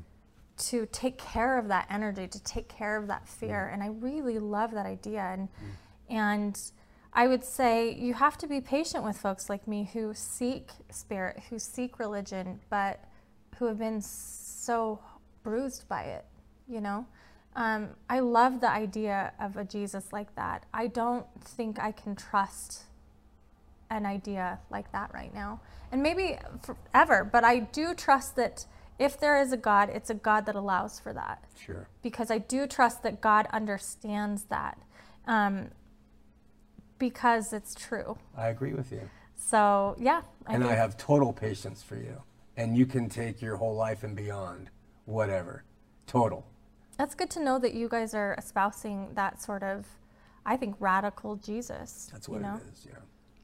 to 0.68 0.86
take 0.86 1.18
care 1.18 1.58
of 1.58 1.68
that 1.68 1.86
energy, 1.90 2.26
to 2.26 2.42
take 2.42 2.68
care 2.68 2.96
of 2.96 3.06
that 3.08 3.28
fear. 3.28 3.68
Mm. 3.70 3.74
And 3.74 3.82
I 3.82 3.88
really 3.88 4.38
love 4.38 4.72
that 4.72 4.86
idea. 4.86 5.20
And, 5.20 5.48
mm. 5.48 6.14
and 6.14 6.60
I 7.12 7.26
would 7.26 7.44
say 7.44 7.92
you 7.92 8.14
have 8.14 8.38
to 8.38 8.46
be 8.46 8.60
patient 8.60 9.04
with 9.04 9.18
folks 9.18 9.50
like 9.50 9.66
me 9.68 9.90
who 9.92 10.12
seek 10.14 10.70
spirit, 10.90 11.42
who 11.50 11.58
seek 11.58 11.98
religion, 11.98 12.60
but 12.70 13.04
who 13.58 13.66
have 13.66 13.78
been 13.78 14.00
so 14.00 15.00
bruised 15.42 15.88
by 15.88 16.02
it, 16.02 16.24
you 16.68 16.80
know? 16.80 17.06
Um, 17.56 17.88
I 18.08 18.20
love 18.20 18.60
the 18.60 18.70
idea 18.70 19.32
of 19.40 19.56
a 19.56 19.64
Jesus 19.64 20.12
like 20.12 20.34
that. 20.36 20.64
I 20.72 20.86
don't 20.86 21.26
think 21.42 21.80
I 21.80 21.90
can 21.90 22.14
trust 22.14 22.84
an 23.90 24.06
idea 24.06 24.58
like 24.70 24.90
that 24.92 25.12
right 25.14 25.32
now 25.34 25.60
and 25.92 26.02
maybe 26.02 26.38
forever. 26.62 27.28
But 27.30 27.44
I 27.44 27.60
do 27.60 27.94
trust 27.94 28.36
that 28.36 28.66
if 28.98 29.18
there 29.18 29.40
is 29.40 29.52
a 29.52 29.56
God, 29.56 29.90
it's 29.90 30.10
a 30.10 30.14
God 30.14 30.46
that 30.46 30.54
allows 30.54 30.98
for 30.98 31.12
that. 31.12 31.44
Sure. 31.58 31.88
Because 32.02 32.30
I 32.30 32.38
do 32.38 32.66
trust 32.66 33.02
that 33.02 33.20
God 33.20 33.46
understands 33.52 34.44
that 34.44 34.78
um, 35.26 35.68
because 36.98 37.52
it's 37.52 37.74
true. 37.74 38.18
I 38.36 38.48
agree 38.48 38.72
with 38.72 38.90
you. 38.90 39.08
So, 39.36 39.96
yeah. 40.00 40.22
I 40.46 40.54
and 40.54 40.64
I 40.64 40.74
have 40.74 40.96
total 40.96 41.32
patience 41.32 41.82
for 41.82 41.96
you. 41.96 42.22
And 42.56 42.76
you 42.76 42.86
can 42.86 43.08
take 43.08 43.40
your 43.40 43.56
whole 43.56 43.76
life 43.76 44.02
and 44.02 44.16
beyond, 44.16 44.68
whatever. 45.04 45.62
Total. 46.08 46.44
That's 46.96 47.14
good 47.14 47.30
to 47.30 47.40
know 47.40 47.60
that 47.60 47.72
you 47.74 47.88
guys 47.88 48.14
are 48.14 48.34
espousing 48.36 49.10
that 49.14 49.40
sort 49.40 49.62
of, 49.62 49.86
I 50.44 50.56
think, 50.56 50.74
radical 50.80 51.36
Jesus. 51.36 52.08
That's 52.12 52.28
what 52.28 52.38
you 52.38 52.42
know? 52.42 52.56
it 52.56 52.72
is, 52.72 52.86
yeah. 52.90 52.98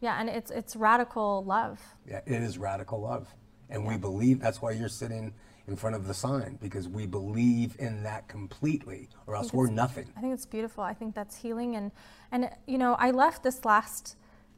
Yeah, 0.05 0.21
and 0.21 0.29
it's 0.29 0.51
it's 0.51 0.77
radical 0.77 1.45
love. 1.45 1.81
Yeah, 2.07 2.21
it 2.27 2.43
is 2.43 2.59
radical 2.59 3.01
love. 3.01 3.27
And 3.71 3.87
we 3.87 3.97
believe 3.97 4.39
that's 4.39 4.61
why 4.61 4.73
you're 4.73 4.91
sitting 4.91 5.33
in 5.67 5.77
front 5.77 5.97
of 5.97 6.07
the 6.07 6.13
sign 6.13 6.59
because 6.61 6.91
we 6.91 7.07
believe 7.07 7.75
in 7.79 8.03
that 8.03 8.29
completely 8.29 9.09
or 9.27 9.35
else 9.35 9.51
we're 9.55 9.71
nothing. 9.71 10.07
I 10.15 10.21
think 10.21 10.35
it's 10.35 10.45
beautiful. 10.45 10.85
I 10.85 10.93
think 10.93 11.15
that's 11.15 11.35
healing 11.35 11.77
and 11.77 11.91
and 12.31 12.51
you 12.67 12.77
know, 12.77 12.97
I 12.99 13.13
left 13.13 13.43
this 13.43 13.65
last 13.65 14.17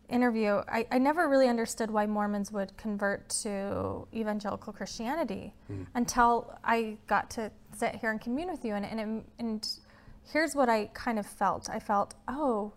interview, 0.08 0.62
I, 0.68 0.84
I 0.90 0.98
never 0.98 1.28
really 1.28 1.48
understood 1.48 1.90
why 1.90 2.06
Mormons 2.06 2.50
would 2.50 2.76
convert 2.76 3.28
to 3.42 4.06
evangelical 4.14 4.72
Christianity 4.72 5.54
mm. 5.70 5.86
until 5.94 6.56
I 6.64 6.96
got 7.06 7.30
to 7.30 7.52
sit 7.76 7.94
here 7.94 8.10
and 8.10 8.20
commune 8.20 8.50
with 8.50 8.64
you 8.64 8.74
and 8.74 8.84
and, 8.84 9.24
and 9.38 9.68
here's 10.32 10.56
what 10.56 10.68
I 10.68 10.86
kind 10.86 11.20
of 11.20 11.26
felt. 11.26 11.68
I 11.70 11.78
felt, 11.78 12.14
oh, 12.26 12.72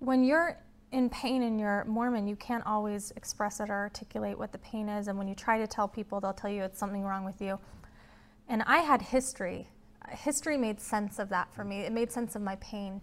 when 0.00 0.24
you're 0.24 0.58
in 0.92 1.08
pain 1.08 1.42
and 1.42 1.60
you're 1.60 1.84
Mormon, 1.84 2.26
you 2.26 2.36
can't 2.36 2.66
always 2.66 3.12
express 3.12 3.60
it 3.60 3.70
or 3.70 3.74
articulate 3.74 4.38
what 4.38 4.52
the 4.52 4.58
pain 4.58 4.88
is. 4.88 5.08
And 5.08 5.16
when 5.16 5.28
you 5.28 5.34
try 5.34 5.58
to 5.58 5.66
tell 5.66 5.86
people, 5.86 6.20
they'll 6.20 6.32
tell 6.32 6.50
you 6.50 6.62
it's 6.62 6.78
something 6.78 7.04
wrong 7.04 7.24
with 7.24 7.40
you. 7.40 7.58
And 8.48 8.62
I 8.66 8.78
had 8.78 9.00
history. 9.00 9.68
History 10.10 10.56
made 10.56 10.80
sense 10.80 11.18
of 11.18 11.28
that 11.28 11.52
for 11.54 11.62
me. 11.62 11.80
It 11.80 11.92
made 11.92 12.10
sense 12.10 12.34
of 12.34 12.42
my 12.42 12.56
pain. 12.56 13.00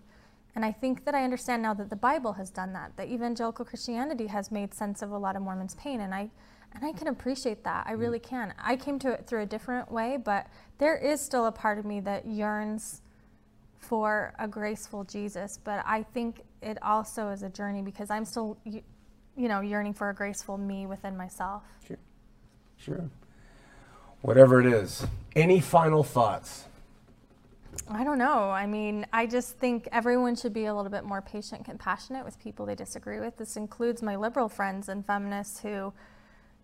And 0.55 0.65
I 0.65 0.71
think 0.71 1.05
that 1.05 1.15
I 1.15 1.23
understand 1.23 1.61
now 1.61 1.73
that 1.75 1.89
the 1.89 1.95
Bible 1.95 2.33
has 2.33 2.49
done 2.49 2.73
that, 2.73 2.97
that 2.97 3.07
evangelical 3.07 3.63
Christianity 3.63 4.27
has 4.27 4.51
made 4.51 4.73
sense 4.73 5.01
of 5.01 5.11
a 5.11 5.17
lot 5.17 5.35
of 5.35 5.41
Mormons' 5.43 5.75
pain. 5.75 6.01
And 6.01 6.13
I, 6.13 6.29
and 6.73 6.83
I 6.83 6.91
can 6.91 7.07
appreciate 7.07 7.63
that. 7.63 7.85
I 7.87 7.93
really 7.93 8.19
mm. 8.19 8.23
can. 8.23 8.53
I 8.59 8.75
came 8.75 8.99
to 8.99 9.11
it 9.11 9.27
through 9.27 9.43
a 9.43 9.45
different 9.45 9.91
way, 9.91 10.17
but 10.17 10.47
there 10.79 10.97
is 10.97 11.21
still 11.21 11.45
a 11.45 11.51
part 11.51 11.77
of 11.77 11.85
me 11.85 11.99
that 12.01 12.25
yearns 12.25 13.01
for 13.77 14.33
a 14.39 14.47
graceful 14.47 15.03
Jesus. 15.03 15.59
But 15.63 15.83
I 15.85 16.03
think 16.03 16.41
it 16.61 16.81
also 16.81 17.29
is 17.29 17.43
a 17.43 17.49
journey 17.49 17.81
because 17.81 18.09
I'm 18.09 18.25
still, 18.25 18.57
you 18.65 18.83
know, 19.35 19.61
yearning 19.61 19.93
for 19.93 20.09
a 20.09 20.13
graceful 20.13 20.57
me 20.57 20.85
within 20.85 21.15
myself. 21.15 21.63
Sure. 21.87 21.97
Sure. 22.77 23.09
Whatever 24.21 24.59
it 24.59 24.67
is. 24.67 25.05
Any 25.35 25.59
final 25.59 26.03
thoughts? 26.03 26.65
I 27.89 28.03
don't 28.03 28.17
know. 28.17 28.49
I 28.49 28.65
mean, 28.65 29.05
I 29.13 29.27
just 29.27 29.57
think 29.57 29.87
everyone 29.91 30.35
should 30.35 30.53
be 30.53 30.65
a 30.65 30.73
little 30.73 30.91
bit 30.91 31.03
more 31.03 31.21
patient, 31.21 31.63
compassionate 31.63 32.25
with 32.25 32.39
people 32.39 32.65
they 32.65 32.75
disagree 32.75 33.19
with. 33.19 33.37
This 33.37 33.55
includes 33.55 34.01
my 34.01 34.15
liberal 34.15 34.49
friends 34.49 34.89
and 34.89 35.05
feminists 35.05 35.61
who, 35.61 35.93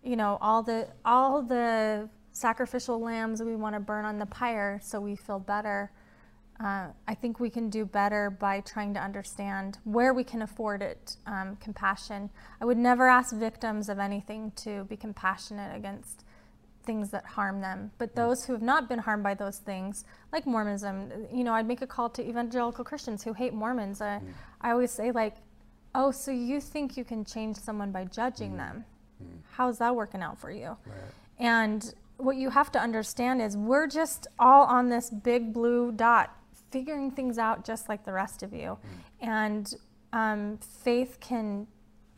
you 0.02 0.16
know, 0.16 0.38
all 0.40 0.62
the 0.62 0.88
all 1.04 1.40
the 1.40 2.08
sacrificial 2.32 3.00
lambs 3.00 3.42
we 3.42 3.54
want 3.54 3.74
to 3.74 3.80
burn 3.80 4.04
on 4.04 4.18
the 4.18 4.26
pyre 4.26 4.80
so 4.82 5.00
we 5.00 5.14
feel 5.14 5.38
better. 5.38 5.90
Uh, 6.60 6.86
I 7.08 7.14
think 7.14 7.40
we 7.40 7.50
can 7.50 7.68
do 7.68 7.84
better 7.84 8.30
by 8.30 8.60
trying 8.60 8.94
to 8.94 9.00
understand 9.00 9.78
where 9.84 10.14
we 10.14 10.22
can 10.22 10.42
afford 10.42 10.82
it, 10.82 11.16
um, 11.26 11.56
compassion. 11.56 12.30
I 12.60 12.64
would 12.64 12.78
never 12.78 13.08
ask 13.08 13.34
victims 13.34 13.88
of 13.88 13.98
anything 13.98 14.52
to 14.56 14.84
be 14.84 14.96
compassionate 14.96 15.76
against 15.76 16.24
things 16.84 17.10
that 17.10 17.24
harm 17.24 17.60
them. 17.60 17.90
But 17.98 18.12
mm. 18.12 18.16
those 18.16 18.44
who 18.44 18.52
have 18.52 18.62
not 18.62 18.88
been 18.88 19.00
harmed 19.00 19.24
by 19.24 19.34
those 19.34 19.58
things, 19.58 20.04
like 20.32 20.46
Mormonism, 20.46 21.10
you 21.32 21.42
know, 21.42 21.52
I'd 21.54 21.66
make 21.66 21.82
a 21.82 21.86
call 21.86 22.08
to 22.10 22.22
evangelical 22.22 22.84
Christians 22.84 23.24
who 23.24 23.32
hate 23.32 23.52
Mormons. 23.52 24.00
Uh, 24.00 24.20
mm. 24.22 24.32
I 24.60 24.70
always 24.70 24.92
say, 24.92 25.10
like, 25.10 25.36
oh, 25.94 26.12
so 26.12 26.30
you 26.30 26.60
think 26.60 26.96
you 26.96 27.04
can 27.04 27.24
change 27.24 27.56
someone 27.56 27.90
by 27.90 28.04
judging 28.04 28.52
mm. 28.52 28.58
them? 28.58 28.84
Mm. 29.22 29.38
How's 29.52 29.78
that 29.78 29.96
working 29.96 30.22
out 30.22 30.38
for 30.38 30.52
you? 30.52 30.76
Right. 30.86 30.96
And 31.38 31.94
what 32.16 32.36
you 32.36 32.50
have 32.50 32.70
to 32.72 32.78
understand 32.78 33.42
is 33.42 33.56
we're 33.56 33.88
just 33.88 34.28
all 34.38 34.66
on 34.66 34.88
this 34.88 35.10
big 35.10 35.52
blue 35.52 35.90
dot 35.90 36.36
figuring 36.74 37.08
things 37.12 37.38
out 37.38 37.64
just 37.64 37.88
like 37.88 38.04
the 38.04 38.12
rest 38.12 38.42
of 38.42 38.52
you. 38.52 38.76
Mm. 38.76 38.78
And 39.20 39.74
um, 40.12 40.58
faith 40.58 41.18
can, 41.20 41.68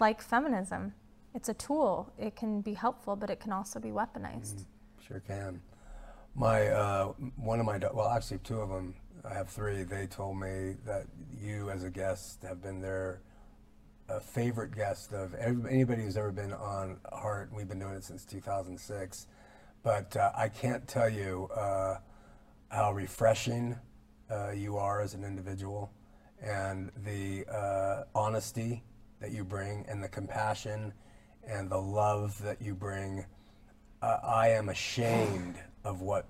like 0.00 0.22
feminism, 0.22 0.94
it's 1.34 1.50
a 1.50 1.54
tool. 1.54 2.10
It 2.18 2.34
can 2.36 2.62
be 2.62 2.72
helpful, 2.72 3.16
but 3.16 3.28
it 3.28 3.38
can 3.38 3.52
also 3.52 3.78
be 3.78 3.90
weaponized. 3.90 4.54
Mm, 4.54 5.06
sure 5.06 5.22
can. 5.26 5.60
My 6.34 6.68
uh, 6.68 7.12
one 7.36 7.60
of 7.60 7.66
my 7.66 7.78
well, 7.92 8.08
actually 8.08 8.38
two 8.38 8.60
of 8.60 8.70
them. 8.70 8.94
I 9.28 9.34
have 9.34 9.48
three. 9.48 9.82
They 9.82 10.06
told 10.06 10.38
me 10.40 10.76
that 10.86 11.04
you, 11.38 11.68
as 11.70 11.84
a 11.84 11.90
guest, 11.90 12.42
have 12.42 12.62
been 12.62 12.80
their 12.80 13.20
a 14.08 14.20
favorite 14.20 14.74
guest 14.74 15.12
of 15.12 15.34
anybody 15.34 16.02
who's 16.02 16.16
ever 16.16 16.32
been 16.32 16.52
on 16.52 16.98
Heart. 17.12 17.50
We've 17.52 17.68
been 17.68 17.80
doing 17.80 17.94
it 17.94 18.04
since 18.04 18.24
2006, 18.24 19.26
but 19.82 20.16
uh, 20.16 20.30
I 20.36 20.48
can't 20.48 20.86
tell 20.86 21.08
you 21.08 21.48
uh, 21.54 21.96
how 22.70 22.92
refreshing 22.92 23.76
uh, 24.30 24.50
you 24.50 24.76
are 24.76 25.00
as 25.00 25.14
an 25.14 25.24
individual 25.24 25.90
and 26.42 26.90
the 27.04 27.44
uh, 27.46 28.04
honesty 28.14 28.82
that 29.20 29.32
you 29.32 29.44
bring 29.44 29.84
and 29.88 30.02
the 30.02 30.08
compassion 30.08 30.92
and 31.46 31.70
the 31.70 31.78
love 31.78 32.40
that 32.42 32.60
you 32.60 32.74
bring. 32.74 33.24
Uh, 34.02 34.18
I 34.22 34.48
am 34.48 34.68
ashamed 34.68 35.56
of 35.84 36.02
what 36.02 36.26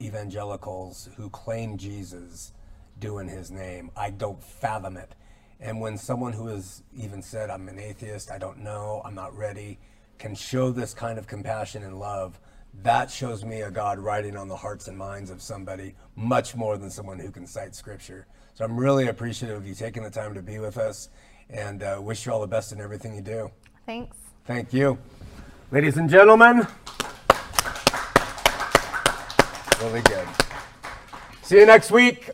evangelicals 0.00 1.08
who 1.16 1.30
claim 1.30 1.76
Jesus 1.76 2.52
do 2.98 3.18
in 3.18 3.28
his 3.28 3.50
name. 3.50 3.90
I 3.96 4.10
don't 4.10 4.42
fathom 4.42 4.96
it. 4.96 5.14
And 5.60 5.80
when 5.80 5.96
someone 5.96 6.32
who 6.32 6.48
has 6.48 6.82
even 6.96 7.22
said, 7.22 7.48
I'm 7.48 7.68
an 7.68 7.78
atheist, 7.78 8.30
I 8.30 8.38
don't 8.38 8.58
know, 8.58 9.00
I'm 9.04 9.14
not 9.14 9.36
ready, 9.36 9.78
can 10.18 10.34
show 10.34 10.70
this 10.70 10.92
kind 10.92 11.18
of 11.18 11.26
compassion 11.26 11.82
and 11.82 11.98
love, 11.98 12.38
that 12.82 13.10
shows 13.10 13.44
me 13.44 13.62
a 13.62 13.70
God 13.70 13.98
writing 13.98 14.36
on 14.36 14.48
the 14.48 14.56
hearts 14.56 14.88
and 14.88 14.96
minds 14.96 15.30
of 15.30 15.42
somebody 15.42 15.94
much 16.16 16.56
more 16.56 16.78
than 16.78 16.90
someone 16.90 17.18
who 17.18 17.30
can 17.30 17.46
cite 17.46 17.74
scripture. 17.74 18.26
So 18.54 18.64
I'm 18.64 18.78
really 18.78 19.08
appreciative 19.08 19.56
of 19.56 19.66
you 19.66 19.74
taking 19.74 20.02
the 20.02 20.10
time 20.10 20.34
to 20.34 20.42
be 20.42 20.58
with 20.58 20.78
us 20.78 21.08
and 21.50 21.82
uh, 21.82 21.98
wish 22.00 22.26
you 22.26 22.32
all 22.32 22.40
the 22.40 22.46
best 22.46 22.72
in 22.72 22.80
everything 22.80 23.14
you 23.14 23.20
do. 23.20 23.50
Thanks. 23.86 24.16
Thank 24.46 24.72
you. 24.72 24.98
Ladies 25.70 25.96
and 25.96 26.08
gentlemen, 26.08 26.66
really 29.80 30.02
good. 30.02 30.28
See 31.42 31.58
you 31.58 31.66
next 31.66 31.90
week 31.90 32.30